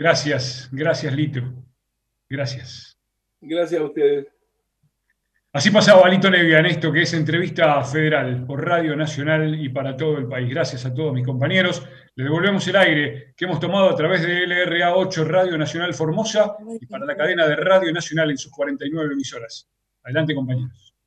Gracias, 0.04 0.68
gracias 0.70 1.14
Lito. 1.14 1.40
Gracias. 2.28 3.00
Gracias 3.40 3.80
a 3.80 3.84
ustedes. 3.84 4.26
Así 5.50 5.70
pasaba 5.70 6.06
Lito 6.10 6.28
Nevia 6.28 6.58
en 6.58 6.66
esto 6.66 6.92
que 6.92 7.00
es 7.00 7.14
entrevista 7.14 7.82
federal 7.84 8.44
por 8.44 8.62
Radio 8.62 8.94
Nacional 8.96 9.58
y 9.58 9.70
para 9.70 9.96
todo 9.96 10.18
el 10.18 10.28
país. 10.28 10.50
Gracias 10.50 10.84
a 10.84 10.92
todos 10.92 11.14
mis 11.14 11.24
compañeros. 11.24 11.88
Le 12.16 12.24
devolvemos 12.24 12.68
el 12.68 12.76
aire 12.76 13.32
que 13.34 13.46
hemos 13.46 13.58
tomado 13.58 13.88
a 13.88 13.96
través 13.96 14.20
de 14.20 14.46
LRA 14.46 14.94
8 14.94 15.24
Radio 15.24 15.56
Nacional 15.56 15.94
Formosa 15.94 16.54
y 16.78 16.84
para 16.84 17.06
la 17.06 17.16
cadena 17.16 17.48
de 17.48 17.56
Radio 17.56 17.90
Nacional 17.90 18.30
en 18.30 18.36
sus 18.36 18.52
49 18.52 19.14
emisoras. 19.14 19.70
Adelante, 20.02 20.34
compañeros. 20.34 20.93